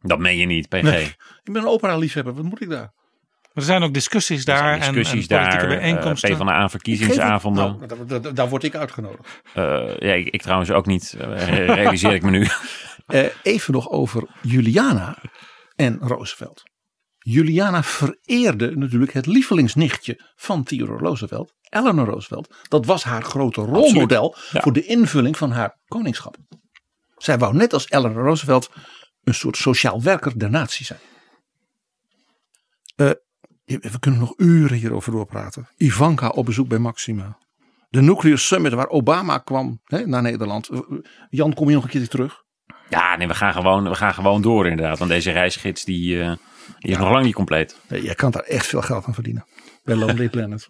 Dat 0.00 0.18
meen 0.18 0.36
je 0.36 0.46
niet, 0.46 0.68
PG. 0.68 0.82
Nee. 0.82 1.04
Ik 1.42 1.52
ben 1.52 1.62
een 1.62 1.68
opera-liefhebber. 1.68 2.34
Wat 2.34 2.44
moet 2.44 2.60
ik 2.60 2.68
daar? 2.68 2.92
Maar 3.40 3.64
er 3.64 3.70
zijn 3.70 3.82
ook 3.82 3.94
discussies 3.94 4.44
daar 4.44 4.76
Er 4.76 4.82
zijn 4.82 4.94
discussies 4.94 5.26
en, 5.26 5.36
en 5.36 5.42
politieke 5.42 5.66
daar, 5.66 5.78
bijeenkomsten. 5.78 6.30
uh, 6.30 6.36
PvdA-verkiezingsavonden. 6.36 7.76
Nou, 7.78 7.86
daar, 8.06 8.22
daar, 8.22 8.34
daar 8.34 8.48
word 8.48 8.62
ik 8.62 8.74
uitgenodigd. 8.74 9.42
Uh, 9.54 9.98
ja, 9.98 10.12
ik, 10.12 10.28
ik, 10.28 10.42
trouwens 10.42 10.70
ook 10.70 10.86
niet, 10.86 11.16
uh, 11.20 11.46
realiseer 11.66 12.14
ik 12.14 12.22
me 12.22 12.30
nu. 12.30 12.46
Uh, 13.08 13.24
even 13.42 13.72
nog 13.72 13.88
over 13.88 14.28
Juliana 14.42 15.18
en 15.76 15.98
Roosevelt. 16.00 16.62
Juliana 17.30 17.82
vereerde 17.82 18.76
natuurlijk 18.76 19.12
het 19.12 19.26
lievelingsnichtje 19.26 20.20
van 20.36 20.62
Theodore 20.62 20.98
Roosevelt, 20.98 21.54
Eleanor 21.68 22.06
Roosevelt. 22.06 22.54
Dat 22.68 22.86
was 22.86 23.04
haar 23.04 23.22
grote 23.22 23.60
rolmodel 23.60 24.36
ja. 24.50 24.60
voor 24.60 24.72
de 24.72 24.84
invulling 24.84 25.36
van 25.36 25.50
haar 25.50 25.78
koningschap. 25.88 26.36
Zij 27.16 27.38
wou 27.38 27.54
net 27.54 27.72
als 27.72 27.90
Eleanor 27.90 28.24
Roosevelt 28.24 28.70
een 29.24 29.34
soort 29.34 29.56
sociaal 29.56 30.02
werker 30.02 30.38
der 30.38 30.50
natie 30.50 30.86
zijn. 30.86 30.98
Uh, 32.96 33.10
we 33.64 33.98
kunnen 33.98 34.20
nog 34.20 34.34
uren 34.36 34.76
hierover 34.76 35.12
doorpraten. 35.12 35.68
Ivanka 35.76 36.28
op 36.28 36.44
bezoek 36.44 36.68
bij 36.68 36.78
Maxima. 36.78 37.38
De 37.88 38.02
Nuclear 38.02 38.38
Summit 38.38 38.72
waar 38.72 38.88
Obama 38.88 39.38
kwam 39.38 39.80
hè, 39.84 40.06
naar 40.06 40.22
Nederland. 40.22 40.68
Jan, 41.28 41.54
kom 41.54 41.68
je 41.68 41.74
nog 41.74 41.84
een 41.84 41.90
keer 41.90 42.08
terug? 42.08 42.42
Ja, 42.88 43.16
nee, 43.16 43.26
we 43.26 43.34
gaan 43.34 43.52
gewoon, 43.52 43.88
we 43.88 43.94
gaan 43.94 44.14
gewoon 44.14 44.42
door 44.42 44.66
inderdaad. 44.66 44.98
Want 44.98 45.10
deze 45.10 45.30
reisgids 45.30 45.84
die, 45.84 46.16
uh, 46.16 46.32
die 46.78 46.90
is 46.90 46.98
nog 46.98 47.10
lang 47.10 47.24
niet 47.24 47.34
compleet. 47.34 47.76
Nee, 47.88 48.02
jij 48.02 48.14
kan 48.14 48.30
daar 48.30 48.42
echt 48.42 48.66
veel 48.66 48.82
geld 48.82 49.04
aan 49.04 49.14
verdienen. 49.14 49.46
Bij 49.84 49.96
Lonely 49.96 50.28
Planet. 50.36 50.68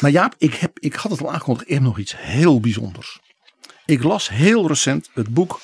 Maar 0.00 0.10
Jaap, 0.10 0.34
ik, 0.38 0.54
heb, 0.54 0.78
ik 0.78 0.94
had 0.94 1.10
het 1.10 1.20
al 1.20 1.32
aangekondigd. 1.32 1.66
Ik 1.68 1.74
heb 1.74 1.82
nog 1.82 1.98
iets 1.98 2.16
heel 2.16 2.60
bijzonders. 2.60 3.20
Ik 3.84 4.02
las 4.02 4.28
heel 4.28 4.66
recent 4.66 5.10
het 5.14 5.28
boek 5.28 5.60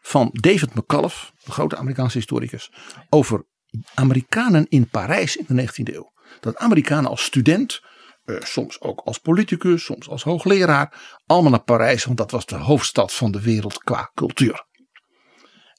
van 0.00 0.28
David 0.32 0.74
McCullough, 0.74 1.16
de 1.44 1.52
grote 1.52 1.76
Amerikaanse 1.76 2.16
historicus, 2.18 2.72
over 3.08 3.46
Amerikanen 3.94 4.66
in 4.68 4.88
Parijs 4.88 5.36
in 5.36 5.44
de 5.48 5.68
19e 5.68 5.94
eeuw. 5.94 6.12
Dat 6.40 6.56
Amerikanen 6.56 7.10
als 7.10 7.24
student, 7.24 7.80
eh, 8.24 8.36
soms 8.40 8.80
ook 8.80 9.00
als 9.00 9.18
politicus, 9.18 9.84
soms 9.84 10.08
als 10.08 10.22
hoogleraar, 10.22 11.18
allemaal 11.26 11.50
naar 11.50 11.62
Parijs, 11.62 12.04
want 12.04 12.18
dat 12.18 12.30
was 12.30 12.46
de 12.46 12.56
hoofdstad 12.56 13.12
van 13.12 13.30
de 13.30 13.40
wereld 13.40 13.78
qua 13.78 14.10
cultuur. 14.14 14.66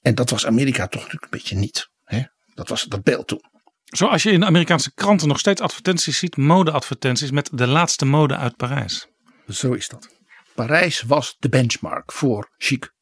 En 0.02 0.16
dat 0.16 0.30
was 0.30 0.46
Amerika 0.46 0.88
toch 0.88 1.02
natuurlijk 1.02 1.24
een 1.24 1.40
beetje 1.40 1.56
niet. 1.56 1.90
Dat 2.58 2.70
was 2.70 2.84
dat 2.84 3.04
beeld 3.04 3.28
toen. 3.28 3.44
Zoals 3.84 4.24
je 4.24 4.32
in 4.32 4.40
de 4.40 4.46
Amerikaanse 4.46 4.94
kranten 4.94 5.28
nog 5.28 5.40
steeds 5.40 5.62
advertenties 5.62 6.18
ziet, 6.18 6.38
modeadvertenties 6.38 7.32
met 7.32 7.50
de 7.54 7.68
laatste 7.68 8.06
mode 8.06 8.36
uit 8.36 8.56
Parijs. 8.56 9.08
Zo 9.48 9.74
is 9.74 9.88
dat. 9.88 10.16
Parijs 10.56 11.02
was 11.02 11.36
de 11.40 11.50
benchmark 11.50 12.12
voor 12.12 12.54
chic. 12.58 12.94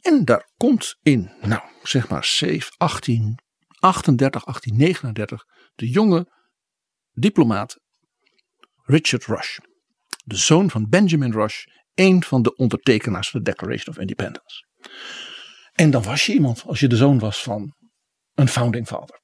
En 0.00 0.24
daar 0.24 0.50
komt 0.56 0.98
in, 1.02 1.32
nou 1.40 1.62
zeg 1.82 2.08
maar 2.08 2.36
1838, 2.78 4.44
1839, 4.44 5.44
de 5.74 5.88
jonge 5.88 6.32
diplomaat 7.12 7.78
Richard 8.82 9.24
Rush. 9.24 9.58
De 10.24 10.36
zoon 10.36 10.70
van 10.70 10.88
Benjamin 10.88 11.32
Rush, 11.32 11.64
een 11.94 12.24
van 12.24 12.42
de 12.42 12.56
ondertekenaars 12.56 13.30
van 13.30 13.42
de 13.42 13.50
Declaration 13.50 13.94
of 13.94 13.98
Independence. 14.00 14.66
En 15.72 15.90
dan 15.90 16.02
was 16.02 16.26
je 16.26 16.32
iemand 16.32 16.62
als 16.66 16.80
je 16.80 16.88
de 16.88 16.96
zoon 16.96 17.18
was 17.18 17.42
van 17.42 17.74
een 18.34 18.48
founding 18.48 18.86
father. 18.86 19.20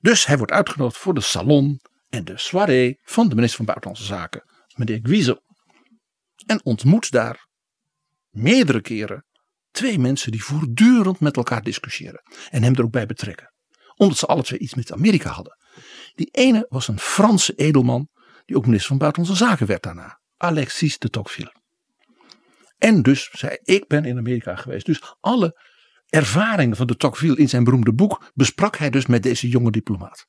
Dus 0.00 0.26
hij 0.26 0.36
wordt 0.36 0.52
uitgenodigd 0.52 0.98
voor 0.98 1.14
de 1.14 1.20
salon 1.20 1.80
en 2.08 2.24
de 2.24 2.38
soirée 2.38 3.00
van 3.02 3.28
de 3.28 3.34
minister 3.34 3.56
van 3.56 3.66
Buitenlandse 3.66 4.04
Zaken, 4.04 4.42
meneer 4.74 4.98
Guizot. 5.02 5.40
En 6.46 6.64
ontmoet 6.64 7.10
daar 7.10 7.48
meerdere 8.30 8.80
keren 8.80 9.24
twee 9.70 9.98
mensen 9.98 10.30
die 10.30 10.44
voortdurend 10.44 11.20
met 11.20 11.36
elkaar 11.36 11.62
discussiëren. 11.62 12.22
En 12.50 12.62
hem 12.62 12.74
er 12.74 12.84
ook 12.84 12.90
bij 12.90 13.06
betrekken. 13.06 13.52
Omdat 13.94 14.18
ze 14.18 14.26
alle 14.26 14.42
twee 14.42 14.58
iets 14.58 14.74
met 14.74 14.92
Amerika 14.92 15.30
hadden. 15.30 15.56
Die 16.14 16.28
ene 16.30 16.66
was 16.68 16.88
een 16.88 16.98
Franse 16.98 17.54
edelman, 17.54 18.08
die 18.44 18.56
ook 18.56 18.64
minister 18.64 18.88
van 18.88 18.98
Buitenlandse 18.98 19.44
Zaken 19.44 19.66
werd 19.66 19.82
daarna. 19.82 20.20
Alexis 20.36 20.98
de 20.98 21.08
Tocqueville. 21.08 21.54
En 22.78 23.02
dus 23.02 23.30
zei 23.32 23.58
ik 23.62 23.86
ben 23.86 24.04
in 24.04 24.18
Amerika 24.18 24.56
geweest. 24.56 24.86
Dus 24.86 25.14
alle 25.20 25.60
ervaringen 26.16 26.76
van 26.76 26.86
de 26.86 26.96
Tocqueville 26.96 27.36
in 27.36 27.48
zijn 27.48 27.64
beroemde 27.64 27.94
boek 27.94 28.30
besprak 28.34 28.76
hij 28.76 28.90
dus 28.90 29.06
met 29.06 29.22
deze 29.22 29.48
jonge 29.48 29.70
diplomaat. 29.70 30.26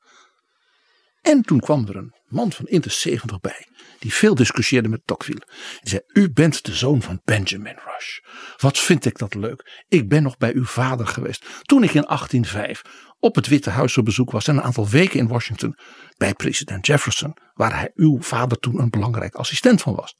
En 1.21 1.41
toen 1.41 1.59
kwam 1.59 1.87
er 1.87 1.95
een 1.95 2.13
man 2.25 2.51
van 2.51 2.65
in 2.65 2.81
de 2.81 2.89
70 2.89 3.39
bij, 3.39 3.67
die 3.99 4.13
veel 4.13 4.35
discussieerde 4.35 4.89
met 4.89 5.01
Tocqueville. 5.05 5.47
Die 5.79 5.89
zei: 5.89 6.01
U 6.07 6.31
bent 6.31 6.65
de 6.65 6.75
zoon 6.75 7.01
van 7.01 7.21
Benjamin 7.23 7.79
Rush. 7.85 8.19
Wat 8.57 8.79
vind 8.79 9.05
ik 9.05 9.17
dat 9.17 9.33
leuk? 9.33 9.83
Ik 9.87 10.09
ben 10.09 10.23
nog 10.23 10.37
bij 10.37 10.53
uw 10.53 10.65
vader 10.65 11.07
geweest. 11.07 11.45
Toen 11.61 11.83
ik 11.83 11.93
in 11.93 12.05
1805 12.07 12.81
op 13.19 13.35
het 13.35 13.47
Witte 13.47 13.69
Huis 13.69 13.97
op 13.97 14.05
bezoek 14.05 14.31
was 14.31 14.47
en 14.47 14.57
een 14.57 14.63
aantal 14.63 14.87
weken 14.87 15.19
in 15.19 15.27
Washington 15.27 15.77
bij 16.17 16.33
president 16.33 16.85
Jefferson, 16.85 17.37
waar 17.53 17.75
hij 17.75 17.91
uw 17.93 18.21
vader 18.21 18.57
toen 18.57 18.79
een 18.79 18.89
belangrijk 18.89 19.35
assistent 19.35 19.81
van 19.81 19.95
was. 19.95 20.15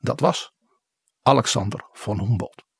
Dat 0.00 0.20
was 0.20 0.52
Alexander 1.22 1.88
von 1.92 2.20
Humboldt. 2.20 2.70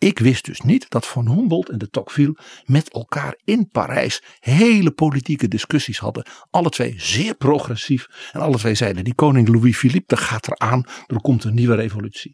Ik 0.00 0.18
wist 0.18 0.44
dus 0.44 0.60
niet 0.60 0.90
dat 0.90 1.06
Van 1.06 1.28
Humboldt 1.28 1.68
en 1.68 1.78
de 1.78 1.90
Tocqueville 1.90 2.38
met 2.64 2.92
elkaar 2.92 3.38
in 3.44 3.68
Parijs 3.68 4.22
hele 4.38 4.90
politieke 4.90 5.48
discussies 5.48 5.98
hadden. 5.98 6.26
Alle 6.50 6.70
twee 6.70 6.94
zeer 6.96 7.34
progressief. 7.34 8.30
En 8.32 8.40
alle 8.40 8.58
twee 8.58 8.74
zeiden: 8.74 9.04
die 9.04 9.14
koning 9.14 9.48
Louis-Philippe, 9.48 10.14
dat 10.14 10.24
gaat 10.24 10.46
eraan. 10.46 10.84
Er 11.06 11.20
komt 11.20 11.44
een 11.44 11.54
nieuwe 11.54 11.74
revolutie. 11.74 12.32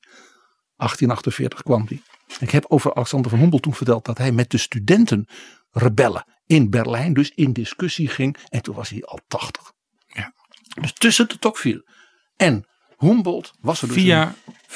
1848 0.77 1.63
kwam 1.63 1.87
die. 1.87 2.03
Ik 2.39 2.51
heb 2.51 2.65
over 2.69 2.95
Alexander 2.95 3.31
van 3.31 3.39
Humboldt 3.41 3.65
toen 3.65 3.75
verteld 3.75 4.05
dat 4.05 4.19
hij 4.19 4.33
met 4.33 4.51
de 4.51 4.59
studenten 4.59 5.27
rebellen 5.71 6.25
in 6.47 6.71
Berlijn 6.71 7.15
dus 7.15 7.31
in 7.31 7.53
discussie 7.53 8.09
ging. 8.09 8.37
En 8.49 8.63
toen 8.63 8.75
was 8.75 8.89
hij 8.89 9.05
al 9.05 9.21
80. 9.29 9.73
Ja. 10.07 10.33
Dus 10.81 10.93
tussen 10.93 11.29
de 11.29 11.39
Tocqueville 11.39 11.91
en 12.37 12.67
Humboldt 12.99 13.53
was 13.61 13.83
er 13.83 13.89
dus 13.89 13.97
Via 13.97 14.35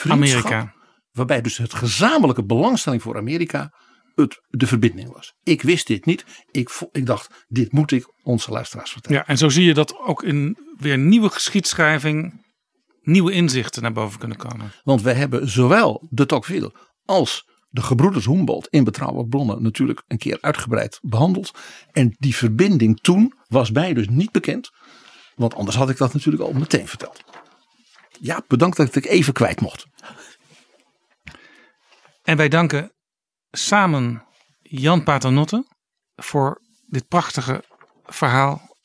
Amerika. 0.09 0.79
Waarbij 1.21 1.41
dus 1.41 1.57
het 1.57 1.75
gezamenlijke 1.75 2.45
belangstelling 2.45 3.03
voor 3.03 3.17
Amerika 3.17 3.75
het, 4.15 4.41
de 4.49 4.67
verbinding 4.67 5.13
was. 5.13 5.35
Ik 5.43 5.63
wist 5.63 5.87
dit 5.87 6.05
niet. 6.05 6.25
Ik, 6.51 6.71
ik 6.93 7.07
dacht, 7.07 7.45
dit 7.49 7.73
moet 7.73 7.93
ik 7.93 8.13
onze 8.23 8.51
luisteraars 8.51 8.91
vertellen. 8.91 9.19
Ja, 9.19 9.27
en 9.27 9.39
zo 9.39 9.49
zie 9.49 9.65
je 9.65 9.75
dat 9.75 9.99
ook 9.99 10.23
in 10.23 10.57
weer 10.77 10.99
nieuwe 10.99 11.29
geschiedschrijving 11.29 12.45
nieuwe 13.03 13.33
inzichten 13.33 13.83
naar 13.83 13.93
boven 13.93 14.19
kunnen 14.19 14.37
komen. 14.37 14.73
Want 14.83 15.03
we 15.03 15.13
hebben 15.13 15.49
zowel 15.49 16.07
de 16.11 16.27
Tocqueville 16.27 16.73
als 17.05 17.49
de 17.69 17.83
gebroeders 17.83 18.25
Humboldt 18.27 18.69
in 18.69 18.85
Betrouwbare 18.85 19.29
Bronnen 19.29 19.63
natuurlijk 19.63 20.03
een 20.07 20.19
keer 20.19 20.39
uitgebreid 20.41 20.99
behandeld. 21.03 21.51
En 21.93 22.17
die 22.19 22.37
verbinding 22.37 23.01
toen 23.01 23.35
was 23.47 23.71
mij 23.71 23.95
dus 23.95 24.09
niet 24.09 24.33
bekend. 24.33 24.71
Want 25.35 25.55
anders 25.55 25.77
had 25.77 25.91
ik 25.91 25.97
dat 25.97 26.13
natuurlijk 26.13 26.43
al 26.43 26.53
meteen 26.53 26.89
verteld. 26.89 27.23
Ja, 28.21 28.43
bedankt 28.49 28.77
dat 28.77 28.95
ik 28.95 29.07
even 29.07 29.33
kwijt 29.33 29.61
mocht. 29.61 29.87
En 32.31 32.37
wij 32.37 32.49
danken 32.49 32.93
samen 33.51 34.25
Jan 34.59 35.03
Paternotte 35.03 35.67
voor 36.17 36.61
dit 36.87 37.09
prachtige 37.09 37.65
verhaal 38.05 38.77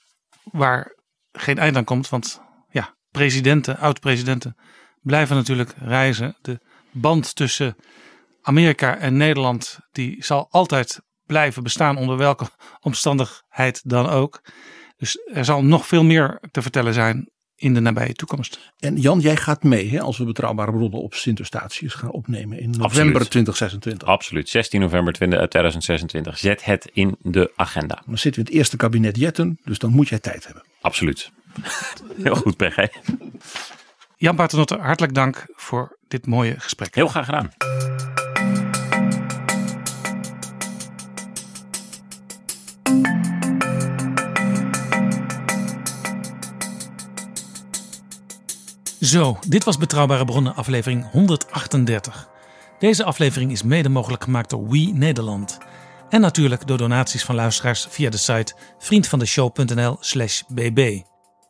waar 0.44 0.96
geen 1.32 1.58
eind 1.58 1.76
aan 1.76 1.84
komt. 1.84 2.10
Want 2.10 2.42
ja, 2.70 2.96
presidenten, 3.12 3.78
oud-presidenten 3.78 4.56
blijven 5.02 5.36
natuurlijk 5.36 5.74
reizen. 5.78 6.38
De 6.42 6.60
band 6.92 7.36
tussen 7.36 7.76
Amerika 8.42 8.98
en 8.98 9.18
Nederland 9.18 9.80
die 9.92 10.24
zal 10.24 10.48
altijd 10.50 11.02
blijven 11.26 11.64
bestaan 11.64 11.98
onder 11.98 12.18
welke 12.18 12.48
omstandigheid 12.80 13.90
dan 13.90 14.10
ook. 14.10 14.42
Dus 14.98 15.18
er 15.34 15.46
zal 15.46 15.64
nog 15.64 15.88
veel 15.88 16.04
meer 16.04 16.42
te 16.52 16.62
vertellen 16.62 16.94
zijn 16.94 17.30
in 17.66 17.74
de 17.74 17.80
nabije 17.80 18.14
toekomst. 18.14 18.74
En 18.80 18.98
Jan, 18.98 19.20
jij 19.20 19.36
gaat 19.36 19.64
mee 19.64 19.90
hè, 19.90 20.00
als 20.00 20.18
we 20.18 20.26
betrouwbare 20.26 20.72
bronnen 20.72 21.02
op 21.02 21.14
Sint 21.14 21.40
Eustatius 21.40 21.94
gaan 21.94 22.12
opnemen 22.12 22.60
in 22.60 22.70
november 22.70 22.86
Absoluut. 22.86 23.30
2026. 23.30 24.08
Absoluut. 24.08 24.50
16 24.50 24.80
november 24.80 25.14
20 25.14 25.40
eh, 25.40 25.46
2026. 25.46 26.38
Zet 26.38 26.66
het 26.66 26.90
in 26.94 27.16
de 27.22 27.52
agenda. 27.56 28.04
Dan 28.06 28.18
zitten 28.18 28.32
we 28.32 28.48
in 28.48 28.54
het 28.54 28.62
eerste 28.62 28.78
kabinet 28.78 29.18
Jetten, 29.18 29.60
dus 29.64 29.80
dan 29.80 29.92
moet 29.92 30.08
jij 30.08 30.20
tijd 30.20 30.46
hebben. 30.46 30.64
Absoluut. 30.82 31.32
Heel 32.24 32.36
goed, 32.36 32.58
PG. 32.58 32.88
Jan 34.18 34.36
Paternotte, 34.36 34.78
hartelijk 34.78 35.14
dank 35.14 35.46
voor 35.56 35.98
dit 36.08 36.26
mooie 36.26 36.60
gesprek. 36.60 36.96
Heel 36.96 37.08
graag 37.08 37.26
gedaan. 37.26 37.52
Zo, 49.06 49.38
dit 49.48 49.64
was 49.64 49.78
Betrouwbare 49.78 50.26
Bronnen 50.26 50.56
aflevering 50.56 51.12
138. 51.12 52.30
Deze 52.80 53.04
aflevering 53.04 53.52
is 53.52 53.64
mede 53.64 53.90
mogelijk 53.90 54.24
gemaakt 54.24 54.50
door 54.50 54.70
We 54.70 54.92
Nederland. 54.94 55.58
En 56.10 56.22
natuurlijk 56.22 56.68
door 56.68 56.78
donaties 56.78 57.24
van 57.24 57.36
luisteraars 57.36 57.88
via 57.90 58.10
de 58.10 58.18
site 58.18 58.54
vriendvandeshow.nl 58.78 59.98
slash 60.00 60.42
bb. 60.48 61.02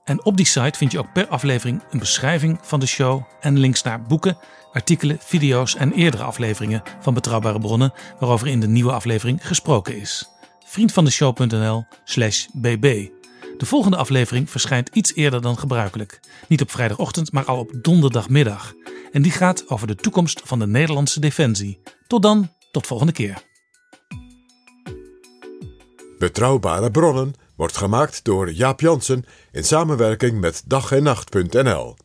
En 0.04 0.26
op 0.26 0.38
die 0.38 0.46
site 0.46 0.78
vind 0.78 0.92
je 0.92 1.00
ook 1.00 1.14
per 1.14 1.28
aflevering 1.28 1.84
een 1.92 2.00
beschrijving 2.00 2.60
van 2.62 2.80
de 2.80 2.86
show 2.86 3.24
en 3.40 3.60
links 3.60 3.82
naar 3.84 4.02
boeken, 4.02 4.38
artikelen, 4.74 5.18
video's 5.20 5.76
en 5.76 5.92
eerdere 5.92 6.24
afleveringen 6.24 6.84
van 7.00 7.14
Betrouwbare 7.14 7.60
Bronnen 7.60 7.94
waarover 8.20 8.48
in 8.48 8.60
de 8.60 8.68
nieuwe 8.68 8.92
aflevering 8.92 9.48
gesproken 9.48 10.00
is. 10.00 10.30
vriendvandeshow.nl 10.66 11.86
slash 12.04 12.46
bb. 12.54 13.10
De 13.58 13.66
volgende 13.66 13.98
aflevering 13.98 14.50
verschijnt 14.50 14.90
iets 14.94 15.16
eerder 15.16 15.42
dan 15.42 15.58
gebruikelijk. 15.58 16.20
Niet 16.48 16.62
op 16.62 16.72
vrijdagochtend, 16.72 17.32
maar 17.32 17.46
al 17.46 17.60
op 17.60 17.72
donderdagmiddag. 17.82 18.74
En 19.12 19.22
die 19.22 19.32
gaat 19.32 19.70
over 19.70 19.88
de 19.88 19.96
toekomst 19.96 20.42
van 20.44 20.60
de 20.60 20.68
Nederlandse 20.68 21.20
defensie. 21.20 21.80
Tot 22.08 22.22
dan, 22.22 22.52
tot 22.72 22.88
volgende 22.88 23.14
keer. 23.14 23.44
Betrouwbare 26.18 26.92
bronnen 26.92 27.34
wordt 27.56 27.78
gemaakt 27.78 28.24
door 28.24 28.52
Jaap 28.52 28.80
Jansen 28.80 29.26
in 29.52 29.64
samenwerking 29.64 30.40
met 30.40 30.64
dag 30.66 30.92
en 30.92 31.04
nacht.nl. 31.04 31.96